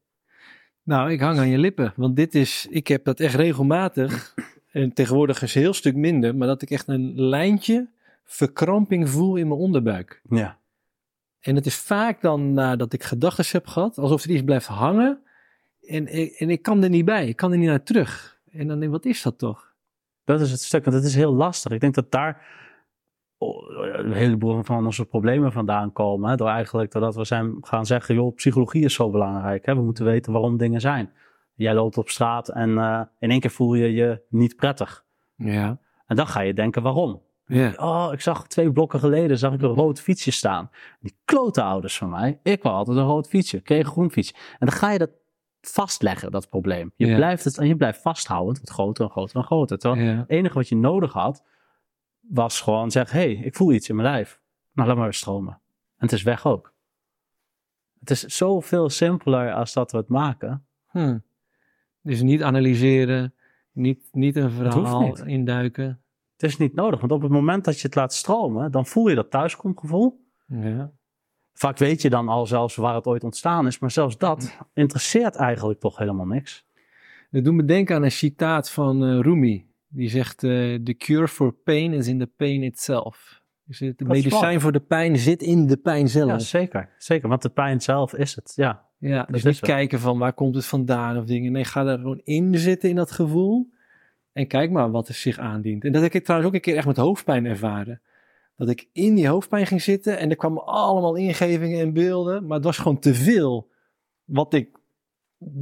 Nou, 0.84 1.12
ik 1.12 1.20
hang 1.20 1.38
aan 1.38 1.50
je 1.50 1.58
lippen. 1.58 1.94
Want 1.96 2.16
dit 2.16 2.36
is, 2.36 2.68
ik 2.70 2.88
heb 2.88 3.04
dat 3.04 3.20
echt 3.20 3.36
regelmatig. 3.36 4.34
En 4.72 4.94
tegenwoordig 4.94 5.42
is 5.42 5.56
een 5.56 5.62
heel 5.62 5.74
stuk 5.74 5.96
minder. 5.96 6.36
Maar 6.36 6.48
dat 6.48 6.62
ik 6.62 6.70
echt 6.70 6.88
een 6.88 7.14
lijntje 7.22 7.94
verkramping 8.26 9.10
voel 9.10 9.36
in 9.36 9.48
mijn 9.48 9.60
onderbuik. 9.60 10.22
Ja. 10.30 10.58
En 11.40 11.56
het 11.56 11.66
is 11.66 11.76
vaak 11.76 12.22
dan 12.22 12.54
nadat 12.54 12.94
ik 12.94 13.04
gedachten 13.04 13.46
heb 13.52 13.68
gehad. 13.68 13.98
Alsof 13.98 14.24
er 14.24 14.30
iets 14.30 14.44
blijft 14.44 14.68
hangen. 14.68 15.20
En, 15.82 16.08
en 16.38 16.50
ik 16.50 16.62
kan 16.62 16.84
er 16.84 16.90
niet 16.90 17.06
bij. 17.06 17.28
Ik 17.28 17.36
kan 17.36 17.52
er 17.52 17.58
niet 17.58 17.68
naar 17.68 17.84
terug. 17.84 18.40
En 18.52 18.68
dan 18.68 18.80
denk 18.80 18.84
ik, 18.84 18.90
wat 18.90 19.06
is 19.06 19.22
dat 19.22 19.38
toch? 19.38 19.74
Dat 20.24 20.42
is 20.42 20.52
het 20.52 20.62
stuk, 20.62 20.86
want 20.86 20.96
het 20.96 21.06
is 21.06 21.16
heel 21.16 21.34
lastig. 21.34 21.72
Ik 21.72 21.80
denk 21.80 21.96
dat 21.96 22.12
daar 22.12 22.46
een 23.38 24.14
heleboel 24.14 24.64
van 24.64 24.86
onze 24.86 25.06
problemen 25.06 25.52
vandaan 25.52 25.92
komen. 25.92 26.30
Hè? 26.30 26.36
Door 26.36 26.48
eigenlijk 26.48 26.92
doordat 26.92 27.16
we 27.16 27.26
zijn 27.26 27.58
gaan 27.62 27.86
zeggen, 27.86 28.16
joh, 28.16 28.36
psychologie 28.36 28.84
is 28.84 28.94
zo 28.94 29.10
belangrijk. 29.10 29.66
Hè? 29.66 29.76
We 29.76 29.82
moeten 29.82 30.06
weten 30.06 30.32
waarom 30.32 30.58
dingen 30.58 30.82
zijn. 30.82 31.12
Jij 31.54 31.74
loopt 31.74 31.98
op 31.98 32.10
straat 32.10 32.50
en 32.50 32.78
eh, 32.78 33.02
in 33.20 33.32
één 33.32 33.40
keer 33.40 33.52
voel 33.52 33.74
je 33.74 33.94
je 33.94 34.22
niet 34.30 34.56
prettig. 34.56 35.06
Ja. 35.36 35.80
En 36.06 36.16
dan 36.16 36.28
ga 36.28 36.40
je 36.40 36.54
denken 36.54 36.82
waarom. 36.82 37.22
Ja. 37.48 37.74
Oh, 37.78 38.10
ik 38.14 38.22
zag 38.22 38.48
twee 38.48 38.72
blokken 38.72 39.00
geleden 39.00 39.38
zag 39.38 39.54
ik 39.54 39.62
een 39.62 39.68
rood 39.74 40.02
fietsje 40.02 40.32
staan. 40.32 40.70
Die 41.00 41.18
klote 41.26 41.62
ouders 41.64 41.98
van 41.98 42.10
mij, 42.10 42.40
ik 42.44 42.64
wou 42.64 42.76
altijd 42.76 42.98
een 42.98 43.04
rood 43.06 43.28
fietsje, 43.28 43.60
kreeg 43.62 43.86
een 43.86 43.92
groen 43.92 44.12
fietsje. 44.12 44.34
En 44.34 44.66
dan 44.68 44.72
ga 44.72 44.92
je 44.92 44.98
dat 44.98 45.10
vastleggen, 45.62 46.32
dat 46.32 46.50
probleem. 46.50 46.92
Je 46.96 47.06
Ja. 47.08 47.16
blijft 47.16 47.44
het 47.44 47.58
en 47.58 47.68
je 47.68 47.76
blijft 47.76 48.02
vasthouden. 48.02 48.48
Het 48.50 48.58
wordt 48.58 48.74
groter 48.74 49.06
en 49.06 49.12
groter 49.12 49.36
en 49.38 49.44
groter. 49.44 49.78
Terwijl 49.78 50.02
Ja. 50.04 50.18
het 50.18 50.30
enige 50.30 50.54
wat 50.54 50.70
je 50.70 50.76
nodig 50.76 51.14
had, 51.14 51.44
was 52.20 52.62
gewoon 52.62 52.92
zeggen, 52.92 53.20
hé, 53.20 53.36
hey, 53.36 53.46
ik 53.46 53.56
voel 53.56 53.72
iets 53.74 53.90
in 53.90 53.96
mijn 53.96 54.08
lijf. 54.08 54.42
Nou, 54.74 54.88
laat 54.88 54.98
maar 54.98 55.06
weer 55.06 55.14
stromen. 55.14 55.54
En 55.54 55.62
het 56.08 56.12
is 56.12 56.24
weg 56.24 56.46
ook. 56.48 56.74
Het 58.00 58.10
is 58.12 58.22
zoveel 58.24 58.90
simpeler 58.90 59.54
als 59.54 59.74
dat 59.74 59.92
we 59.92 59.98
het 59.98 60.08
maken. 60.08 60.66
Hm. 60.92 61.18
Dus 62.02 62.22
niet 62.22 62.44
analyseren. 62.44 63.34
Niet, 63.72 64.08
niet 64.12 64.36
een 64.36 64.52
verhaal 64.52 65.02
niet. 65.02 65.20
induiken. 65.20 66.04
Het 66.38 66.50
is 66.50 66.58
niet 66.58 66.76
nodig, 66.76 67.00
want 67.00 67.12
op 67.12 67.22
het 67.22 67.32
moment 67.32 67.66
dat 67.66 67.80
je 67.80 67.88
het 67.88 67.96
laat 67.96 68.14
stromen, 68.14 68.72
dan 68.72 68.86
voel 68.86 69.08
je 69.08 69.16
dat 69.16 69.32
thuiskomgevoel. 69.32 70.24
Ja. 70.48 70.92
Vaak 71.54 71.78
weet 71.78 72.02
je 72.02 72.10
dan 72.10 72.28
al 72.30 72.46
zelfs 72.46 72.76
waar 72.76 72.96
het 72.96 73.08
ooit 73.08 73.24
ontstaan 73.24 73.68
is, 73.68 73.80
maar 73.80 73.92
zelfs 73.92 74.18
dat 74.18 74.58
interesseert 74.74 75.36
eigenlijk 75.36 75.80
toch 75.80 75.98
helemaal 75.98 76.26
niks. 76.26 76.66
Dat 77.32 77.44
doet 77.44 77.54
me 77.54 77.66
denken 77.66 77.96
aan 77.96 78.04
een 78.04 78.12
citaat 78.12 78.70
van 78.72 79.04
eh, 79.04 79.20
Rumi. 79.20 79.66
Die 79.88 80.10
zegt, 80.10 80.44
eh 80.44 80.50
the 80.84 80.94
cure 80.98 81.28
for 81.28 81.54
pain 81.54 81.94
is 81.94 82.08
in 82.08 82.20
the 82.20 82.30
pain 82.38 82.64
itself. 82.64 83.44
Dus 83.66 83.80
het 83.80 83.98
Dat 83.98 84.08
medicijn 84.08 84.62
voor 84.62 84.72
de 84.72 84.80
pijn 84.80 85.18
zit 85.18 85.42
in 85.42 85.68
de 85.68 85.78
pijn 85.78 86.10
zelf. 86.10 86.30
Ja, 86.30 86.40
zeker. 86.40 86.90
Zeker, 86.98 87.30
want 87.30 87.42
de 87.42 87.50
pijn 87.50 87.82
zelf 87.82 88.14
is 88.14 88.36
het. 88.36 88.54
Ja, 88.56 88.86
Ja, 88.98 89.18
Dat 89.18 89.30
dus 89.30 89.44
niet 89.44 89.60
kijken 89.60 90.00
van 90.00 90.18
waar 90.18 90.34
komt 90.34 90.56
het 90.56 90.66
vandaan 90.66 91.18
of 91.18 91.26
dingen. 91.26 91.52
Nee, 91.52 91.66
ga 91.66 91.84
daar 91.84 91.98
gewoon 91.98 92.22
in 92.24 92.58
zitten 92.58 92.90
in 92.90 92.96
dat 92.96 93.12
gevoel. 93.12 93.74
En 94.36 94.48
kijk 94.48 94.72
maar 94.72 94.92
wat 94.92 95.08
er 95.08 95.14
zich 95.14 95.38
aandient. 95.38 95.84
En 95.84 95.92
dat 95.92 96.02
heb 96.02 96.14
ik 96.14 96.24
trouwens 96.24 96.50
ook 96.50 96.56
een 96.56 96.62
keer 96.62 96.76
echt 96.76 96.88
met 96.88 96.98
hoofdpijn 96.98 97.46
ervaren. 97.46 98.02
Dat 98.58 98.70
ik 98.70 98.88
in 98.92 99.16
die 99.16 99.28
hoofdpijn 99.28 99.68
ging 99.68 99.82
zitten 99.82 100.18
en 100.18 100.30
er 100.30 100.36
kwamen 100.36 100.66
allemaal 100.66 101.16
ingevingen 101.16 101.80
en 101.80 101.94
beelden. 101.94 102.46
Maar 102.46 102.56
het 102.56 102.66
was 102.66 102.78
gewoon 102.78 103.00
te 103.00 103.14
veel. 103.14 103.70
Wat 104.24 104.54
ik 104.54 104.78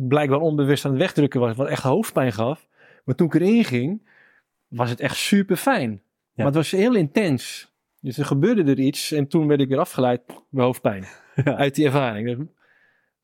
blijkbaar 0.08 0.40
onbewust 0.40 0.86
aan 0.86 0.92
het 0.92 1.00
wegdrukken 1.00 1.40
was, 1.40 1.56
wat 1.56 1.68
echt 1.68 1.84
hoofdpijn 1.84 2.34
gaf. 2.34 2.68
Maar 3.06 3.16
toen 3.16 3.28
ik 3.28 3.34
erin 3.34 3.64
ging, 3.64 4.10
was 4.68 4.90
het 4.90 5.00
echt 5.00 5.18
super 5.18 5.56
fijn. 5.56 6.02
Maar 6.36 6.46
het 6.46 6.56
was 6.56 6.72
heel 6.72 6.96
intens. 6.96 7.72
Dus 8.02 8.18
er 8.18 8.26
gebeurde 8.26 8.64
er 8.64 8.80
iets 8.80 9.12
en 9.12 9.28
toen 9.28 9.48
werd 9.48 9.62
ik 9.62 9.68
weer 9.68 9.80
afgeleid 9.80 10.22
bij 10.50 10.64
hoofdpijn. 10.64 11.06
Ja. 11.36 11.56
Uit 11.56 11.76
die 11.76 11.86
ervaring. 11.86 12.50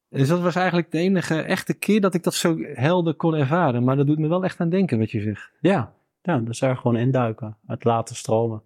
Dus 0.09 0.27
dat 0.27 0.41
was 0.41 0.55
eigenlijk 0.55 0.91
de 0.91 0.97
enige 0.97 1.41
echte 1.41 1.73
keer 1.73 2.01
dat 2.01 2.13
ik 2.13 2.23
dat 2.23 2.33
zo 2.33 2.57
helder 2.59 3.13
kon 3.13 3.35
ervaren. 3.35 3.83
Maar 3.83 3.95
dat 3.95 4.07
doet 4.07 4.19
me 4.19 4.27
wel 4.27 4.43
echt 4.43 4.59
aan 4.59 4.69
denken 4.69 4.99
wat 4.99 5.11
je 5.11 5.21
zegt. 5.21 5.51
Ja, 5.61 5.93
ja 6.21 6.37
dus 6.37 6.61
er 6.61 6.77
gewoon 6.77 6.97
induiken, 6.97 7.57
het 7.67 7.83
laten 7.83 8.15
stromen. 8.15 8.61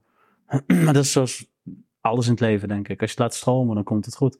maar 0.84 0.94
dat 0.94 1.04
is 1.04 1.12
zoals 1.12 1.48
alles 2.02 2.26
in 2.26 2.32
het 2.32 2.42
leven, 2.42 2.68
denk 2.68 2.88
ik. 2.88 3.02
Als 3.02 3.10
je 3.10 3.16
het 3.16 3.26
laat 3.26 3.36
stromen, 3.36 3.76
dan 3.76 3.84
komt 3.84 4.06
het 4.06 4.16
goed. 4.16 4.40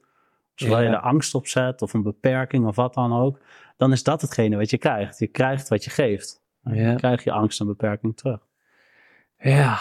Zodra 0.54 0.78
je 0.78 0.88
er 0.88 1.00
angst 1.00 1.34
op 1.34 1.46
zet, 1.46 1.82
of 1.82 1.92
een 1.92 2.02
beperking, 2.02 2.66
of 2.66 2.76
wat 2.76 2.94
dan 2.94 3.12
ook, 3.12 3.40
dan 3.76 3.92
is 3.92 4.02
dat 4.02 4.20
hetgene 4.20 4.56
wat 4.56 4.70
je 4.70 4.78
krijgt. 4.78 5.18
Je 5.18 5.26
krijgt 5.26 5.68
wat 5.68 5.84
je 5.84 5.90
geeft. 5.90 6.42
En 6.62 6.74
Ja. 6.74 6.88
Dan 6.88 6.96
krijg 6.96 7.24
je 7.24 7.32
angst 7.32 7.60
en 7.60 7.66
beperking 7.66 8.16
terug. 8.16 8.40
Ja. 9.38 9.78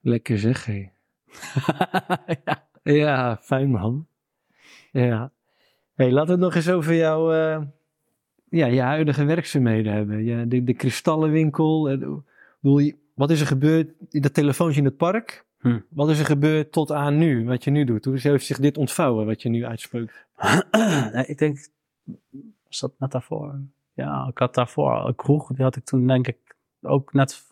Lekker 0.00 0.38
zeg, 0.38 0.66
hé. 0.66 0.90
ja. 2.44 2.60
Ja, 2.82 3.38
fijn 3.42 3.70
man. 3.70 4.06
Ja. 4.90 5.32
Hey, 6.02 6.12
laten 6.12 6.26
we 6.26 6.32
het 6.32 6.40
nog 6.40 6.54
eens 6.54 6.70
over 6.70 6.94
jouw, 6.94 7.32
eh, 7.32 7.62
ja, 8.48 8.66
je 8.66 8.80
huidige 8.80 9.24
werkzaamheden 9.24 9.92
hebben. 9.92 10.24
Ja, 10.24 10.44
de, 10.44 10.64
de 10.64 10.74
kristallenwinkel. 10.74 11.88
eh, 11.88 11.98
bedoel, 12.60 12.92
wat 13.14 13.30
is 13.30 13.40
er 13.40 13.46
gebeurd? 13.46 13.90
Dat 14.10 14.34
telefoontje 14.34 14.78
in 14.78 14.84
het 14.86 14.96
park. 14.96 15.44
Hm. 15.58 15.80
Wat 15.88 16.10
is 16.10 16.18
er 16.18 16.26
gebeurd 16.26 16.72
tot 16.72 16.92
aan 16.92 17.18
nu? 17.18 17.44
Wat 17.44 17.64
je 17.64 17.70
nu 17.70 17.84
doet? 17.84 18.04
Hoe 18.04 18.18
heeft 18.18 18.46
zich 18.46 18.58
dit 18.58 18.78
ontvouwen 18.78 19.26
wat 19.26 19.42
je 19.42 19.48
nu 19.48 19.64
uitspreekt? 19.64 20.26
Nee, 21.12 21.26
ik 21.26 21.38
denk, 21.38 21.68
was 22.66 22.80
dat 22.80 22.92
net 22.98 23.10
daarvoor? 23.10 23.58
Ja, 23.94 24.26
ik 24.30 24.38
had 24.38 24.54
daarvoor 24.54 25.06
een 25.06 25.14
kroeg, 25.14 25.48
die 25.48 25.64
had 25.64 25.76
ik 25.76 25.84
toen 25.84 26.06
denk 26.06 26.26
ik 26.28 26.56
ook 26.80 27.12
net 27.12 27.44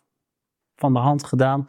van 0.75 0.93
de 0.93 0.99
hand 0.99 1.23
gedaan. 1.23 1.67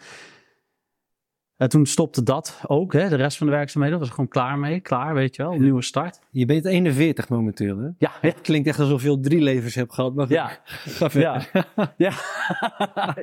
En 1.63 1.69
toen 1.69 1.87
stopte 1.87 2.23
dat 2.23 2.63
ook, 2.67 2.93
hè, 2.93 3.09
de 3.09 3.15
rest 3.15 3.37
van 3.37 3.47
de 3.47 3.53
werkzaamheden. 3.53 3.99
was 3.99 4.11
gewoon 4.11 4.29
klaar 4.29 4.59
mee, 4.59 4.81
klaar, 4.81 5.15
weet 5.15 5.37
je 5.37 5.43
wel, 5.43 5.53
een 5.53 5.63
nieuwe 5.63 5.83
start. 5.83 6.21
Je 6.31 6.47
bent 6.47 6.65
41 6.65 7.29
momenteel, 7.29 7.79
hè? 7.79 7.89
Ja, 7.99 8.11
ja, 8.23 8.33
Klinkt 8.43 8.69
echt 8.69 8.79
alsof 8.79 9.03
je 9.03 9.09
al 9.09 9.21
drie 9.21 9.41
levens 9.43 9.75
hebt 9.75 9.95
gehad. 9.95 10.15
Maar 10.15 10.29
ja, 10.29 10.47
ga 10.99 11.11
verder. 11.11 11.51
ja. 11.53 11.93
ja. 11.97 12.13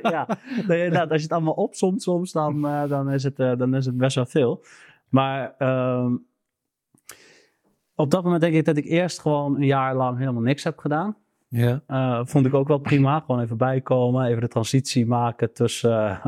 ja. 0.10 0.26
Nee, 0.66 0.84
inderdaad, 0.84 1.10
als 1.10 1.16
je 1.16 1.22
het 1.22 1.32
allemaal 1.32 1.54
opzomt 1.54 2.02
soms, 2.02 2.32
dan, 2.32 2.66
eh, 2.66 2.88
dan, 2.88 3.10
is, 3.10 3.22
het, 3.22 3.38
eh, 3.38 3.56
dan 3.56 3.74
is 3.74 3.86
het 3.86 3.96
best 3.96 4.14
wel 4.14 4.26
veel. 4.26 4.64
Maar 5.08 5.54
ehm, 5.58 6.16
op 7.94 8.10
dat 8.10 8.22
moment 8.24 8.40
denk 8.40 8.54
ik 8.54 8.64
dat 8.64 8.76
ik 8.76 8.84
eerst 8.84 9.20
gewoon 9.20 9.56
een 9.56 9.66
jaar 9.66 9.94
lang 9.96 10.18
helemaal 10.18 10.42
niks 10.42 10.64
heb 10.64 10.78
gedaan. 10.78 11.16
Ja. 11.48 11.82
Eh, 11.86 12.20
vond 12.22 12.46
ik 12.46 12.54
ook 12.54 12.68
wel 12.68 12.78
prima. 12.78 13.20
Gewoon 13.20 13.40
even 13.40 13.56
bijkomen, 13.56 14.26
even 14.26 14.40
de 14.40 14.48
transitie 14.48 15.06
maken 15.06 15.52
tussen, 15.52 16.20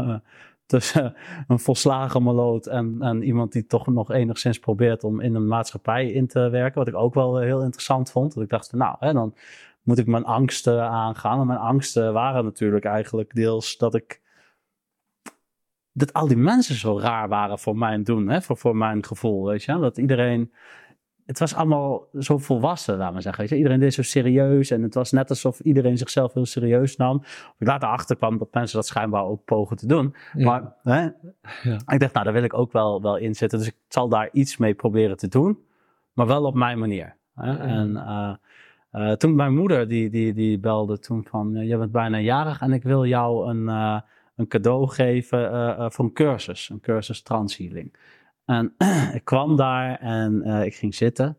tussen 0.72 1.14
een 1.48 1.58
volslagen 1.58 2.22
maloot 2.22 2.66
en, 2.66 3.22
iemand 3.22 3.52
die 3.52 3.66
toch 3.66 3.86
nog 3.86 4.10
enigszins 4.10 4.58
probeert 4.58 5.04
om 5.04 5.20
in 5.20 5.34
een 5.34 5.46
maatschappij 5.46 6.10
in 6.10 6.26
te 6.26 6.48
werken. 6.48 6.78
Wat 6.78 6.88
ik 6.88 6.94
ook 6.94 7.14
wel 7.14 7.38
heel 7.38 7.62
interessant 7.62 8.10
vond. 8.10 8.34
Dat 8.34 8.42
ik 8.42 8.48
dacht, 8.48 8.72
nou, 8.72 8.96
hè, 8.98 9.12
dan 9.12 9.34
moet 9.82 9.98
ik 9.98 10.06
mijn 10.06 10.24
angsten 10.24 10.82
aangaan. 10.82 11.40
En 11.40 11.46
mijn 11.46 11.58
angsten 11.58 12.12
waren 12.12 12.44
natuurlijk 12.44 12.84
eigenlijk 12.84 13.34
deels 13.34 13.76
dat 13.76 13.94
ik. 13.94 14.20
Dat 15.92 16.12
al 16.12 16.26
die 16.26 16.36
mensen 16.36 16.74
zo 16.74 16.98
raar 16.98 17.28
waren 17.28 17.58
voor 17.58 17.76
mijn 17.76 18.04
doen, 18.04 18.28
hè? 18.28 18.42
Voor, 18.42 18.56
voor 18.56 18.76
mijn 18.76 19.04
gevoel, 19.04 19.44
weet 19.46 19.62
je. 19.62 19.78
Dat 19.78 19.98
iedereen 19.98 20.52
het 21.26 21.38
was 21.38 21.54
allemaal 21.54 22.08
zo 22.18 22.38
volwassen, 22.38 22.96
laten 22.96 23.14
we 23.14 23.20
zeggen. 23.20 23.56
Iedereen 23.56 23.80
deed 23.80 23.94
zo 23.94 24.02
serieus 24.02 24.70
en 24.70 24.82
het 24.82 24.94
was 24.94 25.12
net 25.12 25.30
alsof 25.30 25.60
iedereen 25.60 25.98
zichzelf 25.98 26.32
heel 26.32 26.46
serieus 26.46 26.96
nam. 26.96 27.22
Ik 27.58 27.66
later 27.66 27.88
achter 27.88 28.16
kwam 28.16 28.38
dat 28.38 28.48
mensen 28.52 28.76
dat 28.76 28.86
schijnbaar 28.86 29.24
ook 29.24 29.44
pogen 29.44 29.76
te 29.76 29.86
doen. 29.86 30.14
Ja. 30.32 30.44
Maar 30.44 30.74
hè, 30.82 31.00
Ja. 31.70 31.80
ik 31.86 32.00
dacht, 32.00 32.12
nou, 32.12 32.24
daar 32.24 32.34
wil 32.34 32.42
ik 32.42 32.54
ook 32.54 32.72
wel, 32.72 33.02
wel 33.02 33.16
in 33.16 33.34
zitten. 33.34 33.58
Dus 33.58 33.68
ik 33.68 33.76
zal 33.88 34.08
daar 34.08 34.28
iets 34.32 34.56
mee 34.56 34.74
proberen 34.74 35.16
te 35.16 35.28
doen, 35.28 35.58
maar 36.12 36.26
wel 36.26 36.44
op 36.44 36.54
mijn 36.54 36.78
manier. 36.78 37.16
Hè? 37.34 37.56
En 37.58 37.96
eh, 37.96 38.34
eh, 38.90 39.16
toen 39.16 39.34
mijn 39.34 39.54
moeder, 39.54 39.88
die, 39.88 40.10
die, 40.10 40.32
die 40.32 40.58
belde 40.58 40.98
toen 40.98 41.24
van, 41.24 41.52
je 41.52 41.78
bent 41.78 41.92
bijna 41.92 42.18
jarig 42.18 42.60
en 42.60 42.72
ik 42.72 42.82
wil 42.82 43.06
jou 43.06 43.50
een, 43.50 43.68
eh, 43.68 44.00
een 44.36 44.48
cadeau 44.48 44.88
geven 44.88 45.92
voor 45.92 46.04
een 46.04 46.12
cursus. 46.12 46.68
Een 46.68 46.80
cursus 46.80 47.22
transhealing. 47.22 47.94
En 48.44 48.74
ik 49.14 49.24
kwam 49.24 49.56
daar 49.56 49.98
en 49.98 50.42
eh, 50.42 50.64
ik 50.64 50.74
ging 50.74 50.94
zitten. 50.94 51.36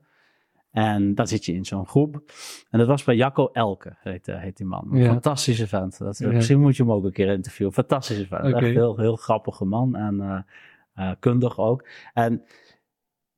En 0.72 1.16
dan 1.16 1.28
zit 1.28 1.46
je 1.46 1.54
in 1.54 1.66
zo'n 1.66 1.88
groep. 1.88 2.24
En 2.70 2.80
dat 2.80 2.88
was 2.88 3.04
bij 3.04 3.16
Jacco 3.16 3.50
Elke, 3.52 3.96
heet, 4.00 4.28
eh, 4.28 4.40
heet 4.40 4.58
die 4.58 4.66
man. 4.66 4.90
Ja. 4.92 5.06
fantastische 5.06 5.68
vent. 5.68 5.98
Dat, 5.98 6.18
Ja. 6.18 6.28
Misschien 6.28 6.60
moet 6.60 6.76
je 6.76 6.84
hem 6.84 6.92
ook 6.92 7.04
een 7.04 7.12
keer 7.12 7.28
interviewen. 7.28 7.74
Fantastische 7.74 8.28
vent. 8.28 8.54
Echt 8.54 8.60
heel, 8.60 8.98
heel 8.98 9.16
grappige 9.16 9.66
man 9.66 9.96
en 9.96 10.46
eh, 10.94 11.12
kundig 11.20 11.60
ook. 11.60 11.88
En 12.14 12.44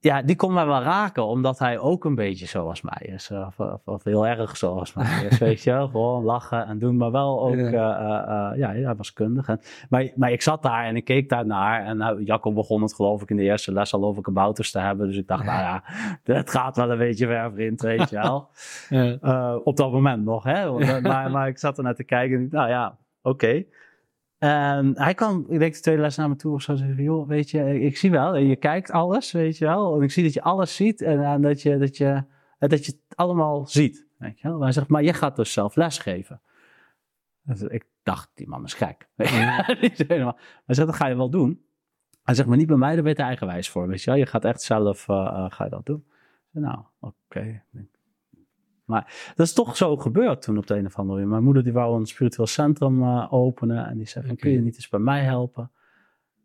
ja, 0.05 0.21
die 0.21 0.35
kon 0.35 0.53
mij 0.53 0.65
wel 0.65 0.81
raken, 0.81 1.25
omdat 1.25 1.59
hij 1.59 1.79
ook 1.79 2.05
een 2.05 2.15
beetje 2.15 2.45
zoals 2.45 2.81
mij 2.81 3.01
is. 3.13 3.29
eh, 3.29 3.47
Of, 3.47 3.59
of, 3.59 3.81
of 3.85 4.03
heel 4.03 4.27
erg 4.27 4.57
zoals 4.57 4.93
mij 4.93 5.23
is, 5.29 5.37
weet 5.37 5.63
je 5.63 5.71
wel. 5.71 5.87
Gewoon 5.87 6.23
lachen 6.23 6.65
en 6.67 6.79
doen, 6.79 6.97
maar 6.97 7.11
wel 7.11 7.41
ook... 7.41 7.55
Ja. 7.55 7.97
eh, 7.97 8.05
eh, 8.35 8.51
eh, 8.51 8.57
ja, 8.57 8.69
hij 8.85 8.95
was 8.95 9.13
kundig. 9.13 9.47
En, 9.47 9.59
maar, 9.89 10.09
maar 10.15 10.31
ik 10.31 10.41
zat 10.41 10.63
daar 10.63 10.85
en 10.85 10.95
ik 10.95 11.03
keek 11.05 11.29
daar 11.29 11.45
naar. 11.45 11.85
En 11.85 11.97
nou, 11.97 12.23
Jacco 12.23 12.53
begon 12.53 12.81
het 12.81 12.93
geloof 12.93 13.21
ik 13.21 13.29
in 13.29 13.35
de 13.35 13.43
eerste 13.43 13.71
les 13.73 13.93
al 13.93 14.03
over 14.05 14.21
kabouters 14.21 14.71
te 14.71 14.79
hebben. 14.79 15.07
Dus 15.07 15.17
ik 15.17 15.27
dacht, 15.27 15.43
nou 15.43 15.59
ja, 15.59 15.83
het 16.23 16.49
gaat 16.49 16.75
wel 16.75 16.91
een 16.91 16.97
beetje 16.97 17.27
ver 17.27 17.51
vriend, 17.53 17.81
weet 17.81 18.09
je 18.09 18.15
wel. 18.15 18.47
Ja. 18.89 19.55
Op 19.63 19.77
dat 19.77 19.91
moment 19.91 20.23
nog, 20.25 20.43
hè. 20.43 20.71
Maar, 21.01 21.31
maar 21.31 21.47
ik 21.47 21.57
zat 21.57 21.77
er 21.77 21.83
naar 21.83 21.95
te 21.95 22.03
kijken 22.03 22.37
en 22.37 22.47
nou 22.51 22.69
ja, 22.69 22.97
oké. 23.21 23.63
En 24.37 24.91
hij 25.01 25.13
kwam, 25.13 25.45
ik 25.49 25.59
denk 25.59 25.73
de 25.73 25.79
tweede 25.79 26.01
les 26.01 26.15
naar 26.15 26.29
me 26.29 26.35
toe 26.35 26.53
of 26.53 26.61
zo, 26.61 26.73
joh, 26.75 27.27
weet 27.27 27.49
je, 27.49 27.79
ik 27.79 27.97
zie 27.97 28.11
wel, 28.11 28.35
je 28.35 28.55
kijkt 28.55 28.91
alles, 28.91 29.31
weet 29.31 29.57
je 29.57 29.65
wel. 29.65 29.95
En 29.95 30.01
ik 30.01 30.11
zie 30.11 30.23
dat 30.23 30.33
je 30.33 30.41
alles 30.41 30.75
ziet 30.75 31.01
en, 31.01 31.23
en 31.23 31.41
dat, 31.41 31.61
je, 31.61 31.77
dat, 31.77 31.97
je, 31.97 32.23
eh, 32.59 32.69
dat 32.69 32.85
je 32.85 32.91
het 32.91 33.17
allemaal 33.17 33.65
ziet, 33.67 34.07
weet 34.17 34.39
je 34.39 34.47
wel. 34.47 34.61
Hij 34.61 34.71
zegt, 34.71 34.87
maar 34.87 35.03
je 35.03 35.13
gaat 35.13 35.35
dus 35.35 35.53
zelf 35.53 35.75
lesgeven. 35.75 36.41
Dus 37.43 37.61
ik 37.61 37.85
dacht, 38.03 38.31
die 38.33 38.47
man 38.47 38.63
is 38.63 38.73
gek. 38.73 39.07
Helemaal- 40.07 40.37
Hij 40.65 40.75
zegt, 40.75 40.87
dat 40.87 40.95
ga 40.95 41.07
je 41.07 41.15
wel 41.15 41.29
doen. 41.29 41.65
Hij 42.23 42.35
zegt, 42.35 42.47
maar 42.47 42.57
niet 42.57 42.67
bij 42.67 42.77
mij, 42.77 42.93
daar 42.93 43.01
ben 43.03 43.11
je 43.11 43.17
te 43.17 43.23
eigenwijs 43.23 43.69
voor, 43.69 43.87
weet 43.87 44.03
je 44.03 44.09
wel. 44.09 44.19
Je 44.19 44.25
gaat 44.25 44.45
echt 44.45 44.61
zelf, 44.61 45.07
eh, 45.09 45.15
eh, 45.25 45.45
ga 45.51 45.63
je 45.63 45.69
dat 45.69 45.85
doen. 45.85 46.05
Nou, 46.51 46.79
oké. 46.99 47.63
Maar 48.85 49.31
dat 49.35 49.45
is 49.45 49.53
toch 49.53 49.77
zo 49.77 49.97
gebeurd 49.97 50.41
toen 50.41 50.57
op 50.57 50.67
de 50.67 50.75
een 50.75 50.85
of 50.85 50.95
andere 50.95 51.13
manier. 51.17 51.31
Mijn 51.31 51.43
moeder 51.43 51.63
die 51.63 51.73
wou 51.73 51.99
een 51.99 52.05
spiritueel 52.05 52.47
centrum 52.47 53.03
eh, 53.03 53.33
openen. 53.33 53.85
En 53.87 53.97
die 53.97 54.07
zei 54.07 54.35
kun 54.35 54.51
je 54.51 54.61
niet 54.61 54.75
eens 54.75 54.89
bij 54.89 54.99
mij 54.99 55.21
helpen? 55.23 55.71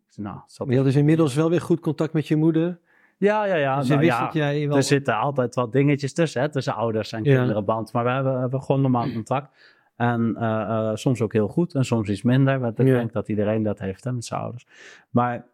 Ik 0.06 0.12
zei, 0.16 0.26
nou, 0.26 0.40
Maar 0.58 0.68
je 0.68 0.76
had 0.76 0.84
dus 0.84 0.96
inmiddels 0.96 1.34
wel 1.34 1.50
weer 1.50 1.60
goed 1.60 1.80
contact 1.80 2.12
met 2.12 2.28
je 2.28 2.36
moeder. 2.36 2.78
Ja, 3.16 3.44
ja, 3.44 3.54
ja. 3.54 3.82
Ze 3.82 3.88
nou 3.88 4.00
wist 4.00 4.12
ja, 4.18 4.24
dat 4.24 4.32
jij 4.32 4.68
wel... 4.68 4.76
Er 4.76 4.82
zitten 4.82 5.16
altijd 5.16 5.54
wat 5.54 5.72
dingetjes 5.72 6.12
tussen, 6.12 6.40
hè, 6.42 6.48
tussen 6.50 6.74
ouders 6.74 7.12
en 7.12 7.24
Ja. 7.24 7.36
kinderenband. 7.36 7.92
Maar 7.92 8.04
we 8.04 8.10
hebben, 8.10 8.34
we 8.34 8.40
hebben 8.40 8.62
gewoon 8.62 8.80
normaal 8.80 9.12
contact. 9.18 9.78
En 9.96 10.36
eh, 10.38 10.60
eh, 10.60 10.94
soms 10.96 11.20
ook 11.20 11.32
heel 11.32 11.48
goed 11.48 11.74
en 11.74 11.84
soms 11.84 12.08
iets 12.08 12.22
minder. 12.22 12.58
Want 12.60 12.78
ik 12.78 12.86
Ja. 12.86 12.92
denk 12.94 13.12
dat 13.12 13.28
iedereen 13.28 13.62
dat 13.62 13.78
heeft 13.78 14.04
hè, 14.04 14.12
met 14.12 14.24
zijn 14.24 14.40
ouders. 14.40 14.66
Maar 15.10 15.46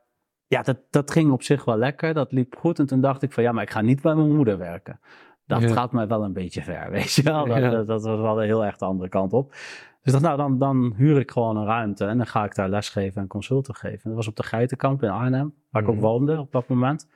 ja, 0.47 0.63
dat, 0.63 0.79
dat 0.91 1.11
ging 1.11 1.31
op 1.31 1.43
zich 1.43 1.65
wel 1.65 1.77
lekker. 1.77 2.15
Dat 2.15 2.33
liep 2.33 2.57
goed. 2.59 2.79
En 2.79 2.87
toen 2.87 3.01
dacht 3.01 3.23
ik 3.23 3.33
van 3.33 3.43
ja, 3.43 3.53
maar 3.53 3.63
ik 3.63 3.71
ga 3.71 3.81
niet 3.81 4.03
bij 4.03 4.15
mijn 4.15 4.35
moeder 4.37 4.59
werken. 4.59 5.01
Dat 5.47 5.63
Ja. 5.63 5.69
gaat 5.69 5.93
mij 5.93 6.07
wel 6.07 6.25
een 6.25 6.33
beetje 6.33 6.63
ver, 6.63 6.91
weet 6.97 7.13
je 7.13 7.23
wel. 7.23 7.47
Dat, 7.47 7.57
Ja. 7.59 7.71
dat, 7.71 7.87
dat 7.87 8.03
was 8.05 8.21
wel 8.21 8.39
heel 8.39 8.65
erg 8.65 8.77
de 8.77 8.85
andere 8.85 9.09
kant 9.09 9.33
op. 9.33 9.51
Dus 9.51 10.15
ik 10.15 10.21
dacht, 10.21 10.37
nou, 10.37 10.37
dan, 10.37 10.59
dan 10.59 10.95
huur 10.97 11.19
ik 11.21 11.31
gewoon 11.31 11.57
een 11.57 11.65
ruimte 11.67 12.05
en 12.05 12.17
dan 12.17 12.27
ga 12.27 12.45
ik 12.45 12.55
daar 12.55 12.69
lesgeven 12.69 13.21
en 13.23 13.27
consulten 13.29 13.75
geven. 13.75 13.99
En 14.03 14.03
dat 14.05 14.15
was 14.15 14.29
op 14.29 14.37
de 14.37 14.43
Geitenkamp 14.43 15.03
in 15.03 15.09
Arnhem, 15.11 15.55
waar 15.71 15.83
ik 15.83 15.89
ook 15.89 15.95
Mhm. 15.95 16.05
woonde 16.05 16.39
op 16.39 16.53
dat 16.53 16.69
moment. 16.69 17.09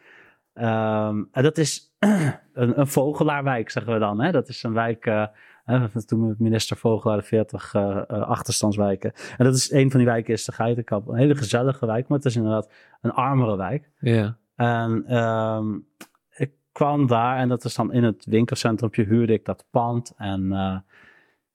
Ehm, 0.54 1.22
en 1.32 1.42
dat 1.42 1.58
is 1.58 1.94
een, 2.52 2.80
een 2.80 2.86
vogelaarwijk, 2.86 3.70
zeggen 3.70 3.92
we 3.92 3.98
dan. 3.98 4.20
Hè? 4.20 4.30
Dat 4.32 4.48
is 4.48 4.62
een 4.62 4.72
wijk, 4.72 5.06
eh, 5.06 5.26
hè, 5.64 6.04
toen 6.06 6.26
met 6.28 6.38
minister 6.38 6.76
Vogelaar 6.76 7.16
de 7.16 7.22
40 7.22 7.74
eh, 7.74 7.96
eh, 8.08 8.20
achterstandswijken. 8.28 9.12
En 9.38 9.44
dat 9.44 9.54
is 9.54 9.72
een 9.72 9.90
van 9.90 10.00
die 10.00 10.08
wijken, 10.08 10.32
is 10.32 10.44
de 10.44 10.52
Geitenkamp. 10.52 11.08
Een 11.08 11.16
hele 11.16 11.34
gezellige 11.36 11.86
wijk, 11.86 12.08
maar 12.08 12.18
het 12.18 12.26
is 12.26 12.36
inderdaad 12.36 12.72
een 13.00 13.12
armere 13.12 13.56
wijk. 13.56 13.90
Ja. 13.98 14.36
En 14.56 15.04
ehm, 15.06 15.78
kwam 16.72 17.06
daar 17.06 17.38
en 17.38 17.48
dat 17.48 17.64
is 17.64 17.74
dan 17.74 17.92
in 17.92 18.04
het 18.04 18.24
winkelcentrumpje 18.24 19.04
huurde 19.04 19.32
ik 19.32 19.44
dat 19.44 19.64
pand. 19.70 20.12
En 20.16 20.52
eh, 20.52 20.76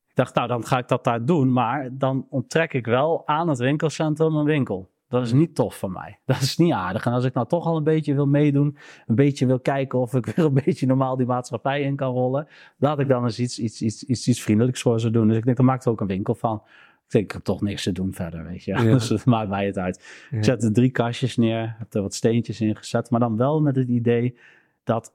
Ik 0.08 0.16
dacht, 0.16 0.36
nou, 0.36 0.48
dan 0.48 0.66
ga 0.66 0.78
ik 0.78 0.88
dat 0.88 1.04
daar 1.04 1.26
doen. 1.26 1.54
Maar 1.54 1.90
dan 1.92 2.28
onttrek 2.30 2.74
ik 2.74 2.86
wel 2.86 3.28
aan 3.28 3.50
het 3.50 3.60
winkelcentrum 3.60 4.36
een 4.36 4.46
winkel. 4.46 4.94
Dat 5.08 5.24
is 5.24 5.34
niet 5.34 5.56
tof 5.56 5.80
van 5.80 5.92
mij. 5.92 6.20
Dat 6.26 6.42
is 6.42 6.58
niet 6.58 6.74
aardig. 6.74 7.06
En 7.06 7.12
als 7.12 7.24
ik 7.24 7.34
nou 7.34 7.48
toch 7.48 7.66
al 7.66 7.78
een 7.78 7.84
beetje 7.84 8.14
wil 8.14 8.28
meedoen, 8.28 8.78
een 9.06 9.16
beetje 9.16 9.46
wil 9.46 9.60
kijken 9.60 10.00
of 10.00 10.14
ik 10.14 10.26
weer 10.36 10.46
een 10.46 10.54
beetje 10.66 10.86
normaal 10.86 11.16
die 11.16 11.26
maatschappij 11.26 11.82
in 11.82 11.96
kan 11.96 12.14
rollen, 12.14 12.48
laat 12.78 13.00
ik 13.00 13.08
dan 13.08 13.24
eens 13.24 13.40
iets, 13.40 13.60
iets, 13.60 13.82
iets, 13.82 14.04
iets, 14.04 14.28
iets 14.28 14.42
vriendelijks 14.42 14.82
voor 14.82 15.00
ze 15.00 15.10
doen. 15.10 15.28
Dus 15.28 15.38
ik 15.38 15.46
denk, 15.46 15.58
dan 15.58 15.66
maakt 15.66 15.86
er 15.86 15.92
ook 15.92 16.02
een 16.02 16.08
winkel 16.08 16.36
van. 16.36 16.62
Ik 17.06 17.12
denk, 17.12 17.24
ik 17.24 17.32
heb 17.32 17.44
toch 17.44 17.62
niks 17.62 17.84
te 17.84 17.92
doen 17.92 18.14
verder, 18.14 18.46
weet 18.46 18.64
je. 18.64 18.72
Ja. 18.72 18.82
Dus 18.94 19.10
het 19.10 19.26
maakt 19.26 19.50
mij 19.50 19.66
het 19.66 19.78
uit. 19.78 20.28
Ik 20.32 20.44
zet 20.44 20.64
er 20.64 20.74
drie 20.74 20.92
kastjes 20.92 21.38
neer, 21.38 21.76
heb 21.78 21.94
er 21.94 22.02
wat 22.02 22.14
steentjes 22.14 22.62
in 22.62 22.76
gezet, 22.76 23.10
maar 23.10 23.20
dan 23.20 23.38
wel 23.38 23.62
met 23.62 23.76
het 23.76 23.88
idee 23.88 24.38
dat 24.86 25.14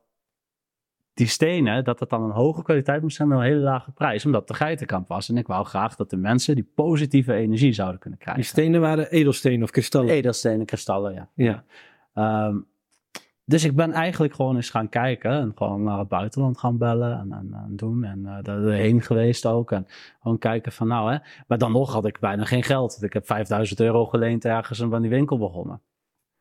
die 1.14 1.26
stenen, 1.26 1.84
dat 1.84 2.00
het 2.00 2.08
dan 2.08 2.22
een 2.22 2.30
hoge 2.30 2.62
kwaliteit 2.62 3.02
moest 3.02 3.16
zijn 3.16 3.28
met 3.28 3.38
een 3.38 3.44
hele 3.44 3.60
lage 3.60 3.90
prijs, 3.90 4.26
omdat 4.26 4.48
de 4.48 4.54
geitenkamp 4.54 5.08
was. 5.08 5.28
En 5.28 5.36
ik 5.36 5.46
wou 5.46 5.64
graag 5.64 5.96
dat 5.96 6.10
de 6.10 6.16
mensen 6.16 6.54
die 6.54 6.70
positieve 6.74 7.34
energie 7.34 7.72
zouden 7.72 8.00
kunnen 8.00 8.18
krijgen. 8.18 8.42
Die 8.42 8.52
stenen 8.52 8.80
waren 8.80 9.10
edelstenen 9.10 9.62
of 9.62 9.70
kristallen. 9.70 10.10
Edelstenen, 10.10 10.66
kristallen, 10.66 11.14
ja. 11.14 11.28
Ja. 11.34 11.64
Ehm, 12.14 12.56
dus 13.44 13.64
ik 13.64 13.76
ben 13.76 13.92
eigenlijk 13.92 14.34
gewoon 14.34 14.56
eens 14.56 14.70
gaan 14.70 14.88
kijken 14.88 15.30
en 15.30 15.52
gewoon 15.54 15.82
naar 15.82 15.98
het 15.98 16.08
buitenland 16.08 16.58
gaan 16.58 16.78
bellen 16.78 17.18
en, 17.18 17.32
en, 17.32 17.54
en 17.54 17.76
doen. 17.76 18.04
En 18.04 18.26
eh 18.26 18.42
daar 18.42 18.62
erheen 18.62 19.02
geweest 19.02 19.46
ook. 19.46 19.72
En 19.72 19.86
gewoon 20.22 20.38
kijken 20.38 20.72
van 20.72 20.86
nou 20.88 21.12
hè. 21.12 21.18
Maar 21.46 21.58
dan 21.58 21.72
nog 21.72 21.92
had 21.92 22.06
ik 22.06 22.18
bijna 22.18 22.44
geen 22.44 22.62
geld. 22.62 23.02
Ik 23.02 23.12
heb 23.12 23.26
5000 23.26 23.80
euro 23.80 24.06
geleend 24.06 24.44
ergens 24.44 24.80
en 24.80 24.90
van 24.90 25.00
die 25.00 25.10
winkel 25.10 25.38
begonnen. 25.38 25.80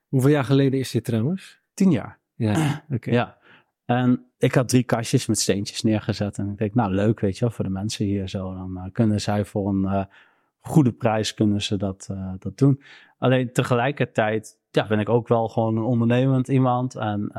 Hoeveel 0.07 0.29
jaar 0.29 0.43
geleden 0.43 0.79
is 0.79 0.91
dit 0.91 1.05
trouwens? 1.05 1.61
Tien 1.73 1.91
jaar. 1.91 2.18
Ja, 2.39 2.83
oké. 2.95 3.11
Ja. 3.11 3.37
En 3.85 4.25
ik 4.37 4.53
had 4.55 4.69
drie 4.69 4.83
kastjes 4.83 5.25
met 5.25 5.39
steentjes 5.39 5.81
neergezet. 5.81 6.37
En 6.37 6.49
ik 6.49 6.57
denk, 6.57 6.73
nou 6.73 6.91
leuk, 6.91 7.19
weet 7.19 7.33
je 7.37 7.39
wel, 7.39 7.53
voor 7.53 7.65
de 7.65 7.71
mensen 7.71 8.05
hier 8.05 8.27
zo. 8.29 8.53
Dan 8.53 8.77
eh, 8.77 8.83
kunnen 8.91 9.21
zij 9.21 9.45
voor 9.45 9.69
een 9.69 9.85
eh, 9.85 10.05
goede 10.59 10.91
prijs 10.91 11.33
kunnen 11.33 11.61
ze 11.61 11.77
dat, 11.77 12.07
eh, 12.11 12.33
dat 12.39 12.57
doen. 12.57 12.81
Alleen 13.17 13.51
tegelijkertijd 13.53 14.57
ja, 14.71 14.87
ben 14.87 14.99
ik 14.99 15.09
ook 15.09 15.27
wel 15.27 15.47
gewoon 15.47 15.77
een 15.77 15.83
ondernemend 15.83 16.47
iemand. 16.47 16.95
En 16.95 17.31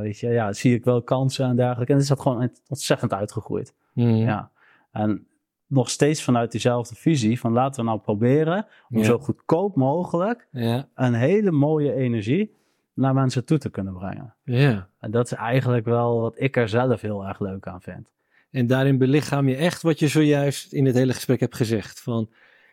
weet 0.00 0.18
je, 0.18 0.28
ja, 0.28 0.52
zie 0.52 0.74
ik 0.74 0.84
wel 0.84 1.02
kansen 1.02 1.46
en 1.46 1.56
dergelijke. 1.56 1.92
En 1.92 1.98
is 1.98 2.08
dat 2.08 2.20
gewoon 2.20 2.50
ontzettend 2.68 3.12
uitgegroeid. 3.12 3.74
Mhm. 3.92 4.08
Ja. 4.14 4.50
En 4.92 5.26
nog 5.66 5.90
steeds 5.90 6.22
vanuit 6.22 6.50
diezelfde 6.50 6.94
visie 6.94 7.40
van 7.40 7.52
laten 7.52 7.80
we 7.84 7.88
nou 7.90 8.00
proberen 8.00 8.66
om 8.90 8.98
Ja. 8.98 9.04
zo 9.04 9.18
goedkoop 9.18 9.76
mogelijk 9.76 10.48
Ja. 10.50 10.88
een 10.94 11.14
hele 11.14 11.50
mooie 11.50 11.92
energie 11.94 12.54
naar 12.96 13.14
mensen 13.14 13.44
toe 13.44 13.58
te 13.58 13.70
kunnen 13.70 13.92
brengen. 13.94 14.34
ja. 14.42 14.88
En 15.00 15.10
dat 15.10 15.24
is 15.26 15.32
eigenlijk 15.32 15.84
wel 15.84 16.20
wat 16.20 16.34
ik 16.36 16.56
er 16.56 16.68
zelf 16.68 17.00
heel 17.00 17.26
erg 17.26 17.40
leuk 17.40 17.66
aan 17.66 17.80
vind. 17.80 18.10
En 18.50 18.66
daarin 18.66 18.98
belichaam 18.98 19.48
je 19.48 19.56
echt 19.56 19.82
wat 19.82 19.98
je 19.98 20.08
zojuist 20.08 20.72
in 20.72 20.86
het 20.86 20.94
hele 20.94 21.12
gesprek 21.12 21.40
hebt 21.40 21.56
gezegd. 21.56 22.00
Van 22.00 22.30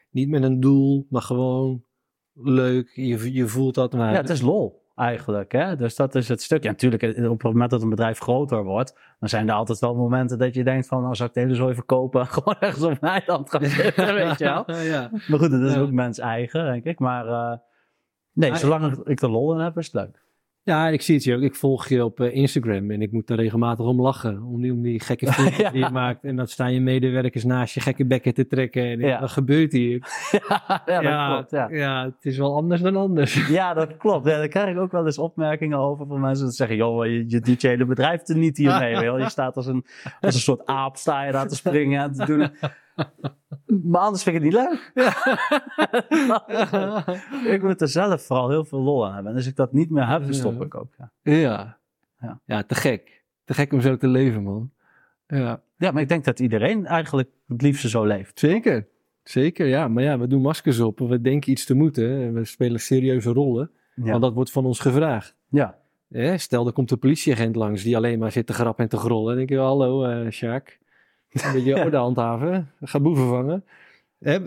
niet 0.10 0.30
met 0.30 0.44
een 0.44 0.60
doel, 0.60 1.08
maar 1.10 1.22
gewoon 1.22 1.84
leuk. 2.34 2.90
Je, 2.94 3.34
je 3.34 3.48
voelt 3.48 3.76
dat 3.76 3.94
maar. 3.94 4.12
Ja, 4.12 4.18
het 4.18 4.30
is 4.30 4.42
lol 4.42 4.82
eigenlijk. 4.96 5.52
Hè? 5.52 5.76
Dus 5.76 5.96
dat 5.96 6.16
is 6.16 6.28
het 6.28 6.42
stukje. 6.42 6.66
Ja, 6.66 6.72
natuurlijk, 6.72 7.04
eh, 7.04 7.30
op 7.32 7.44
het 7.44 7.52
moment 7.54 7.72
dat 7.72 7.82
een 7.82 7.90
bedrijf 7.90 8.20
groter 8.20 8.64
wordt, 8.64 9.00
dan 9.20 9.30
zijn 9.30 9.48
er 9.50 9.56
altijd 9.56 9.80
wel 9.80 9.96
momenten 9.96 10.38
dat 10.38 10.54
je 10.54 10.64
denkt 10.64 10.88
van, 10.88 11.02
nou 11.02 11.16
zou 11.16 11.30
ik 11.30 11.36
de 11.36 11.42
hele 11.42 11.56
zooi 11.56 11.74
verkopen, 11.74 12.28
gewoon 12.36 12.56
ergens 12.60 12.84
op 12.84 12.92
een 13.02 13.10
eiland 13.10 13.50
gaan 13.50 13.66
zitten, 13.66 14.14
weet 14.14 14.38
je 14.40 14.44
wel. 14.46 14.64
ja. 14.94 15.10
Maar 15.12 15.40
goed, 15.40 15.52
dat 15.52 15.62
is 15.62 15.74
Ja. 15.74 15.80
ook 15.80 15.92
mens 15.92 16.20
eigen, 16.20 16.66
denk 16.66 16.84
ik. 16.84 17.00
Maar 17.00 17.28
eh, 17.28 17.58
nee, 18.34 18.50
Maar- 18.50 18.60
zolang 18.60 18.98
ik 19.06 19.22
er 19.22 19.30
lol 19.30 19.54
in 19.54 19.60
heb, 19.60 19.78
is 19.78 19.86
het 19.86 19.94
leuk. 19.96 20.22
Ja, 20.66 20.88
ik 20.88 21.02
zie 21.02 21.16
het 21.16 21.24
je 21.24 21.36
ook. 21.36 21.42
Ik 21.42 21.56
volg 21.56 21.88
je 21.88 22.06
op 22.06 22.20
eh, 22.20 22.36
Instagram 22.36 22.92
en 22.92 23.02
ik 23.02 23.12
moet 23.12 23.30
er 23.30 23.36
regelmatig 23.36 23.86
om 23.86 24.02
lachen. 24.02 24.44
Om 24.44 24.62
die, 24.62 24.72
om 24.72 24.82
die 24.82 25.00
gekke 25.00 25.28
filmpjes 25.32 25.58
Ja. 25.58 25.70
die 25.72 25.84
je 25.84 25.90
maakt. 25.90 26.24
En 26.24 26.36
dan 26.36 26.48
staan 26.48 26.74
je 26.74 26.80
medewerkers 26.82 27.44
naast 27.44 27.74
je 27.74 27.80
gekke 27.80 28.06
bekken 28.06 28.34
te 28.34 28.48
trekken. 28.48 28.84
En 28.84 29.00
Ja. 29.00 29.20
wat 29.20 29.32
gebeurt 29.32 29.72
hier? 29.72 29.98
ja, 30.86 31.02
dat 31.02 31.28
klopt. 31.34 31.52
Ja. 31.52 31.68
ja, 31.72 32.06
het 32.06 32.26
is 32.26 32.38
wel 32.38 32.56
anders 32.56 32.82
dan 32.82 32.96
anders. 32.96 33.48
Ja, 33.50 33.74
dat 33.74 33.98
klopt. 33.98 34.28
Ja, 34.28 34.38
daar 34.38 34.48
krijg 34.48 34.70
ik 34.76 34.78
ook 34.82 34.92
wel 34.92 35.06
eens 35.06 35.18
opmerkingen 35.18 35.78
over 35.78 36.08
van 36.08 36.20
mensen 36.20 36.46
die 36.46 36.56
zeggen, 36.56 36.76
joh, 36.78 37.06
je, 37.06 37.24
je 37.28 37.40
doet 37.40 37.62
je 37.62 37.68
hele 37.68 37.86
bedrijf 37.86 38.28
er 38.28 38.38
niet 38.38 38.58
hiermee. 38.58 38.96
Je 39.20 39.30
staat 39.30 39.56
als 39.56 39.66
een, 39.68 39.86
als 40.22 40.36
een 40.36 40.42
soort 40.42 40.66
aap, 40.66 40.96
sta 40.98 41.24
je 41.26 41.32
daar 41.32 41.48
te 41.48 41.56
springen 41.56 42.02
en 42.04 42.14
te 42.14 42.26
doen. 42.26 42.50
Maar 43.84 44.02
anders 44.02 44.24
vind 44.24 44.36
ik 44.36 44.42
het 44.44 44.52
niet 44.52 44.62
leuk. 44.62 44.92
ik 47.54 47.62
moet 47.64 47.82
er 47.82 47.88
zelf 47.88 48.22
vooral 48.26 48.50
heel 48.50 48.66
veel 48.66 48.80
lol 48.80 49.06
aan 49.08 49.14
hebben. 49.14 49.32
En 49.32 49.38
als 49.38 49.48
ik 49.48 49.56
dat 49.56 49.74
niet 49.74 49.90
meer 49.90 50.08
heb, 50.08 50.24
dan 50.24 50.34
stop 50.34 50.60
Ja. 50.60 50.66
ik 50.66 50.76
ook. 50.76 50.94
Ja. 50.98 51.12
Ja. 51.34 51.78
Ja. 52.20 52.40
ja, 52.46 52.64
te 52.64 52.76
gek. 52.76 53.24
Te 53.46 53.54
gek 53.54 53.74
om 53.74 53.82
zo 53.82 53.98
te 53.98 54.08
leven, 54.08 54.44
man. 54.44 54.72
Ja, 55.28 55.62
ja, 55.78 55.92
maar 55.92 56.02
ik 56.02 56.08
denk 56.10 56.24
dat 56.26 56.40
iedereen 56.40 56.86
eigenlijk 56.86 57.30
het 57.48 57.62
liefste 57.62 57.90
zo 57.90 58.06
leeft. 58.06 58.40
zeker. 58.40 58.88
Zeker, 59.24 59.66
ja. 59.68 59.88
Maar 59.88 60.04
ja, 60.04 60.20
we 60.20 60.28
doen 60.28 60.42
maskers 60.42 60.80
op. 60.80 61.00
We 61.00 61.22
denken 61.22 61.52
iets 61.52 61.66
te 61.66 61.74
moeten. 61.74 62.22
En 62.22 62.34
we 62.34 62.46
spelen 62.46 62.80
serieuze 62.80 63.30
rollen. 63.32 63.72
Ja. 63.96 64.04
Want 64.10 64.22
dat 64.22 64.34
wordt 64.34 64.52
van 64.52 64.66
ons 64.66 64.80
gevraagd. 64.80 65.36
ja. 65.50 65.82
Stel, 66.36 66.68
er 66.68 66.74
komt 66.74 66.92
een 66.92 67.00
politieagent 67.00 67.56
langs 67.56 67.84
die 67.84 67.96
alleen 67.98 68.20
maar 68.20 68.32
zit 68.32 68.48
te 68.48 68.54
grappen 68.54 68.84
en 68.84 68.90
te 68.90 68.98
grollen. 68.98 69.26
Dan 69.28 69.36
denk 69.36 69.50
je, 69.50 69.58
hallo, 69.58 70.04
eh 70.04 70.30
Sjaak. 70.32 70.80
Een 71.34 71.54
beetje 71.54 71.76
orde 71.84 71.98
handhaven. 71.98 72.72
Ga 72.82 73.00
boeven 73.00 73.28
vangen. 73.28 73.64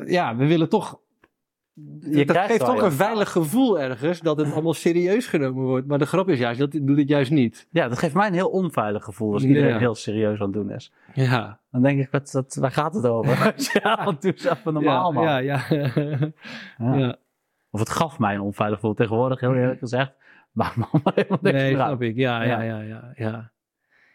Ja, 0.06 0.36
we 0.36 0.46
willen 0.46 0.68
toch... 0.68 1.00
Je 2.00 2.24
dat 2.26 2.36
geeft 2.36 2.64
toch 2.64 2.82
een 2.82 2.92
veilig 2.92 3.30
gevoel 3.30 3.80
ergens 3.80 4.20
dat 4.20 4.36
het 4.36 4.52
allemaal 4.52 4.74
serieus 4.74 5.26
genomen 5.26 5.64
wordt. 5.64 5.86
Maar 5.86 5.98
de 5.98 6.06
grap 6.06 6.28
is 6.28 6.38
juist, 6.38 6.58
dat 6.58 6.72
doet 6.72 6.98
het 6.98 7.08
juist 7.08 7.30
niet. 7.30 7.66
ja, 7.70 7.88
dat 7.88 7.98
geeft 7.98 8.14
mij 8.14 8.26
een 8.26 8.32
heel 8.32 8.48
onveilig 8.48 9.04
gevoel 9.04 9.32
als 9.32 9.42
iedereen 9.44 9.68
Ja. 9.68 9.78
heel 9.78 9.94
serieus 9.94 10.38
aan 10.38 10.44
het 10.44 10.52
doen 10.54 10.70
is. 10.70 10.92
Ja. 11.14 11.60
Dan 11.70 11.82
denk 11.82 12.00
ik, 12.00 12.08
wat, 12.10 12.32
wat, 12.32 12.54
waar 12.60 12.70
gaat 12.70 12.94
het 12.94 13.06
over? 13.06 13.54
ja, 13.82 14.04
doe 14.04 14.16
eens 14.32 14.44
even 14.44 14.72
normaal, 14.72 15.12
man. 15.12 15.24
ja, 15.24 15.38
ja, 15.38 15.64
ja. 15.68 15.90
Ja. 16.78 17.16
Of 17.70 17.80
het 17.80 17.90
gaf 17.90 18.18
mij 18.18 18.34
een 18.34 18.40
onveilig 18.40 18.78
gevoel. 18.78 18.94
Tegenwoordig, 18.94 19.40
heel 19.40 19.54
eerlijk 19.54 19.78
gezegd, 19.78 20.12
maakt 20.52 20.76
me 20.76 20.84
allemaal 20.92 21.12
helemaal 21.14 21.38
niks 21.42 21.56
Nee, 21.56 21.74
snap 21.74 22.02
ik. 22.02 22.16
Ja. 22.16 22.42
ja, 22.42 22.60
ja. 22.62 23.12
Ja, 23.16 23.50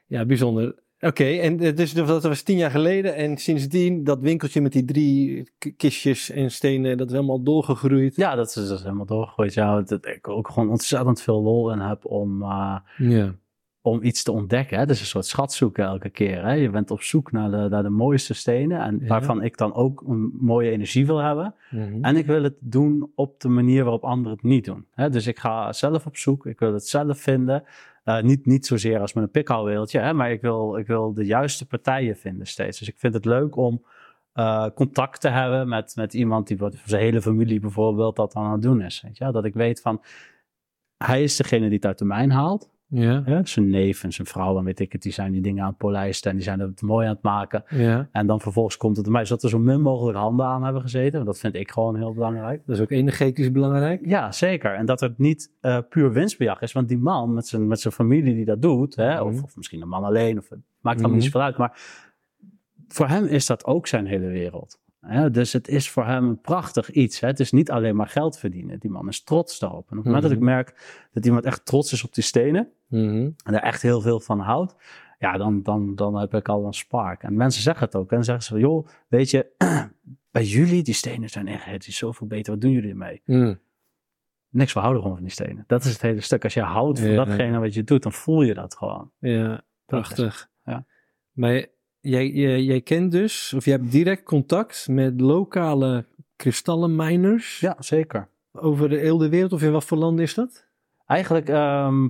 ja 0.05 0.26
bijzonder. 0.26 0.76
Oké, 1.02 1.24
en 1.24 1.60
eh, 1.60 1.76
dus 1.76 1.93
dat 1.93 2.24
was 2.24 2.41
tien 2.41 2.58
jaar 2.58 2.72
geleden. 2.72 3.16
En 3.16 3.38
sindsdien 3.38 4.04
dat 4.04 4.20
winkeltje 4.22 4.62
met 4.62 4.72
die 4.72 4.86
drie 4.86 5.49
kistjes 5.78 6.30
en 6.30 6.52
stenen, 6.52 6.97
dat 6.97 7.08
is 7.08 7.14
helemaal 7.14 7.43
doorgegroeid. 7.43 8.16
Ja, 8.16 8.36
dat 8.36 8.47
is, 8.47 8.54
dat 8.54 8.78
is 8.78 8.84
helemaal 8.84 9.06
doorgegooid. 9.06 9.54
Ja, 9.54 9.82
dat 9.82 10.06
ik 10.06 10.28
ook 10.28 10.47
gewoon 10.49 10.70
ontzettend 10.70 11.22
veel 11.22 11.41
lol 11.41 11.72
in 11.72 11.80
heb 11.80 12.06
om, 12.06 12.41
eh, 12.41 12.76
Ja. 12.97 13.34
om 13.82 14.04
iets 14.04 14.24
te 14.24 14.32
ontdekken. 14.32 14.76
Hè. 14.76 14.82
Het 14.82 14.91
is 14.91 14.99
een 14.99 15.06
soort 15.06 15.26
schat 15.26 15.54
zoeken 15.54 15.84
elke 15.86 16.10
keer. 16.10 16.43
Hè. 16.45 16.54
Je 16.54 16.70
bent 16.70 16.91
op 16.91 17.02
zoek 17.02 17.32
naar 17.32 17.52
de, 17.52 17.68
naar 17.70 17.84
de 17.84 17.89
mooiste 17.89 18.34
stenen. 18.34 18.82
En 18.82 18.97
Ja. 19.02 19.08
waarvan 19.08 19.43
ik 19.43 19.58
dan 19.58 19.74
ook 19.74 20.04
een 20.08 20.32
mooie 20.39 20.72
energie 20.72 21.06
wil 21.06 21.18
hebben. 21.18 21.54
Mhm. 21.70 22.04
En 22.04 22.16
ik 22.16 22.26
wil 22.26 22.43
het 22.43 22.56
doen 22.60 23.12
op 23.16 23.39
de 23.39 23.47
manier 23.49 23.84
waarop 23.84 24.04
anderen 24.04 24.32
het 24.32 24.43
niet 24.43 24.66
doen. 24.66 24.86
Hè? 24.93 25.10
Dus 25.10 25.28
ik 25.28 25.39
ga 25.39 25.74
zelf 25.74 26.06
op 26.06 26.18
zoek, 26.18 26.45
ik 26.45 26.60
wil 26.60 26.74
het 26.74 26.88
zelf 26.88 27.20
vinden. 27.20 27.64
Eh, 28.04 28.22
niet, 28.22 28.45
niet 28.45 28.66
zozeer 28.66 28.99
als 28.99 29.14
met 29.14 29.24
een 29.24 29.32
pikhouweeltje, 29.32 29.99
hè? 29.99 30.14
maar 30.14 30.32
ik 30.32 30.41
wil, 30.41 30.78
ik 30.78 30.88
wil 30.88 31.14
de 31.14 31.26
juiste 31.26 31.68
partijen 31.68 32.18
vinden 32.18 32.47
steeds. 32.47 32.80
Dus 32.80 32.88
ik 32.88 32.99
vind 32.99 33.14
het 33.14 33.26
leuk 33.26 33.56
om 33.56 33.86
eh, 34.34 34.68
contact 34.76 35.22
te 35.22 35.30
hebben 35.30 35.70
met, 35.70 35.95
met 35.95 36.14
iemand 36.14 36.47
die 36.47 36.58
voor 36.58 36.72
zijn 36.86 37.02
hele 37.02 37.22
familie 37.22 37.60
bijvoorbeeld 37.60 38.16
dat 38.16 38.32
dan 38.32 38.43
aan 38.43 38.52
het 38.52 38.62
doen 38.62 38.82
is. 38.82 39.02
Weet 39.02 39.18
je? 39.18 39.32
Dat 39.32 39.45
ik 39.45 39.54
weet 39.54 39.82
van, 39.82 40.02
hij 40.97 41.24
is 41.24 41.36
degene 41.36 41.66
die 41.66 41.76
het 41.76 41.86
uit 41.86 41.97
de 41.97 42.06
mijn 42.06 42.32
haalt. 42.32 42.70
Ja, 42.93 43.21
Hè? 43.25 43.39
Zijn 43.45 43.69
neef 43.69 44.03
en 44.03 44.11
zijn 44.11 44.27
vrouw 44.27 44.57
en 44.57 44.63
weet 44.63 44.79
ik 44.79 44.91
het, 44.91 45.01
die 45.01 45.11
zijn 45.11 45.31
die 45.31 45.41
dingen 45.41 45.63
aan 45.63 45.69
het 45.69 45.77
polijsten 45.77 46.29
en 46.31 46.35
die 46.37 46.45
zijn 46.45 46.59
het 46.59 46.81
mooi 46.81 47.07
aan 47.07 47.13
het 47.13 47.23
maken. 47.23 47.63
ja. 47.69 48.09
En 48.11 48.27
dan 48.27 48.41
vervolgens 48.41 48.77
komt 48.77 48.97
het 48.97 49.07
mij, 49.09 49.25
zodat 49.25 49.43
er 49.43 49.49
zo 49.49 49.59
min 49.59 49.81
mogelijk 49.81 50.17
handen 50.17 50.45
aan 50.45 50.63
hebben 50.63 50.81
gezeten. 50.81 51.11
Want 51.13 51.25
dat 51.25 51.39
vind 51.39 51.55
ik 51.55 51.71
gewoon 51.71 51.95
heel 51.95 52.13
belangrijk. 52.13 52.61
Dat 52.65 52.75
is 52.75 52.81
ook 52.81 52.91
energetisch 52.91 53.51
belangrijk. 53.51 54.05
Ja, 54.05 54.31
zeker. 54.31 54.73
En 54.75 54.85
dat 54.85 54.99
het 54.99 55.17
niet 55.17 55.51
eh, 55.61 55.77
puur 55.89 56.11
winstbejag 56.11 56.61
is. 56.61 56.71
Want 56.71 56.87
die 56.87 56.97
man 56.97 57.33
met 57.33 57.47
zijn, 57.47 57.67
met 57.67 57.79
zijn 57.79 57.93
familie 57.93 58.33
die 58.35 58.45
dat 58.45 58.61
doet, 58.61 58.95
hè, 58.95 59.13
Mhm. 59.15 59.23
of, 59.23 59.43
of 59.43 59.55
misschien 59.55 59.81
een 59.81 59.87
man 59.87 60.03
alleen, 60.03 60.37
of 60.37 60.49
maakt 60.49 60.59
allemaal 60.81 61.03
Mhm. 61.09 61.13
niet 61.13 61.23
zoveel 61.23 61.41
uit. 61.41 61.57
Maar 61.57 61.79
voor 62.87 63.07
hem 63.07 63.25
is 63.25 63.45
dat 63.45 63.65
ook 63.65 63.87
zijn 63.87 64.05
hele 64.05 64.27
wereld. 64.27 64.79
Hè? 65.02 65.32
Dus 65.32 65.54
het 65.54 65.68
is 65.68 65.89
voor 65.89 66.06
hem 66.06 66.28
een 66.28 66.41
prachtig 66.41 66.91
iets. 66.91 67.20
Hè? 67.20 67.28
Het 67.28 67.39
is 67.39 67.52
niet 67.52 67.72
alleen 67.72 67.95
maar 67.95 68.08
geld 68.08 68.38
verdienen. 68.38 68.80
Die 68.80 68.91
man 68.91 69.08
is 69.08 69.24
trots 69.24 69.60
daarop. 69.60 69.86
En 69.91 69.91
op 69.91 69.95
het 69.97 70.06
moment 70.06 70.24
dat 70.24 70.32
ik 70.32 70.38
Mhm. 70.38 70.45
merk 70.47 71.06
dat 71.12 71.26
iemand 71.26 71.45
echt 71.45 71.66
trots 71.66 71.91
is 71.93 72.04
op 72.04 72.14
die 72.14 72.24
stenen 72.24 72.72
Mhm. 72.88 73.30
en 73.43 73.54
er 73.54 73.62
echt 73.62 73.82
heel 73.82 74.02
veel 74.02 74.20
van 74.20 74.39
houdt, 74.39 74.76
ja, 75.20 75.38
dan, 75.38 75.64
dan, 75.64 75.95
dan 75.95 76.16
heb 76.16 76.34
ik 76.34 76.49
al 76.49 76.66
een 76.66 76.74
spark. 76.74 77.24
En 77.24 77.36
mensen 77.36 77.62
zeggen 77.62 77.86
het 77.86 77.95
ook. 77.95 78.10
En 78.10 78.16
dan 78.16 78.26
zeggen 78.26 78.43
ze 78.43 78.49
van, 78.52 78.60
joh, 78.60 78.88
weet 79.08 79.30
je, 79.30 79.47
bij 80.32 80.43
jullie, 80.43 80.84
die 80.84 80.93
stenen 80.93 81.30
zijn 81.30 81.47
echt, 81.47 81.66
het 81.66 81.88
is 81.88 81.97
zoveel 81.97 82.28
beter. 82.28 82.52
Wat 82.52 82.62
doen 82.62 82.72
jullie 82.72 82.89
ermee? 82.89 83.22
Mhm. 83.26 83.56
Niks, 84.49 84.74
we 84.74 84.80
houden 84.80 85.02
gewoon 85.02 85.18
van 85.18 85.26
die 85.26 85.34
stenen. 85.34 85.64
Dat 85.68 85.84
is 85.84 85.91
het 85.91 86.02
hele 86.02 86.22
stuk. 86.22 86.43
Als 86.43 86.54
je 86.54 86.62
houdt 86.62 86.99
van 86.99 87.10
Ja. 87.10 87.26
datgene 87.26 87.60
wat 87.60 87.74
je 87.74 87.84
doet, 87.84 88.04
dan 88.04 88.12
voel 88.12 88.41
je 88.41 88.54
dat 88.54 88.76
gewoon. 88.76 89.12
Ja, 89.20 89.62
prachtig. 89.86 90.49
ja. 90.66 90.86
Maar 91.32 91.66
jij, 92.02 92.30
jij, 92.30 92.62
jij 92.62 92.82
kent 92.82 93.12
dus, 93.12 93.54
of 93.54 93.66
jij 93.66 93.74
hebt 93.74 93.91
direct 93.91 94.24
contact 94.24 94.88
met 94.88 95.22
lokale 95.22 96.06
kristallenminers 96.36 97.60
Ja, 97.60 97.76
zeker. 97.80 98.28
over 98.52 98.89
de 98.89 98.97
hele 98.97 99.30
wereld. 99.30 99.54
Of 99.54 99.62
in 99.62 99.72
wat 99.72 99.86
voor 99.86 99.97
land 99.97 100.20
is 100.20 100.34
dat? 100.34 100.70
Eigenlijk 101.06 101.49
ehm, 101.49 102.08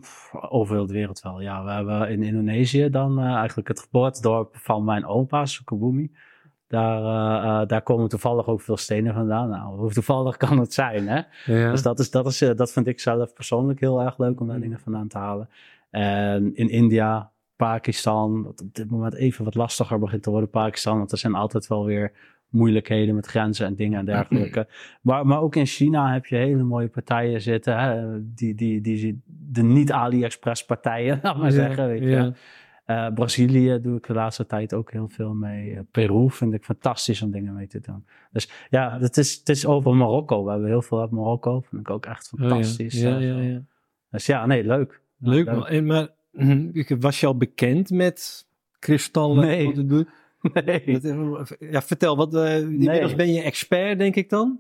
over 0.50 0.76
heel 0.76 0.86
de 0.86 0.94
wereld 0.94 1.22
wel. 1.22 1.42
Ja, 1.42 1.64
we 1.64 1.72
hebben 1.72 2.10
in 2.10 2.24
Indonesië 2.24 2.90
dan 2.90 3.20
eh, 3.20 3.34
eigenlijk 3.34 3.68
het 3.68 3.80
geboortedorp 3.80 4.56
van 4.58 4.84
mijn 4.84 5.06
opa, 5.06 5.46
Sukabumi. 5.46 6.12
Daar, 6.68 7.04
eh, 7.04 7.62
eh, 7.62 7.68
daar 7.68 7.82
komen 7.82 8.10
toevallig 8.10 8.48
ook 8.48 8.62
veel 8.62 8.78
stenen 8.78 9.14
vandaan. 9.14 9.50
Nou, 9.50 9.80
hoe 9.80 9.92
toevallig 9.92 10.38
kan 10.38 10.60
het 10.60 10.74
zijn, 10.74 11.08
hè? 11.08 11.22
Ja. 11.46 11.72
Dus 11.72 11.82
dat, 11.82 12.00
is, 12.00 12.12
dat, 12.12 12.26
is, 12.26 12.40
dat 12.40 12.72
vind 12.72 12.88
ik 12.88 13.00
zelf 13.00 13.34
persoonlijk 13.34 13.80
heel 13.80 14.02
erg 14.02 14.18
leuk 14.18 14.40
om 14.40 14.48
daar 14.48 14.60
dingen 14.60 14.80
vandaan 14.80 15.08
te 15.08 15.18
halen. 15.18 15.50
En 15.90 16.56
in 16.56 16.70
India, 16.70 17.31
Pakistan, 17.68 18.44
dat 18.44 18.62
op 18.62 18.76
dit 18.76 18.90
moment 18.92 19.14
even 19.16 19.46
wat 19.46 19.56
lastiger 19.56 20.00
begint 20.00 20.24
te 20.24 20.30
worden, 20.30 20.50
Pakistan, 20.50 20.98
want 20.98 21.12
er 21.12 21.18
zijn 21.18 21.36
altijd 21.36 21.68
wel 21.68 21.86
weer 21.86 22.12
moeilijkheden 22.50 23.16
met 23.16 23.26
grenzen 23.26 23.66
en 23.66 23.76
dingen 23.76 24.00
en 24.00 24.06
dergelijke. 24.06 24.68
Maar, 25.02 25.26
maar 25.28 25.42
ook 25.42 25.56
in 25.56 25.66
China 25.66 26.14
heb 26.14 26.26
je 26.26 26.36
hele 26.36 26.64
mooie 26.64 26.88
partijen 26.88 27.42
zitten, 27.42 27.80
hè? 27.80 28.20
Die, 28.34 28.56
die, 28.56 28.82
die, 28.82 29.22
de 29.26 29.62
niet-AliExpress 29.64 30.66
partijen, 30.66 31.20
laat 31.24 31.38
maar 31.38 31.52
zeggen. 31.52 31.88
Weet 31.88 32.02
je. 32.02 32.10
ja. 32.10 32.34
Eh, 32.86 33.14
Brazilië 33.14 33.80
doe 33.82 33.98
ik 33.98 34.08
de 34.08 34.14
laatste 34.14 34.46
tijd 34.46 34.74
ook 34.74 34.92
heel 34.92 35.08
veel 35.08 35.34
mee. 35.34 35.74
Eh, 35.74 35.80
Peru 35.92 36.30
vind 36.30 36.54
ik 36.54 36.64
fantastisch 36.64 37.22
om 37.22 37.32
dingen 37.32 37.54
mee 37.54 37.68
te 37.68 37.80
doen. 37.80 38.06
Dus 38.32 38.52
ja, 38.70 38.98
het 39.00 39.18
is, 39.18 39.36
het 39.38 39.50
is 39.50 39.66
over 39.66 39.96
Marokko. 39.96 40.44
We 40.44 40.52
hebben 40.52 40.70
heel 40.70 40.82
veel 40.82 41.00
uit 41.02 41.12
Marokko. 41.12 41.60
Vind 41.62 41.82
ik 41.82 41.90
ook 41.90 42.06
echt 42.06 42.32
Oh, 42.34 42.40
ja. 42.40 42.48
fantastisch. 42.48 43.02
Ja, 43.02 43.16
Eh, 43.16 43.28
ja, 43.28 43.38
ja. 43.38 43.62
Dus 44.12 44.26
ja, 44.26 44.46
nee, 44.46 44.64
leuk. 44.64 45.02
Leuk 45.18 45.46
maar 45.82 46.10
was 47.00 47.20
je 47.20 47.26
al 47.26 47.38
bekend 47.38 47.90
met 47.90 48.48
kristallen? 48.80 49.46
Nee. 49.46 49.66
Wat 49.66 49.76
het 49.76 49.90
doet? 49.90 50.08
Nee. 50.66 51.00
Dat, 51.00 51.56
ja, 51.60 51.82
vertel, 51.82 52.16
wat, 52.16 52.36
eh 52.36 52.60
inmiddels 52.60 53.16
ben 53.16 53.34
je 53.34 53.42
expert, 53.42 53.98
denk 53.98 54.16
ik 54.16 54.30
dan? 54.30 54.60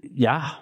Ja, 0.00 0.58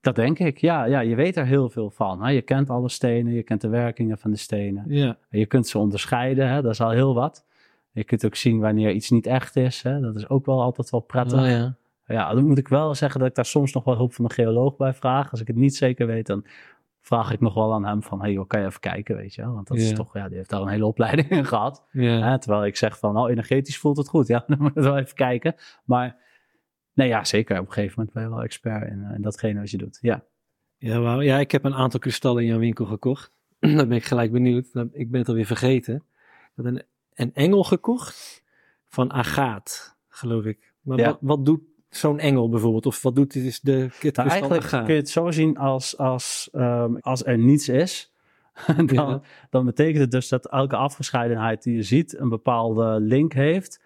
dat 0.00 0.16
denk 0.16 0.38
ik. 0.38 0.58
Ja, 0.58 0.84
ja, 0.84 1.00
je 1.00 1.14
weet 1.14 1.36
er 1.36 1.46
heel 1.46 1.68
veel 1.68 1.90
van. 1.90 2.22
Hè? 2.22 2.30
Je 2.30 2.42
kent 2.42 2.70
alle 2.70 2.88
stenen, 2.88 3.32
je 3.32 3.42
kent 3.42 3.60
de 3.60 3.68
werkingen 3.68 4.18
van 4.18 4.30
de 4.30 4.36
stenen. 4.36 4.84
Ja. 4.88 5.18
Je 5.30 5.46
kunt 5.46 5.66
ze 5.66 5.78
onderscheiden, 5.78 6.48
hè? 6.48 6.62
dat 6.62 6.72
is 6.72 6.80
al 6.80 6.90
heel 6.90 7.14
wat. 7.14 7.44
Je 7.92 8.04
kunt 8.04 8.24
ook 8.24 8.34
zien 8.34 8.60
wanneer 8.60 8.90
iets 8.90 9.10
niet 9.10 9.26
echt 9.26 9.56
is. 9.56 9.82
Hè? 9.82 10.00
Dat 10.00 10.16
is 10.16 10.28
ook 10.28 10.46
wel 10.46 10.62
altijd 10.62 10.90
wel 10.90 11.00
prettig. 11.00 11.40
Oh, 11.40 11.46
ja. 11.46 11.76
Ja, 12.06 12.34
dan 12.34 12.46
moet 12.46 12.58
ik 12.58 12.68
wel 12.68 12.94
zeggen 12.94 13.20
dat 13.20 13.28
ik 13.28 13.34
daar 13.34 13.44
soms 13.44 13.72
nog 13.72 13.84
wel 13.84 13.96
hulp 13.96 14.14
van 14.14 14.24
een 14.24 14.30
geoloog 14.30 14.76
bij 14.76 14.94
vraag. 14.94 15.30
Als 15.30 15.40
ik 15.40 15.46
het 15.46 15.56
niet 15.56 15.76
zeker 15.76 16.06
weet, 16.06 16.26
dan 16.26 16.44
vraag 17.04 17.32
ik 17.32 17.40
nog 17.40 17.54
wel 17.54 17.72
aan 17.74 17.84
hem 17.84 18.02
van... 18.02 18.20
hey 18.20 18.32
joh, 18.32 18.46
kan 18.46 18.60
je 18.60 18.66
even 18.66 18.80
kijken, 18.80 19.16
weet 19.16 19.34
je 19.34 19.42
wel? 19.42 19.52
Want 19.54 19.66
dat 19.66 19.76
is 19.76 19.92
toch, 19.92 20.14
ja, 20.14 20.28
die 20.28 20.36
heeft 20.36 20.50
daar 20.50 20.60
een 20.60 20.68
hele 20.68 20.86
opleiding 20.86 21.28
in 21.28 21.44
gehad. 21.46 21.84
Hè? 21.90 22.38
Terwijl 22.38 22.64
ik 22.64 22.76
zeg 22.76 22.98
van, 22.98 23.16
oh, 23.18 23.30
energetisch 23.30 23.78
voelt 23.78 23.96
het 23.96 24.08
goed. 24.08 24.26
Ja, 24.26 24.44
dan 24.48 24.58
moet 24.60 24.74
je 24.74 24.80
wel 24.80 24.98
even 24.98 25.14
kijken. 25.14 25.54
Maar 25.84 26.16
nee, 26.92 27.08
ja, 27.08 27.24
zeker. 27.24 27.58
Op 27.60 27.66
een 27.66 27.72
gegeven 27.72 27.94
moment 27.96 28.14
ben 28.14 28.22
je 28.24 28.28
wel 28.28 28.42
expert 28.42 28.90
in, 28.90 29.04
eh, 29.04 29.14
in 29.14 29.22
datgene 29.22 29.60
wat 29.60 29.70
je 29.70 29.76
doet. 29.78 29.98
Ja. 30.00 30.24
Ja, 30.76 31.00
wauw. 31.00 31.20
ja, 31.20 31.38
ik 31.38 31.50
heb 31.50 31.64
een 31.64 31.74
aantal 31.74 32.00
kristallen 32.00 32.42
in 32.42 32.48
jouw 32.48 32.58
winkel 32.58 32.84
gekocht. 32.84 33.32
Dan 33.58 33.88
ben 33.88 33.92
ik 33.92 34.04
gelijk 34.04 34.32
benieuwd. 34.32 34.66
Ik 34.92 35.10
ben 35.10 35.20
het 35.20 35.28
alweer 35.28 35.46
vergeten. 35.46 35.94
Ik 35.94 36.50
heb 36.54 36.64
een, 36.64 36.82
een 37.14 37.34
engel 37.34 37.64
gekocht 37.64 38.42
van 38.88 39.12
agaat, 39.12 39.96
geloof 40.08 40.44
ik. 40.44 40.72
Maar 40.80 40.98
Ja. 40.98 41.04
wat, 41.06 41.18
wat 41.20 41.44
doet 41.44 41.60
zo'n 41.96 42.18
engel 42.18 42.48
bijvoorbeeld? 42.48 42.86
Of 42.86 43.02
wat 43.02 43.14
doet 43.14 43.32
dit 43.32 43.44
is 43.44 43.60
de 43.60 43.76
Nou, 43.76 43.88
kristal 43.88 44.24
eigenlijk 44.28 44.84
kun 44.84 44.94
je 44.94 45.00
het 45.00 45.10
zo 45.10 45.30
zien 45.30 45.56
als, 45.58 45.98
als, 45.98 46.48
ehm, 46.52 46.94
als 47.00 47.24
er 47.24 47.38
niets 47.38 47.68
is. 47.68 48.12
dan, 48.76 48.88
Ja. 48.92 49.20
dan 49.50 49.64
betekent 49.64 49.98
het 49.98 50.10
dus 50.10 50.28
dat 50.28 50.46
elke 50.46 50.76
afgescheidenheid 50.76 51.62
die 51.62 51.74
je 51.74 51.82
ziet 51.82 52.18
een 52.18 52.28
bepaalde 52.28 53.00
link 53.00 53.32
heeft 53.32 53.82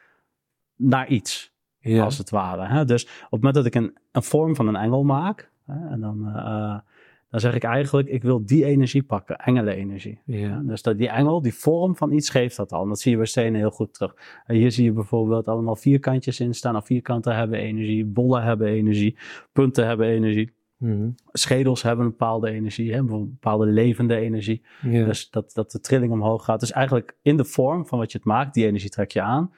naar 0.76 1.08
iets. 1.08 1.56
Ja. 1.80 2.04
als 2.04 2.18
het 2.18 2.30
ware. 2.30 2.66
Hè? 2.66 2.84
Dus 2.84 3.04
op 3.04 3.10
het 3.20 3.30
moment 3.30 3.54
dat 3.54 3.66
ik 3.66 3.74
een, 3.74 3.96
een 4.12 4.22
vorm 4.22 4.56
van 4.56 4.68
een 4.68 4.76
engel 4.76 5.04
maak, 5.04 5.50
hè, 5.66 5.88
en 5.88 6.00
dan, 6.00 6.28
eh, 6.34 6.78
dan 7.30 7.40
zeg 7.40 7.54
ik 7.54 7.64
eigenlijk, 7.64 8.08
ik 8.08 8.22
wil 8.22 8.46
die 8.46 8.64
energie 8.64 9.02
pakken, 9.02 9.38
engelenenergie. 9.38 10.20
ja. 10.24 10.62
Dus 10.64 10.82
dat 10.82 10.98
die 10.98 11.08
engel, 11.08 11.42
die 11.42 11.54
vorm 11.54 11.96
van 11.96 12.12
iets 12.12 12.30
geeft 12.30 12.56
dat 12.56 12.72
al. 12.72 12.82
En 12.82 12.88
dat 12.88 13.00
zie 13.00 13.10
je 13.10 13.16
bij 13.16 13.26
stenen 13.26 13.60
heel 13.60 13.70
goed 13.70 13.94
terug. 13.94 14.14
En 14.46 14.56
hier 14.56 14.72
zie 14.72 14.84
je 14.84 14.92
bijvoorbeeld 14.92 15.48
allemaal 15.48 15.76
vierkantjes 15.76 16.40
in 16.40 16.54
staan. 16.54 16.76
Of 16.76 16.86
vierkanten 16.86 17.36
hebben 17.36 17.58
energie, 17.58 18.04
bollen 18.04 18.42
hebben 18.42 18.68
energie, 18.68 19.16
punten 19.52 19.86
hebben 19.86 20.06
energie. 20.06 20.56
Mhm. 20.76 21.10
Schedels 21.32 21.82
hebben 21.82 22.04
een 22.04 22.10
bepaalde 22.10 22.50
energie, 22.50 22.92
hè, 22.92 22.98
bijvoorbeeld 22.98 23.28
een 23.28 23.38
bepaalde 23.40 23.66
levende 23.66 24.16
energie. 24.16 24.62
ja. 24.82 25.04
Dus 25.04 25.30
dat, 25.30 25.52
dat 25.52 25.70
de 25.70 25.80
trilling 25.80 26.12
omhoog 26.12 26.44
gaat. 26.44 26.60
Dus 26.60 26.72
eigenlijk 26.72 27.16
in 27.22 27.36
de 27.36 27.44
vorm 27.44 27.86
van 27.86 27.98
wat 27.98 28.12
je 28.12 28.18
het 28.18 28.26
maakt, 28.26 28.54
die 28.54 28.66
energie 28.66 28.90
trek 28.90 29.10
je 29.10 29.22
aan. 29.22 29.52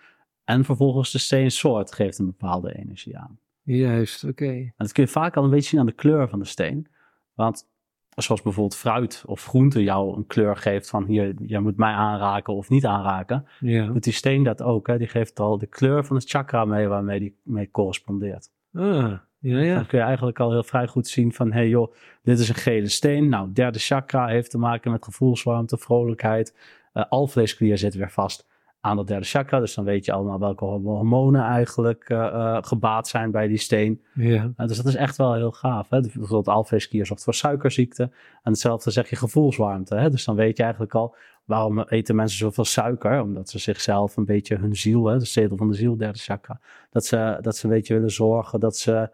En 0.45 0.65
vervolgens 0.65 1.13
de 1.13 1.19
steensoort 1.19 1.95
geeft 1.95 2.19
een 2.19 2.27
bepaalde 2.27 2.75
energie 2.77 3.19
aan. 3.19 3.39
Juist, 3.63 4.25
oké. 4.25 4.45
En 4.45 4.73
dat 4.77 4.93
kun 4.93 5.03
je 5.03 5.09
vaak 5.09 5.37
al 5.37 5.45
een 5.45 5.51
beetje 5.51 5.69
zien 5.69 5.81
aan 5.81 5.87
de 5.87 5.93
kleur 5.93 6.29
van 6.29 6.39
de 6.39 6.45
steen. 6.45 6.87
Want 7.35 7.69
zoals 8.17 8.43
bijvoorbeeld 8.43 8.77
fruit 8.77 9.23
of 9.27 9.45
groente 9.45 9.83
jou 9.83 10.17
een 10.17 10.27
kleur 10.27 10.57
geeft 10.57 10.89
van 10.89 11.05
hier, 11.05 11.35
jij 11.43 11.61
moet 11.61 11.77
mij 11.77 11.93
aanraken 11.93 12.55
of 12.55 12.69
niet 12.69 12.87
aanraken. 12.87 13.47
Ja. 13.61 13.87
Doet 13.87 14.05
die 14.05 14.13
steen 14.13 14.43
dat 14.43 14.63
ook. 14.63 14.87
Hè? 14.87 14.99
Die 14.99 15.09
geeft 15.09 15.41
al 15.41 15.59
de 15.59 15.67
kleur 15.67 16.05
van 16.05 16.17
het 16.17 16.29
chakra 16.29 16.65
mee 16.65 16.89
waarmee 16.89 17.19
die 17.19 17.37
mee 17.43 17.71
correspondeert. 17.71 18.51
Ah, 18.75 19.13
ja, 19.39 19.59
ja. 19.59 19.75
Dan 19.75 19.87
kun 19.87 19.99
je 19.99 20.05
eigenlijk 20.05 20.41
al 20.41 20.51
heel 20.51 20.63
vrij 20.63 20.87
goed 20.87 21.09
zien 21.09 21.33
van, 21.33 21.53
hé 21.53 21.59
hey 21.59 21.69
joh, 21.69 21.95
dit 22.23 22.39
is 22.39 22.49
een 22.49 22.55
gele 22.55 22.89
steen. 22.89 23.29
Nou, 23.29 23.53
derde 23.53 23.79
chakra 23.79 24.27
heeft 24.27 24.51
te 24.51 24.59
maken 24.59 24.91
met 24.91 25.05
gevoelswarmte, 25.05 25.79
vrolijkheid. 25.79 26.57
Eh 26.93 27.05
alvleesklier 27.09 27.79
zit 27.79 27.95
weer 27.95 28.11
vast 28.11 28.50
aan 28.81 28.97
dat 28.97 29.07
derde 29.07 29.25
chakra. 29.27 29.59
Dus 29.61 29.75
dan 29.75 29.85
weet 29.85 30.05
je 30.05 30.13
allemaal 30.13 30.39
welke 30.39 30.65
hormonen 30.65 31.43
eigenlijk 31.43 32.05
eh, 32.09 32.27
eh, 32.27 32.59
gebaat 32.61 33.09
zijn 33.09 33.31
bij 33.31 33.47
die 33.49 33.57
steen. 33.59 34.01
ja. 34.15 34.53
Uh, 34.57 34.67
dus 34.67 34.77
dat 34.77 34.87
is 34.87 34.95
echt 34.95 35.17
wel 35.17 35.35
heel 35.35 35.51
gaaf. 35.53 35.91
Hè? 35.91 36.01
Dus 36.01 36.13
Bijvoorbeeld 36.13 36.57
alvleesklier 36.57 37.07
zorgt 37.07 37.25
voor 37.25 37.35
suikerziekte. 37.35 38.03
En 38.43 38.51
hetzelfde 38.53 38.91
zeg 38.91 39.11
je 39.11 39.17
gevoelswarmte. 39.17 39.95
Hè? 39.97 40.11
Dus 40.11 40.25
dan 40.25 40.35
weet 40.37 40.57
je 40.57 40.63
eigenlijk 40.63 40.95
al 40.95 41.15
waarom 41.45 41.81
eten 41.81 42.17
mensen 42.17 42.39
zoveel 42.39 42.65
suiker. 42.65 43.21
Omdat 43.23 43.49
ze 43.51 43.59
zichzelf 43.59 44.17
een 44.17 44.25
beetje 44.25 44.57
hun 44.57 44.77
ziel, 44.77 45.07
hè, 45.07 45.19
de 45.19 45.25
zetel 45.25 45.57
van 45.57 45.69
de 45.69 45.75
ziel, 45.77 45.97
derde 45.97 46.19
chakra. 46.19 46.61
Dat 46.91 47.05
ze, 47.05 47.39
dat 47.41 47.57
ze 47.57 47.65
een 47.67 47.73
beetje 47.73 47.95
willen 47.95 48.11
zorgen 48.11 48.61
dat 48.61 48.77
ze 48.77 49.11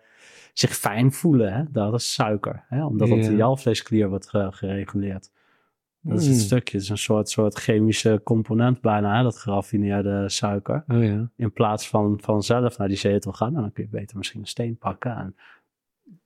zich 0.52 0.76
fijn 0.76 1.12
voelen. 1.12 1.52
Hè? 1.52 1.62
Dat 1.70 1.94
is 1.94 2.12
suiker. 2.12 2.64
Hè? 2.68 2.84
Omdat 2.84 3.08
dat 3.08 3.18
Ja. 3.18 3.24
in 3.30 3.36
je 3.36 3.42
alvleesklier 3.42 4.08
wordt 4.08 4.28
ge- 4.28 4.48
gereguleerd. 4.52 5.30
Dat 6.08 6.18
is 6.20 6.26
het 6.26 6.34
Mm. 6.36 6.40
stukje. 6.42 6.72
Het 6.76 6.82
is 6.82 6.88
een 6.90 6.98
soort, 6.98 7.28
soort 7.28 7.54
chemische 7.54 8.20
component 8.24 8.80
bijna, 8.80 9.16
hè? 9.16 9.22
dat 9.22 9.38
geraffineerde 9.38 10.28
suiker 10.28 10.84
Oh 10.88 11.04
ja. 11.04 11.30
in 11.36 11.52
plaats 11.52 11.88
van, 11.88 12.18
van 12.22 12.42
zelf 12.42 12.78
naar 12.78 12.88
die 12.88 12.96
zetel 12.96 13.32
gaan, 13.32 13.50
nou, 13.50 13.62
dan 13.62 13.72
kun 13.72 13.84
je 13.84 13.90
beter 13.90 14.16
misschien 14.16 14.40
een 14.40 14.46
steen 14.46 14.76
pakken 14.76 15.16
en 15.16 15.36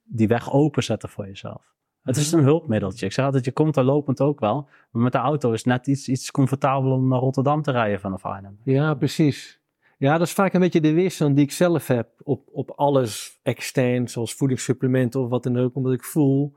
die 0.05 0.29
weg 0.29 0.53
openzetten 0.53 1.09
voor 1.09 1.27
jezelf. 1.27 1.69
Het 2.03 2.17
is 2.17 2.33
een 2.33 2.43
hulpmiddeltje. 2.43 3.07
Ik 3.07 3.13
zeg 3.13 3.25
altijd, 3.25 3.45
je 3.45 3.53
komt 3.53 3.77
er 3.77 3.85
lopend 3.85 4.21
ook 4.21 4.41
wel. 4.41 4.69
Maar 4.91 5.03
met 5.03 5.13
de 5.13 5.19
auto 5.19 5.53
is 5.53 5.59
het 5.59 5.67
net 5.67 5.87
iets, 5.87 6.09
iets 6.09 6.31
comfortabeler 6.31 6.97
om 6.97 7.09
naar 7.09 7.19
Rotterdam 7.19 7.63
te 7.63 7.71
rijden 7.71 8.01
vanaf 8.01 8.25
Arnhem. 8.25 8.59
Ja, 8.65 8.95
precies. 8.95 9.61
Ja, 9.99 10.19
dat 10.19 10.27
is 10.27 10.33
vaak 10.33 10.53
een 10.53 10.61
beetje 10.61 10.81
de 10.81 10.93
weerstand 10.93 11.37
die 11.37 11.45
ik 11.45 11.53
zelf 11.53 11.87
heb 11.87 12.09
op, 12.23 12.49
op 12.53 12.71
alles 12.71 13.39
extern, 13.43 14.09
zoals 14.09 14.35
voedingssupplementen 14.35 15.21
of 15.21 15.29
wat 15.29 15.43
dan 15.43 15.59
ook, 15.59 15.75
omdat 15.75 15.93
ik 15.93 16.05
voel, 16.05 16.57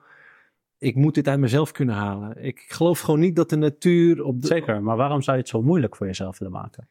ik 0.83 0.95
moet 0.95 1.15
dit 1.15 1.27
uit 1.27 1.39
mezelf 1.39 1.71
kunnen 1.71 1.95
halen. 1.95 2.43
Ik 2.45 2.65
geloof 2.67 2.99
gewoon 2.99 3.19
niet 3.19 3.35
dat 3.35 3.49
de 3.49 3.55
natuur 3.55 4.23
op 4.23 4.41
de... 4.41 4.47
Zeker, 4.47 4.83
maar 4.83 4.97
waarom 4.97 5.21
zou 5.21 5.35
je 5.37 5.41
het 5.41 5.51
zo 5.51 5.61
moeilijk 5.61 5.95
voor 5.95 6.05
jezelf 6.07 6.39
willen 6.39 6.53
maken? 6.53 6.87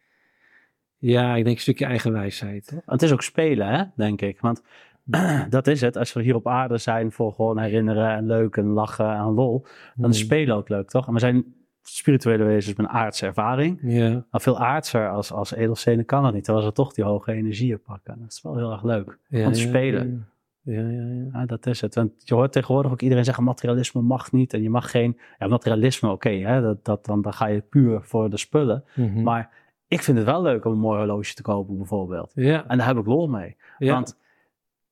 Ja, 0.99 1.35
ik 1.35 1.45
denk 1.45 1.57
een 1.57 1.63
stukje 1.63 1.85
eigen 1.85 2.13
wijsheid. 2.13 2.71
En 2.71 2.83
het 2.87 3.03
is 3.03 3.13
ook 3.13 3.23
spelen, 3.23 3.67
hè, 3.69 3.85
denk 3.97 4.21
ik. 4.21 4.41
Want 4.41 4.63
dat 5.51 5.67
is 5.67 5.81
het. 5.81 5.97
Als 5.97 6.13
we 6.13 6.23
hier 6.23 6.35
op 6.35 6.47
aarde 6.49 6.79
zijn 6.79 7.13
voor 7.13 7.33
gewoon 7.33 7.59
herinneren 7.59 8.11
en 8.17 8.27
leuk 8.27 8.57
en 8.57 8.67
lachen 8.67 9.15
en 9.15 9.25
lol, 9.35 9.65
dan 9.95 10.11
is 10.11 10.17
Hmm. 10.17 10.27
spelen 10.27 10.57
ook 10.57 10.69
leuk, 10.69 10.89
toch? 10.91 11.07
En 11.07 11.13
we 11.13 11.19
zijn 11.19 11.45
spirituele 11.83 12.45
wezens 12.45 12.77
met 12.77 12.87
een 12.87 12.93
aardse 12.93 13.27
ervaring. 13.27 13.79
Ja, 13.83 14.25
Maar 14.31 14.41
veel 14.41 14.59
aardser 14.59 15.09
als, 15.11 15.33
als 15.33 15.55
edelstenen 15.55 16.05
kan 16.05 16.23
dat 16.23 16.33
niet. 16.33 16.45
Terwijl 16.45 16.67
ze 16.67 16.73
toch 16.73 16.93
die 16.93 17.05
hoge 17.05 17.33
energieën 17.33 17.81
pakken. 17.83 18.17
Dat 18.21 18.31
is 18.31 18.43
wel 18.43 18.57
heel 18.57 18.73
erg 18.73 18.83
leuk. 18.83 19.19
ja, 19.29 19.43
Want 19.43 19.61
ja, 19.61 19.69
spelen. 19.69 20.29
Ja, 20.65 20.81
ja, 20.81 20.89
ja. 20.89 21.29
Ja, 21.33 21.47
dat 21.47 21.67
is 21.67 21.81
het. 21.81 21.95
Want 21.95 22.13
je 22.19 22.35
hoort 22.35 22.53
tegenwoordig 22.53 22.93
ook 22.93 23.01
iedereen 23.01 23.25
zeggen 23.25 23.45
materialisme 23.45 24.01
mag 24.03 24.33
niet. 24.33 24.53
En 24.55 24.63
je 24.63 24.71
mag 24.71 24.91
geen... 24.91 25.19
Ja, 25.39 25.47
materialisme, 25.47 26.11
oké. 26.11 26.29
hè, 26.31 26.61
dat, 26.61 26.85
dat, 26.85 27.05
dan, 27.05 27.23
dan 27.23 27.33
ga 27.33 27.47
je 27.47 27.61
puur 27.61 28.03
voor 28.03 28.31
de 28.31 28.37
spullen. 28.37 28.85
Mhm. 28.95 29.23
Maar 29.23 29.51
ik 29.89 30.03
vind 30.03 30.17
het 30.17 30.27
wel 30.27 30.43
leuk 30.43 30.65
om 30.65 30.73
een 30.73 30.79
mooi 30.79 30.99
horloge 30.99 31.35
te 31.35 31.43
kopen 31.43 31.77
bijvoorbeeld. 31.77 32.33
ja, 32.35 32.65
En 32.69 32.79
daar 32.79 32.87
heb 32.87 32.97
ik 32.97 33.07
lol 33.07 33.27
mee. 33.29 33.57
ja 33.79 33.93
Want 33.95 34.19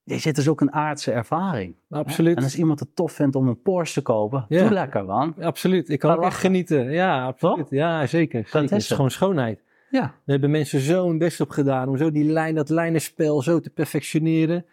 je 0.05 0.19
zit 0.19 0.35
dus 0.35 0.49
ook 0.49 0.61
een 0.61 0.73
aardse 0.73 1.13
ervaring. 1.13 1.75
absoluut. 1.91 2.37
En 2.37 2.43
als 2.43 2.57
iemand 2.59 2.81
het 2.81 2.97
tof 2.97 3.13
vindt 3.13 3.37
om 3.37 3.49
een 3.49 3.63
Porsche 3.63 3.95
te 3.95 4.03
kopen, 4.03 4.45
Ja. 4.49 4.63
doe 4.63 4.73
lekker 4.73 5.05
man. 5.05 5.35
Absoluut. 5.41 5.89
Ik 5.89 5.99
kan 5.99 6.17
ook 6.17 6.23
echt 6.25 6.37
genieten. 6.39 6.91
Ja, 6.91 7.25
absoluut. 7.27 7.71
Ja, 7.71 8.07
zeker. 8.07 8.09
zeker. 8.09 8.63
is 8.65 8.71
Het 8.71 8.79
is 8.81 8.87
het. 8.87 8.95
gewoon 8.97 9.11
schoonheid. 9.11 9.63
Ja. 9.91 10.01
Daar 10.01 10.15
hebben 10.25 10.51
mensen 10.51 10.81
zo 10.81 11.07
hun 11.09 11.19
best 11.19 11.41
op 11.41 11.51
gedaan 11.51 11.89
om 11.89 11.97
zo 11.97 12.11
die 12.11 12.25
lijn, 12.25 12.55
dat 12.55 12.69
lijnenspel 12.69 13.43
zo 13.43 13.61
te 13.61 13.71
perfectioneren. 13.71 14.65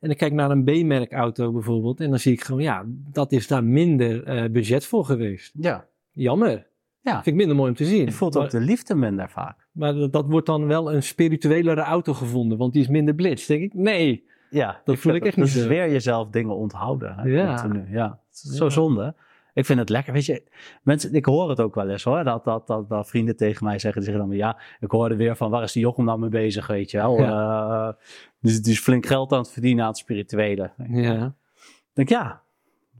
En 0.00 0.10
ik 0.10 0.16
kijk 0.16 0.32
naar 0.32 0.50
een 0.50 0.64
B-merk 0.64 1.12
auto 1.12 1.52
bijvoorbeeld 1.52 2.00
en 2.00 2.10
dan 2.10 2.18
zie 2.18 2.32
ik 2.32 2.42
gewoon, 2.44 2.62
ja, 2.62 2.84
dat 3.12 3.32
is 3.32 3.46
daar 3.46 3.64
minder 3.64 4.24
eh, 4.24 4.50
budget 4.50 4.84
voor 4.86 5.04
geweest. 5.04 5.52
Ja. 5.58 5.86
Jammer. 6.10 6.66
Ja. 7.00 7.12
Vind 7.12 7.26
ik 7.26 7.34
minder 7.34 7.56
mooi 7.56 7.70
om 7.70 7.76
te 7.76 7.84
zien. 7.84 8.04
Je 8.04 8.12
voelt 8.12 8.34
maar, 8.34 8.42
ook 8.42 8.50
de 8.50 8.60
liefde 8.60 8.94
minder 8.94 9.30
vaak. 9.30 9.68
maar 9.72 9.94
dat, 9.94 10.12
dat 10.12 10.26
wordt 10.26 10.46
dan 10.46 10.66
wel 10.66 10.92
een 10.94 11.02
spirituelere 11.02 11.80
auto 11.80 12.14
gevonden, 12.14 12.58
want 12.58 12.72
die 12.72 12.82
is 12.82 12.88
minder 12.88 13.14
blitz. 13.14 13.46
Denk 13.46 13.62
ik, 13.62 13.74
nee. 13.74 14.28
Ja, 14.50 14.80
Dat 14.84 14.98
voel 14.98 15.14
ik 15.14 15.24
echt 15.24 15.36
dat 15.36 15.44
niet 15.44 15.54
zo. 15.54 15.68
weer 15.68 15.90
jezelf 15.90 16.28
dingen 16.30 16.56
onthouden. 16.56 17.14
Hè, 17.16 17.28
Ja. 17.28 17.54
continu. 17.62 17.92
Ja. 17.92 18.20
zo 18.30 18.68
zonde. 18.68 19.14
Ik 19.52 19.64
vind 19.66 19.78
het 19.78 19.88
lekker. 19.88 20.12
Weet 20.12 20.26
je, 20.26 20.50
mensen, 20.82 21.14
ik 21.14 21.24
hoor 21.24 21.48
het 21.48 21.60
ook 21.60 21.74
wel 21.74 21.88
eens 21.88 22.04
hoor. 22.04 22.24
Dat, 22.24 22.44
dat, 22.44 22.66
dat, 22.66 22.88
dat 22.88 23.08
vrienden 23.08 23.36
tegen 23.36 23.64
mij 23.64 23.78
zeggen. 23.78 24.02
Die 24.02 24.10
zeggen 24.10 24.28
dan, 24.28 24.38
ja, 24.38 24.60
ik 24.80 24.90
hoorde 24.90 25.16
weer 25.16 25.36
van 25.36 25.50
waar 25.50 25.62
is 25.62 25.72
die 25.72 25.82
Jochem 25.82 26.04
nou 26.04 26.18
mee 26.18 26.28
bezig, 26.28 26.66
weet 26.66 26.90
je 26.90 26.96
wel. 26.96 27.18
Ja. 27.18 27.86
Uh, 27.86 27.92
dus 28.40 28.62
die 28.62 28.72
is 28.72 28.80
flink 28.80 29.06
geld 29.06 29.32
aan 29.32 29.38
het 29.38 29.52
verdienen 29.52 29.82
aan 29.82 29.90
het 29.90 29.98
spirituele. 29.98 30.70
Ja. 30.88 31.34
Ik 31.66 31.92
denk, 31.92 32.08
ja, 32.08 32.42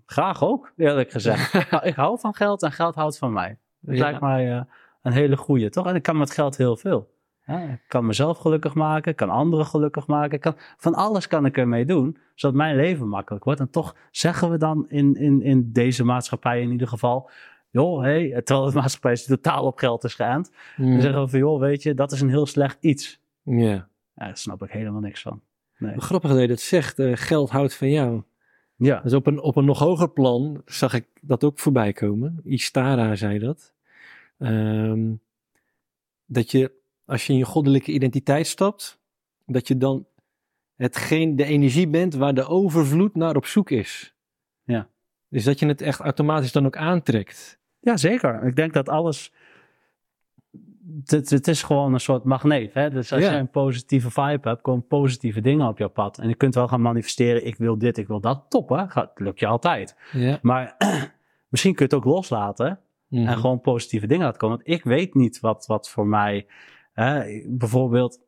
graag 0.07 0.43
ook, 0.43 0.73
eerlijk 0.77 1.11
gezegd. 1.11 1.55
ik 1.83 1.95
hou 1.95 2.19
van 2.19 2.35
geld 2.35 2.63
en 2.63 2.73
geld 2.73 2.95
houdt 2.95 3.19
van 3.19 3.33
mij. 3.33 3.59
Dat 3.81 3.97
ja. 3.97 4.03
lijkt 4.03 4.21
mij 4.21 4.55
uh, 4.55 4.63
een 5.03 5.13
hele 5.13 5.37
goeie, 5.37 5.71
toch? 5.71 5.87
En 5.87 5.95
ik 5.95 6.03
kan 6.03 6.19
met 6.19 6.31
geld 6.31 6.57
heel 6.57 6.77
veel. 6.77 7.11
Ik 7.47 7.83
kan 7.89 8.07
mezelf 8.07 8.39
gelukkig 8.39 8.75
maken, 8.75 9.15
kan 9.15 9.31
anderen 9.31 9.67
gelukkig 9.67 10.07
maken. 10.07 10.41
Kan, 10.41 10.55
van 10.77 10.95
alles 10.95 11.27
kan 11.27 11.47
ik 11.47 11.57
ermee 11.57 11.85
doen, 11.85 12.19
zodat 12.35 12.57
mijn 12.57 12.77
leven 12.77 13.09
makkelijk 13.09 13.45
wordt. 13.45 13.61
En 13.61 13.71
toch 13.71 13.97
zeggen 14.11 14.51
we 14.51 14.57
dan 14.57 14.89
in, 14.89 15.15
in, 15.15 15.43
in 15.43 15.73
deze 15.73 16.05
maatschappij 16.05 16.61
in 16.61 16.71
ieder 16.71 16.89
geval... 16.89 17.31
joh, 17.71 18.03
hey, 18.03 18.43
terwijl 18.43 18.71
de 18.71 18.75
maatschappij 18.75 19.12
is 19.12 19.25
totaal 19.25 19.65
op 19.65 19.79
geld 19.79 20.05
is 20.05 20.15
geënt. 20.15 20.51
Mm. 20.77 20.91
Dan 20.91 21.01
zeggen 21.01 21.23
we 21.23 21.29
van, 21.29 21.39
joh, 21.39 21.61
weet 21.61 21.83
je, 21.83 21.95
dat 21.95 22.12
is 22.12 22.21
een 22.21 22.29
heel 22.29 22.47
slecht 22.47 22.77
iets. 22.81 23.21
Ja. 23.43 23.55
Yeah. 23.55 23.81
ja 24.15 24.25
daar 24.27 24.37
snap 24.37 24.62
ik 24.62 24.71
helemaal 24.71 25.01
niks 25.01 25.23
van. 25.23 25.41
Nee. 25.79 26.01
Grappig 26.01 26.31
dat 26.31 26.41
je 26.41 26.49
dat 26.49 26.61
zegt, 26.61 26.99
uh, 26.99 27.12
geld 27.17 27.51
houdt 27.51 27.75
van 27.75 27.91
jou. 27.91 28.23
Ja. 28.77 29.01
Dus 29.01 29.15
op 29.15 29.27
een, 29.27 29.41
op 29.41 29.57
een 29.57 29.65
nog 29.65 29.79
hoger 29.79 30.11
plan 30.11 30.62
zag 30.65 30.95
ik 30.95 31.07
dat 31.21 31.45
ook 31.45 31.59
voorbij 31.59 31.93
komen. 31.93 32.41
Istara 32.45 33.15
zei 33.15 33.39
dat. 33.39 33.73
Um, 34.39 35.21
dat 36.27 36.51
je 36.51 36.73
als 37.11 37.27
je 37.27 37.32
in 37.32 37.39
je 37.39 37.45
goddelijke 37.45 37.93
identiteit 37.93 38.47
stapt, 38.47 39.01
dat 39.47 39.69
je 39.69 39.77
dan 39.77 40.07
hetgeen, 40.77 41.37
de 41.37 41.45
energie 41.45 41.89
bent 41.89 42.15
waar 42.15 42.35
de 42.35 42.47
overvloed 42.47 43.15
naar 43.15 43.37
op 43.37 43.47
zoek 43.47 43.70
is. 43.70 44.15
Ja. 44.65 44.89
Dus 45.28 45.45
dat 45.45 45.59
je 45.59 45.66
het 45.66 45.81
echt 45.81 46.01
automatisch 46.01 46.53
dan 46.53 46.66
ook 46.66 46.77
aantrekt. 46.77 47.59
Ja, 47.81 47.97
zeker. 47.97 48.43
Ik 48.47 48.57
denk 48.57 48.73
dat 48.73 48.89
alles. 48.89 49.32
Het, 51.05 51.31
het 51.31 51.49
is 51.49 51.62
gewoon 51.62 51.93
een 51.93 52.01
soort 52.01 52.24
magneet. 52.24 52.74
Hè? 52.74 52.91
Dus 52.91 53.12
als 53.12 53.23
ja. 53.23 53.32
je 53.32 53.39
een 53.39 53.51
positieve 53.51 54.11
vibe 54.11 54.49
hebt, 54.49 54.62
komen 54.62 54.87
positieve 54.87 55.41
dingen 55.41 55.69
op 55.69 55.78
jouw 55.78 55.89
pad. 55.89 56.19
En 56.19 56.28
je 56.28 56.35
kunt 56.35 56.55
wel 56.55 56.69
gaan 56.69 56.82
manifesteren: 56.82 57.47
ik 57.47 57.57
wil 57.57 57.78
dit, 57.78 57.99
ik 57.99 58.07
wil 58.07 58.20
dat. 58.20 58.45
Top, 58.49 58.69
hè? 58.69 58.85
Dat 58.95 59.11
lukt 59.15 59.41
je 59.41 59.47
altijd. 59.47 59.97
Ja. 60.12 60.39
Maar 60.43 60.77
misschien 61.53 61.74
kun 61.74 61.87
je 61.89 61.95
het 61.95 62.05
ook 62.05 62.12
loslaten. 62.12 62.81
Mhm. 63.09 63.27
En 63.27 63.37
gewoon 63.37 63.61
positieve 63.61 64.07
dingen 64.07 64.24
laten 64.24 64.39
komen. 64.39 64.57
Want 64.57 64.69
ik 64.69 64.85
weet 64.85 65.15
niet 65.15 65.41
wat, 65.41 65.66
wat 65.66 65.91
voor 65.91 66.07
mij 66.07 66.47
Hè, 67.03 67.43
bijvoorbeeld, 67.47 68.21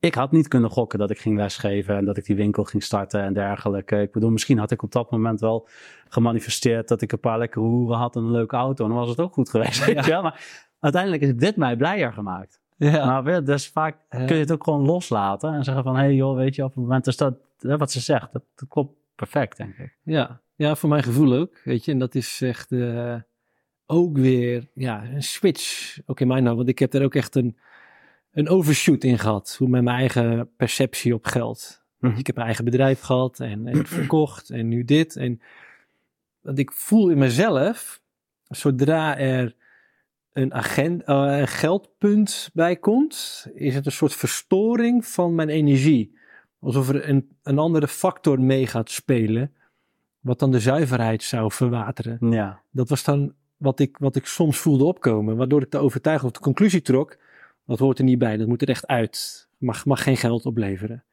ik 0.00 0.14
had 0.14 0.32
niet 0.32 0.48
kunnen 0.48 0.70
gokken 0.70 0.98
dat 0.98 1.10
ik 1.10 1.18
ging 1.18 1.36
lesgeven 1.36 1.96
en 1.96 2.04
dat 2.04 2.16
ik 2.16 2.24
die 2.24 2.36
winkel 2.36 2.64
ging 2.64 2.82
starten 2.82 3.22
en 3.22 3.32
dergelijke. 3.32 4.00
Ik 4.00 4.12
bedoel, 4.12 4.30
misschien 4.30 4.58
had 4.58 4.70
ik 4.70 4.82
op 4.82 4.92
dat 4.92 5.10
moment 5.10 5.40
wel 5.40 5.68
gemanifesteerd 6.08 6.88
dat 6.88 7.00
ik 7.00 7.12
een 7.12 7.20
paar 7.20 7.38
lekkere 7.38 7.64
hoeren 7.64 7.96
had 7.96 8.16
en 8.16 8.22
een 8.22 8.30
leuke 8.30 8.56
auto. 8.56 8.84
En 8.84 8.90
dan 8.90 8.98
was 8.98 9.08
het 9.08 9.20
ook 9.20 9.32
goed 9.32 9.50
geweest, 9.50 9.84
weet 9.86 10.04
je 10.04 10.10
wel. 10.10 10.22
Maar 10.22 10.66
uiteindelijk 10.80 11.22
is 11.22 11.34
dit 11.34 11.56
mij 11.56 11.76
blijer 11.76 12.12
gemaakt. 12.12 12.60
Ja. 12.76 13.06
Maar 13.06 13.24
weer, 13.24 13.44
dus 13.44 13.68
vaak 13.68 13.96
Ja. 14.10 14.24
kun 14.24 14.34
je 14.34 14.42
het 14.42 14.52
ook 14.52 14.64
gewoon 14.64 14.84
loslaten 14.84 15.54
en 15.54 15.64
zeggen 15.64 15.82
van, 15.82 15.94
hé 15.96 16.02
hey 16.02 16.14
joh, 16.14 16.36
weet 16.36 16.54
je, 16.54 16.64
op 16.64 16.74
het 16.74 16.82
moment 16.82 17.06
is 17.06 17.16
dat, 17.16 17.34
wat 17.58 17.92
ze 17.92 18.00
zegt, 18.00 18.32
dat, 18.32 18.42
dat 18.54 18.68
klopt 18.68 18.94
perfect, 19.14 19.56
denk 19.56 19.76
ik. 19.76 19.96
Ja. 20.02 20.40
ja, 20.54 20.74
voor 20.74 20.88
mijn 20.88 21.02
gevoel 21.02 21.34
ook. 21.34 21.60
Weet 21.64 21.84
je, 21.84 21.92
en 21.92 21.98
dat 21.98 22.14
is 22.14 22.40
echt 22.42 22.72
eh, 22.72 23.16
ook 23.86 24.16
weer 24.16 24.68
ja, 24.74 25.04
een 25.04 25.22
switch. 25.22 25.98
Ook 26.06 26.20
in 26.20 26.26
mijn 26.26 26.42
nou, 26.42 26.56
want 26.56 26.68
ik 26.68 26.78
heb 26.78 26.94
er 26.94 27.04
ook 27.04 27.14
echt 27.14 27.34
een, 27.34 27.56
een 28.34 28.48
overshoot 28.48 29.04
in 29.04 29.18
gehad. 29.18 29.56
Hoe 29.58 29.68
met 29.68 29.82
mijn 29.82 29.96
eigen 29.96 30.50
perceptie 30.56 31.14
op 31.14 31.26
geld. 31.26 31.82
Mhm. 31.98 32.18
Ik 32.18 32.26
heb 32.26 32.34
mijn 32.34 32.46
eigen 32.46 32.64
bedrijf 32.64 33.00
gehad 33.00 33.40
en, 33.40 33.66
en 33.66 33.86
verkocht 33.86 34.50
en 34.50 34.68
nu 34.68 34.84
dit. 34.84 35.16
En 35.16 35.40
want 36.40 36.58
ik 36.58 36.72
voel 36.72 37.08
in 37.10 37.18
mezelf, 37.18 38.00
zodra 38.48 39.18
er 39.18 39.54
een, 40.32 40.54
agent, 40.54 41.02
eh, 41.02 41.38
een 41.38 41.48
geldpunt 41.48 42.50
bij 42.52 42.76
komt, 42.76 43.46
is 43.54 43.74
het 43.74 43.86
een 43.86 43.92
soort 43.92 44.14
verstoring 44.14 45.06
van 45.06 45.34
mijn 45.34 45.48
energie. 45.48 46.18
Alsof 46.60 46.88
er 46.88 47.08
een, 47.08 47.28
een 47.42 47.58
andere 47.58 47.88
factor 47.88 48.40
mee 48.40 48.66
gaat 48.66 48.90
spelen, 48.90 49.54
wat 50.20 50.38
dan 50.38 50.50
de 50.50 50.60
zuiverheid 50.60 51.22
zou 51.22 51.52
verwateren. 51.52 52.30
Ja. 52.30 52.62
Dat 52.70 52.88
was 52.88 53.04
dan 53.04 53.34
wat 53.56 53.80
ik, 53.80 53.98
wat 53.98 54.16
ik 54.16 54.26
soms 54.26 54.58
voelde 54.58 54.84
opkomen, 54.84 55.36
waardoor 55.36 55.62
ik 55.62 55.70
de 55.70 55.78
overtuiging 55.78 56.30
of 56.30 56.36
de 56.36 56.44
conclusie 56.44 56.82
trok, 56.82 57.16
dat 57.66 57.78
hoort 57.78 57.98
er 57.98 58.04
niet 58.04 58.18
bij, 58.18 58.36
dat 58.36 58.46
moet 58.48 58.62
er 58.62 58.68
echt 58.68 58.86
uit. 58.86 59.48
Mag, 59.58 59.84
mag 59.84 60.02
geen 60.02 60.16
geld 60.16 60.46
opleveren. 60.46 61.04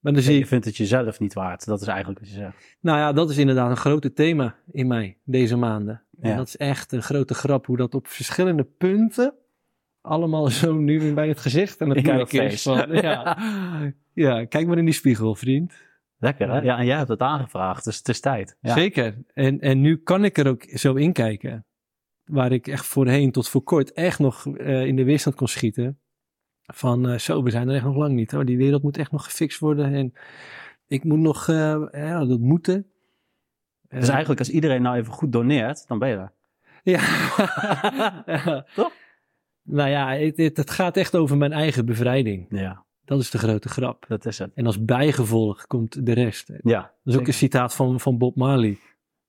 Maar 0.00 0.12
dan 0.12 0.22
zie 0.22 0.38
Je 0.38 0.46
vindt 0.46 0.64
het 0.64 0.76
jezelf 0.76 1.20
niet 1.20 1.34
waard, 1.34 1.64
dat 1.66 1.80
is 1.80 1.86
eigenlijk 1.86 2.20
wat 2.20 2.28
je 2.28 2.34
zegt. 2.34 2.76
nou 2.80 2.98
ja, 2.98 3.12
dat 3.12 3.30
is 3.30 3.36
inderdaad 3.36 3.70
een 3.70 3.76
grote 3.76 4.12
thema 4.12 4.54
in 4.72 4.86
mij 4.86 5.18
deze 5.24 5.56
maanden. 5.56 6.02
En 6.20 6.30
Ja. 6.30 6.36
dat 6.36 6.46
is 6.46 6.56
echt 6.56 6.92
een 6.92 7.02
grote 7.02 7.34
grap, 7.34 7.66
hoe 7.66 7.76
dat 7.76 7.94
op 7.94 8.06
verschillende 8.06 8.64
punten 8.64 9.34
allemaal 10.00 10.48
zo 10.48 10.74
nu 10.74 11.00
weer 11.00 11.14
bij 11.14 11.28
het 11.28 11.40
gezicht 11.40 11.80
en 11.80 11.90
het 11.90 12.02
kijken 12.02 12.44
is 12.44 12.62
van, 12.62 12.92
ja, 12.92 13.38
ja, 14.14 14.44
kijk 14.44 14.66
maar 14.66 14.78
in 14.78 14.84
die 14.84 14.94
spiegel, 14.94 15.34
vriend. 15.34 15.74
Lekker, 16.18 16.50
hè? 16.50 16.60
Ja, 16.60 16.78
en 16.78 16.86
jij 16.86 16.96
hebt 16.96 17.08
het 17.08 17.20
aangevraagd, 17.20 17.84
dus 17.84 17.98
het 17.98 18.08
is 18.08 18.20
tijd. 18.20 18.56
Ja. 18.60 18.72
Zeker. 18.74 19.16
En, 19.34 19.60
en 19.60 19.80
nu 19.80 19.96
kan 19.96 20.24
ik 20.24 20.38
er 20.38 20.48
ook 20.48 20.62
zo 20.68 20.94
in 20.94 21.12
kijken. 21.12 21.64
Waar 22.30 22.52
ik 22.52 22.66
echt 22.66 22.86
voorheen 22.86 23.32
tot 23.32 23.48
voor 23.48 23.62
kort 23.62 23.92
echt 23.92 24.18
nog 24.18 24.46
eh, 24.46 24.86
in 24.86 24.96
de 24.96 25.04
weerstand 25.04 25.36
kon 25.36 25.48
schieten. 25.48 25.98
Van 26.62 27.08
eh, 27.08 27.18
zo, 27.18 27.42
we 27.42 27.50
zijn 27.50 27.68
er 27.68 27.74
echt 27.74 27.84
nog 27.84 27.96
lang 27.96 28.14
niet. 28.14 28.30
Hoor. 28.30 28.44
Die 28.44 28.56
wereld 28.56 28.82
moet 28.82 28.96
echt 28.98 29.10
nog 29.10 29.24
gefixt 29.24 29.58
worden. 29.58 29.94
En 29.94 30.12
ik 30.86 31.04
moet 31.04 31.18
nog, 31.18 31.48
eh, 31.48 31.82
ja, 31.92 32.24
dat 32.24 32.38
moeten. 32.40 32.86
Dus 33.88 34.08
eigenlijk 34.08 34.38
als 34.38 34.50
iedereen 34.50 34.82
nou 34.82 34.96
even 34.96 35.12
goed 35.12 35.32
doneert, 35.32 35.86
dan 35.88 35.98
ben 35.98 36.08
je 36.08 36.16
er. 36.16 36.32
Ja. 36.82 37.00
Ja. 38.26 38.64
Toch? 38.74 38.92
Nou 39.62 39.88
ja, 39.90 40.14
het, 40.16 40.36
het, 40.36 40.56
het 40.56 40.70
gaat 40.70 40.96
echt 40.96 41.16
over 41.16 41.36
mijn 41.36 41.52
eigen 41.52 41.86
bevrijding. 41.86 42.46
Ja, 42.50 42.84
Dat 43.04 43.20
is 43.20 43.30
de 43.30 43.38
grote 43.38 43.68
grap. 43.68 44.04
dat 44.08 44.26
is 44.26 44.38
het. 44.38 44.50
En 44.54 44.66
als 44.66 44.84
bijgevolg 44.84 45.66
komt 45.66 46.06
de 46.06 46.12
rest. 46.12 46.46
Dat 46.46 46.58
Ja, 46.62 46.94
is 47.04 47.16
ook 47.16 47.26
een 47.26 47.34
citaat 47.34 47.74
van, 47.74 48.00
van 48.00 48.18
Bob 48.18 48.36
Marley. 48.36 48.78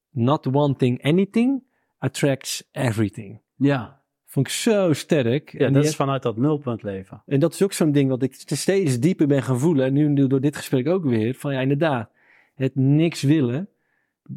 Not 0.10 0.45
wanting 0.45 1.03
anything 1.03 1.64
attracts 2.02 2.64
everything. 2.72 3.40
ja. 3.56 3.99
Vond 4.26 4.48
ik 4.48 4.53
zo 4.53 4.94
sterk. 4.94 5.52
ja 5.52 5.65
en, 5.65 5.73
dat 5.73 5.84
is 5.86 5.95
vanuit 5.95 6.23
dat 6.23 6.38
nulpunt 6.38 6.84
leven. 6.84 7.23
en 7.26 7.40
dat 7.40 7.53
is 7.53 7.61
ook 7.64 7.73
zo'n 7.73 7.91
ding 7.91 8.10
wat 8.10 8.22
ik 8.23 8.34
steeds 8.45 8.99
dieper 8.99 9.28
ben 9.28 9.44
gaan 9.44 9.60
voelen. 9.60 9.86
En 9.86 9.94
nu 9.94 10.28
door 10.28 10.41
dit 10.41 10.56
gesprek 10.56 10.88
ook 10.88 11.03
weer. 11.03 11.34
Van 11.36 11.53
ja, 11.53 11.60
inderdaad. 11.60 12.10
Het 12.56 12.76
niks 12.76 13.22
willen 13.22 13.69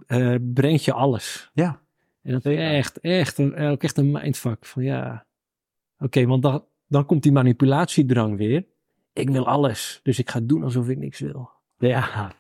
eh, 0.07 0.35
brengt 0.41 0.85
je 0.85 0.93
alles. 0.93 1.51
Ja. 1.53 1.81
En 2.23 2.33
dat 2.33 2.45
is 2.45 2.57
echt, 2.59 3.01
echt, 3.01 3.39
een- 3.39 3.57
ook 3.59 3.83
echt 3.83 3.97
een 3.99 4.11
mindfuck. 4.11 4.65
Van 4.65 4.83
ja, 4.83 5.27
oké, 5.99 6.27
want 6.27 6.43
dan, 6.43 6.65
dan 6.89 7.07
komt 7.07 7.23
die 7.23 7.33
manipulatiedrang 7.33 8.37
weer. 8.37 8.65
Ik 9.13 9.31
wil 9.31 9.47
alles, 9.47 10.01
dus 10.03 10.19
ik 10.19 10.31
ga 10.31 10.41
doen 10.43 10.63
alsof 10.65 10.89
ik 10.89 10.99
niks 10.99 11.21
wil. 11.21 11.51
Ja. 11.79 12.33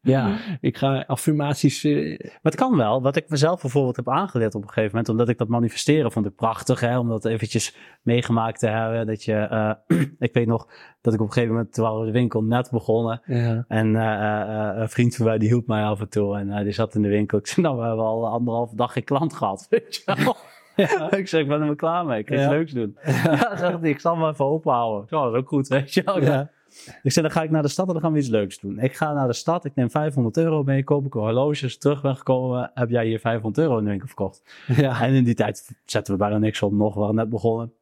Ja. 0.00 0.36
Ik 0.60 0.76
ga 0.76 1.04
affirmaties... 1.06 1.84
eh, 1.84 2.18
Maar 2.18 2.28
het 2.42 2.54
kan 2.54 2.76
wel. 2.76 3.02
Wat 3.02 3.16
ik 3.16 3.28
mezelf 3.28 3.60
bijvoorbeeld 3.60 3.96
heb 3.96 4.08
aangeleerd 4.08 4.54
op 4.54 4.62
een 4.62 4.68
gegeven 4.68 4.90
moment, 4.90 5.08
omdat 5.08 5.28
ik 5.28 5.38
dat 5.38 5.48
manifesteren 5.48 6.12
vond 6.12 6.26
ik 6.26 6.34
prachtig, 6.34 6.80
hè, 6.80 6.98
om 6.98 7.08
dat 7.08 7.24
eventjes 7.24 7.76
meegemaakt 8.02 8.58
te 8.58 8.66
hebben. 8.68 9.06
Dat 9.06 9.24
je, 9.24 9.34
eh, 9.34 9.72
ik 10.28 10.32
weet 10.32 10.46
nog 10.46 10.68
dat 11.00 11.14
ik 11.14 11.20
op 11.20 11.26
een 11.26 11.32
gegeven 11.32 11.54
moment, 11.54 11.72
terwijl 11.74 12.00
we 12.00 12.06
de 12.06 12.12
winkel 12.12 12.42
net 12.42 12.70
begonnen, 12.70 13.20
ja. 13.24 13.64
en 13.68 13.96
eh, 13.96 14.80
een 14.80 14.88
vriend 14.88 15.16
van 15.16 15.26
mij 15.26 15.38
die 15.38 15.48
hielp 15.48 15.66
mij 15.66 15.82
af 15.82 16.00
en 16.00 16.08
toe 16.08 16.36
en 16.38 16.64
die 16.64 16.72
zat 16.72 16.94
in 16.94 17.02
de 17.02 17.08
winkel. 17.08 17.38
Ik 17.38 17.46
zei, 17.46 17.62
nou, 17.66 17.78
we 17.78 17.84
hebben 17.86 18.04
al 18.04 18.28
anderhalve 18.28 18.76
dag 18.76 18.92
geen 18.92 19.04
klant 19.04 19.34
gehad, 19.34 19.66
weet 19.70 19.94
je 19.94 20.02
wel. 20.24 20.36
Ja. 20.86 21.10
ik 21.12 21.28
zeg, 21.28 21.40
ik 21.40 21.48
ben 21.48 21.60
er 21.60 21.66
maar 21.66 21.76
klaar 21.76 22.04
mee. 22.06 22.18
Ik 22.18 22.28
ga 22.28 22.34
Ja. 22.34 22.40
iets 22.40 22.50
leuks 22.50 22.72
doen. 22.72 22.96
Ja, 23.04 23.56
zegt 23.56 23.80
hij, 23.80 23.90
ik 23.90 24.00
zal 24.00 24.16
me 24.16 24.28
even 24.28 24.44
openhouden. 24.44 25.06
Ja, 25.18 25.22
dat 25.24 25.32
is 25.34 25.38
ook 25.40 25.48
goed, 25.48 25.68
weet 25.68 25.94
je 25.94 26.02
wel. 26.04 26.22
Ja. 26.22 26.50
Ik 27.02 27.12
zei, 27.12 27.26
dan 27.26 27.34
ga 27.34 27.42
ik 27.42 27.50
naar 27.50 27.62
de 27.62 27.68
stad 27.68 27.86
en 27.86 27.92
dan 27.92 28.02
gaan 28.02 28.12
we 28.12 28.18
iets 28.18 28.28
leuks 28.28 28.58
doen. 28.60 28.78
Ik 28.78 28.96
ga 28.96 29.12
naar 29.12 29.26
de 29.26 29.32
stad, 29.32 29.64
ik 29.64 29.74
neem 29.74 29.90
500 29.90 30.36
euro 30.36 30.62
mee, 30.62 30.84
koop 30.84 31.06
ik 31.06 31.14
een 31.14 31.20
horloge, 31.20 31.64
als 31.64 31.78
terug 31.78 32.02
ben 32.02 32.16
gekomen, 32.16 32.70
heb 32.74 32.90
jij 32.90 33.06
hier 33.06 33.18
500 33.18 33.58
euro 33.66 33.78
in 33.78 33.84
de 33.84 33.90
winkel 33.90 34.06
verkocht. 34.06 34.42
Ja. 34.76 35.00
En 35.02 35.14
in 35.14 35.24
die 35.24 35.34
tijd 35.34 35.70
zetten 35.84 36.12
we 36.12 36.18
bijna 36.18 36.38
niks 36.38 36.62
op, 36.62 36.72
nog, 36.72 36.94
we 36.94 37.00
waren 37.00 37.14
net 37.14 37.28
begonnen. 37.28 37.72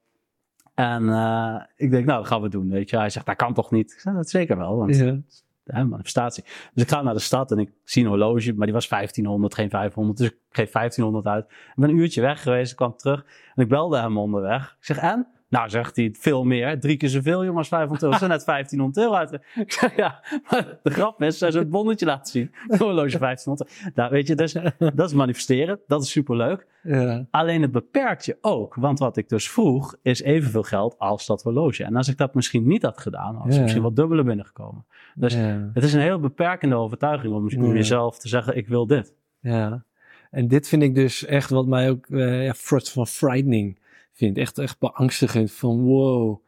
En 0.75 1.09
eh, 1.09 1.61
ik 1.77 1.91
denk, 1.91 2.07
nou, 2.07 2.19
dat 2.19 2.29
gaan 2.29 2.43
we 2.43 2.49
doen, 2.49 2.69
weet 2.71 2.91
je. 2.91 2.97
Hij 2.97 3.11
zegt, 3.11 3.27
dat 3.27 3.37
kan 3.37 3.55
toch 3.55 3.71
niet? 3.71 3.93
Ik 3.93 3.99
zei, 4.01 4.17
dat 4.17 4.29
zeker 4.31 4.57
wel, 4.57 4.77
want 4.77 4.97
Ja. 4.97 5.19
hè, 5.65 5.85
manifestatie. 5.85 6.45
Dus 6.75 6.83
ik 6.83 6.89
ga 6.89 7.03
naar 7.03 7.15
de 7.15 7.21
stad 7.21 7.51
en 7.51 7.59
ik 7.59 7.71
zie 7.85 8.03
een 8.03 8.09
horloge, 8.09 8.53
maar 8.53 8.67
die 8.67 8.75
was 8.75 8.89
1500, 8.89 9.55
geen 9.55 9.71
500. 9.71 10.19
Dus 10.19 10.27
ik 10.29 10.37
geef 10.51 10.71
1500 10.73 11.27
uit. 11.35 11.45
Ik 11.45 11.73
ben 11.77 11.89
een 11.91 11.97
uurtje 11.97 12.21
weg 12.21 12.43
geweest, 12.43 12.71
ik 12.71 12.77
kwam 12.77 12.97
terug 12.97 13.25
en 13.55 13.63
ik 13.63 13.69
belde 13.69 13.99
hem 13.99 14.19
onderweg. 14.19 14.77
Ik 14.79 14.85
zeg, 14.85 14.99
en? 14.99 15.27
Nou, 15.57 15.69
zegt 15.69 15.97
hij, 15.97 16.15
veel 16.19 16.45
meer. 16.45 16.81
Drie 16.81 16.97
keer 16.97 17.09
zoveel, 17.09 17.45
jongens, 17.45 17.69
500 17.69 18.03
euro. 18.03 18.17
Ze 18.17 18.27
net 18.27 18.45
1500 18.47 19.07
euro 19.07 19.17
uit. 19.17 19.33
Ik 19.55 19.73
zeg, 19.73 19.97
ja, 19.97 20.23
maar 20.51 20.79
de 20.83 20.91
grap 20.91 21.23
is, 21.23 21.39
zij 21.39 21.49
het 21.49 21.71
bonnetje 21.71 22.07
laten 22.07 22.33
zien. 22.33 22.55
Een 22.69 22.79
horloge 22.79 23.19
1500. 23.19 23.95
Nou, 23.95 24.11
weet 24.11 24.27
je, 24.27 24.35
dus, 24.35 24.53
dat 24.95 25.09
is 25.09 25.13
manifesteren. 25.13 25.81
Dat 25.87 26.03
is 26.03 26.11
superleuk. 26.11 26.67
Ja. 26.83 27.27
Alleen 27.31 27.63
het 27.63 27.73
beperkt 27.73 28.25
je 28.25 28.39
ook. 28.41 28.75
Want 28.75 28.99
wat 28.99 29.17
ik 29.17 29.29
dus 29.29 29.51
vroeg, 29.51 29.95
is 30.03 30.23
evenveel 30.23 30.63
geld 30.63 30.99
als 30.99 31.27
dat 31.27 31.43
horloge. 31.43 31.85
En 31.85 31.97
als 31.97 32.09
ik 32.09 32.17
dat 32.17 32.35
misschien 32.35 32.67
niet 32.67 32.83
had 32.83 32.99
gedaan, 33.01 33.35
was 33.35 33.47
Ja. 33.49 33.55
ik 33.55 33.61
misschien 33.63 33.83
wat 33.83 33.97
dubbele 33.97 34.23
binnengekomen. 34.23 34.85
Dus 35.15 35.35
ja. 35.35 35.71
het 35.75 35.85
is 35.85 35.93
een 35.93 36.01
heel 36.01 36.21
beperkende 36.21 36.75
overtuiging 36.75 37.35
om 37.35 37.75
jezelf 37.75 38.19
te 38.19 38.29
zeggen, 38.29 38.57
ik 38.57 38.69
wil 38.69 38.87
dit. 38.87 39.15
Ja. 39.41 39.85
En 40.31 40.49
dit 40.49 40.69
vind 40.69 40.83
ik 40.83 40.95
dus 40.95 41.25
echt 41.25 41.51
wat 41.51 41.67
mij 41.67 41.91
ook 41.91 42.07
uh, 42.09 42.45
ja, 42.45 42.55
van 42.55 43.07
frightening 43.07 43.79
vindt. 44.17 44.39
Echt, 44.39 44.59
echt 44.59 44.79
beangstigend 44.79 45.53
van 45.53 45.83
wow, 45.83 46.47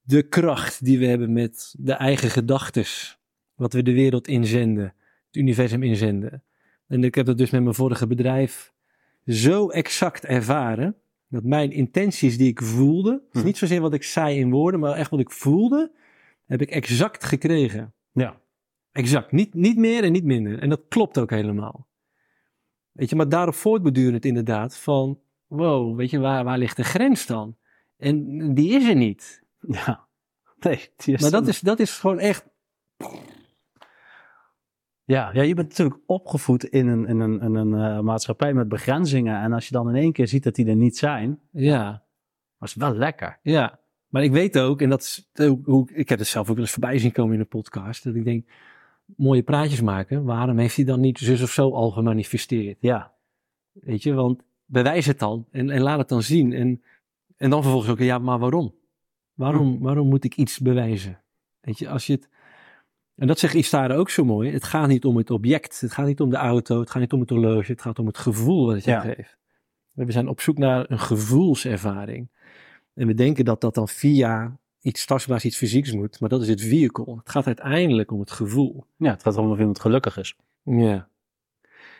de 0.00 0.22
kracht 0.22 0.84
die 0.84 0.98
we 0.98 1.06
hebben 1.06 1.32
met 1.32 1.74
de 1.78 1.92
eigen 1.92 2.30
gedachtes. 2.30 3.18
Wat 3.54 3.72
we 3.72 3.82
de 3.82 3.92
wereld 3.92 4.28
inzenden, 4.28 4.94
het 5.26 5.36
universum 5.36 5.82
inzenden. 5.82 6.42
En 6.86 7.04
ik 7.04 7.14
heb 7.14 7.26
dat 7.26 7.38
dus 7.38 7.50
met 7.50 7.62
mijn 7.62 7.74
vorige 7.74 8.06
bedrijf 8.06 8.72
zo 9.26 9.68
exact 9.68 10.24
ervaren. 10.24 10.96
Dat 11.28 11.44
mijn 11.44 11.72
intenties 11.72 12.38
die 12.38 12.48
ik 12.48 12.62
voelde, 12.62 13.22
hm. 13.30 13.44
niet 13.44 13.58
zozeer 13.58 13.80
wat 13.80 13.94
ik 13.94 14.02
zei 14.02 14.38
in 14.38 14.50
woorden, 14.50 14.80
maar 14.80 14.94
echt 14.94 15.10
wat 15.10 15.20
ik 15.20 15.30
voelde, 15.30 15.92
heb 16.46 16.60
ik 16.60 16.70
exact 16.70 17.24
gekregen. 17.24 17.94
Ja. 18.12 18.40
Exact. 18.92 19.32
Niet, 19.32 19.54
niet 19.54 19.76
meer 19.76 20.04
en 20.04 20.12
niet 20.12 20.24
minder. 20.24 20.58
En 20.58 20.68
dat 20.68 20.80
klopt 20.88 21.18
ook 21.18 21.30
helemaal. 21.30 21.88
Weet 22.92 23.10
je, 23.10 23.16
maar 23.16 23.28
daarop 23.28 23.54
voortbedurend 23.54 24.24
inderdaad 24.24 24.76
van, 24.76 25.18
wow, 25.50 25.96
weet 25.96 26.10
je, 26.10 26.18
waar, 26.18 26.44
waar 26.44 26.58
ligt 26.58 26.76
de 26.76 26.84
grens 26.84 27.26
dan? 27.26 27.56
En 27.96 28.54
die 28.54 28.74
is 28.74 28.88
er 28.88 28.96
niet. 28.96 29.42
Ja. 29.60 30.08
Nee, 30.60 30.88
die 30.96 31.14
is 31.14 31.20
maar 31.20 31.30
dat 31.30 31.46
is, 31.46 31.60
dat 31.60 31.78
is 31.78 31.98
gewoon 31.98 32.18
echt 32.18 32.48
ja, 35.10 35.30
ja, 35.32 35.42
je 35.42 35.54
bent 35.54 35.68
natuurlijk 35.68 36.00
opgevoed 36.06 36.64
in 36.64 36.88
een, 36.88 37.06
in 37.06 37.20
een, 37.20 37.40
in 37.40 37.54
een 37.54 37.72
uh, 37.72 38.00
maatschappij 38.00 38.54
met 38.54 38.68
begrenzingen. 38.68 39.40
En 39.40 39.52
als 39.52 39.68
je 39.68 39.72
dan 39.72 39.88
in 39.88 39.94
één 39.94 40.12
keer 40.12 40.28
ziet 40.28 40.42
dat 40.42 40.54
die 40.54 40.66
er 40.66 40.76
niet 40.76 40.96
zijn, 40.96 41.40
ja. 41.50 42.02
was 42.58 42.74
wel 42.74 42.94
lekker. 42.94 43.38
Ja, 43.42 43.78
maar 44.08 44.22
ik 44.22 44.32
weet 44.32 44.58
ook, 44.58 44.80
en 44.80 44.88
dat 44.88 45.00
is 45.00 45.30
hoe 45.64 45.90
ik 45.92 46.08
heb 46.08 46.18
het 46.18 46.28
zelf 46.28 46.48
ook 46.48 46.54
wel 46.54 46.64
eens 46.64 46.72
voorbij 46.72 46.98
zien 46.98 47.12
komen 47.12 47.32
in 47.32 47.40
de 47.40 47.46
podcast, 47.46 48.04
dat 48.04 48.14
ik 48.14 48.24
denk, 48.24 48.48
mooie 49.16 49.42
praatjes 49.42 49.80
maken, 49.80 50.24
waarom 50.24 50.58
heeft 50.58 50.76
hij 50.76 50.84
dan 50.84 51.00
niet 51.00 51.18
zus 51.18 51.42
of 51.42 51.50
zo 51.50 51.72
al 51.72 51.90
gemanifesteerd? 51.90 52.76
Ja. 52.80 53.12
Weet 53.72 54.02
je, 54.02 54.12
want 54.12 54.42
bewijs 54.70 55.06
het 55.06 55.18
dan 55.18 55.46
en, 55.50 55.70
en 55.70 55.80
laat 55.80 55.98
het 55.98 56.08
dan 56.08 56.22
zien. 56.22 56.52
En, 56.52 56.82
en 57.36 57.50
dan 57.50 57.62
vervolgens 57.62 57.92
ook, 57.92 57.98
ja, 57.98 58.18
maar 58.18 58.38
waarom? 58.38 58.74
Waarom, 59.34 59.76
hm. 59.76 59.82
waarom 59.82 60.08
moet 60.08 60.24
ik 60.24 60.36
iets 60.36 60.58
bewijzen? 60.58 61.20
Weet 61.60 61.78
je, 61.78 61.88
als 61.88 62.06
je 62.06 62.12
het 62.12 62.28
en 63.20 63.26
dat 63.26 63.38
zegt 63.38 63.54
Istara 63.54 63.94
ook 63.94 64.10
zo 64.10 64.24
mooi. 64.24 64.52
Het 64.52 64.64
gaat 64.64 64.88
niet 64.88 65.04
om 65.04 65.16
het 65.16 65.30
object. 65.30 65.80
Het 65.80 65.92
gaat 65.92 66.06
niet 66.06 66.20
om 66.20 66.30
de 66.30 66.36
auto. 66.36 66.80
Het 66.80 66.90
gaat 66.90 67.00
niet 67.00 67.12
om 67.12 67.20
het 67.20 67.30
horloge. 67.30 67.72
Het 67.72 67.82
gaat 67.82 67.98
om 67.98 68.06
het 68.06 68.18
gevoel 68.18 68.66
wat 68.66 68.74
het 68.74 68.84
je 68.84 69.00
geeft. 69.00 69.38
We 69.92 70.12
zijn 70.12 70.28
op 70.28 70.40
zoek 70.40 70.58
naar 70.58 70.90
een 70.90 70.98
gevoelservaring. 70.98 72.28
En 72.94 73.06
we 73.06 73.14
denken 73.14 73.44
dat 73.44 73.60
dat 73.60 73.74
dan 73.74 73.88
via 73.88 74.58
iets 74.80 75.06
tastbaars, 75.06 75.44
iets 75.44 75.56
fysieks 75.56 75.92
moet. 75.92 76.20
Maar 76.20 76.28
dat 76.28 76.42
is 76.42 76.48
het 76.48 76.60
vehicle. 76.60 77.16
Het 77.16 77.30
gaat 77.30 77.46
uiteindelijk 77.46 78.10
om 78.10 78.20
het 78.20 78.30
gevoel. 78.30 78.84
Ja, 78.96 79.10
het 79.10 79.22
gaat 79.22 79.36
om 79.36 79.50
of 79.50 79.58
iemand 79.58 79.80
gelukkig 79.80 80.16
is. 80.16 80.36
Ja. 80.62 81.08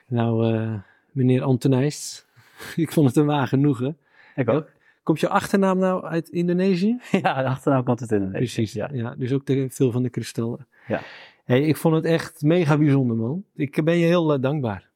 Nou, 0.06 0.54
uh, 0.54 0.74
meneer 1.12 1.42
Antonijs. 1.42 2.26
ik 2.76 2.92
vond 2.92 3.06
het 3.06 3.16
een 3.16 3.26
waar 3.26 3.46
genoegen. 3.46 3.98
Ik 4.34 4.48
ook. 4.48 4.68
Komt 5.02 5.20
je 5.20 5.28
achternaam 5.28 5.78
nou 5.78 6.04
uit 6.04 6.28
Indonesië? 6.28 7.00
Ja, 7.22 7.42
de 7.42 7.48
achternaam 7.48 7.84
komt 7.84 8.00
uit 8.00 8.12
Indonesië. 8.12 8.36
Precies, 8.36 8.72
ja. 8.72 8.90
ja 8.92 9.14
dus 9.14 9.32
ook 9.32 9.46
de, 9.46 9.66
veel 9.70 9.92
van 9.92 10.02
de 10.02 10.10
kristallen. 10.10 10.66
Ja. 10.86 11.00
Hey, 11.44 11.62
ik 11.62 11.76
vond 11.76 11.94
het 11.94 12.04
echt 12.04 12.42
mega 12.42 12.78
bijzonder, 12.78 13.16
man. 13.16 13.44
Ik 13.54 13.84
ben 13.84 13.96
je 13.96 14.06
heel 14.06 14.34
uh, 14.34 14.42
dankbaar. 14.42 14.90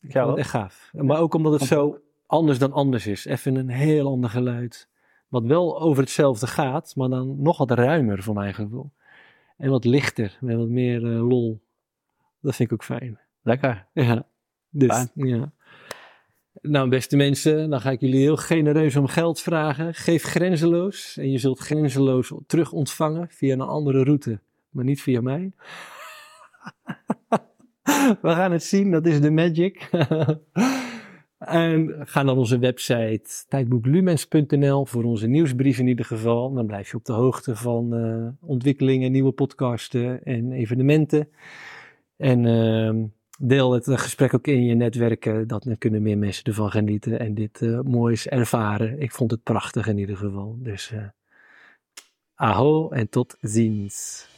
Ik 0.00 0.12
vond 0.12 0.26
het 0.26 0.38
echt 0.38 0.50
gaaf. 0.50 0.90
Maar 0.92 1.18
ook 1.18 1.34
omdat 1.34 1.52
het 1.52 1.68
zo 1.68 2.00
anders 2.26 2.58
dan 2.58 2.72
anders 2.72 3.06
is. 3.06 3.24
Even 3.24 3.54
een 3.54 3.68
heel 3.68 4.06
ander 4.06 4.30
geluid. 4.30 4.88
Wat 5.28 5.44
wel 5.44 5.80
over 5.80 6.02
hetzelfde 6.02 6.46
gaat, 6.46 6.96
maar 6.96 7.08
dan 7.08 7.42
nog 7.42 7.58
wat 7.58 7.70
ruimer 7.70 8.22
voor 8.22 8.34
mijn 8.34 8.54
gevoel. 8.54 8.90
En 9.56 9.70
wat 9.70 9.84
lichter, 9.84 10.38
met 10.40 10.56
wat 10.56 10.68
meer 10.68 11.02
uh, 11.02 11.28
lol. 11.28 11.60
Dat 12.40 12.54
vind 12.54 12.70
ik 12.70 12.74
ook 12.74 12.84
fijn. 12.84 13.18
Lekker. 13.42 13.86
Ja. 13.92 14.26
Dus, 14.70 15.06
ja. 15.14 15.52
Nou, 16.62 16.88
beste 16.88 17.16
mensen, 17.16 17.70
dan 17.70 17.80
ga 17.80 17.90
ik 17.90 18.00
jullie 18.00 18.20
heel 18.20 18.36
genereus 18.36 18.96
om 18.96 19.06
geld 19.06 19.40
vragen. 19.40 19.94
Geef 19.94 20.22
grenzeloos 20.22 21.16
en 21.16 21.30
je 21.30 21.38
zult 21.38 21.58
grenzeloos 21.58 22.32
terug 22.46 22.72
ontvangen 22.72 23.28
via 23.30 23.52
een 23.52 23.60
andere 23.60 24.02
route, 24.02 24.40
maar 24.70 24.84
niet 24.84 25.02
via 25.02 25.20
mij. 25.20 25.52
We 28.22 28.28
gaan 28.30 28.52
het 28.52 28.62
zien, 28.62 28.90
dat 28.90 29.06
is 29.06 29.20
de 29.20 29.30
magic. 29.30 29.88
en 31.38 31.94
ga 31.98 32.22
naar 32.22 32.36
onze 32.36 32.58
website 32.58 33.44
tijdboeklumens.nl 33.48 34.86
voor 34.86 35.04
onze 35.04 35.26
nieuwsbrief 35.26 35.78
in 35.78 35.86
ieder 35.86 36.04
geval. 36.04 36.52
Dan 36.52 36.66
blijf 36.66 36.90
je 36.90 36.96
op 36.96 37.04
de 37.04 37.12
hoogte 37.12 37.56
van 37.56 37.94
uh, 37.94 38.28
ontwikkelingen, 38.40 39.12
nieuwe 39.12 39.32
podcasten 39.32 40.24
en 40.24 40.52
evenementen. 40.52 41.28
En... 42.16 42.44
Uh, 42.44 43.04
deel 43.42 43.72
het 43.72 43.86
gesprek 43.90 44.34
ook 44.34 44.46
in 44.46 44.64
je 44.64 44.74
netwerken. 44.74 45.48
Dat 45.48 45.66
kunnen 45.78 46.02
meer 46.02 46.18
mensen 46.18 46.44
ervan 46.44 46.70
genieten 46.70 47.18
en 47.18 47.34
dit 47.34 47.60
uh, 47.60 47.80
moois 47.80 48.26
ervaren. 48.26 49.00
Ik 49.00 49.12
vond 49.12 49.30
het 49.30 49.42
prachtig 49.42 49.86
in 49.86 49.98
ieder 49.98 50.16
geval. 50.16 50.56
Dus 50.58 50.90
uh, 50.94 51.02
aho 52.34 52.90
en 52.90 53.08
tot 53.08 53.36
ziens. 53.40 54.28